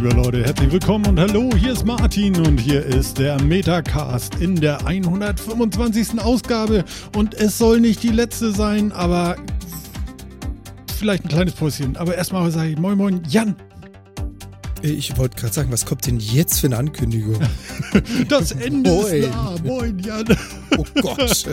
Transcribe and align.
Liebe 0.00 0.14
Leute, 0.14 0.44
herzlich 0.44 0.70
willkommen 0.70 1.06
und 1.06 1.18
hallo, 1.18 1.50
hier 1.56 1.72
ist 1.72 1.84
Martin 1.84 2.36
und 2.46 2.58
hier 2.58 2.86
ist 2.86 3.18
der 3.18 3.42
Metacast 3.42 4.36
in 4.36 4.54
der 4.54 4.86
125. 4.86 6.20
Ausgabe 6.20 6.84
und 7.16 7.34
es 7.34 7.58
soll 7.58 7.80
nicht 7.80 8.04
die 8.04 8.10
letzte 8.10 8.52
sein, 8.52 8.92
aber 8.92 9.34
vielleicht 10.96 11.24
ein 11.24 11.28
kleines 11.30 11.54
Päuschen. 11.54 11.96
Aber 11.96 12.14
erstmal 12.14 12.48
sage 12.52 12.70
ich 12.70 12.78
Moin 12.78 12.96
Moin, 12.96 13.22
Jan. 13.28 13.56
Ich 14.82 15.16
wollte 15.18 15.36
gerade 15.36 15.52
sagen, 15.52 15.72
was 15.72 15.84
kommt 15.84 16.06
denn 16.06 16.20
jetzt 16.20 16.60
für 16.60 16.68
eine 16.68 16.78
Ankündigung? 16.78 17.40
Das 18.28 18.52
Ende 18.52 18.90
Moin. 18.90 19.14
ist 19.14 19.30
nah. 19.30 19.54
Moin, 19.64 19.98
Jan. 19.98 20.24
Oh 20.76 20.84
Gott. 21.00 21.46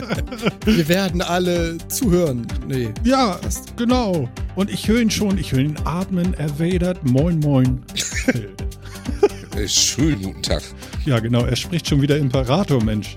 Wir 0.64 0.88
werden 0.88 1.22
alle 1.22 1.78
zuhören. 1.88 2.46
Nee. 2.68 2.90
Ja, 3.02 3.32
passt. 3.42 3.76
genau. 3.76 4.28
Und 4.54 4.70
ich 4.70 4.86
höre 4.86 5.00
ihn 5.00 5.10
schon. 5.10 5.38
Ich 5.38 5.52
höre 5.52 5.60
ihn 5.60 5.76
atmen. 5.84 6.34
Er 6.34 6.58
wadert. 6.60 7.04
Moin, 7.04 7.40
moin. 7.40 7.82
Äh, 9.56 9.68
schönen 9.68 10.20
guten 10.22 10.42
Tag. 10.42 10.62
Ja, 11.06 11.18
genau. 11.18 11.46
Er 11.46 11.56
spricht 11.56 11.88
schon 11.88 12.02
wieder 12.02 12.18
Imperator, 12.18 12.82
Mensch. 12.84 13.16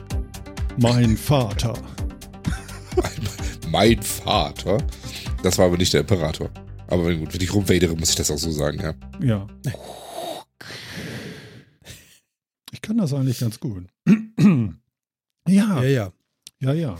Mein 0.78 1.17
Vater. 1.17 1.73
Mein, 2.95 3.11
mein 3.70 4.02
Vater? 4.02 4.78
Das 5.44 5.58
war 5.58 5.66
aber 5.66 5.75
nicht 5.78 5.94
der 5.94 6.00
Imperator. 6.02 6.50
Aber 6.88 7.08
wenn, 7.08 7.22
wenn 7.31 7.42
ich 7.42 7.53
rumwadere, 7.53 7.94
muss 7.95 8.11
ich 8.11 8.16
das 8.16 8.31
auch 8.31 8.38
so 8.38 8.52
sagen, 8.52 8.80
ja. 8.80 8.94
Ja. 9.22 9.48
Ich 12.72 12.81
kann 12.81 12.98
das 12.98 13.14
eigentlich 13.14 13.39
ganz 13.39 13.59
gut. 13.59 13.88
ja. 14.38 14.73
Ja, 15.45 15.83
ja. 15.83 16.14
Ja, 16.61 16.73
ja. 16.73 16.98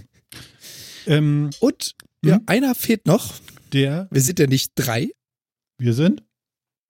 Ähm, 1.08 1.50
Und 1.62 1.96
ja, 2.26 2.36
hm? 2.36 2.44
einer 2.46 2.76
fehlt 2.76 3.08
noch. 3.08 3.36
Der. 3.72 4.10
Wir 4.12 4.22
sind 4.22 4.40
ja 4.40 4.48
nicht 4.48 4.74
drei. 4.76 5.12
Wir 5.78 5.94
sind? 5.94 6.24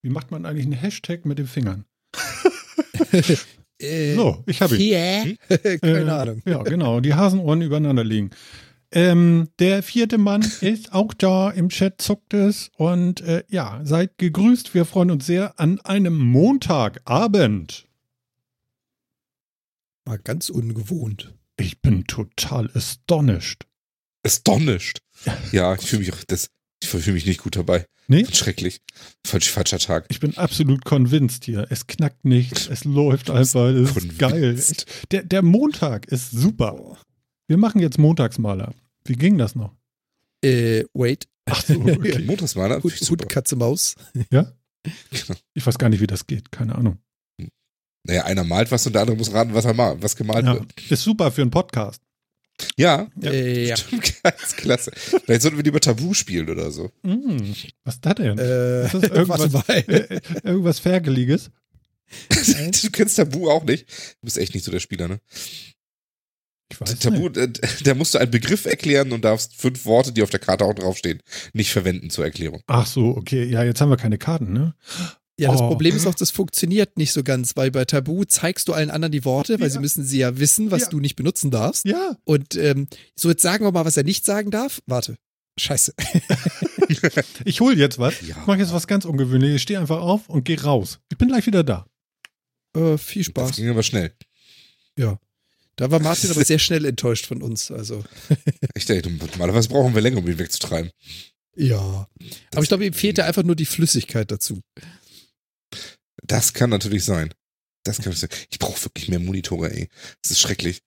Wie 0.01 0.09
macht 0.09 0.31
man 0.31 0.45
eigentlich 0.45 0.65
einen 0.65 0.73
Hashtag 0.73 1.25
mit 1.25 1.39
den 1.39 1.47
Fingern? 1.47 1.85
äh, 3.79 4.15
so, 4.15 4.43
ich 4.45 4.61
habe 4.61 4.77
ihn. 4.77 5.37
Keine 5.47 5.81
äh, 5.81 6.09
Ahnung. 6.09 6.41
Ja, 6.45 6.63
genau. 6.63 6.99
Die 7.01 7.13
Hasenohren 7.13 7.61
übereinander 7.61 8.03
liegen. 8.03 8.31
Ähm, 8.91 9.49
der 9.59 9.83
vierte 9.83 10.17
Mann 10.17 10.41
ist 10.61 10.93
auch 10.93 11.13
da. 11.13 11.49
Im 11.49 11.69
Chat 11.69 12.01
zuckt 12.01 12.33
es. 12.33 12.71
Und 12.77 13.21
äh, 13.21 13.43
ja, 13.49 13.81
seid 13.83 14.17
gegrüßt. 14.17 14.73
Wir 14.73 14.85
freuen 14.85 15.11
uns 15.11 15.25
sehr 15.25 15.59
an 15.59 15.79
einem 15.81 16.17
Montagabend. 16.17 17.87
Mal 20.05 20.19
ganz 20.19 20.49
ungewohnt. 20.49 21.35
Ich 21.57 21.81
bin 21.81 22.05
total 22.05 22.71
astonished. 22.73 23.67
Astonished? 24.25 25.01
Ja, 25.51 25.75
ich 25.75 25.81
fühle 25.81 26.05
mich 26.05 26.25
das, 26.25 26.49
ich 26.81 26.89
fühle 26.89 27.11
mich 27.11 27.25
nicht 27.25 27.41
gut 27.41 27.57
dabei. 27.57 27.85
Nee? 28.09 28.25
Schrecklich. 28.25 28.81
Falsch, 29.25 29.51
falscher 29.51 29.77
Tag. 29.77 30.07
Ich 30.09 30.19
bin 30.19 30.35
absolut 30.35 30.83
convinced 30.83 31.45
hier. 31.45 31.67
Es 31.69 31.85
knackt 31.85 32.25
nicht. 32.25 32.67
Es 32.67 32.83
läuft 32.83 33.29
einfach. 33.29 33.67
Es 33.67 33.95
ist 33.95 34.17
geil. 34.17 34.59
Der, 35.11 35.23
der 35.23 35.43
Montag 35.43 36.07
ist 36.07 36.31
super. 36.31 36.97
Wir 37.47 37.57
machen 37.57 37.79
jetzt 37.79 37.99
Montagsmaler. 37.99 38.73
Wie 39.05 39.13
ging 39.13 39.37
das 39.37 39.53
noch? 39.53 39.75
Äh, 40.43 40.85
wait. 40.93 41.27
Ach 41.45 41.63
so, 41.63 41.75
okay. 41.81 42.25
Montagsmaler? 42.25 42.81
Hut, 42.81 42.93
Hut, 42.93 43.29
Katze, 43.29 43.55
Maus. 43.55 43.95
Ja? 44.31 44.51
Genau. 45.11 45.37
Ich 45.53 45.67
weiß 45.67 45.77
gar 45.77 45.89
nicht, 45.89 45.99
wie 45.99 46.07
das 46.07 46.25
geht. 46.25 46.53
Keine 46.53 46.73
Ahnung. 46.73 46.99
Naja, 48.07 48.23
einer 48.23 48.45
malt 48.45 48.71
was 48.71 48.87
und 48.87 48.93
der 48.93 49.01
andere 49.01 49.17
muss 49.17 49.33
raten, 49.33 49.53
was 49.53 49.65
er 49.65 49.73
malt, 49.73 50.01
was 50.01 50.15
gemalt 50.15 50.45
ja, 50.45 50.53
wird. 50.53 50.89
Ist 50.89 51.03
super 51.03 51.31
für 51.31 51.41
einen 51.41 51.51
Podcast. 51.51 52.01
Ja, 52.77 53.07
ja. 53.21 53.31
Äh, 53.31 53.67
ja. 53.67 53.75
Ganz 54.23 54.55
klasse. 54.55 54.91
Vielleicht 54.93 55.41
sollten 55.41 55.57
wir 55.57 55.63
lieber 55.63 55.79
Tabu 55.79 56.13
spielen 56.13 56.49
oder 56.49 56.71
so. 56.71 56.91
Mm, 57.03 57.53
was 57.83 57.95
ist 57.95 58.05
das 58.05 58.15
denn? 58.15 58.37
Äh, 58.37 58.85
ist 58.85 58.93
das 58.93 59.03
irgendwas, 59.03 59.69
äh, 59.69 60.19
irgendwas 60.43 60.79
Fergeliges? 60.79 61.51
du 62.29 62.89
kennst 62.91 63.17
Tabu 63.17 63.49
auch 63.49 63.63
nicht. 63.63 63.87
Du 63.87 64.25
bist 64.25 64.37
echt 64.37 64.53
nicht 64.53 64.63
so 64.63 64.71
der 64.71 64.79
Spieler, 64.79 65.07
ne? 65.07 65.19
Ich 66.71 66.79
weiß 66.79 66.99
Tabu, 66.99 67.29
nicht. 67.29 67.37
Äh, 67.37 67.67
da 67.83 67.93
musst 67.95 68.13
du 68.13 68.19
einen 68.19 68.31
Begriff 68.31 68.65
erklären 68.65 69.11
und 69.11 69.25
darfst 69.25 69.55
fünf 69.55 69.85
Worte, 69.85 70.11
die 70.11 70.23
auf 70.23 70.29
der 70.29 70.39
Karte 70.39 70.65
auch 70.65 70.73
draufstehen, 70.73 71.21
nicht 71.53 71.71
verwenden 71.71 72.09
zur 72.09 72.25
Erklärung. 72.25 72.61
Ach 72.67 72.85
so, 72.85 73.15
okay. 73.17 73.43
Ja, 73.43 73.63
jetzt 73.63 73.81
haben 73.81 73.89
wir 73.89 73.97
keine 73.97 74.17
Karten, 74.17 74.53
ne? 74.53 74.75
Ja, 75.39 75.53
das 75.53 75.61
oh. 75.61 75.69
Problem 75.69 75.95
ist 75.95 76.05
auch, 76.05 76.15
das 76.15 76.31
funktioniert 76.31 76.97
nicht 76.97 77.13
so 77.13 77.23
ganz, 77.23 77.55
weil 77.55 77.71
bei 77.71 77.85
Tabu 77.85 78.25
zeigst 78.25 78.67
du 78.67 78.73
allen 78.73 78.89
anderen 78.89 79.13
die 79.13 79.23
Worte, 79.23 79.53
weil 79.61 79.67
ja. 79.67 79.73
sie 79.73 79.79
müssen 79.79 80.03
sie 80.03 80.19
ja 80.19 80.37
wissen, 80.37 80.69
was 80.69 80.81
ja. 80.81 80.89
du 80.89 80.99
nicht 80.99 81.15
benutzen 81.15 81.49
darfst. 81.49 81.85
Ja. 81.85 82.17
Und 82.25 82.55
ähm, 82.55 82.87
so 83.15 83.29
jetzt 83.29 83.41
sagen 83.41 83.63
wir 83.63 83.71
mal, 83.71 83.85
was 83.85 83.95
er 83.95 84.03
nicht 84.03 84.25
sagen 84.25 84.51
darf. 84.51 84.81
Warte. 84.85 85.17
Scheiße. 85.57 85.93
ich 87.45 87.61
hol 87.61 87.77
jetzt 87.77 87.99
was. 87.99 88.19
Ja. 88.19 88.35
Ich 88.41 88.47
mache 88.47 88.59
jetzt 88.59 88.73
was 88.73 88.85
ganz 88.85 89.05
Ungewöhnliches. 89.05 89.55
Ich 89.55 89.61
stehe 89.61 89.79
einfach 89.79 90.01
auf 90.01 90.27
und 90.27 90.43
gehe 90.43 90.61
raus. 90.61 90.99
Ich 91.09 91.17
bin 91.17 91.29
gleich 91.29 91.45
wieder 91.45 91.63
da. 91.63 91.85
Äh, 92.75 92.97
viel 92.97 93.23
Spaß. 93.23 93.47
Das 93.47 93.57
ging 93.57 93.69
aber 93.69 93.83
schnell. 93.83 94.11
Ja. 94.97 95.19
Da 95.77 95.89
war 95.89 96.01
Martin 96.01 96.31
aber 96.31 96.43
sehr 96.43 96.59
schnell 96.59 96.83
enttäuscht 96.83 97.25
von 97.25 97.41
uns. 97.41 97.71
Also. 97.71 98.03
ich 98.75 98.85
denke, 98.85 99.09
normalerweise 99.09 99.69
brauchen 99.69 99.95
wir 99.95 100.01
länger, 100.01 100.17
um 100.17 100.27
ihn 100.27 100.37
wegzutreiben. 100.37 100.91
Ja. 101.55 102.09
Aber 102.51 102.61
ich 102.61 102.67
glaube, 102.67 102.85
ihm 102.85 102.93
fehlte 102.93 103.23
einfach 103.23 103.43
nur 103.43 103.55
die 103.55 103.65
Flüssigkeit 103.65 104.29
dazu. 104.31 104.61
Das 106.23 106.53
kann 106.53 106.69
natürlich 106.69 107.05
sein. 107.05 107.33
Das 107.83 108.01
kann 108.01 108.13
sein. 108.13 108.29
Ich 108.49 108.59
brauche 108.59 108.83
wirklich 108.85 109.07
mehr 109.07 109.19
Monitore, 109.19 109.71
ey. 109.71 109.89
Das 110.21 110.31
ist 110.31 110.39
schrecklich. 110.39 110.81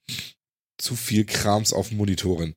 Zu 0.78 0.96
viel 0.96 1.24
Krams 1.24 1.72
auf 1.72 1.90
Monitoren. 1.90 2.54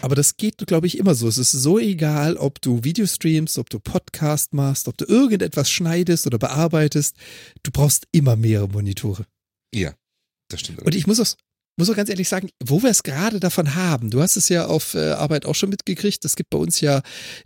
Aber 0.00 0.14
das 0.14 0.36
geht, 0.36 0.56
glaube 0.66 0.86
ich, 0.86 0.96
immer 0.96 1.14
so. 1.14 1.28
Es 1.28 1.38
ist 1.38 1.52
so 1.52 1.78
egal, 1.78 2.36
ob 2.36 2.60
du 2.62 2.82
Videostreams, 2.84 3.58
ob 3.58 3.68
du 3.68 3.78
Podcast 3.78 4.54
machst, 4.54 4.88
ob 4.88 4.96
du 4.96 5.04
irgendetwas 5.04 5.70
schneidest 5.70 6.26
oder 6.26 6.38
bearbeitest. 6.38 7.16
Du 7.62 7.70
brauchst 7.70 8.06
immer 8.12 8.36
mehrere 8.36 8.68
Monitore. 8.68 9.26
Ja, 9.74 9.94
das 10.48 10.60
stimmt. 10.60 10.82
Und 10.82 10.94
ich 10.94 11.06
muss 11.06 11.20
auch, 11.20 11.36
muss 11.76 11.90
auch 11.90 11.96
ganz 11.96 12.10
ehrlich 12.10 12.28
sagen, 12.28 12.50
wo 12.62 12.82
wir 12.82 12.90
es 12.90 13.02
gerade 13.02 13.40
davon 13.40 13.74
haben, 13.74 14.10
du 14.10 14.20
hast 14.20 14.36
es 14.36 14.48
ja 14.48 14.66
auf 14.66 14.94
äh, 14.94 15.12
Arbeit 15.12 15.46
auch 15.46 15.54
schon 15.54 15.70
mitgekriegt, 15.70 16.24
es 16.24 16.36
gibt 16.36 16.50
bei 16.50 16.58
uns 16.58 16.80
ja 16.80 17.02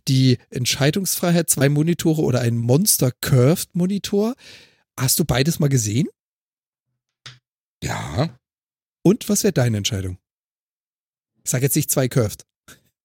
die 0.09 0.39
Entscheidungsfreiheit, 0.51 1.49
zwei 1.49 1.69
Monitore 1.69 2.23
oder 2.23 2.41
ein 2.41 2.57
Monster 2.57 3.13
Curved 3.21 3.75
Monitor. 3.75 4.35
Hast 4.99 5.19
du 5.19 5.25
beides 5.25 5.59
mal 5.59 5.69
gesehen? 5.69 6.09
Ja. 7.83 8.37
Und 9.03 9.29
was 9.29 9.45
wäre 9.45 9.53
deine 9.53 9.77
Entscheidung? 9.77 10.19
sag 11.49 11.63
jetzt 11.63 11.77
nicht 11.77 11.91
zwei 11.91 12.09
Curved. 12.09 12.45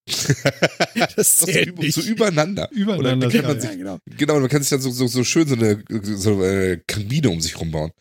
das 1.15 1.37
zählt 1.37 1.75
so, 1.75 1.81
nicht. 1.81 1.93
so 1.93 2.01
übereinander. 2.01 2.69
Übereinander. 2.71 3.27
Oder 3.27 3.41
man 3.43 3.61
sich, 3.61 3.69
ja, 3.69 3.75
genau. 3.75 3.99
genau, 4.05 4.39
man 4.39 4.49
kann 4.49 4.61
sich 4.61 4.69
dann 4.69 4.81
so, 4.81 4.89
so, 4.89 5.07
so 5.07 5.23
schön 5.23 5.47
so 5.47 5.55
eine, 5.55 5.83
so 6.03 6.41
eine 6.41 6.81
Kabine 6.87 7.29
um 7.29 7.39
sich 7.39 7.59
rumbauen. 7.59 7.91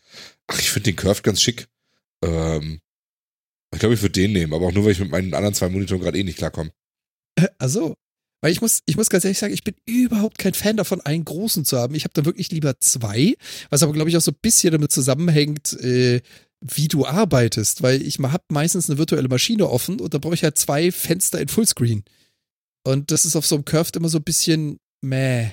Ach, 0.47 0.59
ich 0.59 0.71
finde 0.71 0.91
den 0.91 0.95
Curved 0.95 1.23
ganz 1.23 1.41
schick. 1.41 1.67
Ähm, 2.23 2.79
ich 3.73 3.79
glaube, 3.79 3.95
ich 3.95 4.01
würde 4.01 4.13
den 4.13 4.33
nehmen, 4.33 4.53
aber 4.53 4.67
auch 4.67 4.71
nur, 4.71 4.85
weil 4.85 4.91
ich 4.91 4.99
mit 4.99 5.11
meinen 5.11 5.33
anderen 5.33 5.53
zwei 5.53 5.69
Monitoren 5.69 6.01
gerade 6.01 6.17
eh 6.17 6.23
nicht 6.23 6.37
klarkomme. 6.37 6.71
Äh, 7.35 7.47
also, 7.57 7.95
weil 8.41 8.51
ich 8.51 8.61
muss, 8.61 8.81
ich 8.85 8.97
muss 8.97 9.09
ganz 9.09 9.23
ehrlich 9.23 9.37
sagen, 9.37 9.53
ich 9.53 9.63
bin 9.63 9.75
überhaupt 9.85 10.39
kein 10.39 10.53
Fan 10.53 10.77
davon, 10.77 11.01
einen 11.01 11.25
großen 11.25 11.63
zu 11.63 11.77
haben. 11.77 11.95
Ich 11.95 12.03
habe 12.03 12.13
da 12.13 12.25
wirklich 12.25 12.51
lieber 12.51 12.79
zwei, 12.79 13.35
was 13.69 13.83
aber, 13.83 13.93
glaube 13.93 14.09
ich, 14.09 14.17
auch 14.17 14.21
so 14.21 14.31
ein 14.31 14.39
bisschen 14.41 14.71
damit 14.71 14.91
zusammenhängt, 14.91 15.73
äh, 15.81 16.21
wie 16.59 16.87
du 16.87 17.05
arbeitest, 17.05 17.81
weil 17.81 18.01
ich 18.01 18.19
habe 18.19 18.43
meistens 18.49 18.89
eine 18.89 18.97
virtuelle 18.97 19.27
Maschine 19.27 19.69
offen 19.69 19.99
und 19.99 20.13
da 20.13 20.17
brauche 20.17 20.35
ich 20.35 20.43
halt 20.43 20.57
zwei 20.57 20.91
Fenster 20.91 21.39
in 21.39 21.47
Fullscreen. 21.47 22.03
Und 22.83 23.11
das 23.11 23.25
ist 23.25 23.35
auf 23.35 23.45
so 23.45 23.55
einem 23.55 23.65
Curved 23.65 23.95
immer 23.95 24.09
so 24.09 24.17
ein 24.17 24.23
bisschen 24.23 24.77
meh. 25.01 25.51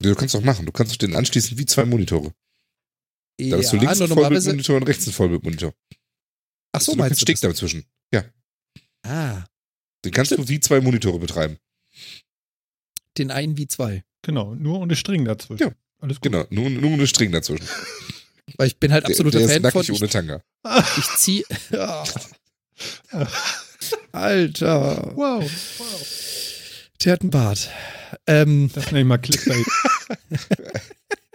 Du 0.00 0.14
kannst 0.14 0.34
doch 0.34 0.42
machen, 0.42 0.66
du 0.66 0.72
kannst 0.72 1.00
den 1.02 1.14
anschließen 1.14 1.58
wie 1.58 1.66
zwei 1.66 1.84
Monitore. 1.84 2.32
Da 3.38 3.58
hast 3.58 3.72
du 3.72 3.76
links 3.76 4.00
einen 4.00 4.12
Vollbildmonitor 4.12 4.76
und 4.76 4.82
rechts 4.84 5.06
einen 5.06 5.14
Vollbildmonitor. 5.14 5.74
Ach 6.72 6.80
so, 6.80 6.92
also, 6.92 6.96
meinst 7.02 7.20
du? 7.20 7.24
Stick 7.24 7.40
dazwischen. 7.40 7.84
Ja. 8.12 8.24
Ah. 9.02 9.44
Den 10.04 10.12
kannst 10.12 10.32
Stimmt. 10.32 10.48
du 10.48 10.52
wie 10.52 10.60
zwei 10.60 10.80
Monitore 10.80 11.18
betreiben. 11.18 11.58
Den 13.18 13.30
einen 13.30 13.56
wie 13.56 13.66
zwei. 13.66 14.04
Genau, 14.22 14.54
nur 14.54 14.78
ohne 14.80 14.96
String 14.96 15.24
dazwischen. 15.24 15.68
Ja. 15.68 15.72
Alles 16.00 16.20
gut. 16.20 16.32
Genau, 16.32 16.46
nur, 16.50 16.70
nur 16.70 16.92
ohne 16.92 17.06
String 17.06 17.32
dazwischen. 17.32 17.66
Weil 18.56 18.68
ich 18.68 18.78
bin 18.78 18.92
halt 18.92 19.04
absoluter 19.04 19.38
der, 19.38 19.60
der 19.60 19.70
Fan 19.70 19.84
von. 19.84 19.96
ohne 19.96 20.08
Tanga. 20.08 20.42
Ich 20.98 21.06
zieh. 21.16 21.44
Alter. 24.12 25.12
Wow. 25.14 25.50
wow. 25.78 26.06
Der 27.04 27.12
hat 27.12 27.20
einen 27.22 27.30
Bart. 27.30 27.70
Ähm, 28.26 28.70
das 28.74 28.86
nenne 28.86 29.00
ich 29.00 29.06
mal 29.06 29.18
Clickbait. 29.18 29.66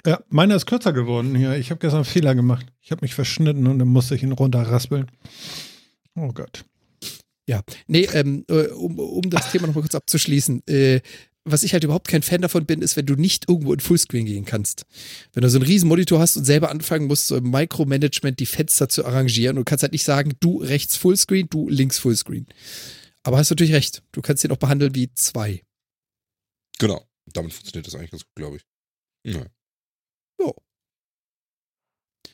Ja, 0.06 0.22
meiner 0.30 0.56
ist 0.56 0.66
kürzer 0.66 0.94
geworden 0.94 1.36
hier. 1.36 1.56
Ich 1.58 1.72
habe 1.72 1.80
gestern 1.80 1.98
einen 1.98 2.06
Fehler 2.06 2.36
gemacht. 2.36 2.66
Ich 2.82 2.92
habe 2.92 3.02
mich 3.02 3.16
verschnitten 3.16 3.68
und 3.68 3.80
dann 3.80 3.88
musste 3.88 4.16
ich 4.16 4.24
ihn 4.24 4.32
runterraspeln. 4.32 5.10
Oh 6.16 6.32
Gott. 6.32 6.66
Ja, 7.48 7.62
nee, 7.88 8.08
ähm, 8.14 8.46
äh, 8.50 8.68
um, 8.68 8.98
um 9.00 9.30
das 9.30 9.52
Thema 9.52 9.68
nochmal 9.68 9.84
kurz 9.84 9.96
abzuschließen. 9.96 10.68
Äh, 10.68 11.02
was 11.44 11.62
ich 11.62 11.74
halt 11.74 11.84
überhaupt 11.84 12.08
kein 12.08 12.24
Fan 12.24 12.42
davon 12.42 12.66
bin, 12.66 12.82
ist, 12.82 12.98
wenn 12.98 13.06
du 13.06 13.16
nicht 13.16 13.48
irgendwo 13.48 13.72
in 13.72 13.80
Fullscreen 13.80 14.26
gehen 14.26 14.46
kannst. 14.46 14.86
Wenn 15.34 15.44
du 15.44 15.50
so 15.50 15.60
einen 15.60 15.68
riesen 15.68 15.88
Monitor 15.88 16.20
hast 16.20 16.38
und 16.38 16.46
selber 16.46 16.72
anfangen 16.72 17.06
musst, 17.06 17.28
so 17.28 17.38
im 17.38 17.52
Micromanagement 17.52 18.40
die 18.40 18.48
Fenster 18.48 18.90
zu 18.90 19.06
arrangieren 19.06 19.60
und 19.60 19.66
kannst 19.66 19.84
halt 19.84 19.92
nicht 19.92 20.04
sagen, 20.04 20.34
du 20.40 20.58
rechts 20.58 20.98
Fullscreen, 20.98 21.48
du 21.50 21.70
links 21.70 22.00
Fullscreen. 22.00 22.48
Aber 23.22 23.38
hast 23.38 23.52
natürlich 23.52 23.74
recht. 23.74 24.02
Du 24.12 24.22
kannst 24.22 24.44
den 24.44 24.52
auch 24.52 24.58
behandeln 24.58 24.96
wie 24.96 25.14
zwei. 25.14 25.62
Genau. 26.80 27.08
Damit 27.32 27.54
funktioniert 27.54 27.88
das 27.88 27.96
eigentlich 27.96 28.12
ganz 28.12 28.24
gut, 28.24 28.36
glaube 28.36 28.58
ich. 28.58 28.64
Ja. 29.24 29.46
Ja. 30.40 30.52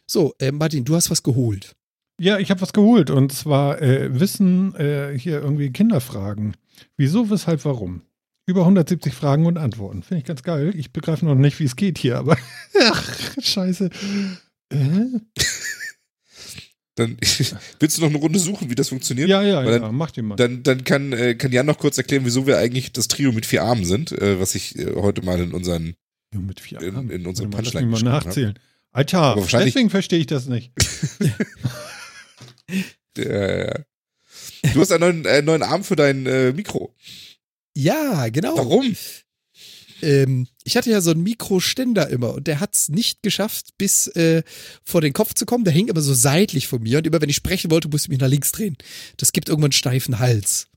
So, 0.05 0.33
äh, 0.39 0.51
Martin, 0.51 0.83
du 0.85 0.95
hast 0.95 1.09
was 1.09 1.23
geholt. 1.23 1.75
Ja, 2.19 2.37
ich 2.37 2.51
habe 2.51 2.61
was 2.61 2.73
geholt 2.73 3.09
und 3.09 3.31
zwar 3.31 3.81
äh, 3.81 4.19
Wissen 4.19 4.75
äh, 4.75 5.17
hier 5.17 5.41
irgendwie 5.41 5.71
Kinderfragen. 5.71 6.55
Wieso, 6.97 7.29
weshalb, 7.29 7.65
warum? 7.65 8.01
Über 8.45 8.61
170 8.61 9.13
Fragen 9.13 9.45
und 9.45 9.57
Antworten. 9.57 10.03
Finde 10.03 10.19
ich 10.19 10.25
ganz 10.25 10.43
geil. 10.43 10.73
Ich 10.75 10.91
begreife 10.91 11.25
noch 11.25 11.35
nicht, 11.35 11.59
wie 11.59 11.63
es 11.63 11.75
geht 11.75 11.97
hier, 11.97 12.17
aber 12.17 12.37
ach, 12.81 13.33
scheiße. 13.41 13.89
Äh? 14.69 15.05
Dann 16.95 17.17
willst 17.79 17.97
du 17.97 18.01
noch 18.01 18.09
eine 18.09 18.17
Runde 18.17 18.39
suchen, 18.39 18.69
wie 18.69 18.75
das 18.75 18.89
funktioniert? 18.89 19.29
Ja, 19.29 19.41
ja, 19.41 19.63
Weil 19.63 19.73
ja, 19.73 19.79
dann, 19.79 19.95
mach 19.95 20.11
den 20.11 20.25
mal. 20.25 20.35
Dann, 20.35 20.61
dann 20.63 20.83
kann, 20.83 21.13
äh, 21.13 21.35
kann 21.35 21.51
Jan 21.51 21.65
noch 21.65 21.77
kurz 21.77 21.97
erklären, 21.97 22.25
wieso 22.25 22.45
wir 22.45 22.57
eigentlich 22.57 22.91
das 22.91 23.07
Trio 23.07 23.31
mit 23.31 23.45
vier 23.45 23.63
Armen 23.63 23.85
sind, 23.85 24.11
äh, 24.11 24.39
was 24.39 24.55
ich 24.55 24.75
heute 24.95 25.23
mal 25.23 25.39
in 25.39 25.53
unseren 25.53 25.95
Ja, 26.33 26.39
mit 26.39 26.59
vier 26.59 26.81
in- 26.81 26.95
Armen. 26.95 27.09
in 27.09 27.23
lass 27.23 27.39
Punchline 27.41 27.87
mal 27.87 27.97
habe. 27.99 28.05
nachzählen. 28.27 28.59
Alter, 28.91 29.19
Aber 29.19 29.41
wahrscheinlich- 29.41 29.73
deswegen 29.73 29.89
verstehe 29.89 30.19
ich 30.19 30.27
das 30.27 30.47
nicht. 30.47 30.71
Du 33.13 34.79
hast 34.79 34.91
einen 34.91 35.01
neuen, 35.01 35.25
äh, 35.25 35.41
neuen 35.41 35.63
Arm 35.63 35.83
für 35.83 35.95
dein 35.95 36.25
äh, 36.25 36.53
Mikro. 36.53 36.95
Ja, 37.75 38.29
genau. 38.29 38.55
Warum? 38.57 38.95
Ähm, 40.01 40.47
ich 40.63 40.77
hatte 40.77 40.89
ja 40.89 41.01
so 41.01 41.11
einen 41.11 41.23
Mikroständer 41.23 42.09
immer 42.09 42.33
und 42.35 42.47
der 42.47 42.59
hat 42.59 42.73
es 42.73 42.89
nicht 42.89 43.21
geschafft, 43.23 43.77
bis 43.77 44.07
äh, 44.07 44.43
vor 44.83 45.01
den 45.01 45.13
Kopf 45.13 45.33
zu 45.33 45.45
kommen. 45.45 45.63
Der 45.65 45.73
hing 45.73 45.87
immer 45.89 46.01
so 46.01 46.13
seitlich 46.13 46.67
von 46.67 46.81
mir 46.81 46.99
und 46.99 47.07
immer 47.07 47.21
wenn 47.21 47.29
ich 47.29 47.35
sprechen 47.35 47.69
wollte, 47.71 47.89
musste 47.89 48.05
ich 48.05 48.09
mich 48.09 48.19
nach 48.19 48.27
links 48.29 48.51
drehen. 48.51 48.77
Das 49.17 49.31
gibt 49.33 49.49
irgendwann 49.49 49.67
einen 49.67 49.73
steifen 49.73 50.19
Hals. 50.19 50.67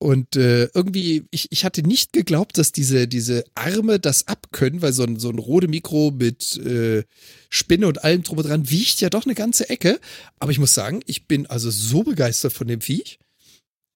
Und 0.00 0.36
äh, 0.36 0.66
irgendwie, 0.74 1.24
ich, 1.32 1.48
ich 1.50 1.64
hatte 1.64 1.82
nicht 1.82 2.12
geglaubt, 2.12 2.56
dass 2.56 2.70
diese, 2.70 3.08
diese 3.08 3.44
Arme 3.56 3.98
das 3.98 4.28
abkönnen, 4.28 4.80
weil 4.80 4.92
so 4.92 5.02
ein, 5.02 5.18
so 5.18 5.28
ein 5.28 5.38
Rode 5.40 5.66
Mikro 5.66 6.12
mit 6.16 6.56
äh, 6.58 7.02
Spinne 7.50 7.88
und 7.88 8.04
allem 8.04 8.22
drum 8.22 8.38
und 8.38 8.46
dran 8.46 8.70
wiegt 8.70 9.00
ja 9.00 9.10
doch 9.10 9.24
eine 9.24 9.34
ganze 9.34 9.68
Ecke. 9.70 9.98
Aber 10.38 10.52
ich 10.52 10.60
muss 10.60 10.72
sagen, 10.72 11.00
ich 11.06 11.26
bin 11.26 11.46
also 11.46 11.70
so 11.70 12.04
begeistert 12.04 12.52
von 12.52 12.68
dem 12.68 12.80
Viech. 12.80 13.18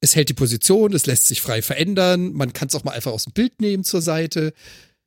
Es 0.01 0.17
hält 0.17 0.29
die 0.29 0.35
Position, 0.35 0.93
es 0.93 1.07
lässt 1.07 1.29
sich 1.29 1.41
frei 1.41 1.63
verändern, 1.63 2.33
man 2.33 2.53
kann 2.53 2.67
es 2.67 2.75
auch 2.75 2.83
mal 2.83 2.91
einfach 2.91 3.13
aus 3.13 3.23
dem 3.25 3.35
Bild 3.35 3.61
nehmen 3.61 3.85
zur 3.85 4.03
Seite. 4.03 4.53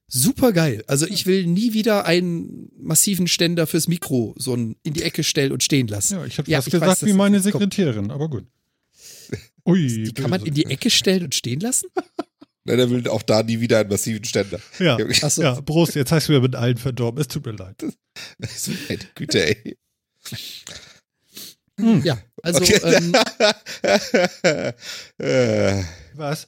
Super 0.07 0.53
geil. 0.53 0.81
Also 0.87 1.05
ich 1.07 1.25
will 1.25 1.45
nie 1.47 1.73
wieder 1.73 2.05
einen 2.05 2.71
massiven 2.79 3.27
Ständer 3.27 3.67
fürs 3.67 3.89
Mikro 3.89 4.33
so 4.37 4.53
in 4.53 4.75
die 4.85 5.03
Ecke 5.03 5.25
stellen 5.25 5.51
und 5.51 5.61
stehen 5.63 5.87
lassen. 5.89 6.13
Ja, 6.13 6.25
ich 6.25 6.37
habe 6.37 6.49
Ja, 6.49 6.59
fast 6.61 6.71
gesagt 6.71 6.89
weiß, 7.01 7.05
wie 7.05 7.11
meine 7.11 7.41
kommt- 7.41 7.73
Sekretärin, 7.73 8.11
aber 8.11 8.29
gut. 8.29 8.45
Ui, 9.67 10.03
Die 10.03 10.13
kann 10.13 10.29
man 10.29 10.43
in 10.45 10.53
die 10.53 10.65
Ecke 10.65 10.89
stellen 10.89 11.23
und 11.23 11.35
stehen 11.35 11.59
lassen? 11.59 11.89
Nein, 12.67 12.79
er 12.79 12.89
will 12.89 13.07
auch 13.09 13.21
da 13.21 13.43
nie 13.43 13.59
wieder 13.59 13.79
einen 13.79 13.89
massiven 13.89 14.23
Ständer. 14.23 14.59
Ja, 14.79 14.97
Ach 15.21 15.29
so. 15.31 15.41
ja, 15.43 15.61
Prost, 15.61 15.93
jetzt 15.95 16.11
hast 16.11 16.27
du 16.29 16.33
mir 16.33 16.41
mit 16.41 16.55
allen 16.55 16.77
verdorben. 16.77 17.21
Es 17.21 17.27
tut 17.27 17.45
mir 17.45 17.51
leid. 17.53 17.75
So, 18.55 18.71
meine 18.89 18.99
Güte, 19.13 19.45
ey. 19.45 19.77
Ja, 22.03 22.17
also 22.41 22.61
Okay. 22.61 22.79
ähm, 22.83 23.13
Äh, 25.19 25.83
Was? 26.15 26.47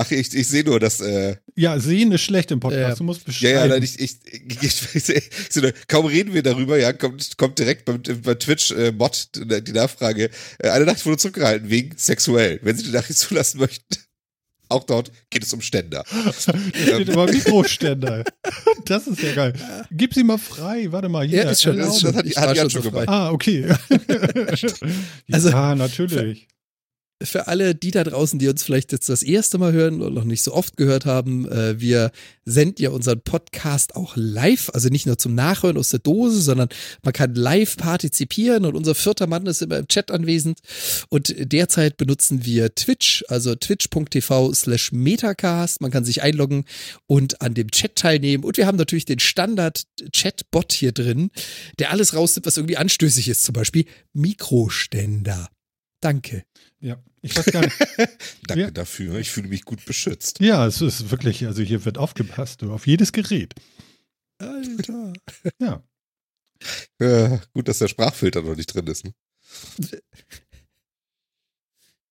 Ach, 0.00 0.10
ich, 0.12 0.32
ich 0.32 0.46
sehe 0.46 0.62
nur, 0.62 0.78
dass. 0.78 1.00
Äh, 1.00 1.36
Ja, 1.56 1.80
sehen 1.80 2.12
ist 2.12 2.22
schlecht 2.22 2.52
im 2.52 2.60
Podcast. 2.60 2.80
Ja. 2.90 2.94
Du 2.94 3.02
musst 3.04 3.20
ja, 3.22 3.26
beschreiben. 3.26 3.54
ja, 3.58 3.66
nein, 3.66 3.82
ich, 3.82 3.98
ich, 3.98 4.16
ich, 4.32 4.62
ich, 4.62 4.94
ich, 4.94 5.08
ich 5.08 5.22
so, 5.50 5.60
kaum 5.88 6.06
reden 6.06 6.32
wir 6.34 6.42
darüber, 6.44 6.78
ja, 6.78 6.92
kommt, 6.92 7.36
kommt 7.36 7.58
direkt 7.58 7.84
bei, 7.84 7.94
bei 7.98 8.34
Twitch 8.34 8.70
äh, 8.70 8.92
Mod 8.92 9.28
die 9.34 9.72
Nachfrage. 9.72 10.30
Äh, 10.60 10.68
eine 10.70 10.84
Nacht 10.84 11.04
wurde 11.04 11.16
zurückgehalten 11.16 11.68
wegen 11.68 11.96
sexuell. 11.96 12.60
Wenn 12.62 12.76
Sie 12.76 12.84
die 12.84 12.90
Nachricht 12.92 13.18
zulassen 13.18 13.58
möchten, 13.58 13.96
auch 14.70 14.84
dort 14.84 15.10
geht 15.30 15.42
es 15.42 15.52
um 15.52 15.62
Ständer. 15.62 16.04
Steht 16.72 17.08
immer 17.08 17.24
Mikroständer. 17.26 18.22
Das 18.84 19.06
ist 19.06 19.20
ja 19.22 19.34
geil. 19.34 19.54
Gib 19.90 20.12
sie 20.14 20.22
mal 20.22 20.36
frei. 20.38 20.86
Warte 20.92 21.08
mal. 21.08 21.26
Hier, 21.26 21.44
Ja, 21.44 21.50
ist 21.50 21.62
schon, 21.62 21.78
ist 21.78 22.00
schon. 22.00 22.10
das 22.12 22.16
hat 22.18 22.24
die- 22.26 22.30
Ich 22.30 22.36
hat 22.36 22.56
schon 22.56 22.70
schon 22.70 22.82
gemacht. 22.82 23.08
Ah, 23.08 23.30
okay. 23.30 23.66
Also- 25.32 25.48
ja, 25.50 25.74
natürlich. 25.74 26.46
Für 27.22 27.48
alle 27.48 27.74
die 27.74 27.90
da 27.90 28.04
draußen, 28.04 28.38
die 28.38 28.48
uns 28.48 28.62
vielleicht 28.62 28.92
jetzt 28.92 29.08
das 29.08 29.22
erste 29.22 29.58
Mal 29.58 29.72
hören 29.72 30.02
und 30.02 30.14
noch 30.14 30.24
nicht 30.24 30.42
so 30.42 30.54
oft 30.54 30.76
gehört 30.76 31.04
haben, 31.04 31.50
äh, 31.50 31.80
wir 31.80 32.12
senden 32.44 32.82
ja 32.82 32.90
unseren 32.90 33.20
Podcast 33.20 33.96
auch 33.96 34.14
live, 34.16 34.70
also 34.72 34.88
nicht 34.88 35.06
nur 35.06 35.18
zum 35.18 35.34
Nachhören 35.34 35.76
aus 35.76 35.88
der 35.88 35.98
Dose, 35.98 36.40
sondern 36.40 36.68
man 37.02 37.12
kann 37.12 37.34
live 37.34 37.76
partizipieren 37.76 38.64
und 38.64 38.76
unser 38.76 38.94
vierter 38.94 39.26
Mann 39.26 39.46
ist 39.46 39.62
immer 39.62 39.78
im 39.78 39.88
Chat 39.88 40.10
anwesend 40.10 40.60
und 41.08 41.34
derzeit 41.38 41.96
benutzen 41.96 42.44
wir 42.44 42.74
Twitch, 42.74 43.24
also 43.28 43.54
twitch.tv 43.54 44.54
slash 44.54 44.92
metacast, 44.92 45.80
man 45.80 45.90
kann 45.90 46.04
sich 46.04 46.22
einloggen 46.22 46.64
und 47.06 47.42
an 47.42 47.54
dem 47.54 47.70
Chat 47.72 47.96
teilnehmen 47.96 48.44
und 48.44 48.56
wir 48.56 48.66
haben 48.66 48.78
natürlich 48.78 49.06
den 49.06 49.18
Standard-Chat-Bot 49.18 50.72
hier 50.72 50.92
drin, 50.92 51.30
der 51.80 51.90
alles 51.90 52.14
rausnimmt, 52.14 52.46
was 52.46 52.56
irgendwie 52.56 52.76
anstößig 52.76 53.28
ist, 53.28 53.42
zum 53.42 53.54
Beispiel 53.54 53.86
Mikroständer. 54.12 55.48
Danke. 56.00 56.44
Ja, 56.80 57.02
ich 57.22 57.36
weiß 57.36 57.46
gar 57.46 57.62
nicht. 57.62 57.76
Danke 58.46 58.62
Ja. 58.64 58.70
dafür. 58.70 59.18
Ich 59.18 59.30
fühle 59.30 59.48
mich 59.48 59.64
gut 59.64 59.84
beschützt. 59.84 60.40
Ja, 60.40 60.66
es 60.66 60.80
ist 60.80 61.10
wirklich, 61.10 61.44
also 61.46 61.62
hier 61.62 61.84
wird 61.84 61.98
aufgepasst, 61.98 62.62
auf 62.62 62.86
jedes 62.86 63.12
Gerät. 63.12 63.54
Alter. 64.38 65.12
Ja. 65.60 65.82
Äh, 66.98 67.38
gut, 67.54 67.68
dass 67.68 67.78
der 67.78 67.88
Sprachfilter 67.88 68.42
noch 68.42 68.56
nicht 68.56 68.72
drin 68.74 68.86
ist. 68.88 69.04
Ne? 69.04 69.12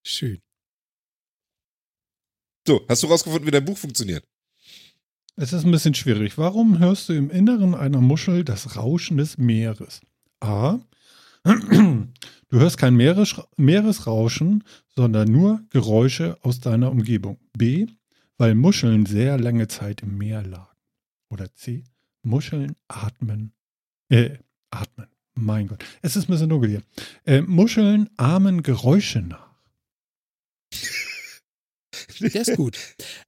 Schön. 0.03 0.41
So, 2.65 2.85
hast 2.89 3.03
du 3.03 3.07
rausgefunden, 3.07 3.47
wie 3.47 3.51
dein 3.51 3.65
Buch 3.65 3.77
funktioniert? 3.77 4.25
Es 5.35 5.53
ist 5.53 5.63
ein 5.65 5.71
bisschen 5.71 5.93
schwierig. 5.93 6.37
Warum 6.37 6.79
hörst 6.79 7.09
du 7.09 7.13
im 7.13 7.29
Inneren 7.29 7.75
einer 7.75 8.01
Muschel 8.01 8.43
das 8.43 8.75
Rauschen 8.75 9.17
des 9.17 9.37
Meeres? 9.37 10.01
A. 10.39 10.79
Du 12.49 12.59
hörst 12.59 12.77
kein 12.77 12.95
Meeres, 12.95 13.35
Meeresrauschen, 13.57 14.63
sondern 14.95 15.31
nur 15.31 15.61
Geräusche 15.69 16.37
aus 16.41 16.59
deiner 16.59 16.91
Umgebung. 16.91 17.39
B. 17.57 17.87
Weil 18.37 18.53
Muscheln 18.55 19.05
sehr 19.05 19.39
lange 19.39 19.67
Zeit 19.67 20.01
im 20.01 20.17
Meer 20.17 20.43
lagen. 20.43 20.67
Oder 21.29 21.53
C. 21.55 21.83
Muscheln 22.23 22.75
atmen. 22.87 23.53
Äh, 24.09 24.37
atmen. 24.71 25.07
Mein 25.35 25.67
Gott. 25.67 25.83
Es 26.01 26.15
ist 26.15 26.25
ein 26.29 26.31
bisschen 26.31 26.49
dunkel 26.49 26.69
hier. 26.69 26.81
Äh, 27.25 27.41
Muscheln 27.41 28.09
ahmen 28.17 28.63
Geräusche 28.63 29.21
nach. 29.21 29.47
Der 32.19 32.41
ist 32.41 32.55
gut. 32.55 32.77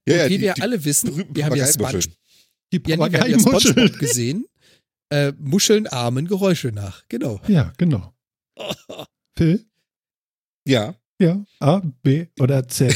Ja, 0.07 0.15
ja, 0.15 0.23
Und 0.23 0.29
wie 0.29 0.37
die- 0.37 0.43
wir 0.43 0.53
die 0.55 0.61
alle 0.61 0.83
wissen, 0.85 1.15
wir 1.33 1.45
haben 1.45 1.55
ja 1.55 1.65
Papageimuscheln. 1.65 2.01
Sponge, 2.01 2.15
Die 2.73 2.77
ja, 2.77 2.81
nee, 2.81 2.85
wir 2.87 2.93
haben 2.93 3.11
ja 3.11 3.19
Papageienmuscheln. 3.37 3.73
SpongeBob 3.73 3.99
gesehen. 3.99 4.45
Äh, 5.09 5.33
Muscheln 5.39 5.87
ahmen 5.87 6.27
Geräusche 6.27 6.67
nach. 6.71 7.03
Genau. 7.09 7.41
Ja, 7.47 7.73
genau. 7.77 8.13
Phil? 9.37 9.65
Ja. 10.67 10.95
Ja. 11.21 11.43
A, 11.59 11.81
B 12.01 12.27
oder 12.39 12.67
Z? 12.67 12.95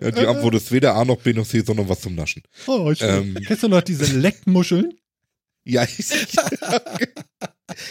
ja, 0.00 0.10
die 0.10 0.26
Antwort 0.26 0.54
ist 0.56 0.72
weder 0.72 0.94
A 0.96 1.04
noch 1.04 1.20
B 1.22 1.32
noch 1.32 1.46
C, 1.46 1.60
sondern 1.60 1.88
was 1.88 2.00
zum 2.00 2.14
Naschen. 2.16 2.42
Oh, 2.66 2.92
schön. 2.94 3.36
Ähm. 3.36 3.44
Kennst 3.46 3.62
du 3.62 3.68
noch 3.68 3.82
diese 3.82 4.16
Leckmuscheln? 4.18 4.94
Ja, 5.64 5.84
ich, 5.84 6.08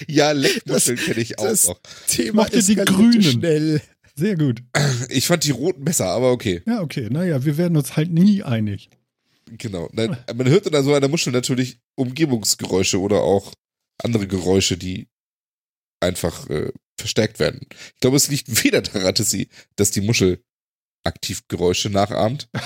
ja 0.08 0.32
Leckmuscheln 0.32 0.98
kenne 0.98 1.22
ich 1.22 1.40
auch 1.40 1.46
das- 1.46 1.68
noch. 1.68 1.80
Thema 2.08 2.44
mochte 2.44 2.62
die 2.64 2.76
Grünen. 2.76 3.24
Schnell. 3.24 3.82
Sehr 4.16 4.36
gut. 4.36 4.64
Ich 5.10 5.28
fand 5.28 5.44
die 5.44 5.52
roten 5.52 5.86
besser, 5.86 6.08
aber 6.08 6.32
okay. 6.32 6.64
Ja, 6.66 6.82
okay. 6.82 7.08
Naja, 7.12 7.46
wir 7.46 7.58
werden 7.58 7.78
uns 7.78 7.96
halt 7.96 8.12
nie 8.12 8.42
einig. 8.42 8.90
Genau. 9.52 9.90
Man 9.94 10.50
hört 10.50 10.68
in 10.68 10.84
so 10.84 10.94
einer 10.94 11.08
Muschel 11.08 11.34
natürlich 11.34 11.80
Umgebungsgeräusche 11.96 13.00
oder 13.00 13.22
auch 13.22 13.54
andere 14.04 14.28
Geräusche, 14.28 14.78
die 14.78 15.08
einfach 16.00 16.50
äh, 16.50 16.72
verstärkt 16.98 17.40
werden. 17.40 17.62
Ich 17.96 18.00
glaube, 18.00 18.18
es 18.18 18.28
liegt 18.28 18.64
weder 18.64 18.82
daran, 18.82 19.14
dass, 19.14 19.30
sie, 19.30 19.50
dass 19.76 19.92
die 19.92 20.02
Muschel 20.02 20.44
aktiv 21.04 21.48
Geräusche 21.48 21.90
nachahmt. 21.90 22.50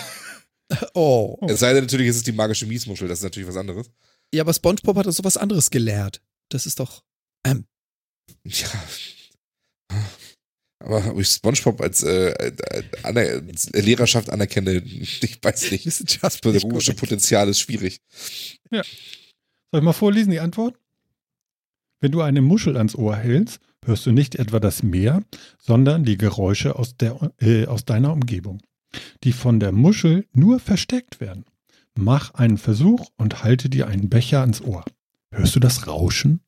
Oh. 0.93 1.37
Oh. 1.41 1.47
Es 1.49 1.59
sei 1.59 1.73
denn, 1.73 1.83
natürlich 1.83 2.07
ist 2.07 2.15
es 2.15 2.23
die 2.23 2.31
magische 2.31 2.65
Miesmuschel, 2.65 3.09
das 3.09 3.19
ist 3.19 3.23
natürlich 3.23 3.49
was 3.49 3.57
anderes. 3.57 3.91
Ja, 4.33 4.43
aber 4.43 4.53
SpongeBob 4.53 4.95
hat 4.95 5.05
uns 5.05 5.17
sowas 5.17 5.35
anderes 5.35 5.69
gelehrt. 5.69 6.21
Das 6.47 6.65
ist 6.65 6.79
doch. 6.79 7.03
Ja. 8.45 8.65
Aber 10.83 11.11
ob 11.11 11.19
ich 11.19 11.27
Spongebob 11.27 11.79
als, 11.81 12.03
äh, 12.03 12.31
äh, 12.31 12.83
aner 13.03 13.41
Lehrerschaft 13.73 14.29
anerkenne, 14.29 14.83
ich 14.83 15.39
weiß 15.41 15.71
nicht. 15.71 16.23
Das 16.23 16.39
pädagogische. 16.39 16.93
Potenzial 16.93 17.47
ist 17.49 17.59
schwierig. 17.59 18.01
Soll 18.69 18.83
ich 19.73 19.81
mal 19.81 19.93
vorlesen 19.93 20.31
die 20.31 20.39
Antwort? 20.39 20.77
Wenn 21.99 22.11
du 22.11 22.21
eine 22.21 22.41
Muschel 22.41 22.77
ans 22.77 22.95
Ohr 22.95 23.15
hältst, 23.15 23.59
hörst 23.85 24.05
du 24.05 24.11
nicht 24.11 24.35
etwa 24.35 24.59
das 24.59 24.83
Meer, 24.83 25.23
sondern 25.59 26.03
die 26.03 26.17
Geräusche 26.17 26.75
aus, 26.75 26.97
der, 26.97 27.31
äh, 27.39 27.67
aus 27.67 27.85
deiner 27.85 28.11
Umgebung, 28.11 28.61
die 29.23 29.33
von 29.33 29.59
der 29.59 29.71
Muschel 29.71 30.25
nur 30.33 30.59
verstärkt 30.59 31.19
werden. 31.19 31.45
Mach 31.95 32.33
einen 32.33 32.57
Versuch 32.57 33.09
und 33.17 33.43
halte 33.43 33.69
dir 33.69 33.87
einen 33.87 34.09
Becher 34.09 34.41
ans 34.41 34.61
Ohr. 34.61 34.83
Hörst 35.31 35.55
du 35.55 35.59
das 35.59 35.87
Rauschen? 35.87 36.41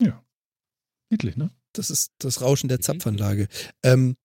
Ja. 0.00 0.22
Niedlich, 1.10 1.36
ne? 1.36 1.50
Das 1.78 1.90
ist 1.90 2.12
das 2.18 2.40
Rauschen 2.40 2.68
der 2.68 2.80
Zapfanlage. 2.80 3.46
Ähm, 3.84 4.16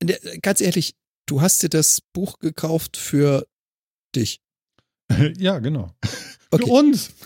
der, 0.00 0.18
ganz 0.40 0.60
ehrlich, 0.60 0.94
du 1.26 1.40
hast 1.40 1.62
dir 1.62 1.68
das 1.68 2.00
Buch 2.12 2.38
gekauft 2.38 2.96
für 2.96 3.46
dich. 4.14 4.40
ja, 5.36 5.58
genau. 5.58 5.90
Okay. 6.50 6.64
Für 6.64 6.72
uns. 6.72 7.10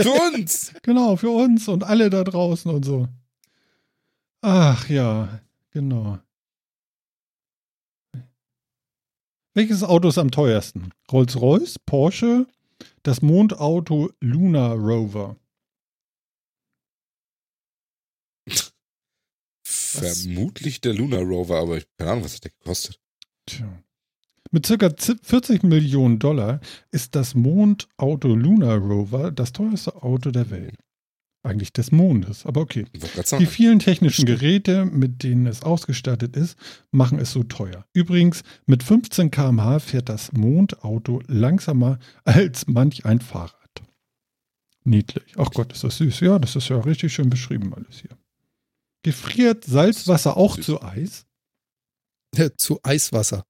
Für 0.00 0.12
uns! 0.12 0.72
Genau, 0.82 1.16
für 1.16 1.30
uns 1.30 1.68
und 1.68 1.84
alle 1.84 2.10
da 2.10 2.24
draußen 2.24 2.70
und 2.70 2.84
so. 2.84 3.08
Ach 4.42 4.88
ja, 4.90 5.40
genau. 5.70 6.18
Welches 9.54 9.82
Auto 9.82 10.08
ist 10.08 10.18
am 10.18 10.30
teuersten? 10.30 10.90
Rolls-Royce, 11.10 11.78
Porsche, 11.86 12.46
das 13.02 13.22
Mondauto 13.22 14.10
Lunar 14.20 14.74
Rover. 14.74 15.36
Vermutlich 19.90 20.80
der 20.80 20.94
Lunar 20.94 21.22
Rover, 21.22 21.58
aber 21.58 21.78
ich 21.78 21.86
keine 21.98 22.12
Ahnung, 22.12 22.24
was 22.24 22.34
hat 22.34 22.44
der 22.44 22.50
gekostet. 22.52 23.00
Tja. 23.46 23.82
Mit 24.52 24.66
circa 24.66 24.90
40 25.22 25.62
Millionen 25.62 26.18
Dollar 26.18 26.60
ist 26.90 27.14
das 27.14 27.34
Mondauto 27.34 28.34
Lunar 28.34 28.78
Rover 28.78 29.30
das 29.30 29.52
teuerste 29.52 30.02
Auto 30.02 30.30
der 30.30 30.50
Welt. 30.50 30.76
Eigentlich 31.42 31.72
des 31.72 31.90
Mondes, 31.90 32.44
aber 32.44 32.60
okay. 32.60 32.84
Die 33.38 33.46
vielen 33.46 33.78
technischen 33.78 34.26
Geräte, 34.26 34.84
mit 34.84 35.22
denen 35.22 35.46
es 35.46 35.62
ausgestattet 35.62 36.36
ist, 36.36 36.58
machen 36.90 37.18
es 37.18 37.32
so 37.32 37.44
teuer. 37.44 37.86
Übrigens, 37.94 38.42
mit 38.66 38.82
15 38.82 39.30
km/h 39.30 39.78
fährt 39.78 40.10
das 40.10 40.32
Mondauto 40.32 41.22
langsamer 41.28 41.98
als 42.24 42.66
manch 42.66 43.06
ein 43.06 43.20
Fahrrad. 43.20 43.54
Niedlich. 44.84 45.32
Ach 45.36 45.50
Gott, 45.50 45.72
ist 45.72 45.84
das 45.84 45.96
süß. 45.96 46.20
Ja, 46.20 46.38
das 46.38 46.56
ist 46.56 46.68
ja 46.68 46.78
richtig 46.78 47.14
schön 47.14 47.30
beschrieben 47.30 47.72
alles 47.72 48.00
hier. 48.00 48.18
Gefriert 49.02 49.64
Salzwasser 49.64 50.36
auch 50.36 50.56
Süß. 50.56 50.66
zu 50.66 50.82
Eis? 50.82 51.26
Zu 52.56 52.80
Eiswasser. 52.82 53.44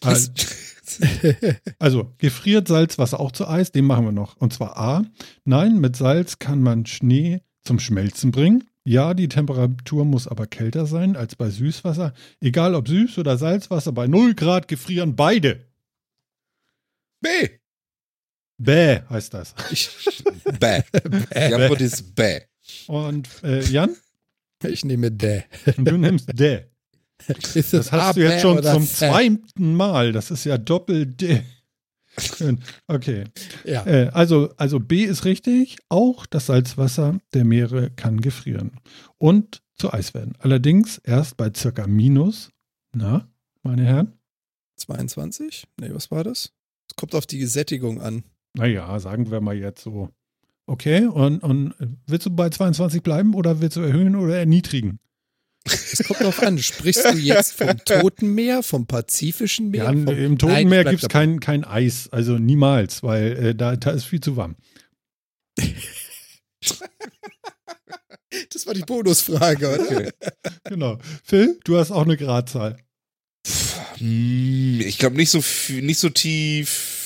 Also, 0.00 0.30
also, 1.78 2.14
gefriert 2.18 2.68
Salzwasser 2.68 3.20
auch 3.20 3.32
zu 3.32 3.46
Eis? 3.46 3.72
Den 3.72 3.84
machen 3.84 4.06
wir 4.06 4.12
noch. 4.12 4.36
Und 4.36 4.52
zwar 4.52 4.76
A. 4.76 5.04
Nein, 5.44 5.78
mit 5.78 5.96
Salz 5.96 6.38
kann 6.38 6.62
man 6.62 6.86
Schnee 6.86 7.42
zum 7.62 7.78
Schmelzen 7.78 8.30
bringen. 8.30 8.64
Ja, 8.84 9.12
die 9.12 9.28
Temperatur 9.28 10.06
muss 10.06 10.26
aber 10.26 10.46
kälter 10.46 10.86
sein 10.86 11.14
als 11.14 11.36
bei 11.36 11.50
Süßwasser. 11.50 12.14
Egal 12.40 12.74
ob 12.74 12.86
Süß- 12.86 13.18
oder 13.18 13.36
Salzwasser, 13.36 13.92
bei 13.92 14.06
0 14.06 14.34
Grad 14.34 14.66
gefrieren 14.66 15.14
beide. 15.14 15.66
B. 17.20 17.28
Bäh 18.56 19.02
heißt 19.10 19.34
das. 19.34 19.54
Ich, 19.70 19.90
Bäh. 20.58 20.82
Die 20.94 21.54
Antwort 21.54 21.80
ist 21.82 22.14
Bäh. 22.14 22.47
Und 22.86 23.28
äh, 23.42 23.62
Jan, 23.64 23.96
ich 24.64 24.84
nehme 24.84 25.10
dä. 25.10 25.44
du 25.76 25.96
nimmst. 25.96 26.28
Ist 27.54 27.72
Das 27.72 27.72
es 27.72 27.92
hast 27.92 28.16
du 28.16 28.20
jetzt 28.22 28.42
schon 28.42 28.62
zum 28.62 28.84
zä? 28.86 29.08
zweiten 29.08 29.74
Mal. 29.74 30.12
Das 30.12 30.30
ist 30.30 30.44
ja. 30.44 30.56
Schön. 32.18 32.60
Okay. 32.86 33.24
Ja. 33.64 33.86
Äh, 33.86 34.08
also, 34.12 34.50
also 34.56 34.80
B 34.80 35.04
ist 35.04 35.24
richtig. 35.24 35.78
Auch 35.88 36.26
das 36.26 36.46
Salzwasser 36.46 37.18
der 37.34 37.44
Meere 37.44 37.90
kann 37.90 38.20
gefrieren 38.20 38.72
und 39.18 39.62
zu 39.74 39.92
Eis 39.92 40.14
werden. 40.14 40.34
Allerdings 40.38 40.98
erst 40.98 41.36
bei 41.36 41.50
circa 41.54 41.86
minus, 41.86 42.50
na, 42.92 43.28
meine 43.62 43.84
Herren? 43.84 44.12
22? 44.76 45.66
Nee, 45.80 45.90
was 45.92 46.10
war 46.10 46.24
das? 46.24 46.52
Es 46.88 46.96
kommt 46.96 47.14
auf 47.14 47.26
die 47.26 47.44
Sättigung 47.46 48.00
an. 48.00 48.24
Naja, 48.54 48.98
sagen 48.98 49.30
wir 49.30 49.40
mal 49.40 49.56
jetzt 49.56 49.82
so. 49.82 50.10
Okay, 50.68 51.06
und, 51.06 51.42
und 51.42 51.74
willst 52.06 52.26
du 52.26 52.30
bei 52.30 52.50
22 52.50 53.02
bleiben 53.02 53.34
oder 53.34 53.60
willst 53.62 53.76
du 53.76 53.80
erhöhen 53.80 54.14
oder 54.14 54.38
erniedrigen? 54.38 55.00
Es 55.64 56.04
kommt 56.06 56.20
drauf 56.20 56.42
an. 56.42 56.58
Sprichst 56.58 57.04
du 57.06 57.16
jetzt 57.16 57.52
vom 57.54 57.76
Toten 57.84 58.34
Meer, 58.34 58.62
vom 58.62 58.86
Pazifischen 58.86 59.70
Meer? 59.70 59.84
Ja, 59.84 59.90
vom, 59.92 60.08
Im 60.08 60.38
Toten 60.38 60.52
Nein, 60.52 60.68
Meer 60.68 60.84
gibt 60.84 61.02
es 61.02 61.08
kein, 61.08 61.40
kein 61.40 61.64
Eis, 61.64 62.08
also 62.10 62.38
niemals, 62.38 63.02
weil 63.02 63.32
äh, 63.46 63.54
da, 63.54 63.76
da 63.76 63.90
ist 63.92 64.04
viel 64.04 64.20
zu 64.20 64.36
warm. 64.36 64.56
Das 68.52 68.66
war 68.66 68.74
die 68.74 68.82
Bonusfrage, 68.82 69.68
oder? 69.74 69.80
Okay. 69.82 70.10
Genau. 70.64 70.98
Phil, 71.24 71.58
du 71.64 71.78
hast 71.78 71.90
auch 71.90 72.02
eine 72.04 72.16
Gradzahl. 72.16 72.76
Hm, 73.96 74.80
Ich 74.84 74.98
glaube 74.98 75.16
nicht 75.16 75.30
so 75.30 75.40
viel- 75.40 75.82
nicht 75.82 75.98
so 75.98 76.10
tief. 76.10 76.97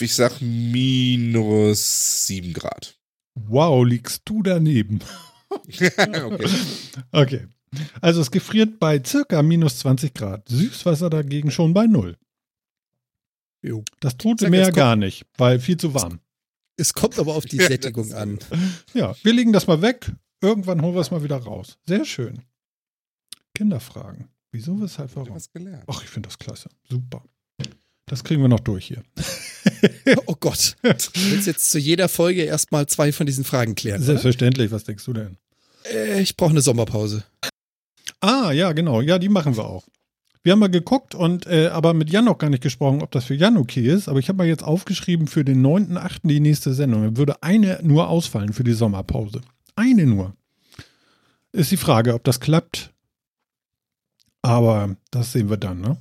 Ich 0.00 0.14
sag 0.14 0.40
minus 0.40 2.26
7 2.26 2.52
Grad. 2.52 2.98
Wow, 3.34 3.84
liegst 3.84 4.22
du 4.24 4.42
daneben. 4.42 5.00
okay. 5.50 5.90
Okay. 7.12 7.46
Also 8.00 8.20
es 8.20 8.30
gefriert 8.30 8.78
bei 8.78 9.02
circa 9.04 9.42
minus 9.42 9.78
20 9.80 10.14
Grad. 10.14 10.48
Süßwasser 10.48 11.10
dagegen 11.10 11.50
schon 11.50 11.74
bei 11.74 11.86
null. 11.86 12.16
Jo. 13.62 13.84
Das 14.00 14.16
Tote 14.16 14.44
Sag, 14.44 14.50
Meer 14.50 14.72
gar 14.72 14.96
nicht, 14.96 15.26
weil 15.36 15.58
viel 15.60 15.76
zu 15.76 15.94
warm. 15.94 16.20
Es 16.76 16.92
kommt 16.94 17.18
aber 17.18 17.34
auf 17.34 17.44
die 17.44 17.56
Sättigung 17.62 18.12
an. 18.12 18.38
Ja, 18.94 19.14
wir 19.22 19.32
legen 19.32 19.52
das 19.52 19.66
mal 19.66 19.82
weg. 19.82 20.12
Irgendwann 20.40 20.80
holen 20.82 20.94
wir 20.94 21.00
es 21.00 21.10
mal 21.10 21.24
wieder 21.24 21.38
raus. 21.38 21.78
Sehr 21.86 22.04
schön. 22.04 22.42
Kinderfragen. 23.54 24.28
Wieso, 24.52 24.80
weshalb, 24.80 25.10
Ich 25.10 25.16
hab 25.16 25.24
warum? 25.24 25.36
was 25.36 25.50
gelernt. 25.50 25.84
Ach, 25.88 26.02
ich 26.02 26.08
finde 26.08 26.28
das 26.28 26.38
klasse. 26.38 26.68
Super. 26.88 27.24
Das 28.06 28.24
kriegen 28.24 28.40
wir 28.40 28.48
noch 28.48 28.60
durch 28.60 28.86
hier. 28.86 29.02
Oh 30.26 30.34
Gott. 30.38 30.76
Du 30.82 30.90
willst 31.30 31.46
jetzt 31.46 31.70
zu 31.70 31.78
jeder 31.78 32.08
Folge 32.08 32.42
erstmal 32.42 32.86
zwei 32.86 33.12
von 33.12 33.26
diesen 33.26 33.44
Fragen 33.44 33.74
klären. 33.74 33.98
Oder? 33.98 34.06
Selbstverständlich. 34.06 34.70
Was 34.70 34.84
denkst 34.84 35.04
du 35.04 35.12
denn? 35.12 35.36
Äh, 35.92 36.20
ich 36.20 36.36
brauche 36.36 36.50
eine 36.50 36.60
Sommerpause. 36.60 37.24
Ah, 38.20 38.52
ja, 38.52 38.72
genau. 38.72 39.00
Ja, 39.00 39.18
die 39.18 39.28
machen 39.28 39.56
wir 39.56 39.64
auch. 39.64 39.86
Wir 40.42 40.52
haben 40.52 40.60
mal 40.60 40.70
geguckt 40.70 41.14
und 41.14 41.46
äh, 41.46 41.68
aber 41.68 41.94
mit 41.94 42.10
Jan 42.10 42.24
noch 42.24 42.38
gar 42.38 42.48
nicht 42.48 42.62
gesprochen, 42.62 43.02
ob 43.02 43.10
das 43.10 43.24
für 43.24 43.34
Jan 43.34 43.56
okay 43.56 43.86
ist. 43.86 44.08
Aber 44.08 44.18
ich 44.18 44.28
habe 44.28 44.38
mal 44.38 44.46
jetzt 44.46 44.64
aufgeschrieben 44.64 45.26
für 45.26 45.44
den 45.44 45.64
9.8. 45.64 46.20
die 46.24 46.40
nächste 46.40 46.72
Sendung. 46.72 47.02
Dann 47.02 47.16
würde 47.16 47.42
eine 47.42 47.80
nur 47.82 48.08
ausfallen 48.08 48.52
für 48.52 48.64
die 48.64 48.72
Sommerpause. 48.72 49.40
Eine 49.76 50.06
nur. 50.06 50.34
Ist 51.52 51.70
die 51.70 51.76
Frage, 51.76 52.14
ob 52.14 52.24
das 52.24 52.40
klappt. 52.40 52.92
Aber 54.42 54.96
das 55.10 55.32
sehen 55.32 55.50
wir 55.50 55.56
dann, 55.56 55.80
ne? 55.80 55.98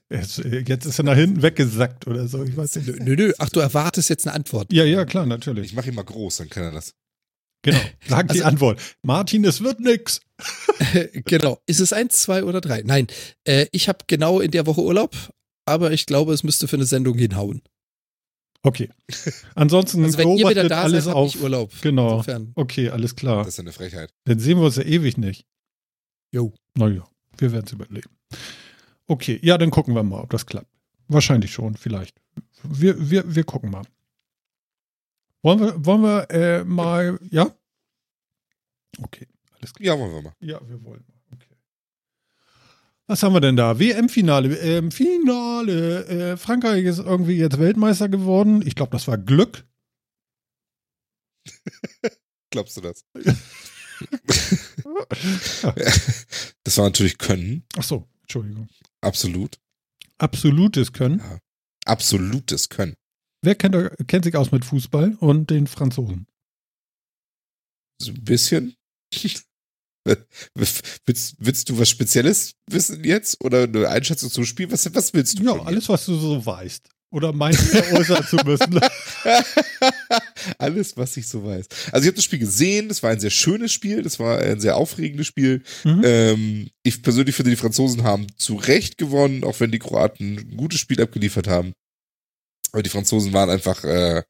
jetzt 0.09 0.85
ist 0.85 0.99
er 0.99 1.03
nach 1.03 1.15
hinten 1.15 1.41
weggesackt 1.41 2.07
oder 2.07 2.27
so. 2.27 2.43
Ich 2.43 2.55
weiß 2.57 2.75
Nö, 2.75 2.81
nicht. 2.93 2.99
nö, 3.03 3.15
nö. 3.15 3.33
Ach, 3.39 3.49
du 3.49 3.59
erwartest 3.59 4.09
jetzt 4.09 4.27
eine 4.27 4.35
Antwort. 4.35 4.71
Ja, 4.73 4.83
ja, 4.83 5.05
klar, 5.05 5.25
natürlich. 5.25 5.67
Ich 5.67 5.73
mache 5.73 5.89
ihn 5.89 5.95
mal 5.95 6.03
groß, 6.03 6.37
dann 6.37 6.49
kann 6.49 6.63
er 6.63 6.71
das. 6.71 6.93
Genau. 7.61 7.79
Sag 8.07 8.27
die 8.29 8.39
Also- 8.39 8.43
Antwort. 8.45 8.81
Martin, 9.01 9.43
es 9.45 9.61
wird 9.61 9.79
nix. 9.79 10.21
genau. 11.25 11.59
Ist 11.65 11.79
es 11.81 11.91
eins, 11.93 12.19
zwei 12.19 12.43
oder 12.43 12.61
drei? 12.61 12.81
Nein. 12.85 13.07
Äh, 13.43 13.67
ich 13.71 13.89
habe 13.89 13.99
genau 14.07 14.39
in 14.39 14.51
der 14.51 14.65
Woche 14.65 14.81
Urlaub, 14.81 15.15
aber 15.65 15.91
ich 15.91 16.05
glaube, 16.05 16.33
es 16.33 16.43
müsste 16.43 16.67
für 16.67 16.77
eine 16.77 16.85
Sendung 16.85 17.17
hinhauen. 17.17 17.61
Okay. 18.61 18.89
Ansonsten 19.55 20.03
Also 20.03 20.17
wenn 20.17 20.37
ihr 20.37 20.49
wieder 20.49 20.67
da 20.67 20.83
alles 20.83 21.05
seid, 21.05 21.13
auf. 21.15 21.33
ich 21.35 21.41
Urlaub. 21.41 21.71
Genau. 21.81 22.11
Insofern. 22.17 22.51
Okay, 22.55 22.89
alles 22.89 23.15
klar. 23.15 23.43
Das 23.45 23.53
ist 23.53 23.59
eine 23.59 23.71
Frechheit. 23.71 24.13
Dann 24.25 24.39
sehen 24.39 24.57
wir 24.57 24.65
uns 24.65 24.75
ja 24.75 24.83
ewig 24.83 25.17
nicht. 25.17 25.45
Jo. 26.33 26.53
Naja, 26.75 27.07
wir 27.37 27.51
werden 27.53 27.65
es 27.65 27.71
überleben. 27.71 28.09
Okay, 29.09 29.39
ja, 29.41 29.57
dann 29.57 29.71
gucken 29.71 29.95
wir 29.95 30.03
mal, 30.03 30.21
ob 30.21 30.29
das 30.29 30.45
klappt. 30.45 30.71
Wahrscheinlich 31.07 31.51
schon, 31.51 31.75
vielleicht. 31.75 32.21
Wir, 32.61 33.09
wir, 33.09 33.35
wir 33.35 33.43
gucken 33.43 33.71
mal. 33.71 33.81
Wollen 35.41 35.59
wir, 35.59 35.83
wollen 35.83 36.03
wir 36.03 36.29
äh, 36.29 36.63
mal, 36.63 37.19
ja? 37.31 37.51
Okay, 39.01 39.27
alles 39.55 39.73
klar. 39.73 39.87
Ja, 39.87 39.99
wollen 39.99 40.13
wir 40.13 40.21
mal. 40.21 40.35
Ja, 40.41 40.61
wir 40.61 40.83
wollen 40.83 41.03
mal. 41.07 41.15
Okay. 41.33 41.55
Was 43.07 43.23
haben 43.23 43.33
wir 43.33 43.41
denn 43.41 43.55
da? 43.55 43.79
WM-Finale. 43.79 44.55
Ähm, 44.57 44.91
Finale. 44.91 46.05
Äh, 46.05 46.37
Frankreich 46.37 46.85
ist 46.85 46.99
irgendwie 46.99 47.37
jetzt 47.37 47.57
Weltmeister 47.57 48.09
geworden. 48.09 48.61
Ich 48.63 48.75
glaube, 48.75 48.91
das 48.91 49.07
war 49.07 49.17
Glück. 49.17 49.65
Glaubst 52.51 52.77
du 52.77 52.81
das? 52.81 53.03
das 56.63 56.77
war 56.77 56.85
natürlich 56.85 57.17
Können. 57.17 57.63
Ach 57.75 57.83
so, 57.83 58.07
Entschuldigung. 58.21 58.69
Absolut. 59.01 59.59
Absolutes 60.17 60.91
Können. 60.93 61.21
Absolutes 61.85 62.69
Können. 62.69 62.95
Wer 63.41 63.55
kennt, 63.55 63.75
kennt 64.07 64.25
sich 64.25 64.35
aus 64.35 64.51
mit 64.51 64.65
Fußball 64.65 65.15
und 65.19 65.49
den 65.49 65.67
Franzosen? 65.67 66.27
So 68.01 68.11
ein 68.11 68.23
bisschen. 68.23 68.75
willst, 70.55 71.35
willst 71.39 71.69
du 71.69 71.77
was 71.77 71.89
Spezielles 71.89 72.55
wissen 72.69 73.03
jetzt? 73.03 73.43
Oder 73.43 73.63
eine 73.63 73.87
Einschätzung 73.87 74.29
zum 74.29 74.45
Spiel? 74.45 74.71
Was, 74.71 74.93
was 74.93 75.13
willst 75.13 75.39
du? 75.39 75.43
Ja, 75.43 75.53
alles, 75.63 75.87
was 75.89 76.05
du 76.05 76.15
so 76.15 76.45
weißt. 76.45 76.89
Oder 77.11 77.33
meinst 77.33 77.73
du 77.73 77.95
äußern 77.95 78.25
zu 78.25 78.37
müssen? 78.45 78.79
Alles, 80.57 80.97
was 80.97 81.17
ich 81.17 81.27
so 81.27 81.43
weiß. 81.43 81.67
Also 81.91 82.03
ich 82.03 82.07
habe 82.07 82.15
das 82.15 82.23
Spiel 82.23 82.39
gesehen, 82.39 82.89
das 82.89 83.03
war 83.03 83.11
ein 83.11 83.19
sehr 83.19 83.29
schönes 83.29 83.71
Spiel, 83.71 84.01
das 84.01 84.19
war 84.19 84.39
ein 84.39 84.59
sehr 84.59 84.77
aufregendes 84.77 85.27
Spiel. 85.27 85.63
Mhm. 85.83 86.01
Ähm, 86.03 86.69
ich 86.83 87.01
persönlich 87.01 87.35
finde, 87.35 87.51
die 87.51 87.57
Franzosen 87.57 88.03
haben 88.03 88.27
zu 88.37 88.55
Recht 88.55 88.97
gewonnen, 88.97 89.43
auch 89.43 89.59
wenn 89.59 89.71
die 89.71 89.79
Kroaten 89.79 90.37
ein 90.37 90.57
gutes 90.57 90.79
Spiel 90.79 91.01
abgeliefert 91.01 91.47
haben. 91.47 91.73
Aber 92.71 92.83
die 92.83 92.89
Franzosen 92.89 93.33
waren 93.33 93.49
einfach, 93.49 93.83
äh, 93.83 94.23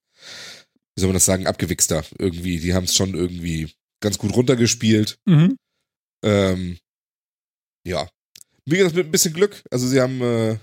wie 0.95 1.01
soll 1.01 1.09
man 1.09 1.15
das 1.15 1.25
sagen, 1.25 1.47
abgewichster 1.47 2.03
irgendwie. 2.17 2.59
Die 2.59 2.73
haben 2.73 2.85
es 2.85 2.95
schon 2.95 3.13
irgendwie 3.13 3.69
ganz 4.01 4.17
gut 4.17 4.33
runtergespielt. 4.33 5.17
Mhm. 5.25 5.57
Ähm, 6.23 6.77
ja. 7.85 8.09
Wie 8.65 8.77
gesagt, 8.77 8.95
mit 8.95 9.07
ein 9.07 9.11
bisschen 9.11 9.33
Glück. 9.33 9.63
Also 9.71 9.87
sie 9.87 9.99
haben 9.99 10.21
äh, 10.21 10.57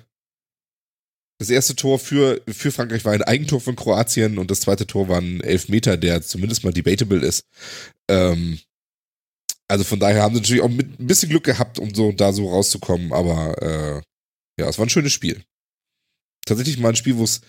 das 1.38 1.50
erste 1.50 1.76
Tor 1.76 1.98
für, 1.98 2.40
für 2.48 2.72
Frankreich 2.72 3.04
war 3.04 3.12
ein 3.12 3.22
Eigentor 3.22 3.60
von 3.60 3.76
Kroatien 3.76 4.38
und 4.38 4.50
das 4.50 4.60
zweite 4.60 4.86
Tor 4.86 5.08
war 5.08 5.20
ein 5.20 5.40
Elfmeter, 5.40 5.96
der 5.96 6.22
zumindest 6.22 6.64
mal 6.64 6.72
debatable 6.72 7.18
ist. 7.18 7.44
Ähm, 8.08 8.58
also 9.68 9.84
von 9.84 10.00
daher 10.00 10.22
haben 10.22 10.34
sie 10.34 10.40
natürlich 10.40 10.62
auch 10.62 10.70
mit 10.70 10.98
ein 10.98 11.06
bisschen 11.06 11.28
Glück 11.28 11.44
gehabt, 11.44 11.78
um 11.78 11.94
so 11.94 12.12
da 12.12 12.32
so 12.32 12.48
rauszukommen, 12.48 13.12
aber 13.12 13.60
äh, 13.62 14.02
ja, 14.60 14.68
es 14.68 14.78
war 14.78 14.86
ein 14.86 14.90
schönes 14.90 15.12
Spiel. 15.12 15.42
Tatsächlich 16.46 16.78
mal 16.78 16.90
ein 16.90 16.96
Spiel, 16.96 17.16
wo 17.16 17.24
es 17.24 17.40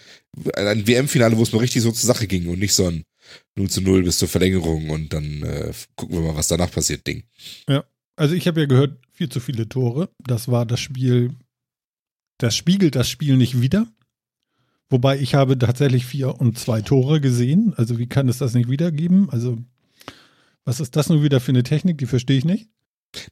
ein 0.56 0.88
WM-Finale, 0.88 1.38
wo 1.38 1.44
es 1.44 1.54
mal 1.54 1.60
richtig 1.60 1.84
so 1.84 1.92
zur 1.92 2.08
Sache 2.08 2.26
ging 2.26 2.48
und 2.48 2.60
nicht 2.60 2.74
so 2.74 2.88
ein 2.88 3.04
0 3.56 3.70
zu 3.70 3.82
0 3.82 4.04
bis 4.04 4.18
zur 4.18 4.28
Verlängerung 4.28 4.90
und 4.90 5.14
dann 5.14 5.44
äh, 5.44 5.72
gucken 5.96 6.18
wir 6.18 6.32
mal, 6.32 6.36
was 6.36 6.48
danach 6.48 6.72
passiert, 6.72 7.06
Ding. 7.06 7.24
Also 8.16 8.34
ich 8.34 8.48
habe 8.48 8.62
ja 8.62 8.66
gehört, 8.66 8.98
viel 9.12 9.30
zu 9.30 9.40
viele 9.40 9.70
Tore. 9.70 10.10
Das 10.26 10.48
war 10.48 10.66
das 10.66 10.80
Spiel, 10.80 11.36
das 12.38 12.56
spiegelt 12.56 12.96
das 12.96 13.10
Spiel 13.10 13.38
nicht 13.38 13.62
wieder. 13.62 13.88
Wobei 14.90 15.20
ich 15.20 15.36
habe 15.36 15.58
tatsächlich 15.58 16.06
vier 16.06 16.40
und 16.40 16.58
zwei 16.58 16.82
Tore 16.82 17.20
gesehen. 17.20 17.74
Also 17.76 18.00
wie 18.00 18.08
kann 18.08 18.30
es 18.30 18.38
das 18.38 18.54
nicht 18.54 18.70
wiedergeben? 18.70 19.30
Also 19.30 19.58
was 20.64 20.80
ist 20.80 20.96
das 20.96 21.10
nun 21.10 21.24
wieder 21.24 21.40
für 21.40 21.52
eine 21.52 21.64
Technik? 21.64 21.98
Die 21.98 22.06
verstehe 22.06 22.38
ich 22.38 22.46
nicht. 22.46 22.70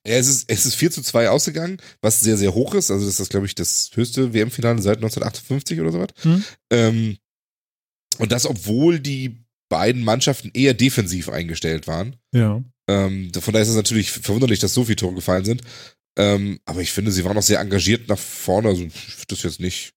Es 0.04 0.28
ist, 0.28 0.50
es 0.50 0.66
ist 0.66 0.76
4 0.76 0.92
zu 0.92 1.02
2 1.02 1.30
ausgegangen, 1.30 1.78
was 2.02 2.22
sehr, 2.22 2.38
sehr 2.38 2.54
hoch 2.54 2.74
ist. 2.76 2.92
Also 2.92 3.06
das 3.06 3.20
ist, 3.20 3.30
glaube 3.30 3.46
ich, 3.46 3.56
das 3.56 3.92
höchste 3.94 4.34
WM-Finale 4.34 4.82
seit 4.82 4.98
1958 4.98 5.80
oder 5.82 5.92
sowas. 5.92 6.10
Hm. 6.22 6.44
Ähm, 6.72 7.18
und 8.18 8.32
das, 8.32 8.46
obwohl 8.46 9.00
die 9.00 9.46
beiden 9.70 10.04
Mannschaften 10.04 10.52
eher 10.54 10.74
defensiv 10.74 11.30
eingestellt 11.30 11.88
waren. 11.88 12.16
Ja. 12.32 12.64
Ähm, 12.88 13.32
von 13.34 13.54
daher 13.54 13.64
ist 13.64 13.70
es 13.70 13.76
natürlich 13.76 14.12
verwunderlich, 14.12 14.60
dass 14.60 14.74
so 14.74 14.86
viele 14.86 14.96
Tore 14.96 15.16
gefallen 15.16 15.46
sind. 15.46 15.62
Ähm, 16.18 16.60
aber 16.66 16.82
ich 16.82 16.92
finde, 16.92 17.12
sie 17.12 17.26
waren 17.26 17.38
auch 17.38 17.42
sehr 17.44 17.60
engagiert 17.60 18.08
nach 18.08 18.18
vorne. 18.18 18.70
Also 18.70 18.84
ich 18.84 18.94
finde 18.94 19.26
das 19.30 19.44
jetzt 19.44 19.60
nicht, 19.60 19.94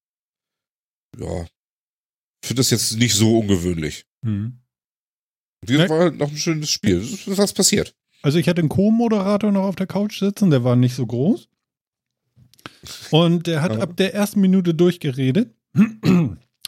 ja, 1.18 1.42
ich 2.42 2.48
finde 2.48 2.60
das 2.60 2.70
jetzt 2.70 2.96
nicht 2.96 3.14
so 3.14 3.38
ungewöhnlich. 3.38 4.04
Hm. 4.24 4.58
Wie 5.64 5.72
gesagt, 5.72 5.90
Ne? 5.90 5.96
war 5.96 6.02
halt 6.04 6.18
noch 6.18 6.30
ein 6.30 6.36
schönes 6.36 6.70
Spiel. 6.70 6.98
Es 6.98 7.26
ist 7.26 7.38
was 7.38 7.52
passiert. 7.52 7.94
Also 8.22 8.38
ich 8.38 8.48
hatte 8.48 8.60
einen 8.60 8.68
Co-Moderator 8.68 9.52
noch 9.52 9.62
auf 9.64 9.76
der 9.76 9.86
Couch 9.86 10.18
sitzen, 10.18 10.50
der 10.50 10.64
war 10.64 10.74
nicht 10.76 10.94
so 10.94 11.06
groß. 11.06 11.48
Und 13.10 13.46
der 13.46 13.62
hat 13.62 13.72
Ja. 13.74 13.78
ab 13.80 13.96
der 13.96 14.14
ersten 14.14 14.40
Minute 14.40 14.74
durchgeredet. 14.74 15.54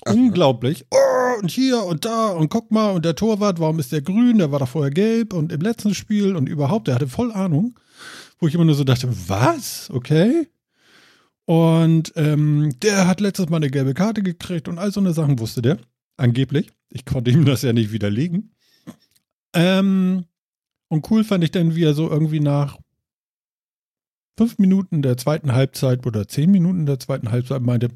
Unglaublich. 0.06 0.86
Oh, 0.90 1.40
und 1.40 1.50
hier 1.50 1.82
und 1.84 2.04
da 2.04 2.28
und 2.28 2.48
guck 2.48 2.70
mal 2.70 2.90
und 2.92 3.04
der 3.04 3.14
Torwart, 3.16 3.58
warum 3.60 3.78
ist 3.78 3.92
der 3.92 4.02
grün? 4.02 4.38
Der 4.38 4.50
war 4.50 4.58
doch 4.60 4.68
vorher 4.68 4.90
gelb 4.92 5.32
und 5.32 5.52
im 5.52 5.60
letzten 5.60 5.94
Spiel 5.94 6.36
und 6.36 6.48
überhaupt, 6.48 6.88
der 6.88 6.94
hatte 6.94 7.08
voll 7.08 7.32
Ahnung. 7.32 7.78
Wo 8.40 8.48
ich 8.48 8.54
immer 8.54 8.64
nur 8.64 8.74
so 8.74 8.84
dachte, 8.84 9.08
was? 9.28 9.90
Okay. 9.90 10.48
Und 11.44 12.12
ähm, 12.16 12.74
der 12.82 13.06
hat 13.06 13.20
letztes 13.20 13.48
Mal 13.48 13.56
eine 13.56 13.70
gelbe 13.70 13.94
Karte 13.94 14.22
gekriegt 14.22 14.68
und 14.68 14.78
all 14.78 14.92
so 14.92 15.00
eine 15.00 15.12
Sachen 15.12 15.38
wusste 15.38 15.62
der. 15.62 15.78
Angeblich. 16.16 16.70
Ich 16.90 17.04
konnte 17.04 17.30
ihm 17.30 17.44
das 17.44 17.62
ja 17.62 17.72
nicht 17.72 17.92
widerlegen. 17.92 18.54
Ähm, 19.54 20.24
und 20.88 21.10
cool 21.10 21.24
fand 21.24 21.44
ich 21.44 21.50
dann, 21.50 21.74
wie 21.74 21.84
er 21.84 21.94
so 21.94 22.10
irgendwie 22.10 22.40
nach 22.40 22.78
fünf 24.36 24.58
Minuten 24.58 25.02
der 25.02 25.16
zweiten 25.16 25.52
Halbzeit 25.52 26.06
oder 26.06 26.26
zehn 26.26 26.50
Minuten 26.50 26.86
der 26.86 26.98
zweiten 26.98 27.30
Halbzeit 27.30 27.62
meinte, 27.62 27.88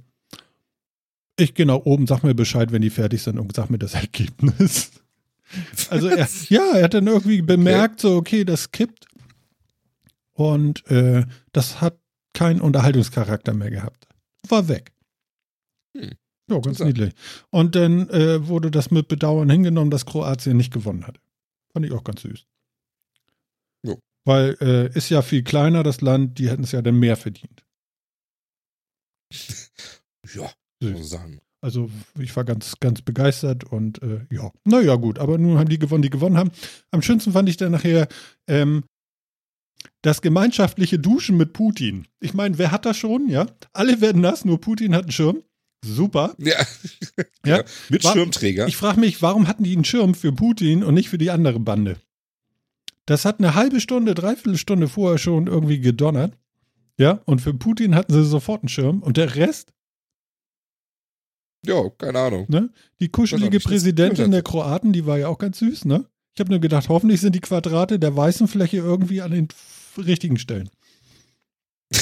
ich 1.38 1.55
gehe 1.55 1.66
nach 1.66 1.85
oben, 1.85 2.07
sag 2.07 2.23
mir 2.23 2.35
Bescheid, 2.35 2.71
wenn 2.71 2.83
die 2.83 2.90
fertig 2.90 3.23
sind 3.23 3.38
und 3.38 3.55
sag 3.55 3.71
mir 3.71 3.79
das 3.79 3.95
Ergebnis. 3.95 4.90
Also 5.90 6.09
er, 6.09 6.29
ja, 6.49 6.73
er 6.75 6.85
hat 6.85 6.95
dann 6.95 7.07
irgendwie 7.07 7.42
bemerkt, 7.42 8.01
so 8.01 8.16
okay, 8.16 8.45
das 8.45 8.73
kippt. 8.73 9.07
Und 10.35 10.87
äh, 10.90 11.25
das 11.53 11.81
hat 11.81 11.99
keinen 12.35 12.61
Unterhaltungscharakter 12.61 13.55
mehr 13.55 13.70
gehabt. 13.70 14.09
War 14.49 14.68
weg. 14.68 14.92
Hm. 15.97 16.12
Ja, 16.51 16.59
ganz 16.59 16.81
niedlich. 16.81 17.14
Und 17.51 17.75
dann 17.75 18.11
äh, 18.11 18.47
wurde 18.47 18.70
das 18.70 18.90
mit 18.90 19.09
Bedauern 19.09 19.49
hingenommen, 19.49 19.90
dass 19.90 20.05
Kroatien 20.05 20.57
nicht 20.57 20.73
gewonnen 20.73 21.07
hat. 21.07 21.18
Fand 21.73 21.87
ich 21.87 21.92
auch 21.92 22.05
ganz 22.05 22.23
süß. 22.23 22.47
Jo. 23.83 23.99
Weil 24.27 24.57
äh, 24.61 24.97
ist 24.97 25.09
ja 25.09 25.23
viel 25.23 25.42
kleiner, 25.42 25.83
das 25.83 26.01
Land, 26.01 26.38
die 26.38 26.51
hätten 26.51 26.64
es 26.64 26.73
ja 26.73 26.83
dann 26.83 26.99
mehr 26.99 27.16
verdient. 27.16 27.64
Ja, 30.35 30.51
Süß. 30.83 31.11
sagen. 31.11 31.40
Also 31.61 31.90
ich 32.18 32.35
war 32.35 32.44
ganz, 32.44 32.81
ganz 32.81 33.03
begeistert 33.03 33.64
und 33.64 34.03
äh, 34.03 34.27
ja, 34.31 34.51
naja 34.64 34.97
gut, 34.97 35.18
aber 35.18 35.37
nun 35.37 35.59
haben 35.59 35.68
die 35.68 35.79
gewonnen, 35.79 36.03
die 36.03 36.11
gewonnen 36.11 36.38
haben. 36.38 36.51
Am 36.90 37.03
schönsten 37.03 37.33
fand 37.33 37.49
ich 37.49 37.59
dann 37.59 37.73
nachher 37.73 38.09
ähm, 38.47 38.85
das 40.03 40.23
gemeinschaftliche 40.23 40.99
Duschen 40.99 41.37
mit 41.37 41.53
Putin. 41.53 42.07
Ich 42.20 42.35
meine, 42.35 42.59
wer 42.59 42.70
hat 42.70 42.85
das 42.87 42.97
schon, 42.97 43.29
ja? 43.29 43.47
Alle 43.73 44.01
werden 44.01 44.23
nass, 44.23 44.44
nur 44.44 44.61
Putin 44.61 44.94
hat 44.94 45.05
einen 45.05 45.12
Schirm. 45.12 45.42
Super. 45.85 46.35
Ja. 46.38 46.57
Ja. 47.47 47.59
ja. 47.59 47.64
Mit 47.90 48.05
War- 48.05 48.12
Schirmträger. 48.14 48.66
Ich 48.66 48.77
frage 48.77 48.99
mich, 48.99 49.20
warum 49.20 49.47
hatten 49.49 49.64
die 49.64 49.75
einen 49.75 49.85
Schirm 49.85 50.14
für 50.14 50.33
Putin 50.33 50.83
und 50.83 50.94
nicht 50.94 51.11
für 51.11 51.18
die 51.18 51.31
andere 51.31 51.61
Bande? 51.61 51.99
Das 53.05 53.27
hat 53.27 53.38
eine 53.38 53.55
halbe 53.55 53.81
Stunde, 53.81 54.14
dreiviertel 54.14 54.57
Stunde 54.57 54.88
vorher 54.88 55.18
schon 55.18 55.47
irgendwie 55.47 55.79
gedonnert. 55.79 56.38
Ja, 56.97 57.20
und 57.27 57.40
für 57.40 57.53
Putin 57.53 57.94
hatten 57.94 58.12
sie 58.14 58.25
sofort 58.25 58.62
einen 58.62 58.68
Schirm 58.70 59.03
und 59.03 59.18
der 59.18 59.35
Rest 59.37 59.75
ja, 61.66 61.88
keine 61.97 62.18
Ahnung. 62.18 62.47
Ne? 62.49 62.70
Die 63.01 63.09
kuschelige 63.09 63.59
Präsidentin 63.59 64.31
der 64.31 64.42
Kroaten, 64.42 64.92
die 64.92 65.07
war 65.07 65.18
ja 65.18 65.29
auch 65.29 65.38
ganz 65.38 65.59
süß, 65.59 65.87
ne? 65.87 66.05
Ich 66.35 66.40
habe 66.40 66.51
nur 66.51 66.61
gedacht, 66.61 66.88
hoffentlich 66.88 67.20
sind 67.20 67.35
die 67.35 67.40
Quadrate 67.40 67.99
der 67.99 68.14
weißen 68.16 68.49
Fläche 68.49 68.79
irgendwie 68.79 69.23
an 69.23 69.31
den 69.31 69.49
richtigen 69.97 70.38
Stellen. 70.38 70.68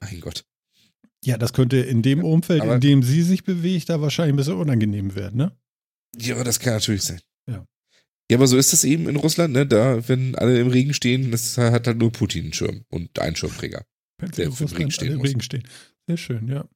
Mein 0.00 0.20
Gott. 0.20 0.44
Ja, 1.24 1.38
das 1.38 1.52
könnte 1.54 1.78
in 1.78 2.02
dem 2.02 2.22
Umfeld, 2.22 2.60
aber- 2.62 2.74
in 2.74 2.80
dem 2.80 3.02
sie 3.02 3.22
sich 3.22 3.44
bewegt, 3.44 3.88
da 3.88 4.00
wahrscheinlich 4.00 4.34
ein 4.34 4.36
bisschen 4.36 4.56
unangenehm 4.58 5.14
werden, 5.14 5.38
ne? 5.38 5.56
Ja, 6.18 6.42
das 6.44 6.60
kann 6.60 6.74
natürlich 6.74 7.02
sein. 7.02 7.20
Ja. 7.48 7.66
Ja, 8.30 8.36
aber 8.38 8.46
so 8.46 8.56
ist 8.58 8.72
das 8.72 8.84
eben 8.84 9.08
in 9.08 9.16
Russland, 9.16 9.52
ne? 9.54 9.66
Da, 9.66 10.06
wenn 10.08 10.34
alle 10.34 10.58
im 10.60 10.68
Regen 10.68 10.92
stehen, 10.94 11.30
das 11.30 11.56
hat 11.58 11.86
halt 11.86 11.98
nur 11.98 12.12
Putin 12.12 12.44
einen 12.44 12.52
Schirm 12.52 12.84
und 12.90 13.18
einen 13.18 13.36
Schirmträger. 13.36 13.84
Wenn 14.18 14.32
sie 14.32 14.42
Regen 14.42 14.90
stehen 14.90 15.08
alle 15.08 15.14
im. 15.16 15.20
Regen 15.22 15.40
stehen. 15.40 15.66
Sehr 16.06 16.16
schön, 16.18 16.48
ja. 16.48 16.68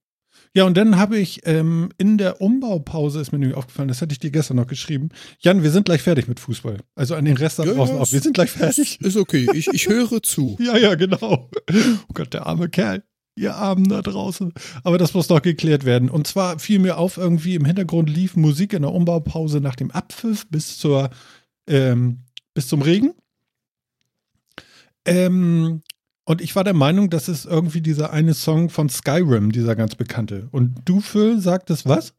Ja, 0.54 0.64
und 0.64 0.76
dann 0.76 0.96
habe 0.96 1.18
ich 1.18 1.40
ähm, 1.44 1.90
in 1.98 2.18
der 2.18 2.40
Umbaupause 2.40 3.20
ist 3.20 3.32
mir 3.32 3.38
nämlich 3.38 3.56
aufgefallen, 3.56 3.88
das 3.88 4.02
hatte 4.02 4.12
ich 4.12 4.18
dir 4.18 4.30
gestern 4.30 4.56
noch 4.56 4.66
geschrieben. 4.66 5.10
Jan, 5.40 5.62
wir 5.62 5.70
sind 5.70 5.84
gleich 5.84 6.02
fertig 6.02 6.28
mit 6.28 6.40
Fußball. 6.40 6.78
Also 6.94 7.14
an 7.14 7.24
den 7.24 7.36
Rest 7.36 7.58
da 7.58 7.64
Ja, 7.64 7.74
draußen 7.74 7.96
ja, 7.96 8.00
auch. 8.02 8.12
Wir 8.12 8.20
sind 8.20 8.34
gleich 8.34 8.50
fertig. 8.50 9.00
Ist 9.00 9.16
okay, 9.16 9.48
ich, 9.54 9.68
ich 9.68 9.88
höre 9.88 10.22
zu. 10.22 10.56
Ja, 10.68 10.76
ja, 10.76 10.94
genau. 10.96 11.48
Oh 11.70 12.12
Gott, 12.14 12.34
der 12.34 12.46
arme 12.46 12.68
Kerl. 12.68 13.02
Ihr 13.36 13.54
Armen 13.54 13.88
da 13.88 14.02
draußen. 14.02 14.52
Aber 14.82 14.98
das 14.98 15.14
muss 15.14 15.28
doch 15.28 15.40
geklärt 15.40 15.84
werden. 15.84 16.10
Und 16.10 16.26
zwar 16.26 16.58
fiel 16.58 16.80
mir 16.80 16.98
auf, 16.98 17.16
irgendwie 17.16 17.54
im 17.54 17.64
Hintergrund 17.64 18.10
lief 18.10 18.34
Musik 18.34 18.72
in 18.72 18.82
der 18.82 18.92
Umbaupause 18.92 19.60
nach 19.60 19.76
dem 19.76 19.92
Abpfiff 19.92 20.48
bis 20.50 20.76
zur 20.76 21.10
ähm, 21.68 22.24
bis 22.54 22.66
zum 22.66 22.82
Regen. 22.82 23.14
Ähm, 25.04 25.82
und 26.28 26.42
ich 26.42 26.54
war 26.54 26.62
der 26.62 26.74
Meinung, 26.74 27.08
das 27.08 27.26
ist 27.26 27.46
irgendwie 27.46 27.80
dieser 27.80 28.12
eine 28.12 28.34
Song 28.34 28.68
von 28.68 28.90
Skyrim, 28.90 29.50
dieser 29.50 29.74
ganz 29.74 29.94
bekannte. 29.94 30.48
Und 30.50 30.82
du, 30.84 31.00
Phil, 31.00 31.40
sagtest 31.40 31.86
was? 31.86 32.12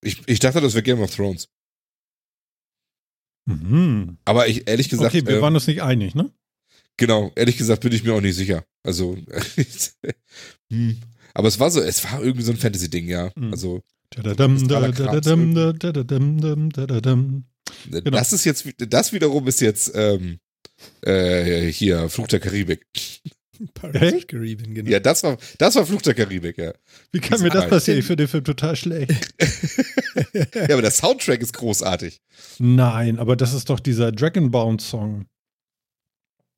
Ich, 0.00 0.22
ich 0.26 0.38
dachte, 0.38 0.62
das 0.62 0.72
wäre 0.72 0.82
Game 0.82 1.00
of 1.00 1.14
Thrones. 1.14 1.50
Mhm. 3.44 4.16
Aber 4.24 4.48
ich, 4.48 4.66
ehrlich 4.66 4.88
gesagt, 4.88 5.14
Okay, 5.14 5.26
wir 5.26 5.36
äh, 5.36 5.42
waren 5.42 5.54
uns 5.54 5.66
nicht 5.66 5.82
einig, 5.82 6.14
ne? 6.14 6.32
genau, 6.96 7.30
ehrlich 7.36 7.58
gesagt 7.58 7.82
bin 7.82 7.92
ich 7.92 8.04
mir 8.04 8.14
auch 8.14 8.22
nicht 8.22 8.36
sicher. 8.36 8.64
Also, 8.82 9.18
hm. 10.72 10.96
aber 11.34 11.48
es 11.48 11.60
war 11.60 11.70
so, 11.70 11.82
es 11.82 12.02
war 12.04 12.22
irgendwie 12.22 12.44
so 12.44 12.52
ein 12.52 12.58
Fantasy-Ding, 12.58 13.06
ja. 13.06 13.30
Mhm. 13.36 13.52
Also, 13.52 13.82
dadadam. 16.72 17.44
Genau. 17.90 18.10
das 18.16 18.32
ist 18.32 18.46
jetzt, 18.46 18.66
das 18.78 19.12
wiederum 19.12 19.46
ist 19.46 19.60
jetzt, 19.60 19.92
ähm, 19.94 20.38
äh, 21.02 21.66
hier, 21.66 22.08
Fluch 22.08 22.28
der 22.28 22.40
Karibik. 22.40 22.86
Pirates? 23.74 24.26
Caribbean, 24.26 24.74
genau. 24.74 24.90
Ja, 24.90 25.00
das 25.00 25.22
war, 25.22 25.36
das 25.58 25.74
war 25.76 25.86
Fluch 25.86 26.02
der 26.02 26.14
Karibik, 26.14 26.58
ja. 26.58 26.72
Wie 27.12 27.20
kann 27.20 27.40
mir 27.40 27.50
das 27.50 27.68
passieren? 27.68 28.00
Ich 28.00 28.06
finde 28.06 28.24
den 28.24 28.28
Film 28.28 28.44
total 28.44 28.76
schlecht. 28.76 29.34
Ja, 30.34 30.74
aber 30.74 30.82
der 30.82 30.90
Soundtrack 30.90 31.40
ist 31.40 31.54
großartig. 31.54 32.20
Nein, 32.58 33.18
aber 33.18 33.34
das 33.34 33.54
ist 33.54 33.70
doch 33.70 33.80
dieser 33.80 34.12
Dragonbound-Song. 34.12 35.26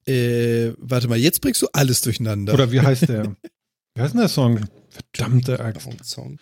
Äh, 0.06 0.72
warte 0.78 1.08
mal, 1.08 1.18
jetzt 1.18 1.40
bringst 1.40 1.62
du 1.62 1.68
alles 1.72 2.00
durcheinander. 2.02 2.52
Oder 2.52 2.72
wie 2.72 2.80
heißt 2.80 3.08
der? 3.08 3.36
wie 3.94 4.02
heißt 4.02 4.14
denn 4.14 4.20
der 4.20 4.28
Song? 4.28 4.60
Verdammte 4.90 5.60
Axt. 5.60 5.88
Song. 6.04 6.38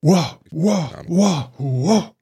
Wow, 0.00 0.38
wow, 0.50 0.90
wow, 1.06 1.50
wow. 1.58 2.14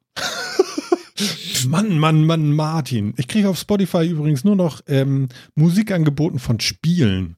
Mann, 1.66 1.98
Mann, 1.98 2.24
Mann, 2.24 2.52
Martin. 2.52 3.14
Ich 3.16 3.28
kriege 3.28 3.48
auf 3.48 3.58
Spotify 3.58 4.06
übrigens 4.06 4.44
nur 4.44 4.56
noch 4.56 4.80
ähm, 4.86 5.28
Musik 5.54 5.90
angeboten 5.92 6.38
von 6.38 6.60
Spielen. 6.60 7.36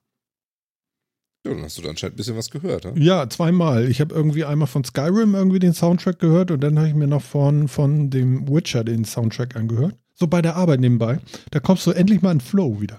Ja, 1.46 1.52
dann 1.52 1.62
hast 1.62 1.76
du 1.76 1.82
da 1.82 1.90
anscheinend 1.90 2.14
ein 2.14 2.16
bisschen 2.16 2.36
was 2.36 2.50
gehört, 2.50 2.84
ne? 2.86 2.92
Ja, 2.96 3.28
zweimal. 3.28 3.90
Ich 3.90 4.00
habe 4.00 4.14
irgendwie 4.14 4.44
einmal 4.44 4.66
von 4.66 4.82
Skyrim 4.84 5.34
irgendwie 5.34 5.58
den 5.58 5.74
Soundtrack 5.74 6.18
gehört 6.18 6.50
und 6.50 6.60
dann 6.62 6.78
habe 6.78 6.88
ich 6.88 6.94
mir 6.94 7.06
noch 7.06 7.22
von, 7.22 7.68
von 7.68 8.08
dem 8.08 8.48
Witcher 8.48 8.82
den 8.82 9.04
Soundtrack 9.04 9.54
angehört. 9.56 9.94
So 10.14 10.26
bei 10.26 10.40
der 10.40 10.56
Arbeit 10.56 10.80
nebenbei. 10.80 11.18
Da 11.50 11.60
kommst 11.60 11.86
du 11.86 11.90
endlich 11.90 12.22
mal 12.22 12.32
in 12.32 12.40
Flow 12.40 12.80
wieder. 12.80 12.98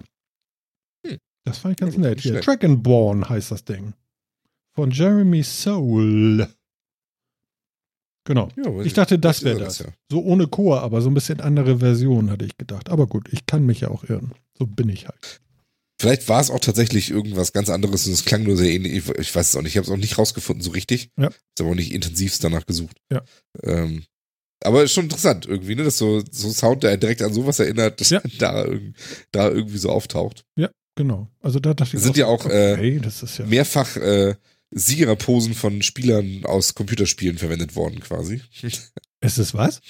Hm. 1.07 1.17
Das 1.43 1.57
fand 1.59 1.71
ich 1.73 1.77
ganz 1.79 1.95
Ja, 1.95 2.01
nett. 2.01 2.21
Hier. 2.21 2.33
schlecht. 2.33 2.47
Dragonborn 2.47 3.27
heißt 3.29 3.49
das 3.51 3.65
Ding. 3.65 3.93
Von 4.73 4.91
Jeremy 4.91 5.41
Soul. 5.41 6.47
Genau. 8.25 8.49
Ja, 8.57 8.65
aber 8.65 8.85
Ich 8.85 8.93
dachte, 8.93 9.19
das 9.19 9.43
wäre 9.43 9.63
ist 9.63 9.79
das. 9.81 9.87
So 10.11 10.23
ohne 10.23 10.47
Chor, 10.47 10.81
aber 10.81 11.01
so 11.01 11.09
ein 11.09 11.13
bisschen 11.13 11.39
andere 11.39 11.79
Version, 11.79 12.31
hatte 12.31 12.45
ich 12.45 12.57
gedacht. 12.57 12.89
Aber 12.89 13.07
gut, 13.07 13.27
ich 13.31 13.45
kann 13.45 13.65
mich 13.65 13.81
ja 13.81 13.89
auch 13.89 14.03
irren. 14.03 14.33
So 14.57 14.65
bin 14.65 14.89
ich 14.89 15.07
halt. 15.07 15.41
Vielleicht 16.01 16.27
war 16.27 16.41
es 16.41 16.49
auch 16.49 16.59
tatsächlich 16.59 17.09
irgendwas 17.09 17.53
ganz 17.53 17.69
anderes 17.69 18.05
und 18.05 18.13
es 18.13 18.25
klang 18.25 18.43
nur 18.43 18.57
sehr 18.57 18.71
ähnlich. 18.71 19.09
Ich, 19.17 19.33
weiß 19.33 19.49
es 19.49 19.55
auch 19.55 19.61
nicht. 19.61 19.73
Ich 19.73 19.77
habe 19.77 19.85
es 19.85 19.93
auch 19.93 19.97
nicht 19.97 20.17
rausgefunden 20.17 20.61
so 20.63 20.71
richtig. 20.71 21.09
Ja. 21.17 21.29
Ich 21.29 21.61
habe 21.61 21.71
auch 21.71 21.75
nicht 21.75 21.93
intensivst 21.93 22.43
danach 22.43 22.65
gesucht. 22.65 22.97
Ja. 23.11 23.21
Ähm, 23.63 24.03
aber 24.63 24.83
ist 24.83 24.93
schon 24.93 25.05
interessant 25.05 25.45
irgendwie, 25.45 25.75
ne? 25.75 25.83
Dass 25.83 25.97
so, 25.97 26.21
so 26.31 26.49
Sound, 26.49 26.83
der 26.83 26.97
direkt 26.97 27.21
an 27.21 27.33
sowas 27.33 27.59
erinnert, 27.59 28.01
dass 28.01 28.09
Ja. 28.09 28.21
da, 28.39 28.65
da 29.31 29.49
irgendwie 29.49 29.77
so 29.77 29.89
auftaucht. 29.89 30.43
Genau. 30.97 31.27
Also 31.41 31.59
da 31.59 31.73
dachte 31.73 31.97
ich 31.97 32.03
Sind 32.03 32.15
ja 32.17 32.27
auch, 32.27 32.45
äh, 32.45 32.73
okay, 32.73 32.99
das 33.03 33.21
ist 33.21 33.37
ja. 33.37 33.45
Mehrfach 33.45 33.97
äh, 33.97 34.35
Siegerposen 34.77 35.53
von 35.53 35.81
Spielern 35.81 36.45
aus 36.45 36.75
Computerspielen 36.75 37.37
verwendet 37.37 37.75
worden, 37.75 38.01
quasi. 38.01 38.41
Ist 38.61 39.37
es 39.37 39.53
was? 39.53 39.81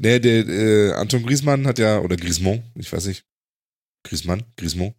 Der, 0.00 0.20
der 0.20 0.46
äh, 0.46 0.92
Anton 0.92 1.24
Griezmann 1.24 1.66
hat 1.66 1.78
ja, 1.78 1.98
oder 1.98 2.16
Griezmann, 2.16 2.62
ich 2.74 2.92
weiß 2.92 3.06
nicht. 3.06 3.24
Griezmann, 4.04 4.44
Griezmann. 4.56 4.94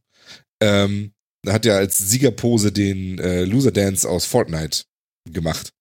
Ähm, 0.62 1.14
hat 1.48 1.66
ja 1.66 1.78
als 1.78 1.98
Siegerpose 2.00 2.72
den 2.72 3.20
äh, 3.20 3.46
Loser 3.46 3.72
Dance 3.72 4.10
aus 4.10 4.26
Fortnite 4.26 4.84
gemacht. 5.32 5.72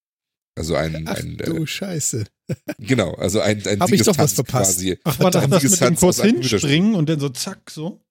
Also 0.55 0.75
ein, 0.75 1.05
Ach 1.09 1.17
ein 1.17 1.39
du 1.39 1.63
äh, 1.63 1.67
Scheiße. 1.67 2.27
genau, 2.79 3.15
also 3.15 3.41
ein, 3.41 3.67
ein 3.67 3.81
Hab 3.81 3.91
ich 3.91 4.03
doch 4.03 4.19
was 4.19 4.35
verpasst. 4.35 4.77
quasi. 4.77 4.99
Ach, 5.05 5.17
das 5.17 5.43
Ein 5.43 5.51
das 5.51 5.63
mit 5.63 5.81
dem 5.81 5.97
kurz 5.97 6.21
hinspringen 6.21 6.95
und 6.95 7.09
dann 7.09 7.19
so 7.19 7.31
zack, 7.31 7.71
so? 7.71 8.05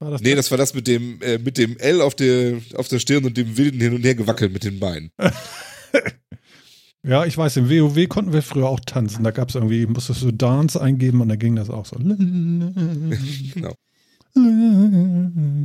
War 0.00 0.10
das 0.10 0.20
Nee, 0.20 0.34
das 0.34 0.50
war 0.50 0.58
das 0.58 0.74
mit 0.74 0.86
dem, 0.86 1.20
äh, 1.22 1.38
mit 1.38 1.56
dem 1.56 1.76
L 1.78 2.00
auf 2.00 2.14
der, 2.14 2.60
auf 2.74 2.88
der 2.88 2.98
Stirn 2.98 3.24
und 3.24 3.36
dem 3.36 3.56
wilden 3.56 3.80
Hin- 3.80 3.94
und 3.94 4.04
Her 4.04 4.14
gewackelt 4.14 4.52
mit 4.52 4.64
den 4.64 4.80
Beinen. 4.80 5.10
Ja, 7.06 7.26
ich 7.26 7.36
weiß, 7.36 7.58
im 7.58 7.68
WoW 7.68 8.08
konnten 8.08 8.32
wir 8.32 8.40
früher 8.40 8.66
auch 8.66 8.80
tanzen. 8.80 9.24
Da 9.24 9.30
gab 9.30 9.50
es 9.50 9.56
irgendwie, 9.56 9.84
musstest 9.84 10.22
du 10.22 10.32
Dance 10.32 10.80
eingeben 10.80 11.20
und 11.20 11.28
dann 11.28 11.38
ging 11.38 11.54
das 11.54 11.68
auch 11.68 11.84
so. 11.84 11.96
Genau. 13.54 13.74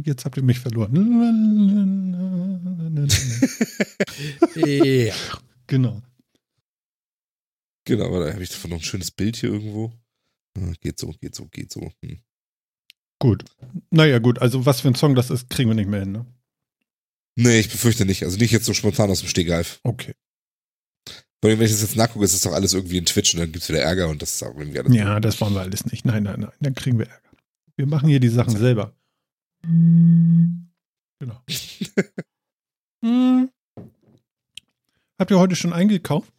Jetzt 0.05 0.25
habt 0.25 0.37
ihr 0.37 0.43
mich 0.43 0.59
verloren. 0.59 0.95
ja. 4.55 5.15
Genau. 5.65 6.01
Genau, 7.85 8.05
aber 8.05 8.25
da 8.25 8.33
habe 8.33 8.43
ich 8.43 8.49
davon 8.49 8.71
noch 8.71 8.77
ein 8.77 8.83
schönes 8.83 9.09
Bild 9.09 9.37
hier 9.37 9.53
irgendwo. 9.53 9.91
Ah, 10.57 10.73
Geht 10.81 10.99
so, 10.99 11.13
geht 11.19 11.33
so, 11.33 11.47
geht 11.47 11.71
so. 11.71 11.89
Hm. 12.03 12.19
Gut. 13.19 13.43
Naja, 13.91 14.19
gut. 14.19 14.39
Also, 14.39 14.65
was 14.65 14.81
für 14.81 14.87
ein 14.87 14.95
Song 14.95 15.15
das 15.15 15.29
ist, 15.29 15.49
kriegen 15.49 15.69
wir 15.69 15.75
nicht 15.75 15.89
mehr 15.89 15.99
hin, 15.99 16.11
ne? 16.11 16.25
Nee, 17.35 17.59
ich 17.59 17.69
befürchte 17.69 18.05
nicht. 18.05 18.23
Also 18.23 18.37
nicht 18.37 18.51
jetzt 18.51 18.65
so 18.65 18.73
spontan 18.73 19.09
aus 19.09 19.19
dem 19.19 19.29
Stegreif. 19.29 19.79
Okay. 19.83 20.13
Allem, 21.41 21.57
wenn 21.59 21.65
ich 21.65 21.71
das 21.71 21.81
jetzt 21.81 21.95
nachgucke, 21.95 22.25
ist 22.25 22.33
das 22.33 22.41
doch 22.41 22.51
alles 22.51 22.73
irgendwie 22.73 22.97
in 22.97 23.05
Twitch 23.05 23.33
und 23.33 23.39
dann 23.39 23.51
gibt's 23.51 23.69
wieder 23.69 23.81
Ärger 23.81 24.09
und 24.09 24.21
das 24.21 24.35
ist 24.35 24.43
auch 24.43 24.57
irgendwie 24.57 24.79
alles. 24.79 24.93
Ja, 24.93 25.21
das 25.21 25.39
wollen 25.39 25.53
wir 25.53 25.61
alles 25.61 25.85
nicht. 25.85 26.05
Nein, 26.05 26.23
nein, 26.23 26.41
nein. 26.41 26.51
Dann 26.59 26.75
kriegen 26.75 26.99
wir 26.99 27.07
Ärger. 27.07 27.29
Wir 27.77 27.87
machen 27.87 28.09
hier 28.09 28.19
die 28.19 28.27
Sachen 28.27 28.57
selber. 28.57 28.93
Genau. 29.61 31.41
Hm. 33.01 33.49
Habt 35.17 35.31
ihr 35.31 35.39
heute 35.39 35.55
schon 35.55 35.71
eingekauft? 35.71 36.33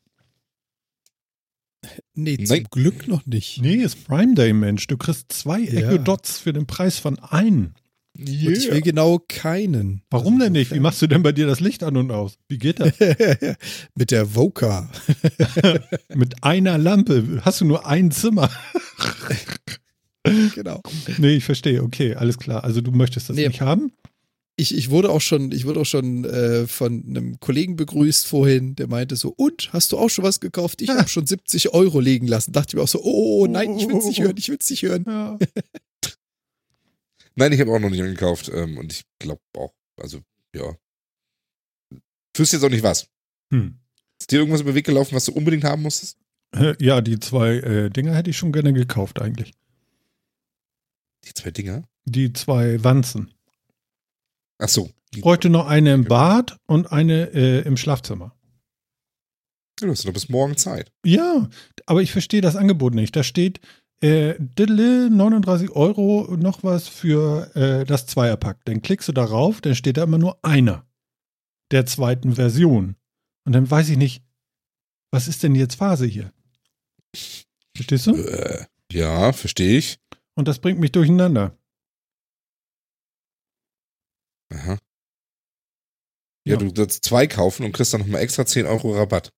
Nee, 2.15 2.37
zum 2.39 2.57
Nein. 2.57 2.67
Glück 2.71 3.09
noch 3.09 3.25
nicht. 3.27 3.61
Nee, 3.63 3.77
ist 3.77 4.05
Prime 4.07 4.35
Day, 4.35 4.53
Mensch. 4.53 4.87
Du 4.87 4.97
kriegst 4.97 5.33
zwei 5.33 5.61
Ja. 5.61 5.91
Echo 5.91 5.99
Dots 5.99 6.39
für 6.39 6.53
den 6.53 6.67
Preis 6.67 6.99
von 6.99 7.19
einem. 7.19 7.73
Und 8.19 8.29
ich 8.29 8.71
will 8.71 8.81
genau 8.83 9.21
keinen. 9.29 10.03
Warum 10.11 10.39
denn 10.41 10.53
nicht? 10.53 10.75
Wie 10.75 10.81
machst 10.81 11.01
du 11.01 11.07
denn 11.07 11.23
bei 11.23 11.33
dir 11.33 11.47
das 11.47 11.61
Licht 11.61 11.83
an 11.85 11.97
und 11.97 12.11
aus? 12.11 12.37
Wie 12.49 12.59
geht 12.59 12.81
das? 12.81 12.93
Mit 13.95 14.11
der 14.11 14.35
Voca. 14.35 14.91
Mit 16.15 16.43
einer 16.43 16.77
Lampe. 16.77 17.41
Hast 17.43 17.61
du 17.61 17.65
nur 17.65 17.87
ein 17.87 18.11
Zimmer? 18.11 18.51
genau. 20.55 20.83
Nee, 21.19 21.37
ich 21.37 21.45
verstehe. 21.45 21.83
Okay, 21.83 22.15
alles 22.15 22.37
klar. 22.39 22.65
Also 22.65 22.81
du 22.81 22.91
möchtest 22.91 23.29
das 23.31 23.37
Nee. 23.37 23.49
nicht 23.49 23.61
haben? 23.61 23.93
Ich, 24.61 24.77
ich 24.77 24.91
wurde 24.91 25.09
auch 25.09 25.23
schon, 25.23 25.53
ich 25.53 25.65
wurde 25.65 25.81
auch 25.81 25.87
schon 25.87 26.27
äh, 26.27 26.67
von 26.67 27.03
einem 27.09 27.41
Kollegen 27.41 27.77
begrüßt 27.77 28.27
vorhin, 28.27 28.77
der 28.77 28.89
meinte 28.89 29.17
so, 29.17 29.33
und, 29.35 29.73
hast 29.73 29.91
du 29.91 29.97
auch 29.97 30.11
schon 30.11 30.23
was 30.23 30.39
gekauft? 30.39 30.83
Ich 30.83 30.91
habe 30.91 31.09
schon 31.09 31.27
70 31.27 31.73
Euro 31.73 31.99
legen 31.99 32.27
lassen. 32.27 32.53
Dachte 32.53 32.69
ich 32.69 32.75
mir 32.75 32.83
auch 32.83 32.89
so, 32.89 33.01
oh, 33.03 33.43
oh 33.43 33.47
nein, 33.47 33.79
ich 33.79 33.89
will's 33.89 34.05
nicht 34.05 34.21
hören, 34.21 34.37
ich 34.37 34.51
will's 34.51 34.69
nicht 34.69 34.83
hören. 34.83 35.05
Ja. 35.07 35.39
Nein, 37.37 37.53
ich 37.53 37.61
habe 37.61 37.73
auch 37.73 37.79
noch 37.79 37.89
nicht 37.89 38.03
angekauft 38.03 38.51
ähm, 38.53 38.77
und 38.77 38.93
ich 38.93 39.05
glaube 39.19 39.41
auch, 39.57 39.73
also 39.97 40.21
ja. 40.55 40.77
Fühlst 42.37 42.53
jetzt 42.53 42.63
auch 42.63 42.69
nicht 42.69 42.83
was. 42.83 43.07
Hm. 43.51 43.79
Ist 44.21 44.31
dir 44.31 44.41
irgendwas 44.41 44.61
über 44.61 44.73
den 44.73 44.77
Weg 44.77 44.85
gelaufen, 44.85 45.15
was 45.15 45.25
du 45.25 45.33
unbedingt 45.33 45.65
haben 45.65 45.81
musstest? 45.81 46.19
Ja, 46.81 47.01
die 47.01 47.19
zwei 47.19 47.55
äh, 47.61 47.89
Dinger 47.89 48.15
hätte 48.15 48.29
ich 48.29 48.37
schon 48.37 48.53
gerne 48.53 48.75
gekauft 48.75 49.23
eigentlich. 49.23 49.55
Die 51.25 51.33
zwei 51.33 51.51
Dinger? 51.51 51.85
Die 52.05 52.35
zwei 52.35 52.85
Wanzen. 52.85 53.33
Ach 54.61 54.69
so. 54.69 54.91
Ich 55.13 55.23
bräuchte 55.23 55.51
noch 55.51 55.67
eine 55.67 55.93
im 55.93 56.05
Bad 56.05 56.57
und 56.67 56.93
eine 56.93 57.33
äh, 57.35 57.63
im 57.63 57.77
Schlafzimmer. 57.77 58.37
du 59.81 59.89
hast 59.89 60.05
noch 60.05 60.13
bis 60.13 60.29
morgen 60.29 60.57
Zeit. 60.57 60.93
Ja, 61.05 61.49
aber 61.87 62.03
ich 62.03 62.13
verstehe 62.13 62.43
das 62.43 62.57
Angebot 62.57 62.95
nicht. 62.95 63.17
Da 63.17 63.23
steht 63.25 63.61
äh, 64.03 64.35
diddle, 64.39 65.11
39 65.11 65.71
Euro 65.71 66.37
noch 66.39 66.63
was 66.63 66.89
für 66.89 67.55
äh, 67.57 67.85
das 67.85 68.07
Zweierpack. 68.07 68.65
Dann 68.65 68.83
klickst 68.83 69.09
du 69.09 69.13
darauf, 69.13 69.61
dann 69.61 69.75
steht 69.75 69.97
da 69.97 70.05
immer 70.05 70.19
nur 70.19 70.39
einer 70.45 70.87
der 71.71 71.87
zweiten 71.87 72.35
Version. 72.35 72.97
Und 73.45 73.53
dann 73.53 73.71
weiß 73.71 73.89
ich 73.89 73.97
nicht, 73.97 74.23
was 75.11 75.27
ist 75.27 75.43
denn 75.43 75.55
jetzt 75.55 75.75
Phase 75.75 76.07
hier? 76.07 76.33
Verstehst 77.75 78.07
du? 78.07 78.15
Äh, 78.15 78.67
ja, 78.93 79.33
verstehe 79.33 79.79
ich. 79.79 79.99
Und 80.35 80.47
das 80.47 80.61
bringt 80.61 80.79
mich 80.79 80.93
durcheinander. 80.93 81.57
Aha. 84.53 84.79
Ja, 86.47 86.55
Ja. 86.55 86.57
du 86.57 86.73
sollst 86.75 87.05
zwei 87.05 87.27
kaufen 87.27 87.65
und 87.65 87.73
kriegst 87.73 87.93
dann 87.95 88.01
nochmal 88.01 88.23
extra 88.23 88.47
10 88.47 88.67
Euro 88.67 88.97
Rabatt. 88.97 89.31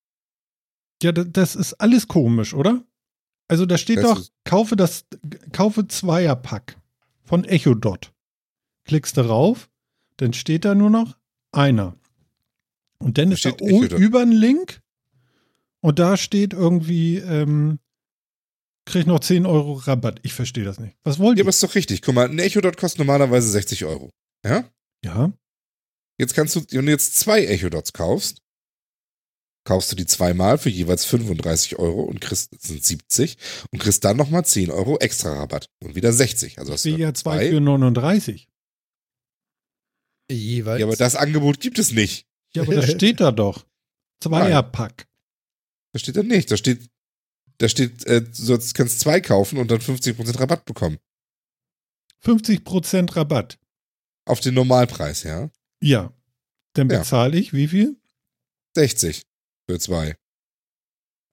Ja, 1.02 1.12
da- 1.12 1.24
das 1.24 1.56
ist 1.56 1.74
alles 1.74 2.06
komisch, 2.08 2.54
oder? 2.54 2.84
Also 3.48 3.66
da 3.66 3.76
steht 3.76 3.98
Das 3.98 4.04
doch, 4.04 4.28
kaufe 4.44 4.76
das, 4.76 5.04
kaufe 5.52 5.86
Zweierpack 5.88 6.76
von 7.24 7.44
Echodot. 7.44 8.12
Klickst 8.84 9.16
darauf, 9.16 9.68
dann 10.16 10.32
steht 10.32 10.64
da 10.64 10.74
nur 10.74 10.90
noch 10.90 11.18
einer. 11.50 11.96
Und 12.98 13.18
dann 13.18 13.30
Da 13.30 13.34
ist 13.34 13.44
da 13.44 13.50
Echodot. 13.50 13.98
über 13.98 14.20
ein 14.20 14.32
Link 14.32 14.80
und 15.80 15.98
da 15.98 16.16
steht 16.16 16.52
irgendwie, 16.52 17.16
ähm, 17.18 17.80
krieg 18.84 19.06
noch 19.08 19.20
10 19.20 19.44
Euro 19.44 19.74
Rabatt. 19.74 20.20
Ich 20.22 20.32
verstehe 20.34 20.64
das 20.64 20.78
nicht. 20.78 20.96
Was 21.02 21.18
wollt 21.18 21.36
Ja, 21.36 21.42
ihr? 21.42 21.44
aber 21.44 21.50
ist 21.50 21.62
doch 21.62 21.74
richtig. 21.74 22.00
Guck 22.02 22.14
mal, 22.14 22.28
ein 22.28 22.38
Echo 22.38 22.60
Dot 22.60 22.76
kostet 22.76 23.00
normalerweise 23.00 23.48
60 23.50 23.84
Euro. 23.84 24.10
Ja? 24.44 24.64
Ja, 25.04 25.32
Jetzt 26.18 26.34
kannst 26.34 26.54
du, 26.54 26.64
wenn 26.70 26.86
du 26.86 26.92
jetzt 26.92 27.18
zwei 27.18 27.44
Echo 27.46 27.68
Dots 27.68 27.92
kaufst, 27.92 28.42
kaufst 29.64 29.90
du 29.90 29.96
die 29.96 30.06
zweimal 30.06 30.58
für 30.58 30.68
jeweils 30.68 31.04
35 31.04 31.80
Euro 31.80 32.02
und 32.02 32.20
kriegst, 32.20 32.52
das 32.52 32.62
sind 32.62 32.84
70 32.84 33.38
und 33.70 33.80
kriegst 33.80 34.04
dann 34.04 34.16
nochmal 34.16 34.44
10 34.44 34.70
Euro 34.70 34.98
extra 34.98 35.32
Rabatt 35.32 35.68
und 35.82 35.94
wieder 35.94 36.12
60. 36.12 36.58
Also 36.58 36.74
hast 36.74 36.84
du 36.84 36.90
ja 36.90 37.12
zwei 37.14 37.50
für 37.50 37.60
39. 37.60 38.48
Jeweils. 40.30 40.80
Ja, 40.80 40.86
aber 40.86 40.96
das 40.96 41.16
Angebot 41.16 41.60
gibt 41.60 41.80
es 41.80 41.92
nicht. 41.92 42.26
Ja, 42.54 42.62
aber 42.62 42.76
das 42.76 42.90
steht 42.92 43.20
da 43.20 43.32
doch. 43.32 43.66
Zweierpack. 44.22 45.08
Das 45.92 46.02
steht 46.02 46.16
da 46.16 46.22
nicht. 46.22 46.50
Da 46.50 46.56
steht, 46.56 46.88
da 47.58 47.68
steht, 47.68 48.04
äh, 48.06 48.22
du 48.22 48.58
kannst 48.74 49.00
zwei 49.00 49.20
kaufen 49.20 49.58
und 49.58 49.70
dann 49.70 49.80
50% 49.80 50.38
Rabatt 50.38 50.64
bekommen. 50.64 50.98
50% 52.24 53.16
Rabatt. 53.16 53.58
Auf 54.24 54.40
den 54.40 54.54
Normalpreis, 54.54 55.22
ja? 55.24 55.50
Ja. 55.82 56.12
Dann 56.74 56.88
Ja. 56.88 56.98
bezahle 56.98 57.38
ich 57.38 57.52
wie 57.52 57.68
viel? 57.68 57.96
60 58.76 59.22
für 59.68 59.78
zwei. 59.78 60.16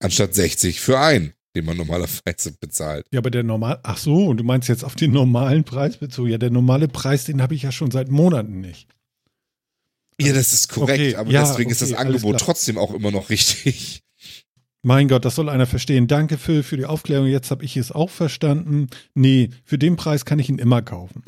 Anstatt 0.02 0.34
60 0.34 0.80
für 0.82 1.00
einen, 1.00 1.34
den 1.56 1.66
man 1.66 1.78
normalerweise 1.78 2.52
bezahlt. 2.60 3.06
Ja, 3.12 3.20
aber 3.20 3.32
der 3.32 3.44
normal. 3.44 3.80
Ach 3.84 3.98
so, 3.98 4.28
und 4.28 4.38
du 4.38 4.44
meinst 4.44 4.70
jetzt 4.70 4.84
auf 4.84 4.96
den 4.96 5.12
normalen 5.12 5.64
Preis 5.64 5.98
bezogen? 5.98 6.30
Ja, 6.32 6.38
der 6.38 6.50
normale 6.52 6.88
Preis, 6.88 7.26
den 7.26 7.42
habe 7.42 7.56
ich 7.56 7.64
ja 7.64 7.72
schon 7.72 7.92
seit 7.92 8.10
Monaten 8.10 8.60
nicht. 8.62 8.90
Ja, 10.22 10.34
das 10.34 10.52
ist 10.52 10.68
korrekt, 10.70 11.00
Okay, 11.00 11.16
aber 11.16 11.32
ja, 11.32 11.44
deswegen 11.48 11.70
ist 11.70 11.82
das 11.82 11.92
okay, 11.94 12.02
Angebot 12.02 12.40
trotzdem 12.40 12.78
auch 12.78 12.94
immer 12.94 13.12
noch 13.12 13.30
richtig. 13.30 14.02
Mein 14.82 15.08
Gott, 15.10 15.24
das 15.26 15.36
soll 15.36 15.50
einer 15.50 15.66
verstehen. 15.66 16.08
Danke 16.08 16.38
Phil 16.38 16.64
für 16.64 16.78
die 16.78 16.86
Aufklärung. 16.86 17.28
Jetzt 17.28 17.52
habe 17.52 17.64
ich 17.66 17.76
es 17.78 17.92
auch 17.92 18.10
verstanden. 18.10 18.88
Nee, 19.14 19.50
für 19.64 19.78
den 19.78 19.96
Preis 19.98 20.26
kann 20.26 20.40
ich 20.40 20.50
ihn 20.50 20.58
immer 20.60 20.82
kaufen. 20.82 21.24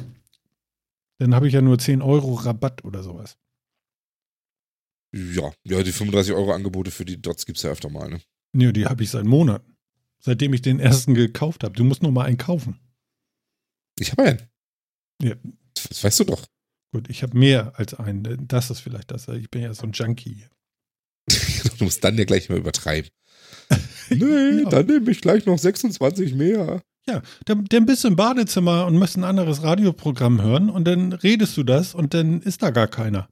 Dann 1.22 1.36
habe 1.36 1.48
ich 1.48 1.54
ja 1.54 1.62
nur 1.62 1.78
10 1.78 2.02
Euro 2.02 2.34
Rabatt 2.34 2.84
oder 2.84 3.04
sowas. 3.04 3.38
Ja, 5.14 5.54
ja, 5.64 5.84
die 5.84 5.92
35 5.92 6.34
Euro 6.34 6.52
Angebote 6.52 6.90
für 6.90 7.06
die 7.06 7.22
Dots 7.22 7.46
gibt's 7.46 7.62
ja 7.62 7.70
öfter 7.70 7.90
mal, 7.92 8.10
ne? 8.10 8.22
Nee, 8.54 8.72
die 8.72 8.88
habe 8.88 9.04
ich 9.04 9.12
seit 9.12 9.26
Monaten. 9.26 9.78
Seitdem 10.18 10.52
ich 10.56 10.64
den 10.64 10.80
ersten 10.80 11.14
gekauft 11.14 11.64
habe. 11.64 11.76
Du 11.76 11.84
musst 11.84 12.02
nur 12.02 12.12
mal 12.12 12.26
einen 12.26 12.40
kaufen. 12.40 12.80
Ich 14.00 14.12
habe 14.12 14.24
einen. 14.24 14.42
Ja. 15.22 15.36
Das 15.90 16.04
weißt 16.04 16.22
du 16.22 16.24
doch. 16.24 16.44
Gut, 16.92 17.08
ich 17.08 17.22
habe 17.22 17.38
mehr 17.38 17.78
als 17.78 17.94
einen. 17.94 18.48
Das 18.48 18.72
ist 18.72 18.80
vielleicht 18.80 19.12
das. 19.12 19.28
Ich 19.28 19.52
bin 19.52 19.62
ja 19.62 19.76
so 19.76 19.84
ein 19.84 19.92
Junkie. 19.92 20.48
du 21.30 21.84
musst 21.84 22.04
dann 22.04 22.18
ja 22.18 22.24
gleich 22.24 22.50
mal 22.50 22.58
übertreiben. 22.58 23.12
nee, 24.10 24.62
Ja. 24.64 24.70
dann 24.70 24.88
nehme 24.88 25.12
ich 25.12 25.22
gleich 25.22 25.46
noch 25.46 25.60
26 25.60 26.34
mehr. 26.34 26.82
Ja, 27.08 27.22
dann, 27.46 27.66
dann 27.66 27.86
bist 27.86 28.04
du 28.04 28.10
im 28.10 28.16
Badezimmer 28.16 28.86
und 28.86 28.98
musst 28.98 29.18
ein 29.18 29.24
anderes 29.24 29.64
Radioprogramm 29.64 30.42
hören 30.42 30.70
und 30.70 30.86
dann 30.86 31.14
redest 31.14 31.58
du 31.58 31.64
das 31.64 31.96
und 31.96 32.14
dann 32.14 32.42
ist 32.42 32.62
da 32.62 32.70
gar 32.70 32.88
keiner. 32.88 33.28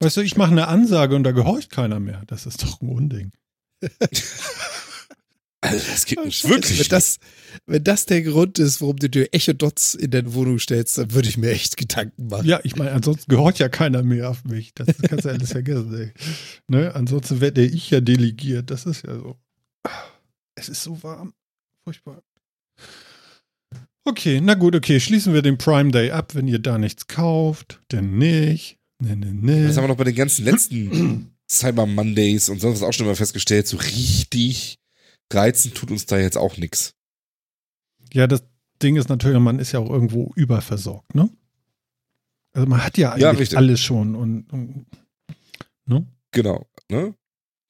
Weißt 0.00 0.18
du, 0.18 0.20
ich 0.20 0.36
mache 0.36 0.52
eine 0.52 0.68
Ansage 0.68 1.16
und 1.16 1.24
da 1.24 1.32
gehorcht 1.32 1.70
keiner 1.70 2.00
mehr. 2.00 2.22
Das 2.26 2.46
ist 2.46 2.62
doch 2.62 2.80
ein 2.80 2.88
Unding. 2.88 3.32
Also, 5.60 5.90
das 5.90 6.04
geht 6.06 6.24
nicht 6.24 6.48
wirklich. 6.48 6.78
Wenn 6.78 6.88
das, 6.88 7.18
wenn 7.66 7.82
das 7.82 8.06
der 8.06 8.22
Grund 8.22 8.60
ist, 8.60 8.80
warum 8.80 8.96
du 8.96 9.10
dir 9.10 9.28
Echo-Dots 9.32 9.96
in 9.96 10.12
deine 10.12 10.32
Wohnung 10.34 10.60
stellst, 10.60 10.98
dann 10.98 11.12
würde 11.12 11.28
ich 11.28 11.36
mir 11.36 11.50
echt 11.50 11.76
Gedanken 11.76 12.28
machen. 12.28 12.46
Ja, 12.46 12.60
ich 12.62 12.76
meine, 12.76 12.92
ansonsten 12.92 13.28
gehorcht 13.28 13.58
ja 13.58 13.68
keiner 13.68 14.04
mehr 14.04 14.30
auf 14.30 14.44
mich. 14.44 14.72
Das 14.74 14.86
kannst 15.08 15.24
du 15.24 15.30
alles 15.30 15.50
vergessen. 15.50 15.92
Ey. 15.94 16.12
Ne? 16.68 16.94
Ansonsten 16.94 17.40
werde 17.40 17.64
ich 17.64 17.90
ja 17.90 18.00
delegiert. 18.00 18.70
Das 18.70 18.86
ist 18.86 19.04
ja 19.04 19.16
so. 19.16 19.36
Es 20.54 20.68
ist 20.68 20.82
so 20.84 21.02
warm. 21.02 21.34
Furchtbar. 21.88 22.22
Okay, 24.04 24.42
na 24.42 24.52
gut, 24.54 24.76
okay. 24.76 25.00
Schließen 25.00 25.32
wir 25.32 25.40
den 25.40 25.56
Prime 25.56 25.90
Day 25.90 26.10
ab. 26.10 26.34
Wenn 26.34 26.46
ihr 26.46 26.58
da 26.58 26.76
nichts 26.76 27.06
kauft, 27.06 27.80
dann 27.88 28.18
nicht. 28.18 28.76
Ne, 29.02 29.16
ne, 29.16 29.32
ne. 29.32 29.66
Das 29.66 29.76
haben 29.78 29.84
wir 29.84 29.88
noch 29.88 29.96
bei 29.96 30.04
den 30.04 30.14
ganzen 30.14 30.44
letzten 30.44 31.34
Cyber 31.50 31.86
Mondays 31.86 32.50
und 32.50 32.60
sonst 32.60 32.82
was 32.82 32.88
auch 32.88 32.92
schon 32.92 33.06
mal 33.06 33.14
festgestellt. 33.16 33.66
So 33.66 33.78
richtig 33.78 34.78
reizen 35.32 35.72
tut 35.72 35.90
uns 35.90 36.04
da 36.04 36.18
jetzt 36.18 36.36
auch 36.36 36.58
nichts. 36.58 36.94
Ja, 38.12 38.26
das 38.26 38.42
Ding 38.82 38.96
ist 38.96 39.08
natürlich, 39.08 39.38
man 39.40 39.58
ist 39.58 39.72
ja 39.72 39.80
auch 39.80 39.88
irgendwo 39.88 40.30
überversorgt, 40.36 41.14
ne? 41.14 41.30
Also 42.52 42.66
man 42.68 42.84
hat 42.84 42.98
ja 42.98 43.16
Ja, 43.16 43.28
eigentlich 43.30 43.40
richtig. 43.40 43.58
alles 43.58 43.80
schon 43.80 44.14
und, 44.14 44.52
und 44.52 44.86
ne? 45.86 46.06
Genau. 46.32 46.68
Ne? 46.90 47.14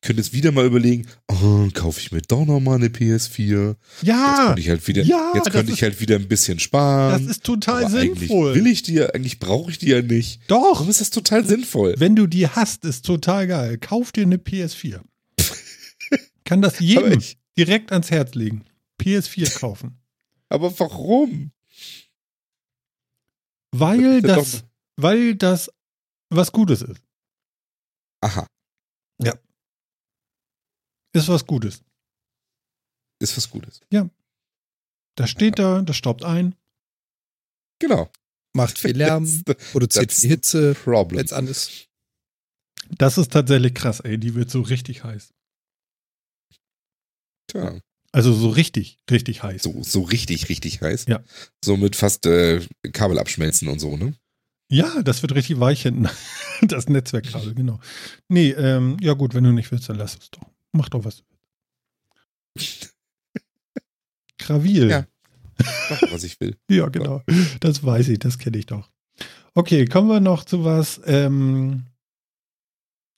Könnt 0.01 0.19
jetzt 0.19 0.33
wieder 0.33 0.53
mal 0.53 0.65
überlegen, 0.65 1.09
oh, 1.27 1.69
kaufe 1.75 1.99
ich 2.01 2.13
mir 2.13 2.23
doch 2.23 2.47
noch 2.47 2.61
mal 2.61 2.77
eine 2.77 2.87
PS4. 2.89 3.71
Jetzt 3.71 4.03
Ja, 4.03 4.45
könnte 4.47 4.61
ich 4.61 4.69
halt 4.69 4.87
wieder, 4.87 5.03
Ja, 5.03 5.33
jetzt 5.35 5.51
könnte 5.51 5.73
ist- 5.73 5.79
ich 5.79 5.83
halt 5.83 6.01
wieder 6.01 6.15
ein 6.17 6.29
bisschen 6.29 6.61
sparen. 6.61 7.27
das 7.27 7.37
ist 7.37 7.45
total 7.45 7.85
aber 7.85 7.99
eigentlich 7.99 8.29
sinnvoll. 8.29 8.55
will 8.55 8.67
ich 8.69 8.83
die 8.83 8.95
ja, 8.95 9.07
eigentlich 9.11 9.41
brauche 9.41 9.71
ich 9.73 9.79
die 9.79 9.89
ja 9.89 10.01
nicht. 10.01 10.41
Doch, 10.49 10.75
Warum 10.77 10.89
ist 10.89 11.01
das 11.01 11.11
total 11.11 11.45
sinnvoll? 11.45 11.95
wenn 11.99 12.15
du 12.15 12.29
die 12.29 12.47
hast, 12.49 12.85
ist 12.85 13.05
total 13.07 13.49
geil. 13.49 13.77
Kauf 13.79 14.13
dir 14.13 14.23
eine 14.23 14.37
PS4. 14.37 15.01
Kann 16.45 16.63
das 16.63 16.79
jedem 16.79 17.21
direkt 17.59 17.91
ans 17.91 18.11
Herz 18.13 18.35
legen. 18.35 18.65
PS4 19.03 19.59
kaufen. 19.59 19.99
Aber 20.49 20.79
warum? 20.79 21.51
Weil 23.73 24.23
Das 24.23 24.37
das, 24.37 24.55
ist 24.55 24.65
weil 24.97 25.35
das 25.35 25.71
was 26.31 26.53
Gutes 26.53 26.83
ist. 26.83 27.03
Aha, 28.21 28.47
Ist 31.13 31.29
was 31.29 31.47
Gutes. 31.47 31.83
ist 33.21 33.37
was 33.37 33.51
Gutes. 33.51 33.81
Das 35.17 35.31
steht 35.31 35.59
da, 35.59 35.83
das 35.83 35.97
staubt 35.97 36.23
ein. 36.25 36.55
Genau. 37.81 38.11
Macht 38.55 38.79
viel 38.79 38.97
Lärm, 38.97 39.27
That's 39.45 39.73
produziert 39.73 40.09
that's 40.11 40.21
viel 40.21 40.31
Hitze, 40.31 40.75
problem. 40.75 41.19
wenn 41.19 41.27
es 41.27 41.33
an 41.33 41.47
ist. 41.49 41.89
Das 42.97 43.19
ist 43.19 43.33
tatsächlich 43.33 43.75
krass, 43.75 44.01
ey. 44.01 44.19
Die 44.19 44.35
wird 44.35 44.51
so 44.51 44.61
richtig 44.63 45.05
heiß. 45.05 45.33
Tja, 47.51 47.81
Also 48.13 48.33
so 48.33 48.49
richtig, 48.51 48.99
richtig 49.11 49.43
heiß. 49.43 49.63
so, 49.63 49.83
so 49.83 50.03
richtig, 50.03 50.49
richtig 50.49 50.81
heiß. 50.81 51.07
Ja. 51.09 51.23
So 51.65 51.77
mit 51.77 51.97
fast 51.97 52.27
äh, 52.27 52.67
Kabel 52.93 53.19
abschmelzen 53.19 53.69
und 53.69 53.79
so, 53.79 53.97
ne? 53.97 54.15
Ja, 54.71 55.03
das 55.03 55.23
wird 55.23 55.35
richtig 55.35 55.59
weich 55.61 55.83
hinten. 55.83 56.09
Das 56.61 56.89
Netzwerkkabel, 56.89 57.55
genau. 57.55 57.79
Nee, 58.29 58.51
ähm, 58.51 58.97
ja 59.01 59.13
gut, 59.13 59.33
wenn 59.33 59.45
du 59.45 59.53
nicht 59.53 59.71
willst, 59.71 59.89
dann 59.89 59.97
lass 59.97 60.17
es 60.19 60.29
doch. 60.33 60.43
Mach 60.73 60.89
doch 60.89 61.05
was. 61.05 61.25
Krawil. 64.39 64.91
Ja. 64.91 65.07
Mach, 65.91 66.13
was 66.13 66.23
ich 66.23 66.39
will. 66.41 66.57
Ja, 66.71 66.89
genau. 66.89 67.23
Das 67.59 67.83
weiß 67.83 68.11
ich, 68.11 68.21
das 68.21 68.39
kenne 68.39 68.59
ich 68.59 68.67
doch. 68.67 68.89
Okay, 69.55 69.87
kommen 69.87 70.09
wir 70.09 70.21
noch 70.21 70.45
zu 70.45 70.65
was 70.65 71.01
ähm, 71.05 71.87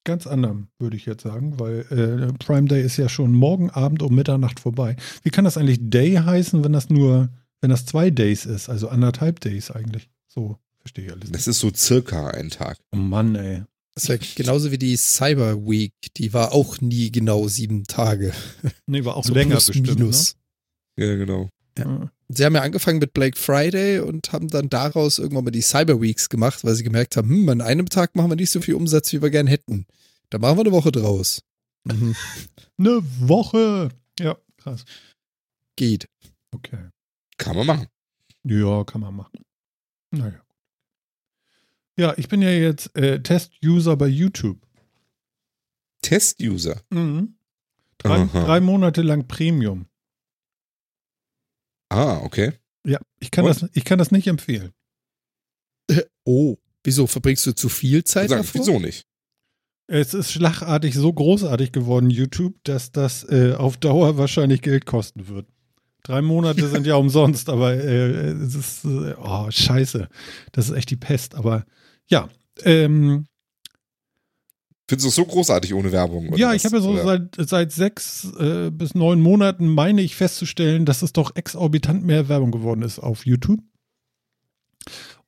ganz 0.04 0.26
anderem, 0.26 0.68
würde 0.78 0.96
ich 0.96 1.06
jetzt 1.06 1.22
sagen, 1.22 1.58
weil 1.60 1.80
äh, 1.90 2.32
Prime 2.44 2.66
Day 2.66 2.82
ist 2.82 2.96
ja 2.96 3.08
schon 3.08 3.32
morgen 3.32 3.70
Abend 3.70 4.02
um 4.02 4.14
Mitternacht 4.14 4.58
vorbei. 4.58 4.96
Wie 5.22 5.30
kann 5.30 5.44
das 5.44 5.58
eigentlich 5.58 5.78
Day 5.82 6.14
heißen, 6.14 6.64
wenn 6.64 6.72
das 6.72 6.88
nur, 6.88 7.28
wenn 7.60 7.70
das 7.70 7.84
zwei 7.84 8.10
Days 8.10 8.46
ist, 8.46 8.68
also 8.68 8.88
anderthalb 8.88 9.40
Days 9.40 9.70
eigentlich? 9.70 10.08
So, 10.28 10.58
verstehe 10.78 11.06
ich 11.06 11.12
alles 11.12 11.24
nicht. 11.24 11.34
Das 11.34 11.46
ist 11.46 11.60
so 11.60 11.70
circa 11.74 12.28
ein 12.28 12.48
Tag. 12.48 12.78
Oh 12.92 12.96
Mann, 12.96 13.34
ey. 13.34 13.64
Das 13.94 14.04
ist 14.04 14.08
ja 14.08 14.16
genauso 14.36 14.70
wie 14.70 14.78
die 14.78 14.96
Cyber 14.96 15.56
Week. 15.66 15.92
Die 16.16 16.32
war 16.32 16.52
auch 16.52 16.80
nie 16.80 17.10
genau 17.10 17.48
sieben 17.48 17.84
Tage. 17.84 18.32
Nee, 18.86 19.04
war 19.04 19.16
auch 19.16 19.24
So 19.24 19.34
länger 19.34 19.56
plus, 19.56 19.66
bestimmt. 19.66 19.98
minus. 19.98 20.36
Ja, 20.96 21.16
genau. 21.16 21.48
Ne? 21.78 22.10
Sie 22.28 22.44
haben 22.44 22.54
ja 22.54 22.62
angefangen 22.62 22.98
mit 22.98 23.12
Black 23.14 23.36
Friday 23.36 23.98
und 24.00 24.32
haben 24.32 24.48
dann 24.48 24.68
daraus 24.68 25.18
irgendwann 25.18 25.44
mal 25.44 25.50
die 25.50 25.62
Cyber 25.62 26.00
Weeks 26.00 26.28
gemacht, 26.28 26.62
weil 26.64 26.74
sie 26.74 26.84
gemerkt 26.84 27.16
haben, 27.16 27.28
hm, 27.30 27.48
an 27.48 27.60
einem 27.60 27.88
Tag 27.88 28.14
machen 28.14 28.30
wir 28.30 28.36
nicht 28.36 28.50
so 28.50 28.60
viel 28.60 28.74
Umsatz, 28.74 29.12
wie 29.12 29.22
wir 29.22 29.30
gern 29.30 29.46
hätten. 29.46 29.86
Da 30.30 30.38
machen 30.38 30.56
wir 30.58 30.62
eine 30.64 30.72
Woche 30.72 30.92
draus. 30.92 31.42
Mhm. 31.84 32.14
Eine 32.78 33.00
Woche. 33.20 33.88
Ja, 34.18 34.36
krass. 34.58 34.84
Geht. 35.76 36.08
Okay. 36.52 36.88
Kann 37.38 37.56
man 37.56 37.66
machen. 37.66 37.86
Ja, 38.44 38.84
kann 38.84 39.00
man 39.00 39.14
machen. 39.16 39.40
Naja. 40.10 40.40
Ja, 42.00 42.14
ich 42.16 42.28
bin 42.28 42.40
ja 42.40 42.48
jetzt 42.48 42.96
äh, 42.96 43.22
Test-User 43.22 43.94
bei 43.94 44.06
YouTube. 44.06 44.58
Test-User. 46.00 46.80
Mhm. 46.88 47.34
Drei, 47.98 48.24
drei 48.24 48.60
Monate 48.60 49.02
lang 49.02 49.28
Premium. 49.28 49.84
Ah, 51.90 52.16
okay. 52.22 52.54
Ja, 52.86 52.98
ich 53.18 53.30
kann, 53.30 53.44
Und? 53.44 53.50
das, 53.50 53.70
ich 53.74 53.84
kann 53.84 53.98
das 53.98 54.12
nicht 54.12 54.26
empfehlen. 54.28 54.72
Oh. 56.24 56.56
Wieso 56.82 57.06
verbringst 57.06 57.44
du 57.44 57.54
zu 57.54 57.68
viel 57.68 58.02
Zeit 58.04 58.30
sagen, 58.30 58.44
davor? 58.44 58.60
wieso 58.62 58.78
nicht? 58.78 59.04
Es 59.86 60.14
ist 60.14 60.32
schlagartig 60.32 60.94
so 60.94 61.12
großartig 61.12 61.70
geworden, 61.70 62.08
YouTube, 62.08 62.54
dass 62.64 62.92
das 62.92 63.24
äh, 63.24 63.52
auf 63.52 63.76
Dauer 63.76 64.16
wahrscheinlich 64.16 64.62
Geld 64.62 64.86
kosten 64.86 65.28
wird. 65.28 65.46
Drei 66.02 66.22
Monate 66.22 66.66
sind 66.66 66.86
ja 66.86 66.94
umsonst, 66.94 67.50
aber 67.50 67.74
äh, 67.74 68.30
es 68.30 68.54
ist, 68.54 68.84
äh, 68.86 69.14
oh, 69.20 69.50
scheiße. 69.50 70.08
Das 70.52 70.70
ist 70.70 70.74
echt 70.74 70.88
die 70.88 70.96
Pest. 70.96 71.34
Aber 71.34 71.66
ja, 72.10 72.28
ähm, 72.64 73.26
Findest 74.88 75.04
du 75.04 75.08
es 75.10 75.14
so 75.14 75.24
großartig 75.24 75.72
ohne 75.72 75.92
Werbung? 75.92 76.36
ja, 76.36 76.48
was? 76.48 76.56
ich 76.56 76.64
habe 76.64 76.78
ja 76.78 76.82
so 76.82 76.90
Oder- 76.90 77.04
seit, 77.04 77.48
seit 77.48 77.72
sechs 77.72 78.24
äh, 78.40 78.70
bis 78.72 78.94
neun 78.96 79.20
Monaten, 79.20 79.68
meine 79.68 80.02
ich 80.02 80.16
festzustellen, 80.16 80.84
dass 80.84 81.02
es 81.02 81.12
doch 81.12 81.36
exorbitant 81.36 82.04
mehr 82.04 82.28
Werbung 82.28 82.50
geworden 82.50 82.82
ist 82.82 82.98
auf 82.98 83.24
YouTube. 83.24 83.60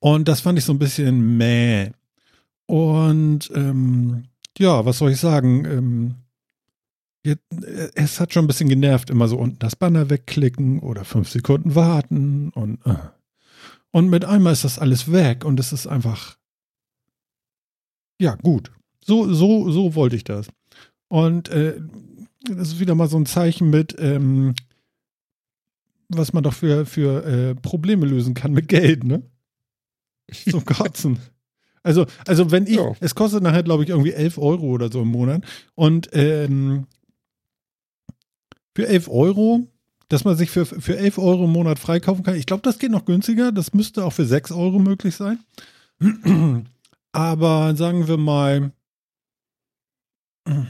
Und 0.00 0.26
das 0.26 0.40
fand 0.40 0.58
ich 0.58 0.64
so 0.64 0.72
ein 0.72 0.80
bisschen 0.80 1.36
mäh. 1.36 1.92
Und 2.66 3.52
ähm, 3.54 4.24
ja, 4.58 4.84
was 4.84 4.98
soll 4.98 5.12
ich 5.12 5.20
sagen? 5.20 5.64
Ähm, 5.64 6.14
jetzt, 7.24 7.44
äh, 7.62 7.90
es 7.94 8.18
hat 8.18 8.32
schon 8.32 8.44
ein 8.44 8.48
bisschen 8.48 8.68
genervt, 8.68 9.10
immer 9.10 9.28
so 9.28 9.36
unten 9.38 9.60
das 9.60 9.76
Banner 9.76 10.10
wegklicken 10.10 10.80
oder 10.80 11.04
fünf 11.04 11.28
Sekunden 11.28 11.76
warten 11.76 12.50
und 12.50 12.84
äh. 12.84 12.96
und 13.92 14.10
mit 14.10 14.24
einmal 14.24 14.54
ist 14.54 14.64
das 14.64 14.80
alles 14.80 15.12
weg 15.12 15.44
und 15.44 15.60
es 15.60 15.72
ist 15.72 15.86
einfach 15.86 16.36
ja 18.22 18.36
gut. 18.36 18.70
So 19.04 19.32
so 19.32 19.70
so 19.70 19.94
wollte 19.94 20.16
ich 20.16 20.24
das. 20.24 20.48
Und 21.08 21.48
äh, 21.50 21.80
das 22.48 22.68
ist 22.68 22.80
wieder 22.80 22.94
mal 22.94 23.08
so 23.08 23.18
ein 23.18 23.26
Zeichen 23.26 23.68
mit 23.70 23.96
ähm, 23.98 24.54
was 26.08 26.32
man 26.32 26.42
doch 26.42 26.54
für 26.54 26.86
für 26.86 27.24
äh, 27.24 27.54
Probleme 27.54 28.06
lösen 28.06 28.34
kann 28.34 28.52
mit 28.52 28.68
Geld, 28.68 29.04
ne? 29.04 29.22
Zum 30.50 30.64
Kotzen. 30.64 31.18
Also, 31.84 32.06
also 32.28 32.52
wenn 32.52 32.68
ich, 32.68 32.76
Ja. 32.76 32.92
es 33.00 33.16
kostet 33.16 33.42
nachher, 33.42 33.64
glaube 33.64 33.82
ich, 33.82 33.88
irgendwie 33.88 34.12
11 34.12 34.38
Euro 34.38 34.66
oder 34.66 34.88
so 34.88 35.02
im 35.02 35.08
Monat. 35.08 35.42
Und 35.74 36.08
ähm, 36.12 36.86
für 38.76 38.86
11 38.86 39.08
Euro, 39.08 39.66
dass 40.08 40.24
man 40.24 40.36
sich 40.36 40.48
für, 40.50 40.64
für 40.64 40.96
11 40.96 41.18
Euro 41.18 41.46
im 41.46 41.50
Monat 41.50 41.80
freikaufen 41.80 42.22
kann, 42.22 42.36
ich 42.36 42.46
glaube, 42.46 42.62
das 42.62 42.78
geht 42.78 42.92
noch 42.92 43.04
günstiger. 43.04 43.50
Das 43.50 43.74
müsste 43.74 44.04
auch 44.04 44.12
für 44.12 44.24
6 44.24 44.52
Euro 44.52 44.78
möglich 44.78 45.16
sein. 45.16 45.40
Aber 47.12 47.76
sagen 47.76 48.08
wir 48.08 48.16
mal, 48.16 48.72
Ja, 50.46 50.66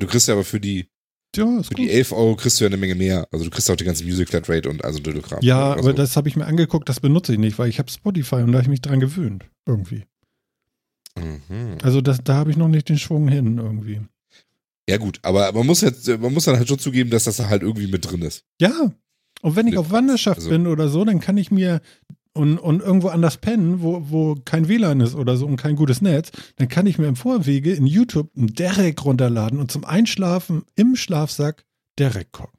du 0.00 0.06
kriegst 0.06 0.28
ja 0.28 0.34
aber 0.34 0.44
für 0.44 0.60
die, 0.60 0.88
ja, 1.34 1.62
für 1.62 1.68
gut. 1.70 1.78
die 1.78 1.90
11 1.90 2.12
Euro 2.12 2.36
kriegst 2.36 2.60
du 2.60 2.64
ja 2.64 2.68
eine 2.68 2.76
Menge 2.76 2.94
mehr. 2.94 3.26
Also 3.32 3.44
du 3.44 3.50
kriegst 3.50 3.70
auch 3.70 3.76
die 3.76 3.84
ganze 3.84 4.04
Music 4.04 4.28
Flat 4.28 4.48
Rate 4.48 4.68
und 4.68 4.84
also 4.84 4.98
Dödelkram. 4.98 5.40
Ja, 5.42 5.72
aber 5.72 5.92
das 5.92 6.16
habe 6.16 6.28
ich 6.28 6.36
mir 6.36 6.46
angeguckt, 6.46 6.88
das 6.88 7.00
benutze 7.00 7.32
ich 7.32 7.38
nicht, 7.38 7.58
weil 7.58 7.68
ich 7.68 7.78
habe 7.78 7.90
Spotify 7.90 8.36
und 8.36 8.52
da 8.52 8.58
habe 8.58 8.62
ich 8.62 8.68
mich 8.68 8.80
dran 8.82 9.00
gewöhnt. 9.00 9.44
Irgendwie. 9.66 10.04
Mhm. 11.16 11.78
Also 11.82 12.00
das, 12.00 12.22
da 12.22 12.34
habe 12.34 12.50
ich 12.50 12.56
noch 12.56 12.68
nicht 12.68 12.88
den 12.88 12.98
Schwung 12.98 13.28
hin 13.28 13.58
irgendwie. 13.58 14.02
Ja, 14.88 14.98
gut, 14.98 15.18
aber 15.22 15.50
man 15.52 15.66
muss, 15.66 15.82
halt, 15.82 15.96
man 16.20 16.32
muss 16.32 16.44
dann 16.44 16.56
halt 16.56 16.68
schon 16.68 16.78
zugeben, 16.78 17.10
dass 17.10 17.24
das 17.24 17.40
halt 17.40 17.62
irgendwie 17.62 17.88
mit 17.88 18.08
drin 18.10 18.22
ist. 18.22 18.44
Ja. 18.60 18.92
Und 19.42 19.56
wenn 19.56 19.66
ich 19.66 19.78
auf 19.78 19.90
Wanderschaft 19.90 20.38
also- 20.38 20.50
bin 20.50 20.66
oder 20.66 20.88
so, 20.88 21.04
dann 21.04 21.20
kann 21.20 21.36
ich 21.38 21.50
mir 21.50 21.80
und, 22.36 22.58
und 22.58 22.82
irgendwo 22.82 23.08
anders 23.08 23.38
pennen, 23.38 23.80
wo, 23.80 24.10
wo 24.10 24.36
kein 24.44 24.68
WLAN 24.68 25.00
ist 25.00 25.14
oder 25.14 25.36
so 25.36 25.46
und 25.46 25.56
kein 25.56 25.74
gutes 25.74 26.02
Netz, 26.02 26.30
dann 26.56 26.68
kann 26.68 26.86
ich 26.86 26.98
mir 26.98 27.06
im 27.06 27.16
Vorwege 27.16 27.72
in 27.72 27.86
YouTube 27.86 28.30
einen 28.36 28.54
Derek 28.54 29.04
runterladen 29.04 29.58
und 29.58 29.72
zum 29.72 29.84
Einschlafen 29.84 30.64
im 30.76 30.94
Schlafsack 30.96 31.64
Derek 31.98 32.30
gucken. 32.32 32.58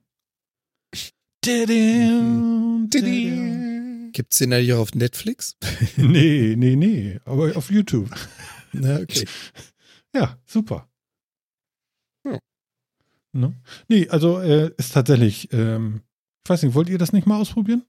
Didim. 2.90 2.90
Gibt's 4.12 4.40
den 4.40 4.52
eigentlich 4.52 4.74
auch 4.74 4.80
auf 4.80 4.96
Netflix? 4.96 5.56
Nee, 5.98 6.56
nee, 6.58 6.76
nee, 6.76 7.20
aber 7.26 7.56
auf 7.56 7.72
YouTube. 7.72 8.10
Na, 8.74 8.98
okay. 9.00 9.26
Ja, 10.14 10.38
super. 10.46 10.90
Ja. 12.26 12.40
Ne? 13.32 13.54
Nee, 13.88 14.10
also 14.10 14.40
äh, 14.40 14.72
ist 14.78 14.94
tatsächlich, 14.94 15.54
ähm, 15.54 16.02
ich 16.44 16.50
weiß 16.50 16.64
nicht, 16.64 16.74
wollt 16.74 16.90
ihr 16.90 16.98
das 16.98 17.14
nicht 17.14 17.28
mal 17.28 17.40
ausprobieren? 17.40 17.84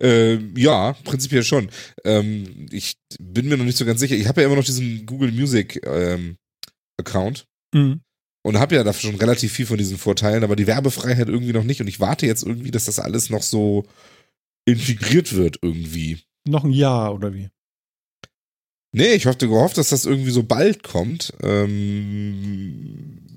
Ähm, 0.00 0.54
ja, 0.56 0.92
prinzipiell 1.04 1.44
schon. 1.44 1.70
Ähm, 2.04 2.66
ich 2.70 2.96
bin 3.20 3.48
mir 3.48 3.56
noch 3.56 3.64
nicht 3.64 3.78
so 3.78 3.84
ganz 3.84 4.00
sicher. 4.00 4.16
Ich 4.16 4.26
habe 4.26 4.40
ja 4.40 4.46
immer 4.46 4.56
noch 4.56 4.64
diesen 4.64 5.06
Google 5.06 5.30
Music 5.32 5.80
ähm, 5.86 6.36
Account 6.98 7.46
Mhm. 7.74 8.00
und 8.44 8.58
habe 8.58 8.74
ja 8.76 8.84
da 8.84 8.92
schon 8.92 9.14
relativ 9.16 9.52
viel 9.52 9.66
von 9.66 9.78
diesen 9.78 9.98
Vorteilen, 9.98 10.44
aber 10.44 10.54
die 10.56 10.66
Werbefreiheit 10.66 11.28
irgendwie 11.28 11.52
noch 11.52 11.64
nicht 11.64 11.80
und 11.80 11.88
ich 11.88 11.98
warte 12.00 12.26
jetzt 12.26 12.44
irgendwie, 12.44 12.70
dass 12.70 12.84
das 12.84 12.98
alles 13.00 13.30
noch 13.30 13.42
so 13.42 13.84
integriert 14.64 15.34
wird 15.34 15.58
irgendwie. 15.62 16.18
Noch 16.46 16.64
ein 16.64 16.72
Jahr 16.72 17.14
oder 17.14 17.34
wie? 17.34 17.50
Nee, 18.92 19.14
ich 19.14 19.26
hatte 19.26 19.48
gehofft, 19.48 19.76
dass 19.76 19.88
das 19.88 20.04
irgendwie 20.06 20.30
so 20.30 20.44
bald 20.44 20.82
kommt, 20.84 21.32
ähm, 21.42 23.36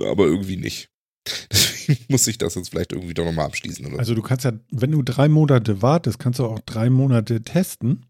aber 0.00 0.24
irgendwie 0.26 0.56
nicht. 0.56 0.88
Deswegen 1.52 2.04
muss 2.08 2.26
ich 2.26 2.38
das 2.38 2.54
jetzt 2.54 2.70
vielleicht 2.70 2.92
irgendwie 2.92 3.14
doch 3.14 3.24
nochmal 3.24 3.46
abschließen. 3.46 3.86
Oder? 3.86 3.98
Also 3.98 4.14
du 4.14 4.22
kannst 4.22 4.44
ja, 4.44 4.52
wenn 4.70 4.90
du 4.90 5.02
drei 5.02 5.28
Monate 5.28 5.82
wartest, 5.82 6.18
kannst 6.18 6.38
du 6.38 6.46
auch 6.46 6.60
drei 6.60 6.90
Monate 6.90 7.42
testen. 7.42 8.06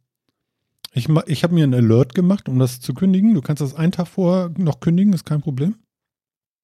Ich, 0.93 1.09
ich 1.27 1.43
habe 1.43 1.55
mir 1.55 1.65
einen 1.65 1.75
Alert 1.75 2.15
gemacht, 2.15 2.49
um 2.49 2.59
das 2.59 2.81
zu 2.81 2.95
kündigen. 2.95 3.35
Du 3.35 3.43
kannst 3.43 3.61
das 3.61 3.75
einen 3.75 3.93
Tag 3.93 4.09
vorher 4.09 4.53
noch 4.57 4.81
kündigen, 4.81 5.13
ist 5.13 5.25
kein 5.25 5.41
Problem. 5.41 5.77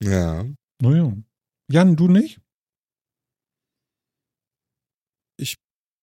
ja. 0.02 0.44
Naja. 0.82 1.12
Jan, 1.70 1.94
du 1.94 2.08
nicht? 2.08 2.40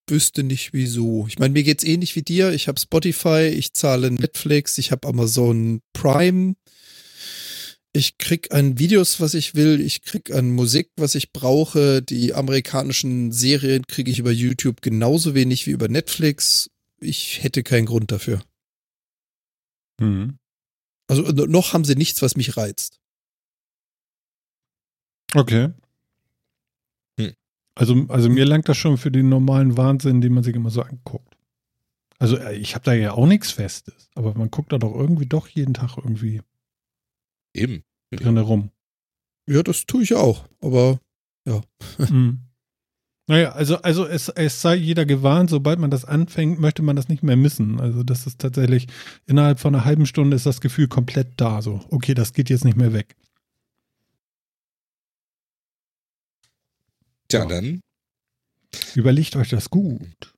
Wüsste 0.10 0.44
nicht 0.44 0.72
wieso. 0.72 1.26
Ich 1.28 1.38
meine, 1.38 1.52
mir 1.52 1.64
geht's 1.64 1.84
ähnlich 1.84 2.16
wie 2.16 2.22
dir. 2.22 2.54
Ich 2.54 2.70
habe 2.70 2.80
Spotify, 2.80 3.52
ich 3.54 3.74
zahle 3.74 4.10
Netflix, 4.10 4.78
ich 4.78 4.92
habe 4.92 5.08
Amazon 5.08 5.82
Prime. 5.92 6.56
Ich 7.94 8.18
krieg 8.18 8.54
an 8.54 8.78
Videos, 8.78 9.20
was 9.20 9.34
ich 9.34 9.56
will. 9.56 9.82
Ich 9.82 10.04
krieg 10.04 10.32
an 10.32 10.52
Musik, 10.52 10.92
was 10.98 11.16
ich 11.16 11.32
brauche. 11.32 12.02
Die 12.02 12.34
amerikanischen 12.34 13.32
Serien 13.32 13.88
kriege 13.88 14.12
ich 14.12 14.20
über 14.20 14.32
YouTube 14.32 14.82
genauso 14.82 15.34
wenig 15.34 15.66
wie 15.66 15.72
über 15.72 15.88
Netflix. 15.88 16.70
Ich 17.00 17.44
hätte 17.44 17.64
keinen 17.64 17.86
Grund 17.86 18.12
dafür. 18.12 18.42
Mhm. 20.00 20.38
Also 21.08 21.24
no- 21.24 21.46
noch 21.46 21.74
haben 21.74 21.86
sie 21.86 21.96
nichts, 21.96 22.22
was 22.22 22.36
mich 22.36 22.58
reizt. 22.58 23.00
Okay. 25.34 25.74
Hm. 27.20 27.34
Also, 27.76 28.06
also 28.10 28.30
mir 28.30 28.46
langt 28.46 28.70
das 28.70 28.78
schon 28.78 28.98
für 28.98 29.12
den 29.12 29.30
normalen 29.30 29.78
Wahnsinn, 29.78 30.22
den 30.22 30.34
man 30.34 30.44
sich 30.44 30.56
immer 30.56 30.70
so 30.70 30.82
anguckt. 30.82 31.36
Also 32.20 32.38
äh, 32.38 32.56
ich 32.56 32.76
habe 32.76 32.86
da 32.86 32.94
ja 32.94 33.12
auch 33.14 33.28
nichts 33.28 33.52
Festes, 33.52 34.10
aber 34.16 34.34
man 34.36 34.52
guckt 34.52 34.72
da 34.72 34.78
doch 34.78 34.94
irgendwie 34.94 35.26
doch 35.26 35.48
jeden 35.48 35.74
Tag 35.74 35.98
irgendwie 35.98 36.42
Eben. 37.54 37.84
drin 38.12 38.36
herum. 38.38 38.72
Ja, 39.48 39.64
das 39.64 39.86
tue 39.86 40.04
ich 40.04 40.14
auch. 40.16 40.48
Aber 40.62 41.00
Mhm. 42.10 42.42
Naja, 43.30 43.52
also, 43.52 43.78
also 43.82 44.06
es, 44.06 44.30
es 44.30 44.62
sei 44.62 44.76
jeder 44.76 45.06
gewarnt, 45.06 45.50
sobald 45.50 45.80
man 45.80 45.92
das 45.92 46.06
anfängt, 46.06 46.60
möchte 46.60 46.82
man 46.82 46.96
das 46.96 47.10
nicht 47.10 47.24
mehr 47.24 47.36
missen. 47.36 47.80
Also 47.82 48.04
das 48.04 48.26
ist 48.26 48.40
tatsächlich, 48.40 48.88
innerhalb 49.26 49.60
von 49.60 49.76
einer 49.76 49.84
halben 49.84 50.06
Stunde 50.06 50.36
ist 50.36 50.46
das 50.46 50.62
Gefühl 50.62 50.88
komplett 50.88 51.34
da. 51.38 51.62
So, 51.62 51.84
okay, 51.90 52.14
das 52.14 52.32
geht 52.34 52.50
jetzt 52.50 52.64
nicht 52.64 52.78
mehr 52.78 52.94
weg. 52.94 53.16
Tja, 57.28 57.42
Ja. 57.42 57.46
dann 57.46 57.82
Überlegt 58.96 59.36
euch 59.36 59.50
das 59.50 59.70
gut. 59.70 60.34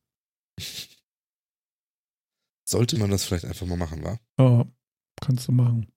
sollte 2.65 2.98
man 3.00 3.10
das 3.10 3.24
vielleicht 3.26 3.45
einfach 3.45 3.65
mal 3.65 3.78
machen, 3.78 4.04
wa? 4.04 4.19
Ja, 4.39 4.65
kannst 5.22 5.48
du 5.48 5.52
machen. 5.52 5.88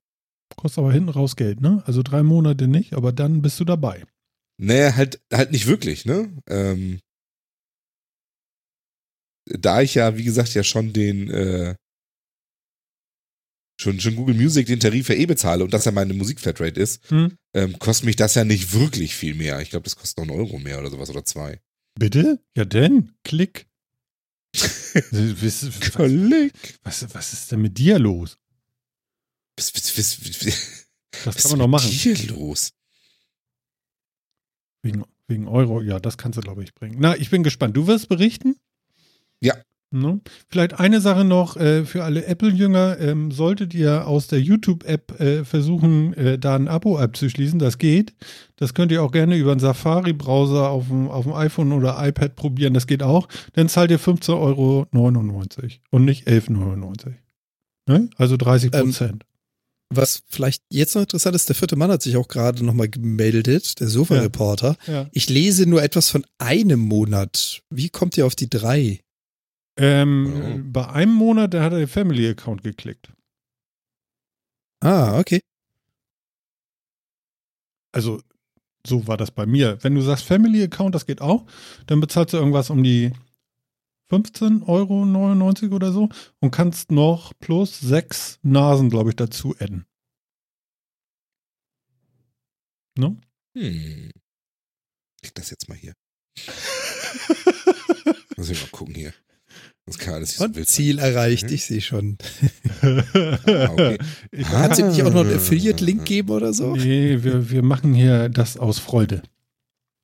Kostet 0.56 0.78
aber 0.78 0.92
hinten 0.92 1.08
raus 1.08 1.36
Geld, 1.36 1.60
ne? 1.60 1.82
Also 1.86 2.02
drei 2.02 2.22
Monate 2.22 2.68
nicht, 2.68 2.92
aber 2.94 3.12
dann 3.12 3.42
bist 3.42 3.58
du 3.60 3.64
dabei. 3.64 4.04
Nee, 4.58 4.92
halt, 4.92 5.20
halt 5.32 5.50
nicht 5.50 5.66
wirklich, 5.66 6.04
ne? 6.04 6.32
Ähm, 6.48 7.00
da 9.46 9.82
ich 9.82 9.94
ja, 9.94 10.16
wie 10.16 10.24
gesagt, 10.24 10.54
ja 10.54 10.62
schon 10.62 10.92
den, 10.92 11.28
äh, 11.30 11.74
schon, 13.80 13.98
schon 14.00 14.14
Google 14.14 14.36
Music 14.36 14.66
den 14.66 14.78
Tarif 14.80 15.08
ja 15.08 15.16
eh 15.16 15.26
bezahle 15.26 15.64
und 15.64 15.72
das 15.74 15.84
ja 15.84 15.90
meine 15.90 16.14
Musikflatrate 16.14 16.80
ist, 16.80 17.10
Hm? 17.10 17.36
ähm, 17.54 17.78
kostet 17.78 18.06
mich 18.06 18.16
das 18.16 18.34
ja 18.34 18.44
nicht 18.44 18.72
wirklich 18.72 19.16
viel 19.16 19.34
mehr. 19.34 19.60
Ich 19.60 19.70
glaube, 19.70 19.84
das 19.84 19.96
kostet 19.96 20.18
noch 20.18 20.30
einen 20.32 20.38
Euro 20.40 20.58
mehr 20.58 20.78
oder 20.78 20.90
sowas 20.90 21.10
oder 21.10 21.24
zwei. 21.24 21.60
Bitte? 21.98 22.40
Ja 22.56 22.64
denn? 22.64 23.12
Klick. 23.24 23.66
was, 24.54 25.72
was, 26.82 27.14
was 27.14 27.32
ist 27.32 27.50
denn 27.50 27.62
mit 27.62 27.78
dir 27.78 27.98
los? 27.98 28.38
Was, 29.56 29.74
was, 29.74 29.98
was, 29.98 30.46
was, 30.46 30.82
Das 31.24 31.36
ist 31.36 31.42
kann 31.42 31.50
man 31.52 31.60
doch 31.60 31.68
machen. 31.68 31.88
hier 31.90 32.16
los? 32.28 32.72
Wegen, 34.82 35.04
wegen 35.28 35.46
Euro, 35.46 35.80
ja, 35.80 36.00
das 36.00 36.18
kannst 36.18 36.36
du, 36.38 36.42
glaube 36.42 36.64
ich, 36.64 36.74
bringen. 36.74 36.96
Na, 36.98 37.16
ich 37.16 37.30
bin 37.30 37.42
gespannt. 37.42 37.76
Du 37.76 37.86
wirst 37.86 38.08
berichten? 38.08 38.56
Ja. 39.40 39.54
Ne? 39.90 40.20
Vielleicht 40.48 40.80
eine 40.80 41.02
Sache 41.02 41.22
noch 41.22 41.56
äh, 41.58 41.84
für 41.84 42.02
alle 42.02 42.24
Apple-Jünger. 42.24 42.98
Ähm, 42.98 43.30
solltet 43.30 43.74
ihr 43.74 44.06
aus 44.06 44.26
der 44.26 44.40
YouTube-App 44.40 45.20
äh, 45.20 45.44
versuchen, 45.44 46.14
äh, 46.14 46.38
da 46.38 46.56
ein 46.56 46.66
Abo 46.66 46.98
abzuschließen, 46.98 47.58
das 47.58 47.76
geht. 47.76 48.14
Das 48.56 48.72
könnt 48.72 48.90
ihr 48.90 49.02
auch 49.02 49.12
gerne 49.12 49.36
über 49.36 49.50
einen 49.50 49.60
Safari-Browser 49.60 50.70
auf 50.70 50.88
dem, 50.88 51.08
auf 51.08 51.24
dem 51.24 51.34
iPhone 51.34 51.72
oder 51.72 51.96
iPad 51.98 52.34
probieren. 52.36 52.72
Das 52.72 52.86
geht 52.86 53.02
auch. 53.02 53.28
Dann 53.52 53.68
zahlt 53.68 53.90
ihr 53.90 54.00
15,99 54.00 54.32
Euro 54.40 54.86
und 55.90 56.04
nicht 56.06 56.26
11,99 56.26 56.58
Euro. 56.58 56.92
Ne? 57.86 58.08
Also 58.16 58.38
30 58.38 58.70
Prozent. 58.70 59.26
Was 59.96 60.22
vielleicht 60.28 60.62
jetzt 60.70 60.94
noch 60.94 61.02
interessant 61.02 61.36
ist, 61.36 61.48
der 61.48 61.56
vierte 61.56 61.76
Mann 61.76 61.90
hat 61.90 62.02
sich 62.02 62.16
auch 62.16 62.28
gerade 62.28 62.64
nochmal 62.64 62.88
gemeldet, 62.88 63.80
der 63.80 63.88
Sofa-Reporter. 63.88 64.76
ja. 64.86 65.08
Ich 65.12 65.28
lese 65.28 65.66
nur 65.66 65.82
etwas 65.82 66.08
von 66.10 66.24
einem 66.38 66.80
Monat. 66.80 67.62
Wie 67.70 67.88
kommt 67.88 68.16
ihr 68.16 68.26
auf 68.26 68.34
die 68.34 68.50
drei? 68.50 69.00
Ähm, 69.78 70.70
Bei 70.72 70.88
einem 70.88 71.14
Monat, 71.14 71.54
da 71.54 71.62
hat 71.62 71.72
er 71.72 71.78
den 71.78 71.88
Family-Account 71.88 72.62
geklickt. 72.62 73.12
Ah, 74.80 75.18
okay. 75.18 75.40
Also, 77.92 78.20
so 78.86 79.06
war 79.06 79.16
das 79.16 79.30
bei 79.30 79.46
mir. 79.46 79.78
Wenn 79.82 79.94
du 79.94 80.00
sagst 80.00 80.24
Family 80.24 80.62
Account, 80.62 80.94
das 80.94 81.06
geht 81.06 81.20
auch, 81.20 81.46
dann 81.86 82.00
bezahlst 82.00 82.32
du 82.32 82.38
irgendwas 82.38 82.70
um 82.70 82.82
die 82.82 83.12
15,99 84.12 85.62
Euro 85.62 85.74
oder 85.76 85.92
so 85.92 86.08
und 86.40 86.50
kannst 86.50 86.92
noch 86.92 87.32
plus 87.40 87.80
sechs 87.80 88.38
Nasen, 88.42 88.90
glaube 88.90 89.10
ich, 89.10 89.16
dazu 89.16 89.54
adden. 89.58 89.86
Ne? 92.98 93.16
Hm. 93.56 94.10
Ich 95.22 95.32
das 95.32 95.50
jetzt 95.50 95.68
mal 95.68 95.78
hier. 95.78 95.94
Muss 98.36 98.50
ich 98.50 98.60
mal 98.60 98.70
gucken 98.70 98.94
hier. 98.94 99.14
Das 99.86 99.98
kann 99.98 100.14
alles 100.14 100.30
nicht 100.30 100.38
so 100.38 100.44
wild 100.54 100.56
sein. 100.56 100.66
Ziel 100.66 100.98
erreicht, 100.98 101.48
Mhm. 101.48 101.54
ich 101.54 101.64
sehe 101.64 101.80
schon. 101.80 102.18
Ah, 102.82 103.68
okay. 103.72 103.98
Ah. 104.00 104.42
Kannst 104.50 104.80
du 104.80 104.86
nicht 104.86 105.02
auch 105.02 105.12
noch 105.12 105.24
einen 105.24 105.36
Affiliate-Link 105.36 106.04
geben 106.04 106.30
oder 106.30 106.52
so? 106.52 106.76
Nee, 106.76 107.22
wir, 107.22 107.50
wir 107.50 107.62
machen 107.62 107.94
hier 107.94 108.28
das 108.28 108.56
aus 108.56 108.78
Freude. 108.78 109.22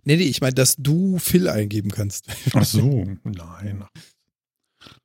Nee, 0.08 0.16
nee, 0.16 0.22
ich 0.22 0.40
meine, 0.40 0.54
dass 0.54 0.74
du 0.78 1.18
Phil 1.18 1.50
eingeben 1.50 1.90
kannst. 1.90 2.28
Ach 2.54 2.64
so, 2.64 3.04
nein. 3.24 3.84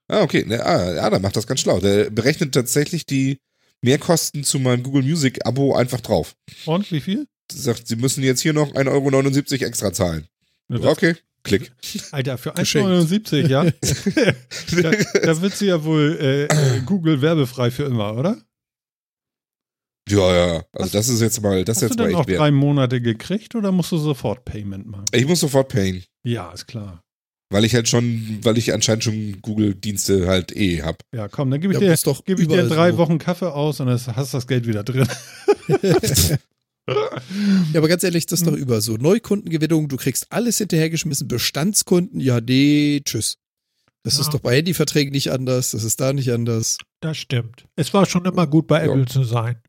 Ah, 0.07 0.21
okay. 0.21 0.45
Ne, 0.47 0.65
ah, 0.65 0.93
ja, 0.93 1.09
dann 1.09 1.21
macht 1.21 1.35
das 1.35 1.45
ganz 1.45 1.59
schlau. 1.59 1.81
Der 1.81 2.09
berechnet 2.09 2.53
tatsächlich 2.53 3.05
die 3.05 3.39
Mehrkosten 3.81 4.45
zu 4.45 4.59
meinem 4.59 4.81
Google 4.81 5.03
Music 5.03 5.45
Abo 5.45 5.75
einfach 5.75 5.99
drauf. 5.99 6.37
Und 6.65 6.89
wie 6.89 7.01
viel? 7.01 7.27
Sagt, 7.51 7.89
sie 7.89 7.97
müssen 7.97 8.23
jetzt 8.23 8.39
hier 8.39 8.53
noch 8.53 8.73
1,79 8.75 9.53
Euro 9.55 9.65
extra 9.65 9.91
zahlen. 9.91 10.25
Ja, 10.69 10.79
Okay, 10.79 11.17
klick. 11.43 11.73
Alter, 12.11 12.37
für 12.37 12.53
Geschenkt. 12.53 12.89
1,79, 12.89 13.47
ja? 13.49 13.65
da, 14.81 14.91
da 15.19 15.41
wird 15.41 15.57
sie 15.57 15.65
ja 15.65 15.83
wohl 15.83 16.17
äh, 16.17 16.43
äh, 16.45 16.79
Google 16.85 17.21
werbefrei 17.21 17.71
für 17.71 17.83
immer, 17.83 18.15
oder? 18.15 18.41
Ja, 20.09 20.35
ja. 20.35 20.53
Also 20.73 20.85
Hast- 20.85 20.95
das 20.95 21.09
ist 21.09 21.21
jetzt 21.21 21.41
mal, 21.41 21.63
das 21.63 21.77
ist 21.77 21.83
Hast 21.83 21.89
jetzt 21.89 21.99
du 21.99 22.03
mal 22.03 22.11
dann 22.11 22.19
echt 22.21 22.29
noch 22.29 22.35
drei 22.37 22.51
Monate 22.51 23.01
gekriegt 23.01 23.55
oder 23.55 23.71
musst 23.71 23.91
du 23.91 23.97
sofort 23.97 24.43
Payment 24.45 24.85
machen? 24.87 25.05
Ich 25.13 25.25
muss 25.25 25.39
sofort 25.39 25.69
payen. 25.69 26.03
Ja, 26.23 26.51
ist 26.51 26.67
klar. 26.67 27.01
Weil 27.49 27.65
ich 27.65 27.75
halt 27.75 27.87
schon, 27.87 28.39
weil 28.41 28.57
ich 28.57 28.73
anscheinend 28.73 29.03
schon 29.03 29.41
Google-Dienste 29.41 30.27
halt 30.27 30.55
eh 30.55 30.81
hab. 30.81 31.03
Ja, 31.13 31.27
komm, 31.27 31.51
dann 31.51 31.61
gebe 31.61 31.73
ich, 31.73 31.79
Ja, 31.79 31.95
dir, 31.95 32.13
geb 32.25 32.39
ich 32.39 32.47
dir 32.47 32.67
drei 32.67 32.91
so. 32.91 32.97
Wochen 32.97 33.17
Kaffee 33.19 33.51
aus 33.53 33.79
und 33.79 33.85
dann 33.87 33.99
hast 34.15 34.33
du 34.33 34.37
das 34.37 34.47
Geld 34.47 34.67
wieder 34.67 34.83
drin. 34.83 35.07
Ja, 36.85 37.77
aber 37.79 37.87
ganz 37.87 38.03
ehrlich, 38.03 38.25
das 38.25 38.41
ist 38.41 38.45
doch 38.47 38.53
über 38.57 38.81
so. 38.81 38.97
Neukundengewinnung, 38.97 39.87
du 39.87 39.95
kriegst 39.95 40.27
alles 40.31 40.57
hinterhergeschmissen, 40.57 41.29
Bestandskunden, 41.29 42.19
ja, 42.19 42.41
nee, 42.41 42.99
tschüss. 43.05 43.37
Das 44.03 44.15
Ja. 44.15 44.21
ist 44.21 44.33
doch 44.33 44.41
bei 44.41 44.57
Handyverträgen 44.57 45.13
nicht 45.13 45.31
anders, 45.31 45.71
das 45.71 45.85
ist 45.85 46.01
da 46.01 46.11
nicht 46.11 46.29
anders. 46.33 46.77
Das 46.99 47.15
stimmt. 47.17 47.65
Es 47.77 47.93
war 47.93 48.05
schon 48.05 48.25
immer 48.25 48.47
gut, 48.47 48.67
bei 48.67 48.83
Ja. 48.85 48.91
Apple 48.91 49.05
zu 49.05 49.23
sein. 49.23 49.61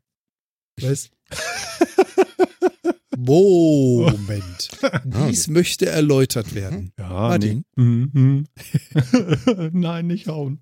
Weißt? 0.81 1.11
Moment. 3.17 4.69
Dies 5.03 5.47
möchte 5.47 5.87
erläutert 5.87 6.53
werden. 6.53 6.91
Ja, 6.99 7.09
Martin? 7.09 7.65
nee. 7.75 7.83
Mhm. 7.83 8.47
Nein, 9.71 10.07
nicht 10.07 10.27
hauen. 10.27 10.59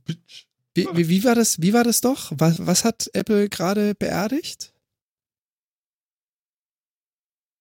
Wie, 0.75 0.87
wie, 0.93 1.09
wie, 1.09 1.23
war 1.23 1.35
das, 1.35 1.61
wie 1.61 1.73
war 1.73 1.83
das 1.83 2.01
doch? 2.01 2.31
Was, 2.35 2.65
was 2.65 2.83
hat 2.85 3.09
Apple 3.13 3.49
gerade 3.49 3.95
beerdigt? 3.95 4.73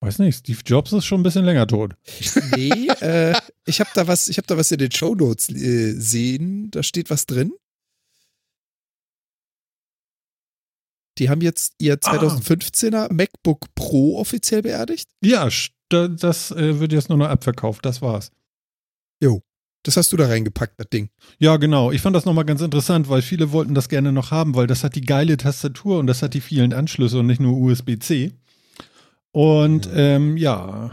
Weiß 0.01 0.19
nicht, 0.19 0.39
Steve 0.39 0.61
Jobs 0.67 0.93
ist 0.93 1.05
schon 1.05 1.21
ein 1.21 1.23
bisschen 1.23 1.45
länger 1.45 1.67
tot. 1.67 1.95
Nee, 2.57 2.89
äh, 3.01 3.35
ich 3.67 3.79
habe 3.79 3.91
da 3.95 4.09
was, 4.09 4.29
ich 4.29 4.37
habe 4.37 4.49
da 4.49 4.57
was 4.57 4.73
in 4.73 4.79
den 4.79 4.91
Shownotes 4.91 5.49
äh, 5.51 5.93
sehen. 5.93 6.71
Da 6.73 6.83
steht 6.83 7.09
was 7.09 7.27
drin. 7.27 7.53
Die 11.23 11.31
haben 11.31 11.41
jetzt 11.41 11.75
ihr 11.79 11.95
Ah. 12.03 12.13
2015er 12.17 13.13
MacBook 13.13 13.75
Pro 13.75 14.19
offiziell 14.19 14.63
beerdigt. 14.63 15.09
Ja, 15.23 15.49
das 15.89 16.51
äh, 16.51 16.81
wird 16.81 16.93
jetzt 16.93 17.09
nur 17.09 17.19
noch 17.19 17.29
abverkauft, 17.29 17.85
das 17.85 18.03
war's. 18.03 18.31
Das 19.85 19.97
hast 19.97 20.13
du 20.13 20.17
da 20.17 20.27
reingepackt, 20.27 20.79
das 20.79 20.89
Ding. 20.91 21.09
Ja, 21.39 21.57
genau. 21.57 21.91
Ich 21.91 22.01
fand 22.01 22.15
das 22.15 22.25
nochmal 22.25 22.45
ganz 22.45 22.61
interessant, 22.61 23.09
weil 23.09 23.21
viele 23.21 23.51
wollten 23.51 23.75
das 23.75 23.89
gerne 23.89 24.13
noch 24.13 24.31
haben, 24.31 24.55
weil 24.55 24.69
das 24.69 24.85
hat 24.85 24.95
die 24.95 25.01
geile 25.01 25.37
Tastatur 25.37 25.99
und 25.99 26.07
das 26.07 26.23
hat 26.23 26.35
die 26.35 26.41
vielen 26.41 26.73
Anschlüsse 26.73 27.19
und 27.19 27.27
nicht 27.27 27.41
nur 27.41 27.57
USB-C. 27.57 28.33
Und 29.33 29.89
ähm, 29.93 30.37
ja, 30.37 30.93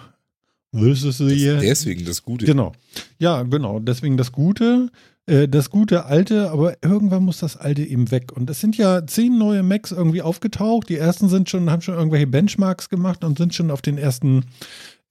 is 0.72 1.02
Das 1.04 1.20
ist 1.20 1.20
deswegen 1.20 2.06
das 2.06 2.24
Gute. 2.24 2.46
Genau. 2.46 2.72
Ja, 3.20 3.44
genau. 3.44 3.80
Deswegen 3.80 4.18
das 4.18 4.32
Gute. 4.32 4.90
Äh, 5.30 5.48
das 5.48 5.70
gute 5.70 6.06
alte, 6.06 6.50
aber 6.50 6.84
irgendwann 6.84 7.24
muss 7.24 7.40
das 7.40 7.56
alte 7.56 7.84
eben 7.84 8.10
weg. 8.12 8.32
Und 8.34 8.50
es 8.50 8.60
sind 8.60 8.78
ja 8.78 9.06
zehn 9.06 9.38
neue 9.38 9.62
Macs 9.62 9.92
irgendwie 9.92 10.24
aufgetaucht. 10.24 10.90
Die 10.90 10.98
ersten 10.98 11.30
sind 11.30 11.50
schon, 11.50 11.70
haben 11.70 11.82
schon 11.82 11.94
irgendwelche 11.94 12.28
Benchmarks 12.28 12.90
gemacht 12.90 13.24
und 13.24 13.38
sind 13.38 13.54
schon 13.54 13.70
auf 13.70 13.82
den 13.82 13.98
ersten, 13.98 14.46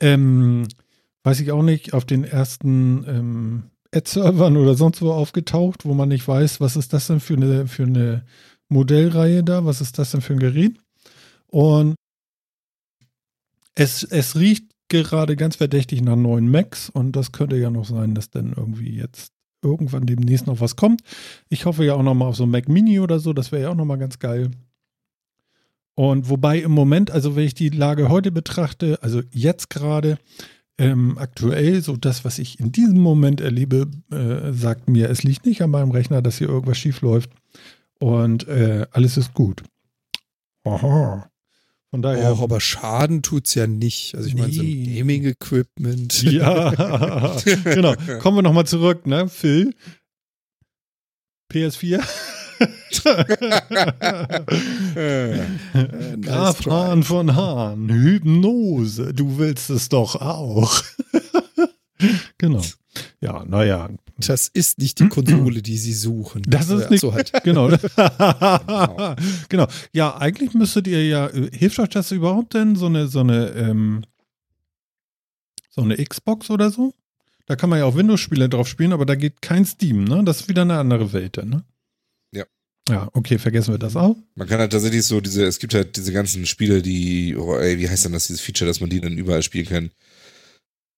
ähm, 0.00 0.66
weiß 1.22 1.40
ich 1.40 1.52
auch 1.52 1.62
nicht, 1.62 1.94
auf 1.94 2.04
den 2.04 2.24
ersten 2.24 3.04
ähm, 3.06 3.62
Ad-Servern 3.94 4.56
oder 4.56 4.74
sonst 4.74 5.00
wo 5.00 5.12
aufgetaucht, 5.12 5.84
wo 5.84 5.94
man 5.94 6.08
nicht 6.08 6.26
weiß, 6.26 6.60
was 6.60 6.76
ist 6.76 6.92
das 6.92 7.06
denn 7.06 7.20
für 7.20 7.34
eine, 7.34 7.68
für 7.68 7.84
eine 7.84 8.24
Modellreihe 8.68 9.44
da, 9.44 9.64
was 9.64 9.80
ist 9.80 9.98
das 9.98 10.10
denn 10.10 10.20
für 10.20 10.34
ein 10.34 10.40
Gerät? 10.40 10.78
Und 11.46 11.94
es, 13.76 14.02
es 14.02 14.36
riecht 14.36 14.64
gerade 14.88 15.36
ganz 15.36 15.56
verdächtig 15.56 16.02
nach 16.02 16.16
neuen 16.16 16.50
Macs 16.50 16.90
und 16.90 17.12
das 17.12 17.30
könnte 17.30 17.56
ja 17.56 17.70
noch 17.70 17.84
sein, 17.84 18.14
dass 18.14 18.30
dann 18.30 18.52
irgendwie 18.56 18.96
jetzt 18.96 19.37
irgendwann 19.62 20.06
demnächst 20.06 20.46
noch 20.46 20.60
was 20.60 20.76
kommt. 20.76 21.02
Ich 21.48 21.66
hoffe 21.66 21.84
ja 21.84 21.94
auch 21.94 22.02
noch 22.02 22.14
mal 22.14 22.26
auf 22.26 22.36
so 22.36 22.44
ein 22.44 22.50
Mac 22.50 22.68
Mini 22.68 23.00
oder 23.00 23.18
so, 23.18 23.32
das 23.32 23.52
wäre 23.52 23.62
ja 23.62 23.70
auch 23.70 23.74
noch 23.74 23.84
mal 23.84 23.96
ganz 23.98 24.18
geil. 24.18 24.50
Und 25.94 26.30
wobei 26.30 26.60
im 26.60 26.70
Moment, 26.70 27.10
also 27.10 27.34
wenn 27.34 27.44
ich 27.44 27.54
die 27.54 27.70
Lage 27.70 28.08
heute 28.08 28.30
betrachte, 28.30 29.02
also 29.02 29.20
jetzt 29.32 29.68
gerade 29.68 30.18
ähm, 30.78 31.18
aktuell, 31.18 31.82
so 31.82 31.96
das, 31.96 32.24
was 32.24 32.38
ich 32.38 32.60
in 32.60 32.70
diesem 32.70 33.00
Moment 33.00 33.40
erlebe, 33.40 33.88
äh, 34.12 34.52
sagt 34.52 34.88
mir, 34.88 35.10
es 35.10 35.24
liegt 35.24 35.44
nicht 35.44 35.60
an 35.60 35.70
meinem 35.70 35.90
Rechner, 35.90 36.22
dass 36.22 36.38
hier 36.38 36.48
irgendwas 36.48 36.78
schief 36.78 37.00
läuft 37.00 37.30
und 37.98 38.46
äh, 38.46 38.86
alles 38.92 39.16
ist 39.16 39.34
gut. 39.34 39.64
Aha. 40.64 41.28
Von 41.90 42.02
daher. 42.02 42.32
Och, 42.32 42.42
aber 42.42 42.60
Schaden 42.60 43.22
tut's 43.22 43.54
ja 43.54 43.66
nicht. 43.66 44.14
Also 44.14 44.28
ich 44.28 44.34
meine, 44.34 44.52
so 44.52 44.62
Nee. 44.62 44.84
ein 44.90 44.96
Gaming-Equipment. 44.98 46.22
Ja, 46.30 46.70
genau. 47.64 47.94
Kommen 48.20 48.36
wir 48.38 48.42
nochmal 48.42 48.66
zurück, 48.66 49.06
ne, 49.06 49.28
Phil? 49.28 49.74
PS4? 51.52 52.02
Äh, 54.96 55.36
nice 56.16 56.20
Grafhahn 56.22 57.02
von 57.04 57.36
Hahn, 57.36 57.88
Hypnose, 57.88 59.14
du 59.14 59.38
willst 59.38 59.70
es 59.70 59.88
doch 59.88 60.16
auch. 60.16 60.82
genau. 62.38 62.62
Ja, 63.20 63.44
naja, 63.44 63.88
Das 64.20 64.48
ist 64.48 64.78
nicht 64.78 64.98
die 64.98 65.08
Konsole, 65.08 65.62
die 65.62 65.78
sie 65.78 65.92
suchen. 65.94 66.42
Das 66.46 66.68
ist 66.70 66.82
Ja, 66.82 66.90
nicht- 66.90 67.00
So 67.00 67.14
halt. 67.14 67.32
genau. 67.44 67.68
genau. 69.48 69.68
Ja, 69.92 70.16
eigentlich 70.16 70.54
müsstet 70.54 70.86
ihr 70.88 71.06
ja, 71.06 71.28
äh, 71.28 71.50
hilft 71.56 71.78
euch 71.78 71.88
das 71.90 72.10
überhaupt 72.10 72.54
denn, 72.54 72.74
so 72.76 72.86
eine, 72.86 73.06
so 73.08 73.20
eine, 73.20 73.50
ähm, 73.50 74.02
so 75.70 75.82
eine 75.82 75.96
Xbox 76.04 76.50
oder 76.50 76.70
so? 76.70 76.92
Da 77.46 77.56
kann 77.56 77.70
man 77.70 77.78
ja 77.78 77.84
auch 77.84 77.94
Windows-Spiele 77.94 78.48
drauf 78.48 78.68
spielen, 78.68 78.92
aber 78.92 79.06
da 79.06 79.14
geht 79.14 79.40
kein 79.40 79.64
Steam, 79.64 80.04
ne? 80.04 80.22
Das 80.24 80.40
ist 80.40 80.48
wieder 80.48 80.62
eine 80.62 80.78
andere 80.78 81.12
Welt 81.12 81.36
dann, 81.38 81.48
ne? 81.48 81.64
Ja. 82.34 82.44
Ja, 82.90 83.08
okay, 83.12 83.38
vergessen 83.38 83.72
wir 83.72 83.78
das 83.78 83.96
auch. 83.96 84.16
Man 84.34 84.48
kann 84.48 84.58
halt 84.58 84.72
tatsächlich 84.72 85.04
so 85.06 85.20
diese, 85.20 85.44
es 85.46 85.58
gibt 85.58 85.74
halt 85.74 85.96
diese 85.96 86.12
ganzen 86.12 86.44
Spiele, 86.44 86.82
die, 86.82 87.36
oh, 87.36 87.56
ey, 87.56 87.78
wie 87.78 87.88
heißt 87.88 88.04
denn 88.04 88.12
das, 88.12 88.26
dieses 88.26 88.42
Feature, 88.42 88.68
dass 88.68 88.80
man 88.80 88.90
die 88.90 89.00
dann 89.00 89.16
überall 89.16 89.42
spielen 89.42 89.66
kann? 89.66 89.90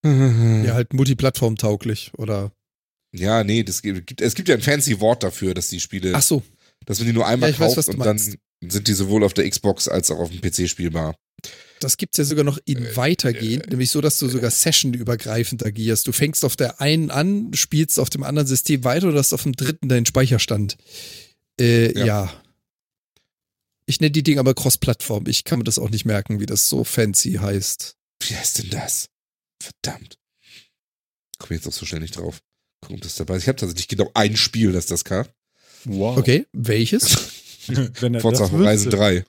Ja, 0.03 0.73
halt 0.75 0.95
multiplattformtauglich 0.95 2.13
oder. 2.17 2.53
Ja, 3.13 3.43
nee, 3.45 3.63
das 3.65 3.83
gibt, 3.83 4.21
es 4.21 4.35
gibt 4.35 4.49
ja 4.49 4.55
ein 4.55 4.63
fancy 4.63 5.01
Wort 5.01 5.23
dafür, 5.23 5.55
dass 5.55 5.69
die 5.69 5.81
Spiele, 5.81 6.13
Ach 6.15 6.23
so. 6.23 6.43
dass 6.87 6.99
man 6.99 7.09
die 7.09 7.13
nur 7.13 7.27
einmal 7.27 7.51
Ja, 7.51 7.59
weiß, 7.59 7.75
kauft 7.75 7.89
du 7.89 7.93
und 7.93 7.99
dann 8.01 8.17
meinst. 8.17 8.39
sind 8.69 8.89
die 8.89 8.93
sowohl 8.93 9.25
auf 9.25 9.35
der 9.35 9.49
Xbox 9.51 9.89
als 9.89 10.11
auch 10.11 10.19
auf 10.19 10.31
dem 10.31 10.41
PC 10.41 10.69
spielbar. 10.69 11.17
Das 11.81 11.97
gibt's 11.97 12.19
ja 12.19 12.25
sogar 12.25 12.45
noch 12.45 12.59
in 12.67 12.85
Äh, 12.85 12.97
weitergehend, 12.97 13.71
nämlich 13.71 13.91
so, 13.91 14.01
dass 14.03 14.19
du 14.19 14.29
sogar 14.29 14.51
sessionübergreifend 14.51 15.65
agierst. 15.65 16.07
Du 16.07 16.13
fängst 16.13 16.45
auf 16.45 16.55
der 16.55 16.81
einen 16.81 17.11
an, 17.11 17.53
spielst 17.55 17.99
auf 17.99 18.11
dem 18.11 18.23
anderen 18.23 18.47
System 18.47 18.85
weiter 18.85 19.09
oder 19.09 19.19
hast 19.19 19.33
auf 19.33 19.45
dem 19.45 19.53
dritten 19.55 19.89
deinen 19.89 20.05
Speicherstand. 20.07 20.77
Äh, 21.59 21.99
ja. 21.99 22.05
Ja. 22.07 22.43
Ich 23.87 24.01
nenne 24.01 24.13
die 24.13 24.23
Dinge 24.23 24.39
aber 24.41 24.55
Cross-Plattform. 24.55 25.25
Ich 25.27 25.43
kann 25.45 25.59
mir 25.59 25.65
das 25.65 25.79
auch 25.79 25.91
nicht 25.91 26.05
merken, 26.05 26.39
wie 26.39 26.47
das 26.47 26.69
so 26.69 26.85
fancy 26.85 27.33
heißt. 27.41 27.97
Wie 28.23 28.37
heißt 28.37 28.59
denn 28.59 28.71
das? 28.71 29.09
Verdammt. 29.61 30.17
Komm 31.39 31.57
jetzt 31.57 31.67
auch 31.67 31.73
so 31.73 31.87
schnell 31.87 32.01
nicht 32.03 32.17
drauf. 32.17 32.41
Guck, 32.81 32.93
ob 32.97 33.01
das 33.03 33.15
dabei 33.17 33.37
ist. 33.37 33.43
Ich 33.43 33.49
habe 33.49 33.57
tatsächlich 33.59 33.89
genau 33.89 34.11
ein 34.15 34.37
Spiel, 34.37 34.73
das 34.73 34.87
das 34.87 35.05
kann. 35.05 35.27
Wow. 35.85 36.17
Okay, 36.19 36.47
welches? 36.53 37.67
Wenn 38.01 38.15
er 38.15 38.21
Forza 38.21 38.51
Horizon 38.51 38.87
wüsste. 38.87 38.91
3. 38.91 39.25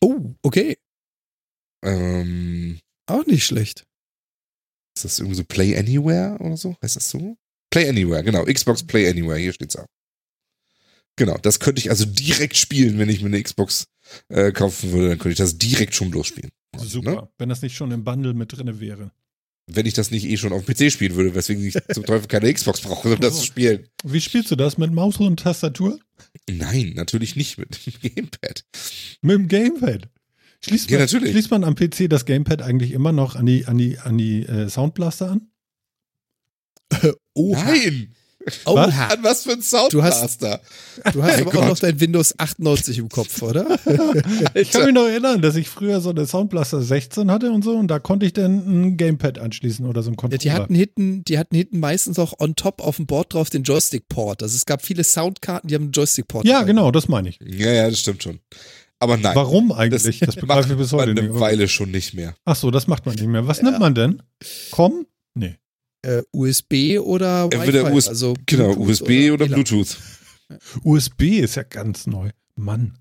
Oh, 0.00 0.34
okay. 0.42 0.76
Ähm, 1.82 2.78
Auch 3.06 3.26
nicht 3.26 3.44
schlecht. 3.44 3.84
ist 4.96 5.04
das 5.04 5.18
irgendwie 5.18 5.36
so 5.36 5.44
Play 5.44 5.76
Anywhere 5.76 6.36
oder 6.40 6.56
so? 6.56 6.76
Heißt 6.82 6.96
das 6.96 7.10
so? 7.10 7.36
Play 7.70 7.88
Anywhere, 7.88 8.22
genau. 8.22 8.44
Xbox 8.44 8.86
Play 8.86 9.08
Anywhere, 9.08 9.38
hier 9.38 9.52
steht's 9.52 9.76
auch. 9.76 9.86
Genau, 11.16 11.36
das 11.38 11.60
könnte 11.60 11.80
ich 11.80 11.90
also 11.90 12.04
direkt 12.06 12.56
spielen, 12.56 12.98
wenn 12.98 13.08
ich 13.08 13.20
mir 13.20 13.26
eine 13.28 13.42
Xbox 13.42 13.86
äh, 14.28 14.50
kaufen 14.52 14.90
würde, 14.92 15.10
dann 15.10 15.18
könnte 15.18 15.32
ich 15.32 15.38
das 15.38 15.58
direkt 15.58 15.94
schon 15.94 16.10
losspielen. 16.10 16.50
Super, 16.76 17.10
Ne? 17.12 17.28
wenn 17.38 17.48
das 17.48 17.62
nicht 17.62 17.76
schon 17.76 17.92
im 17.92 18.02
Bundle 18.04 18.34
mit 18.34 18.52
drinne 18.56 18.80
wäre. 18.80 19.12
Wenn 19.66 19.86
ich 19.86 19.94
das 19.94 20.10
nicht 20.10 20.26
eh 20.26 20.36
schon 20.36 20.52
auf 20.52 20.64
dem 20.66 20.74
PC 20.74 20.92
spielen 20.92 21.14
würde, 21.14 21.34
weswegen 21.34 21.64
ich 21.64 21.74
zum 21.92 22.04
Teufel 22.04 22.28
keine 22.28 22.52
Xbox 22.52 22.80
brauche, 22.82 23.14
um 23.14 23.20
das 23.20 23.38
zu 23.38 23.46
spielen. 23.46 23.88
Wie 24.04 24.20
spielst 24.20 24.50
du 24.50 24.56
das? 24.56 24.76
Mit 24.76 24.92
Maus 24.92 25.16
und 25.18 25.40
Tastatur? 25.40 25.98
Nein, 26.50 26.92
natürlich 26.96 27.34
nicht 27.36 27.56
mit 27.56 27.86
dem 27.86 27.94
Gamepad. 28.14 28.64
Mit 29.22 29.34
dem 29.38 29.48
Gamepad. 29.48 30.08
Schließt 30.60 30.90
Ja, 30.90 30.98
man, 30.98 31.06
natürlich. 31.06 31.30
schließt 31.32 31.50
man 31.50 31.64
am 31.64 31.74
PC 31.76 32.08
das 32.10 32.26
Gamepad 32.26 32.60
eigentlich 32.62 32.92
immer 32.92 33.12
noch 33.12 33.36
an 33.36 33.46
die, 33.46 33.64
an 33.66 33.78
die, 33.78 33.98
an 33.98 34.18
die 34.18 34.42
äh, 34.44 34.68
Soundblaster 34.68 35.30
an? 35.30 35.48
Oha. 37.34 37.64
Nein! 37.64 38.14
Oha. 38.66 39.06
An 39.08 39.18
was 39.22 39.44
für 39.44 39.52
ein 39.52 39.60
Du 39.90 40.02
hast- 40.02 40.18
Soundblaster? 40.20 40.60
Du 41.12 41.22
hast 41.22 41.40
aber 41.40 41.58
auch 41.58 41.68
noch 41.68 41.78
dein 41.78 41.98
Windows 42.00 42.38
98 42.38 42.98
im 42.98 43.08
Kopf, 43.08 43.40
oder? 43.42 43.78
Ich 44.54 44.70
kann 44.70 44.84
mich 44.84 44.94
noch 44.94 45.06
erinnern, 45.06 45.40
dass 45.42 45.56
ich 45.56 45.68
früher 45.68 46.00
so 46.00 46.10
eine 46.10 46.26
Soundblaster 46.26 46.82
16 46.82 47.30
hatte 47.30 47.50
und 47.50 47.62
so 47.64 47.76
und 47.76 47.88
da 47.88 47.98
konnte 47.98 48.26
ich 48.26 48.32
dann 48.32 48.52
ein 48.66 48.96
Gamepad 48.96 49.38
anschließen 49.38 49.86
oder 49.86 50.02
so 50.02 50.10
ein 50.10 50.14
Ja, 50.14 50.16
Controller. 50.16 50.38
die 50.38 50.52
hatten 50.52 50.74
hinten, 50.74 51.24
die 51.24 51.38
hatten 51.38 51.56
hinten 51.56 51.80
meistens 51.80 52.18
auch 52.18 52.34
on 52.38 52.54
top 52.56 52.80
auf 52.82 52.96
dem 52.96 53.06
Board 53.06 53.32
drauf 53.34 53.50
den 53.50 53.62
Joystick-Port. 53.62 54.42
Also 54.42 54.54
es 54.56 54.66
gab 54.66 54.82
viele 54.82 55.04
Soundkarten, 55.04 55.68
die 55.68 55.74
haben 55.74 55.84
einen 55.84 55.92
Joystick-Port. 55.92 56.44
ja, 56.46 56.58
drin. 56.58 56.68
genau, 56.68 56.90
das 56.90 57.08
meine 57.08 57.28
ich. 57.30 57.38
Ja, 57.44 57.72
ja, 57.72 57.88
das 57.90 58.00
stimmt 58.00 58.22
schon. 58.22 58.40
Aber 59.00 59.16
nein. 59.16 59.34
Warum 59.34 59.70
Das, 59.70 59.78
eigentlich? 59.78 60.18
Das, 60.20 60.36
begreife 60.36 60.72
ich 60.72 60.78
bis 60.78 60.92
macht 60.92 61.02
heute 61.02 61.14
man 61.14 61.18
eine 61.24 61.28
nicht. 61.32 61.40
Weile 61.40 61.68
schon 61.68 61.90
nicht 61.90 62.14
mehr. 62.14 62.34
Ach 62.44 62.56
so, 62.56 62.70
das 62.70 62.86
macht 62.86 63.04
man 63.06 63.14
nicht 63.16 63.26
mehr. 63.26 63.46
Was 63.46 63.58
Ja. 63.58 63.64
nimmt 63.64 63.80
man 63.80 63.94
denn? 63.94 64.22
Com? 64.70 65.06
Nee. 65.34 65.56
Äh, 66.04 66.22
USB 66.32 66.98
oder 67.00 67.48
Entweder 67.50 67.84
Wi-Fi, 67.84 67.94
US 67.94 68.08
also 68.08 68.34
Genau, 68.46 68.74
Bluetooth 68.74 68.88
USB 69.00 69.30
oder, 69.32 69.46
WLAN. 69.46 69.64
Bluetooth. 69.64 69.98
USB 70.84 71.22
ist 71.40 71.54
ja 71.56 71.62
ganz 71.62 72.06
neu. 72.06 72.30
Mann. 72.56 72.98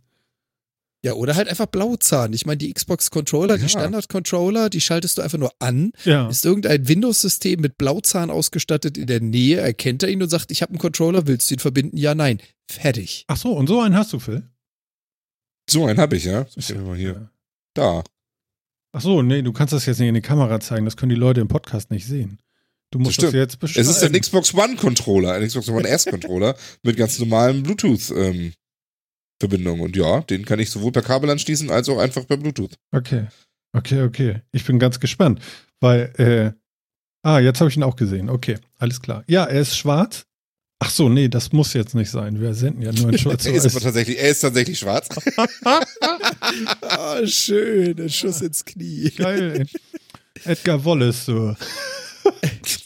Ja, 1.05 1.13
oder 1.13 1.35
halt 1.35 1.49
einfach 1.49 1.65
Blauzahn. 1.65 2.31
Ich 2.31 2.45
meine, 2.45 2.57
die 2.59 2.73
Xbox-Controller, 2.73 3.57
Ja. 3.57 3.61
die 3.63 3.67
Standard-Controller, 3.69 4.69
die 4.69 4.79
schaltest 4.79 5.17
du 5.17 5.21
einfach 5.21 5.37
nur 5.37 5.51
an. 5.59 5.91
Ja. 6.05 6.29
Ist 6.29 6.45
irgendein 6.45 6.87
Windows-System 6.87 7.59
mit 7.59 7.77
Blauzahn 7.77 8.29
ausgestattet 8.29 8.97
in 8.97 9.07
der 9.07 9.19
Nähe, 9.19 9.57
erkennt 9.59 10.01
er 10.03 10.09
ihn 10.09 10.23
und 10.23 10.29
sagt, 10.29 10.49
ich 10.49 10.61
habe 10.61 10.69
einen 10.69 10.79
Controller, 10.79 11.27
willst 11.27 11.49
du 11.51 11.55
ihn 11.55 11.59
verbinden? 11.59 11.97
Ja, 11.97 12.15
nein. 12.15 12.39
Fertig. 12.71 13.25
Ach 13.27 13.35
so, 13.35 13.51
und 13.51 13.67
so 13.67 13.81
einen 13.81 13.97
hast 13.97 14.13
du, 14.13 14.19
Phil? 14.19 14.49
So 15.69 15.85
einen 15.85 15.99
habe 15.99 16.15
ich, 16.15 16.23
ja. 16.23 16.45
Ich 16.55 16.69
hab 16.69 16.77
mal 16.85 16.95
hier. 16.95 17.29
Da. 17.73 18.03
Ach 18.93 19.01
so, 19.01 19.21
nee, 19.21 19.41
du 19.41 19.51
kannst 19.51 19.73
das 19.73 19.85
jetzt 19.85 19.99
nicht 19.99 20.07
in 20.07 20.15
die 20.15 20.21
Kamera 20.21 20.61
zeigen. 20.61 20.85
Das 20.85 20.95
können 20.95 21.09
die 21.09 21.15
Leute 21.15 21.41
im 21.41 21.49
Podcast 21.49 21.91
nicht 21.91 22.05
sehen. 22.07 22.39
Du 22.93 22.99
musst 22.99 23.17
das, 23.17 23.29
stimmt. 23.29 23.33
jetzt 23.33 23.59
beschreiben. 23.59 23.89
Es 23.89 23.97
ist 23.97 24.03
ein 24.03 24.13
Xbox 24.13 24.53
One 24.53 24.75
Controller, 24.75 25.33
ein 25.33 25.47
Xbox 25.47 25.67
One 25.67 25.87
S 25.87 26.05
Controller 26.05 26.55
mit 26.83 26.95
ganz 26.95 27.17
normalen 27.17 27.63
Bluetooth 27.63 28.11
ähm, 28.15 28.53
Verbindung. 29.39 29.79
Und 29.79 29.95
ja, 29.95 30.21
den 30.21 30.45
kann 30.45 30.59
ich 30.59 30.69
sowohl 30.69 30.91
per 30.91 31.01
Kabel 31.01 31.31
anschließen 31.31 31.71
als 31.71 31.89
auch 31.89 31.97
einfach 31.97 32.27
per 32.27 32.37
Bluetooth. 32.37 32.75
Okay. 32.91 33.25
Okay, 33.75 34.03
okay. 34.03 34.41
Ich 34.51 34.63
bin 34.65 34.77
ganz 34.77 34.99
gespannt, 34.99 35.41
weil, 35.79 36.13
äh, 36.19 36.51
ah, 37.27 37.39
jetzt 37.39 37.61
habe 37.61 37.71
ich 37.71 37.77
ihn 37.77 37.81
auch 37.81 37.95
gesehen. 37.95 38.29
Okay, 38.29 38.59
alles 38.77 39.01
klar. 39.01 39.23
Ja, 39.25 39.45
er 39.45 39.61
ist 39.61 39.75
schwarz. 39.75 40.27
Ach 40.77 40.91
so, 40.91 41.09
nee, 41.09 41.29
das 41.29 41.51
muss 41.51 41.73
jetzt 41.73 41.95
nicht 41.95 42.11
sein. 42.11 42.39
Wir 42.39 42.53
senden 42.53 42.83
ja 42.83 42.91
nur 42.91 43.09
in 43.09 43.15
Er 43.25 43.55
ist 43.55 43.65
aber 43.65 43.79
tatsächlich, 43.79 44.19
er 44.19 44.29
ist 44.29 44.41
tatsächlich 44.41 44.77
schwarz. 44.77 45.09
Ah, 46.81 47.25
schön. 47.25 47.99
Ein 47.99 48.09
Schuss 48.09 48.41
ins 48.41 48.63
Knie. 48.63 49.09
Geil. 49.09 49.65
Edgar 50.43 50.85
Wallace, 50.85 51.25
so. 51.25 51.55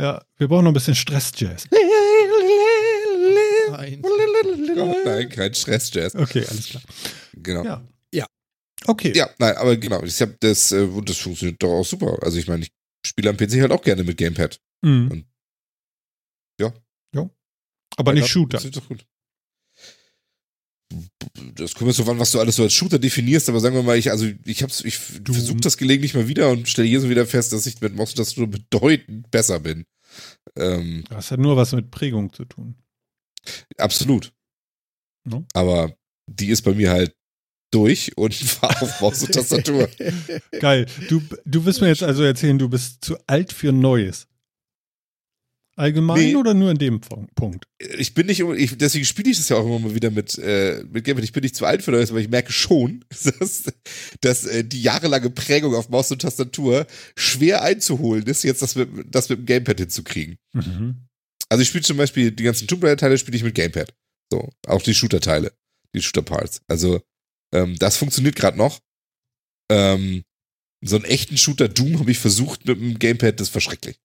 ja, 0.00 0.24
wir 0.38 0.48
brauchen 0.48 0.64
noch 0.64 0.70
ein 0.70 0.74
bisschen 0.74 0.94
Stress-Jazz. 0.94 1.66
Nein. 3.70 4.02
Gott, 4.02 4.96
nein, 5.04 5.28
kein 5.28 5.54
Stress-Jazz. 5.54 6.14
Okay, 6.14 6.44
alles 6.48 6.66
klar. 6.68 6.82
Genau. 7.34 7.64
Ja. 7.64 7.82
Ja. 8.12 8.20
Ja. 8.20 8.26
Okay. 8.86 9.12
nein, 9.38 9.56
aber 9.56 9.76
genau, 9.76 10.02
ich 10.02 10.20
habe 10.20 10.36
das, 10.40 10.70
äh, 10.72 10.80
und 10.82 11.08
das 11.08 11.16
funktioniert 11.18 11.62
doch 11.62 11.80
auch 11.80 11.84
super. 11.84 12.18
Also 12.22 12.38
ich 12.38 12.46
meine, 12.46 12.62
ich 12.64 12.70
spiele 13.04 13.30
am 13.30 13.36
PC 13.36 13.60
halt 13.60 13.72
auch 13.72 13.82
gerne 13.82 14.04
mit 14.04 14.16
Gamepad. 14.16 14.60
Mhm. 14.82 15.10
Und- 15.10 15.26
ja. 16.60 16.72
Ja. 17.14 17.28
Aber 17.96 18.12
nicht 18.12 18.22
Ja, 18.24 18.28
Shooter. 18.28 18.56
Das 18.58 18.64
ist 18.66 18.76
doch 18.76 18.86
gut. 18.88 19.04
Das 21.54 21.74
kommt 21.74 21.88
jetzt 21.88 21.96
so 22.04 22.10
an, 22.10 22.18
was 22.18 22.30
du 22.32 22.40
alles 22.40 22.56
so 22.56 22.62
als 22.62 22.72
Shooter 22.72 22.98
definierst, 22.98 23.48
aber 23.48 23.60
sagen 23.60 23.74
wir 23.74 23.82
mal, 23.82 23.96
ich, 23.98 24.10
also 24.10 24.26
ich 24.44 24.62
hab's, 24.62 24.84
ich 24.84 24.98
Du- 25.22 25.32
versuche 25.32 25.60
das 25.60 25.76
gelegentlich 25.76 26.14
mal 26.14 26.28
wieder 26.28 26.50
und 26.50 26.68
stelle 26.68 26.88
hier 26.88 27.00
so 27.00 27.08
wieder 27.10 27.26
fest, 27.26 27.52
dass 27.52 27.66
ich 27.66 27.80
mit 27.80 27.92
und 27.98 27.98
Tastatur 28.16 28.46
bedeutend 28.46 29.30
besser 29.30 29.60
bin. 29.60 29.84
Ähm, 30.56 31.04
Das 31.10 31.30
hat 31.30 31.40
nur 31.40 31.56
was 31.56 31.72
mit 31.72 31.90
Prägung 31.90 32.32
zu 32.32 32.44
tun. 32.44 32.74
absolut. 33.78 34.32
No? 35.24 35.44
Aber 35.54 35.92
die 36.26 36.48
ist 36.48 36.62
bei 36.62 36.72
mir 36.74 36.90
halt 36.90 37.14
durch 37.72 38.16
und 38.16 38.32
war 38.62 38.82
auf 38.82 39.00
Maus 39.00 39.22
und 39.22 39.32
Tastatur. 39.32 39.88
Geil. 40.60 40.86
Du, 41.08 41.20
du 41.44 41.64
willst 41.64 41.80
mir 41.80 41.88
jetzt 41.88 42.02
also 42.02 42.22
erzählen, 42.22 42.58
du 42.58 42.68
bist 42.68 43.04
zu 43.04 43.16
alt 43.26 43.52
für 43.52 43.72
Neues. 43.72 44.28
Allgemein 45.78 46.18
Nee. 46.18 46.36
oder 46.36 46.54
nur 46.54 46.70
in 46.70 46.78
dem 46.78 47.00
Punkt? 47.00 47.66
Ich 47.98 48.14
bin 48.14 48.26
nicht, 48.26 48.40
ich, 48.40 48.78
deswegen 48.78 49.04
spiele 49.04 49.30
ich 49.30 49.36
das 49.36 49.50
ja 49.50 49.56
auch 49.56 49.66
immer 49.66 49.78
mal 49.78 49.94
wieder 49.94 50.10
mit, 50.10 50.38
äh, 50.38 50.82
mit 50.90 51.04
Gamepad. 51.04 51.22
Ich 51.22 51.32
bin 51.32 51.42
nicht 51.42 51.54
zu 51.54 51.66
alt 51.66 51.82
für 51.82 51.92
das, 51.92 52.10
aber 52.10 52.20
ich 52.20 52.30
merke 52.30 52.50
schon, 52.50 53.04
dass, 53.38 53.64
dass 54.22 54.46
äh, 54.46 54.64
die 54.64 54.80
jahrelange 54.80 55.28
Prägung 55.28 55.74
auf 55.74 55.90
Maus 55.90 56.10
und 56.10 56.22
Tastatur 56.22 56.86
schwer 57.14 57.62
einzuholen 57.62 58.24
ist, 58.24 58.42
jetzt 58.42 58.62
das 58.62 58.74
mit, 58.74 58.88
das 59.14 59.28
mit 59.28 59.40
dem 59.40 59.46
Gamepad 59.46 59.78
hinzukriegen. 59.78 60.38
Mhm. 60.54 61.06
Also 61.50 61.60
ich 61.60 61.68
spiele 61.68 61.84
zum 61.84 61.98
Beispiel 61.98 62.32
die 62.32 62.42
ganzen 62.42 62.66
Tomb 62.66 62.82
Raider-Teile 62.82 63.18
spiele 63.18 63.36
ich 63.36 63.44
mit 63.44 63.54
Gamepad. 63.54 63.92
So, 64.32 64.48
auch 64.66 64.80
die 64.82 64.94
Shooter-Teile, 64.94 65.52
die 65.94 66.00
Shooter-Parts. 66.00 66.62
Also 66.68 67.02
ähm, 67.52 67.78
das 67.78 67.98
funktioniert 67.98 68.34
gerade 68.34 68.56
noch. 68.56 68.80
Ähm, 69.70 70.24
so 70.82 70.96
einen 70.96 71.04
echten 71.04 71.36
Shooter 71.36 71.68
Doom 71.68 71.98
habe 71.98 72.10
ich 72.10 72.18
versucht 72.18 72.64
mit 72.66 72.80
dem 72.80 72.98
Gamepad, 72.98 73.38
das 73.40 73.52
war 73.54 73.60
schrecklich. 73.60 73.98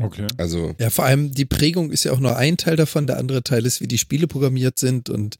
Okay. 0.00 0.26
Also 0.36 0.74
Ja, 0.78 0.90
vor 0.90 1.04
allem 1.04 1.32
die 1.32 1.44
Prägung 1.44 1.90
ist 1.90 2.04
ja 2.04 2.12
auch 2.12 2.20
nur 2.20 2.36
ein 2.36 2.56
Teil 2.56 2.76
davon. 2.76 3.06
Der 3.06 3.18
andere 3.18 3.42
Teil 3.42 3.64
ist, 3.64 3.80
wie 3.80 3.88
die 3.88 3.98
Spiele 3.98 4.26
programmiert 4.26 4.78
sind 4.78 5.08
und 5.08 5.36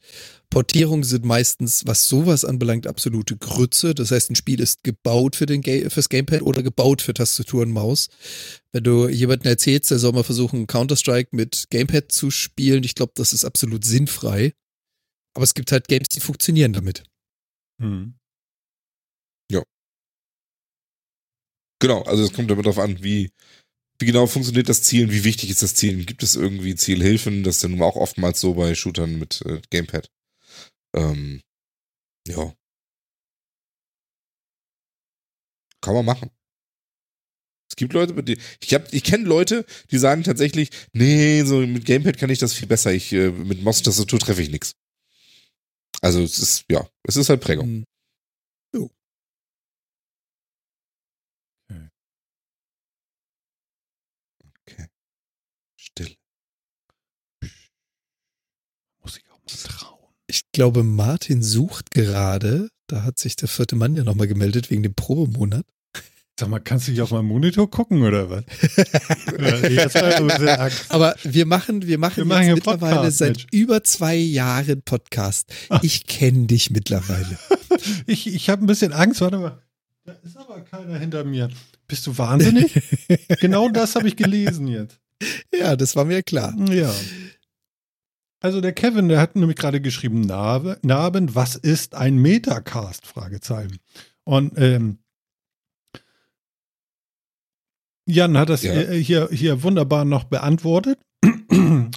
Portierungen 0.49 1.03
sind 1.03 1.25
meistens, 1.25 1.85
was 1.85 2.07
sowas 2.07 2.45
anbelangt, 2.45 2.87
absolute 2.87 3.35
Grütze. 3.37 3.93
Das 3.93 4.11
heißt, 4.11 4.31
ein 4.31 4.35
Spiel 4.35 4.59
ist 4.59 4.83
gebaut 4.83 5.35
für 5.35 5.45
den 5.45 5.61
Ga 5.61 5.89
fürs 5.89 6.09
Gamepad 6.09 6.41
oder 6.41 6.63
gebaut 6.63 7.01
für 7.01 7.13
Tastatur 7.13 7.63
und 7.63 7.71
Maus. 7.71 8.09
Wenn 8.71 8.83
du 8.83 9.07
jemandem 9.09 9.49
erzählst, 9.49 9.91
der 9.91 9.99
soll 9.99 10.13
mal 10.13 10.23
versuchen, 10.23 10.67
Counter-Strike 10.67 11.35
mit 11.35 11.67
Gamepad 11.69 12.11
zu 12.11 12.31
spielen, 12.31 12.83
ich 12.83 12.95
glaube, 12.95 13.11
das 13.15 13.33
ist 13.33 13.45
absolut 13.45 13.83
sinnfrei. 13.83 14.53
Aber 15.35 15.43
es 15.43 15.53
gibt 15.53 15.71
halt 15.71 15.87
Games, 15.87 16.09
die 16.09 16.19
funktionieren 16.19 16.73
damit. 16.73 17.03
Mhm. 17.79 18.15
Genau, 21.79 22.01
also 22.03 22.23
es 22.23 22.33
kommt 22.33 22.49
damit 22.49 22.65
darauf 22.65 22.79
an, 22.79 23.03
wie, 23.03 23.31
wie 23.99 24.05
genau 24.05 24.27
funktioniert 24.27 24.69
das 24.69 24.83
Zielen, 24.83 25.11
wie 25.11 25.23
wichtig 25.23 25.49
ist 25.49 25.63
das 25.63 25.75
Zielen, 25.75 26.05
gibt 26.05 26.23
es 26.23 26.35
irgendwie 26.35 26.75
Zielhilfen, 26.75 27.43
das 27.43 27.57
ist 27.57 27.63
ja 27.63 27.69
nun 27.69 27.81
auch 27.81 27.95
oftmals 27.95 28.39
so 28.39 28.53
bei 28.53 28.75
Shootern 28.75 29.17
mit 29.19 29.41
äh, 29.45 29.61
Gamepad. 29.69 30.09
Ähm, 30.95 31.41
ja. 32.27 32.53
Kann 35.81 35.93
man 35.95 36.05
machen. 36.05 36.29
Es 37.69 37.75
gibt 37.75 37.93
Leute, 37.93 38.13
denen- 38.23 38.41
ich 38.63 38.73
hab, 38.73 38.91
ich 38.93 39.03
kenne 39.03 39.25
Leute, 39.25 39.65
die 39.91 39.97
sagen 39.97 40.23
tatsächlich, 40.23 40.69
nee, 40.93 41.43
so 41.43 41.59
mit 41.59 41.85
Gamepad 41.85 42.17
kann 42.17 42.29
ich 42.29 42.39
das 42.39 42.53
viel 42.53 42.67
besser, 42.67 42.93
ich, 42.93 43.11
äh, 43.13 43.29
mit 43.31 43.61
Maus-Tastatur 43.61 44.19
treffe 44.19 44.41
ich 44.41 44.49
nichts. 44.49 44.73
Also 46.01 46.21
es 46.21 46.39
ist, 46.39 46.65
ja, 46.69 46.87
es 47.03 47.15
ist 47.17 47.29
halt 47.29 47.41
Prägung. 47.41 47.83
Hm. 48.75 48.89
Still. 55.75 56.17
Muss 59.49 59.67
ich 60.29 60.41
glaube, 60.51 60.83
Martin 60.83 61.41
sucht 61.41 61.91
gerade, 61.91 62.67
da 62.87 63.03
hat 63.03 63.17
sich 63.17 63.37
der 63.37 63.47
vierte 63.47 63.77
Mann 63.77 63.95
ja 63.95 64.03
nochmal 64.03 64.27
gemeldet 64.27 64.69
wegen 64.69 64.83
dem 64.83 64.93
Probemonat. 64.93 65.65
Sag 66.39 66.49
mal, 66.49 66.59
kannst 66.59 66.87
du 66.87 66.91
dich 66.91 67.01
auf 67.01 67.09
meinem 67.09 67.25
Monitor 67.25 67.67
gucken 67.67 68.03
oder 68.03 68.29
was? 68.29 68.43
Aber 70.89 71.15
wir 71.23 71.47
machen, 71.47 71.87
wir 71.87 71.97
machen, 71.97 72.17
Wir 72.17 72.25
machen 72.25 72.53
mittlerweile 72.53 72.95
Podcast, 72.95 73.17
seit 73.17 73.37
Mensch. 73.37 73.47
über 73.51 73.83
zwei 73.83 74.15
Jahren 74.15 74.83
Podcast. 74.83 75.51
Ich 75.81 76.05
kenne 76.05 76.45
dich 76.47 76.71
mittlerweile. 76.71 77.37
Ich, 78.07 78.25
ich 78.25 78.49
habe 78.49 78.63
ein 78.63 78.67
bisschen 78.67 78.91
Angst. 78.91 79.21
Warte 79.21 79.37
mal. 79.37 79.61
Da 80.03 80.13
ist 80.23 80.35
aber 80.35 80.61
keiner 80.61 80.97
hinter 80.97 81.23
mir. 81.23 81.49
Bist 81.87 82.07
du 82.07 82.17
wahnsinnig? 82.17 82.73
genau 83.39 83.69
das 83.69 83.95
habe 83.95 84.07
ich 84.07 84.15
gelesen 84.15 84.67
jetzt. 84.67 84.97
ja, 85.53 85.75
das 85.75 85.95
war 85.95 86.05
mir 86.05 86.23
klar. 86.23 86.55
Ja. 86.71 86.91
Also 88.39 88.61
der 88.61 88.73
Kevin, 88.73 89.09
der 89.09 89.19
hat 89.19 89.35
nämlich 89.35 89.57
gerade 89.57 89.81
geschrieben, 89.81 90.21
Narbe, 90.21 90.79
Narben, 90.83 91.33
was 91.33 91.55
ist 91.55 91.95
ein 91.95 92.17
Metacast? 92.17 93.07
Fragezeichen. 93.07 93.77
Und 94.23 94.53
ähm, 94.57 94.99
Jan 98.05 98.37
hat 98.37 98.49
das 98.49 98.63
Ja. 98.63 98.73
äh, 98.73 99.01
hier, 99.03 99.27
hier 99.31 99.63
wunderbar 99.63 100.05
noch 100.05 100.25
beantwortet 100.25 100.99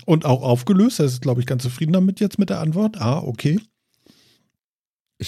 und 0.07 0.25
auch 0.25 0.43
aufgelöst. 0.43 0.99
Er 0.99 1.07
ist, 1.07 1.21
glaube 1.23 1.41
ich, 1.41 1.47
ganz 1.47 1.63
zufrieden 1.63 1.93
damit 1.93 2.21
jetzt 2.21 2.39
mit 2.39 2.51
der 2.51 2.61
Antwort. 2.61 3.01
Ah, 3.01 3.19
okay. 3.19 3.61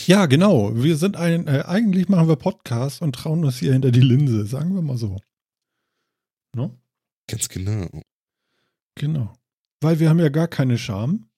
Ja, 0.06 0.24
genau. 0.26 0.74
Wir 0.74 0.96
sind 0.96 1.16
ein, 1.16 1.46
äh, 1.46 1.64
eigentlich 1.66 2.08
machen 2.08 2.26
wir 2.26 2.36
Podcast 2.36 3.02
und 3.02 3.14
trauen 3.14 3.44
uns 3.44 3.58
hier 3.58 3.74
hinter 3.74 3.90
die 3.90 4.00
Linse, 4.00 4.46
sagen 4.46 4.74
wir 4.74 4.80
mal 4.82 4.96
so. 4.96 5.20
No? 6.56 6.78
Ganz 7.28 7.48
genau. 7.48 7.86
Genau. 8.94 9.34
Weil 9.82 9.98
wir 10.00 10.08
haben 10.08 10.20
ja 10.20 10.28
gar 10.28 10.48
keine 10.48 10.78
Scham. 10.78 11.28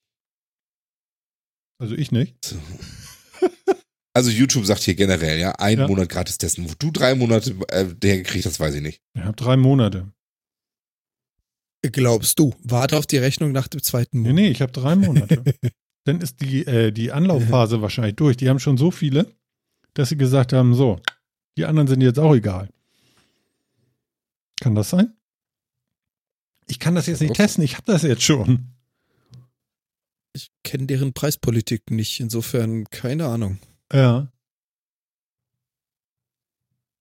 Also 1.80 1.94
ich 1.94 2.12
nicht. 2.12 2.44
So. 2.44 2.56
Also 4.16 4.30
YouTube 4.30 4.64
sagt 4.64 4.82
hier 4.82 4.94
generell, 4.94 5.40
ja, 5.40 5.56
ein 5.58 5.76
Ja. 5.76 5.88
Monat 5.88 6.08
gratis 6.08 6.38
testen. 6.38 6.70
Wo 6.70 6.74
du 6.78 6.92
drei 6.92 7.16
Monate 7.16 7.50
äh, 7.70 7.84
hergekriegt 8.00 8.46
hast, 8.46 8.60
weiß 8.60 8.76
ich 8.76 8.80
nicht. 8.80 9.02
Ich 9.16 9.22
habe 9.24 9.34
drei 9.34 9.56
Monate. 9.56 10.12
Glaubst 11.82 12.38
du? 12.38 12.54
Warte 12.62 12.96
auf 12.96 13.06
die 13.08 13.16
Rechnung 13.18 13.50
nach 13.50 13.66
dem 13.66 13.82
zweiten 13.82 14.18
Nee, 14.22 14.28
Monat. 14.28 14.34
nee, 14.36 14.48
ich 14.50 14.62
habe 14.62 14.70
drei 14.70 14.94
Monate. 14.94 15.42
Dann 16.04 16.20
ist 16.20 16.40
die, 16.40 16.64
äh, 16.64 16.92
die 16.92 17.10
Anlaufphase 17.10 17.82
wahrscheinlich 17.82 18.14
durch. 18.14 18.36
Die 18.36 18.48
haben 18.48 18.60
schon 18.60 18.78
so 18.78 18.92
viele, 18.92 19.34
dass 19.94 20.10
sie 20.10 20.16
gesagt 20.16 20.52
haben, 20.52 20.74
so, 20.74 21.00
die 21.58 21.64
anderen 21.64 21.88
sind 21.88 22.00
jetzt 22.00 22.20
auch 22.20 22.36
egal. 22.36 22.68
Kann 24.60 24.76
das 24.76 24.90
sein? 24.90 25.12
Ich 26.66 26.78
kann 26.78 26.94
das 26.94 27.06
jetzt 27.06 27.20
nicht 27.20 27.34
testen, 27.34 27.62
ich 27.64 27.74
habe 27.74 27.84
das 27.86 28.02
jetzt 28.02 28.22
schon. 28.22 28.68
Ich 30.34 30.50
kenne 30.64 30.86
deren 30.86 31.12
Preispolitik 31.12 31.90
nicht, 31.90 32.20
insofern 32.20 32.84
keine 32.90 33.26
Ahnung. 33.26 33.58
Ja. 33.92 34.32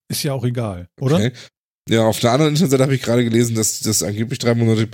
Ist 0.08 0.22
ja 0.22 0.32
auch 0.32 0.44
egal, 0.44 0.88
oder? 1.00 1.16
Okay. 1.16 1.32
Ja, 1.88 2.06
auf 2.06 2.20
der 2.20 2.32
anderen 2.32 2.52
Internetseite 2.52 2.82
habe 2.82 2.94
ich 2.94 3.02
gerade 3.02 3.24
gelesen, 3.24 3.54
dass 3.56 3.80
das 3.80 4.02
angeblich 4.02 4.38
drei 4.38 4.54
Monate 4.54 4.88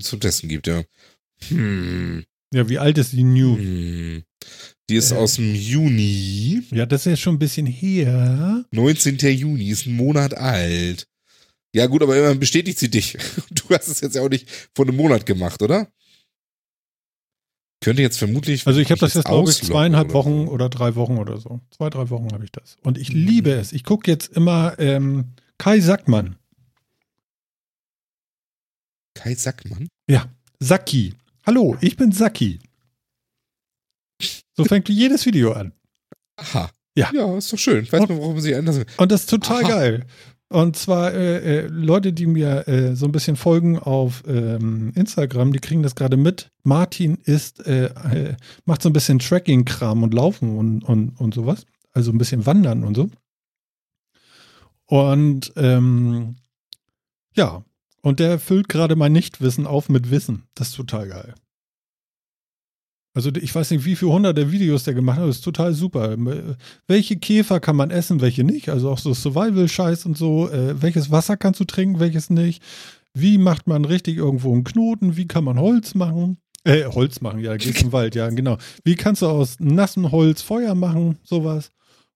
zum 0.00 0.20
Testen 0.20 0.48
gibt, 0.48 0.66
ja. 0.66 0.82
Hm. 1.48 2.24
Ja, 2.52 2.68
wie 2.68 2.78
alt 2.78 2.98
ist 2.98 3.12
die 3.12 3.22
News? 3.22 3.58
hm. 3.58 4.22
Die 4.90 4.96
ist 4.96 5.12
Äh. 5.12 5.16
aus 5.16 5.36
dem 5.36 5.54
Juni. 5.54 6.62
Ja, 6.72 6.84
das 6.84 7.02
ist 7.02 7.10
ja 7.10 7.16
schon 7.16 7.36
ein 7.36 7.38
bisschen 7.38 7.66
her. 7.66 8.64
19. 8.72 9.18
Juni, 9.18 9.68
ist 9.70 9.86
ein 9.86 9.94
Monat 9.94 10.34
alt. 10.34 11.06
Ja, 11.74 11.86
gut, 11.86 12.02
aber 12.02 12.16
immerhin 12.16 12.40
bestätigt 12.40 12.78
sie 12.78 12.90
dich. 12.90 13.16
Du 13.50 13.74
hast 13.76 13.88
es 13.88 14.00
jetzt 14.00 14.16
ja 14.16 14.22
auch 14.22 14.28
nicht 14.28 14.50
vor 14.74 14.84
einem 14.86 14.96
Monat 14.96 15.24
gemacht, 15.26 15.62
oder? 15.62 15.88
Könnte 17.82 18.02
jetzt 18.02 18.18
vermutlich. 18.18 18.66
Also 18.66 18.80
ich 18.80 18.90
habe 18.90 19.00
das 19.00 19.14
jetzt, 19.14 19.24
glaube 19.26 19.50
ich, 19.50 19.62
zweieinhalb 19.62 20.08
oder 20.08 20.14
Wochen 20.14 20.48
oder 20.48 20.68
drei 20.68 20.96
Wochen 20.96 21.16
oder 21.18 21.38
so. 21.38 21.60
Zwei, 21.70 21.88
drei 21.88 22.10
Wochen 22.10 22.30
habe 22.32 22.44
ich 22.44 22.52
das. 22.52 22.76
Und 22.82 22.98
ich 22.98 23.08
liebe 23.10 23.52
es. 23.52 23.72
Ich 23.72 23.84
gucke 23.84 24.10
jetzt 24.10 24.36
immer 24.36 24.78
ähm, 24.78 25.32
Kai 25.56 25.80
Sackmann. 25.80 26.36
Kai 29.14 29.34
Sackmann. 29.34 29.88
Saki. 30.62 31.14
Hallo, 31.46 31.76
ich 31.80 31.96
bin 31.96 32.12
Saki. 32.12 32.58
So 34.54 34.64
fängt 34.64 34.88
jedes 34.90 35.24
Video 35.24 35.52
an. 35.52 35.72
Aha. 36.36 36.70
Ja. 36.94 37.10
Ja, 37.14 37.38
ist 37.38 37.50
doch 37.52 37.58
schön. 37.58 37.84
Ich 37.84 37.92
weiß 37.92 38.00
Und- 38.02 38.10
mal, 38.10 38.18
warum 38.18 38.40
sie 38.40 38.54
anders. 38.54 38.84
Und 38.98 39.10
das 39.12 39.22
ist 39.22 39.30
total 39.30 39.64
Aha. 39.64 39.68
geil. 39.70 40.06
Und 40.52 40.76
zwar 40.76 41.14
äh, 41.14 41.60
äh, 41.60 41.66
Leute, 41.68 42.12
die 42.12 42.26
mir 42.26 42.66
äh, 42.66 42.96
so 42.96 43.06
ein 43.06 43.12
bisschen 43.12 43.36
folgen 43.36 43.78
auf 43.78 44.24
ähm, 44.26 44.90
Instagram, 44.96 45.52
die 45.52 45.60
kriegen 45.60 45.84
das 45.84 45.94
gerade 45.94 46.16
mit. 46.16 46.50
Martin 46.64 47.18
ist, 47.22 47.64
äh, 47.66 47.84
äh, 47.84 48.34
macht 48.64 48.82
so 48.82 48.88
ein 48.88 48.92
bisschen 48.92 49.20
Tracking-Kram 49.20 50.02
und 50.02 50.12
Laufen 50.12 50.58
und, 50.58 50.82
und, 50.82 51.10
und 51.20 51.34
sowas. 51.34 51.66
Also 51.92 52.10
ein 52.10 52.18
bisschen 52.18 52.46
Wandern 52.46 52.82
und 52.82 52.96
so. 52.96 53.10
Und 54.86 55.52
ähm, 55.54 56.34
ja, 57.36 57.62
und 58.02 58.18
der 58.18 58.40
füllt 58.40 58.68
gerade 58.68 58.96
mein 58.96 59.12
Nichtwissen 59.12 59.68
auf 59.68 59.88
mit 59.88 60.10
Wissen. 60.10 60.48
Das 60.56 60.70
ist 60.70 60.76
total 60.76 61.06
geil. 61.06 61.34
Also 63.12 63.30
ich 63.34 63.54
weiß 63.54 63.72
nicht, 63.72 63.84
wie 63.84 63.96
viele 63.96 64.12
hunderte 64.12 64.52
Videos 64.52 64.84
der 64.84 64.94
gemacht 64.94 65.18
hat. 65.18 65.28
Das 65.28 65.36
ist 65.36 65.44
total 65.44 65.74
super. 65.74 66.16
Welche 66.86 67.16
Käfer 67.16 67.58
kann 67.58 67.76
man 67.76 67.90
essen, 67.90 68.20
welche 68.20 68.44
nicht? 68.44 68.68
Also 68.68 68.90
auch 68.90 68.98
so 68.98 69.14
Survival-Scheiß 69.14 70.06
und 70.06 70.16
so. 70.16 70.48
Äh, 70.48 70.80
welches 70.80 71.10
Wasser 71.10 71.36
kannst 71.36 71.58
du 71.60 71.64
trinken, 71.64 71.98
welches 71.98 72.30
nicht? 72.30 72.62
Wie 73.12 73.38
macht 73.38 73.66
man 73.66 73.84
richtig 73.84 74.16
irgendwo 74.16 74.52
einen 74.52 74.64
Knoten? 74.64 75.16
Wie 75.16 75.26
kann 75.26 75.44
man 75.44 75.58
Holz 75.58 75.94
machen? 75.94 76.38
Äh, 76.64 76.84
Holz 76.84 77.20
machen, 77.20 77.40
ja, 77.40 77.56
gehst 77.56 77.82
im 77.82 77.92
Wald, 77.92 78.14
ja, 78.14 78.28
genau. 78.28 78.58
Wie 78.84 78.94
kannst 78.94 79.22
du 79.22 79.26
aus 79.26 79.56
nassem 79.58 80.12
Holz 80.12 80.42
Feuer 80.42 80.74
machen? 80.74 81.18
Sowas. 81.24 81.70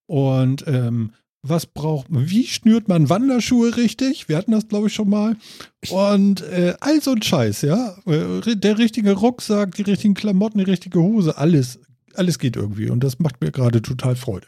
Und 0.07 0.65
ähm, 0.67 1.13
was 1.47 1.67
braucht 1.67 2.11
man? 2.11 2.29
Wie 2.31 2.47
schnürt 2.47 2.89
man 2.89 3.11
Wanderschuhe 3.11 3.77
richtig? 3.77 4.29
Wir 4.29 4.37
hatten 4.39 4.53
das, 4.53 4.67
glaube 4.69 4.87
ich, 4.89 4.95
schon 4.95 5.11
mal. 5.11 5.37
Und 5.91 6.41
äh, 6.43 6.75
all 6.81 7.01
so 7.03 7.13
ein 7.13 7.23
Scheiß, 7.23 7.63
ja. 7.63 7.97
Äh, 8.07 8.57
Der 8.57 8.79
richtige 8.79 9.13
Rucksack, 9.13 9.75
die 9.75 9.83
richtigen 9.83 10.15
Klamotten, 10.15 10.59
die 10.59 10.65
richtige 10.65 11.01
Hose, 11.01 11.37
alles, 11.37 11.79
alles 12.15 12.39
geht 12.39 12.57
irgendwie. 12.57 12.89
Und 12.89 13.05
das 13.05 13.19
macht 13.19 13.41
mir 13.43 13.53
gerade 13.53 13.83
total 13.83 14.17
Freude. 14.17 14.47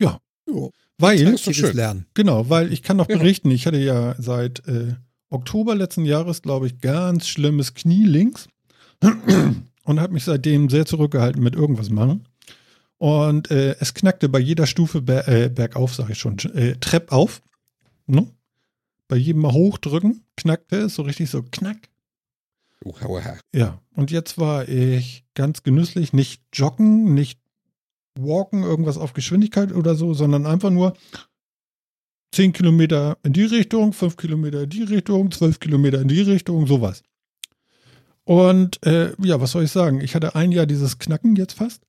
Ja, 0.00 0.20
Weil, 0.98 1.24
Das 1.24 1.34
ist 1.34 1.46
doch 1.46 1.52
vieles 1.52 1.70
schön. 1.70 1.76
lernen. 1.76 2.06
genau, 2.14 2.48
weil 2.48 2.72
ich 2.72 2.82
kann 2.82 2.96
noch 2.96 3.08
Ja. 3.08 3.18
berichten, 3.18 3.50
ich 3.50 3.66
hatte 3.66 3.78
ja 3.78 4.14
seit 4.18 4.66
äh, 4.66 4.94
Oktober 5.30 5.74
letzten 5.74 6.04
Jahres, 6.06 6.40
glaube 6.42 6.66
ich, 6.68 6.80
ganz 6.80 7.28
schlimmes 7.28 7.74
Knie 7.74 8.04
links 8.04 8.48
und 9.84 10.00
habe 10.00 10.12
mich 10.14 10.24
seitdem 10.24 10.70
sehr 10.70 10.86
zurückgehalten 10.86 11.42
mit 11.42 11.54
irgendwas 11.54 11.90
machen. 11.90 12.24
Und 12.98 13.50
äh, 13.52 13.76
es 13.78 13.94
knackte 13.94 14.28
bei 14.28 14.40
jeder 14.40 14.66
Stufe 14.66 15.00
ber 15.00 15.28
äh, 15.28 15.48
bergauf, 15.48 15.94
sage 15.94 16.12
ich 16.12 16.18
schon, 16.18 16.38
äh, 16.54 16.76
Trepp 16.76 17.12
auf. 17.12 17.42
Ne? 18.06 18.26
Bei 19.06 19.16
jedem 19.16 19.42
Mal 19.42 19.52
hochdrücken, 19.52 20.24
knackte 20.36 20.76
es 20.76 20.96
so 20.96 21.02
richtig 21.02 21.30
so 21.30 21.42
knack. 21.42 21.88
Uha, 22.84 23.06
uha. 23.06 23.38
Ja, 23.54 23.80
und 23.94 24.10
jetzt 24.10 24.38
war 24.38 24.68
ich 24.68 25.24
ganz 25.34 25.62
genüsslich, 25.62 26.12
nicht 26.12 26.42
joggen, 26.52 27.14
nicht 27.14 27.40
walken, 28.16 28.64
irgendwas 28.64 28.98
auf 28.98 29.12
Geschwindigkeit 29.12 29.72
oder 29.72 29.94
so, 29.94 30.12
sondern 30.12 30.46
einfach 30.46 30.70
nur 30.70 30.96
10 32.32 32.52
Kilometer 32.52 33.16
in 33.22 33.32
die 33.32 33.44
Richtung, 33.44 33.92
5 33.92 34.16
Kilometer 34.16 34.62
in 34.64 34.70
die 34.70 34.82
Richtung, 34.82 35.30
12 35.30 35.60
Kilometer 35.60 36.00
in 36.00 36.08
die 36.08 36.20
Richtung, 36.20 36.66
sowas. 36.66 37.02
Und 38.24 38.84
äh, 38.84 39.12
ja, 39.22 39.40
was 39.40 39.52
soll 39.52 39.64
ich 39.64 39.70
sagen? 39.70 40.00
Ich 40.00 40.14
hatte 40.14 40.34
ein 40.34 40.52
Jahr 40.52 40.66
dieses 40.66 40.98
Knacken 40.98 41.36
jetzt 41.36 41.54
fast 41.54 41.87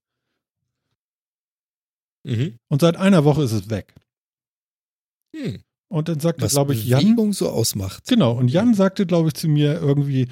Mhm. 2.24 2.58
und 2.70 2.82
seit 2.82 2.98
einer 2.98 3.24
Woche 3.24 3.44
ist 3.44 3.54
es 3.54 3.70
weg. 3.70 3.94
Hm. 5.36 5.62
Und 5.92 6.08
dann 6.08 6.20
sagte, 6.20 6.48
glaube 6.48 6.74
ich, 6.74 6.86
Jan, 6.86 7.02
Bewegung 7.02 7.34
so 7.34 7.50
ausmacht. 7.50 8.04
Genau, 8.08 8.34
und 8.34 8.50
Jan 8.50 8.74
sagte, 8.76 9.06
glaube 9.06 9.30
ich, 9.30 9.34
zu 9.34 9.48
mir 9.48 9.80
irgendwie, 9.80 10.28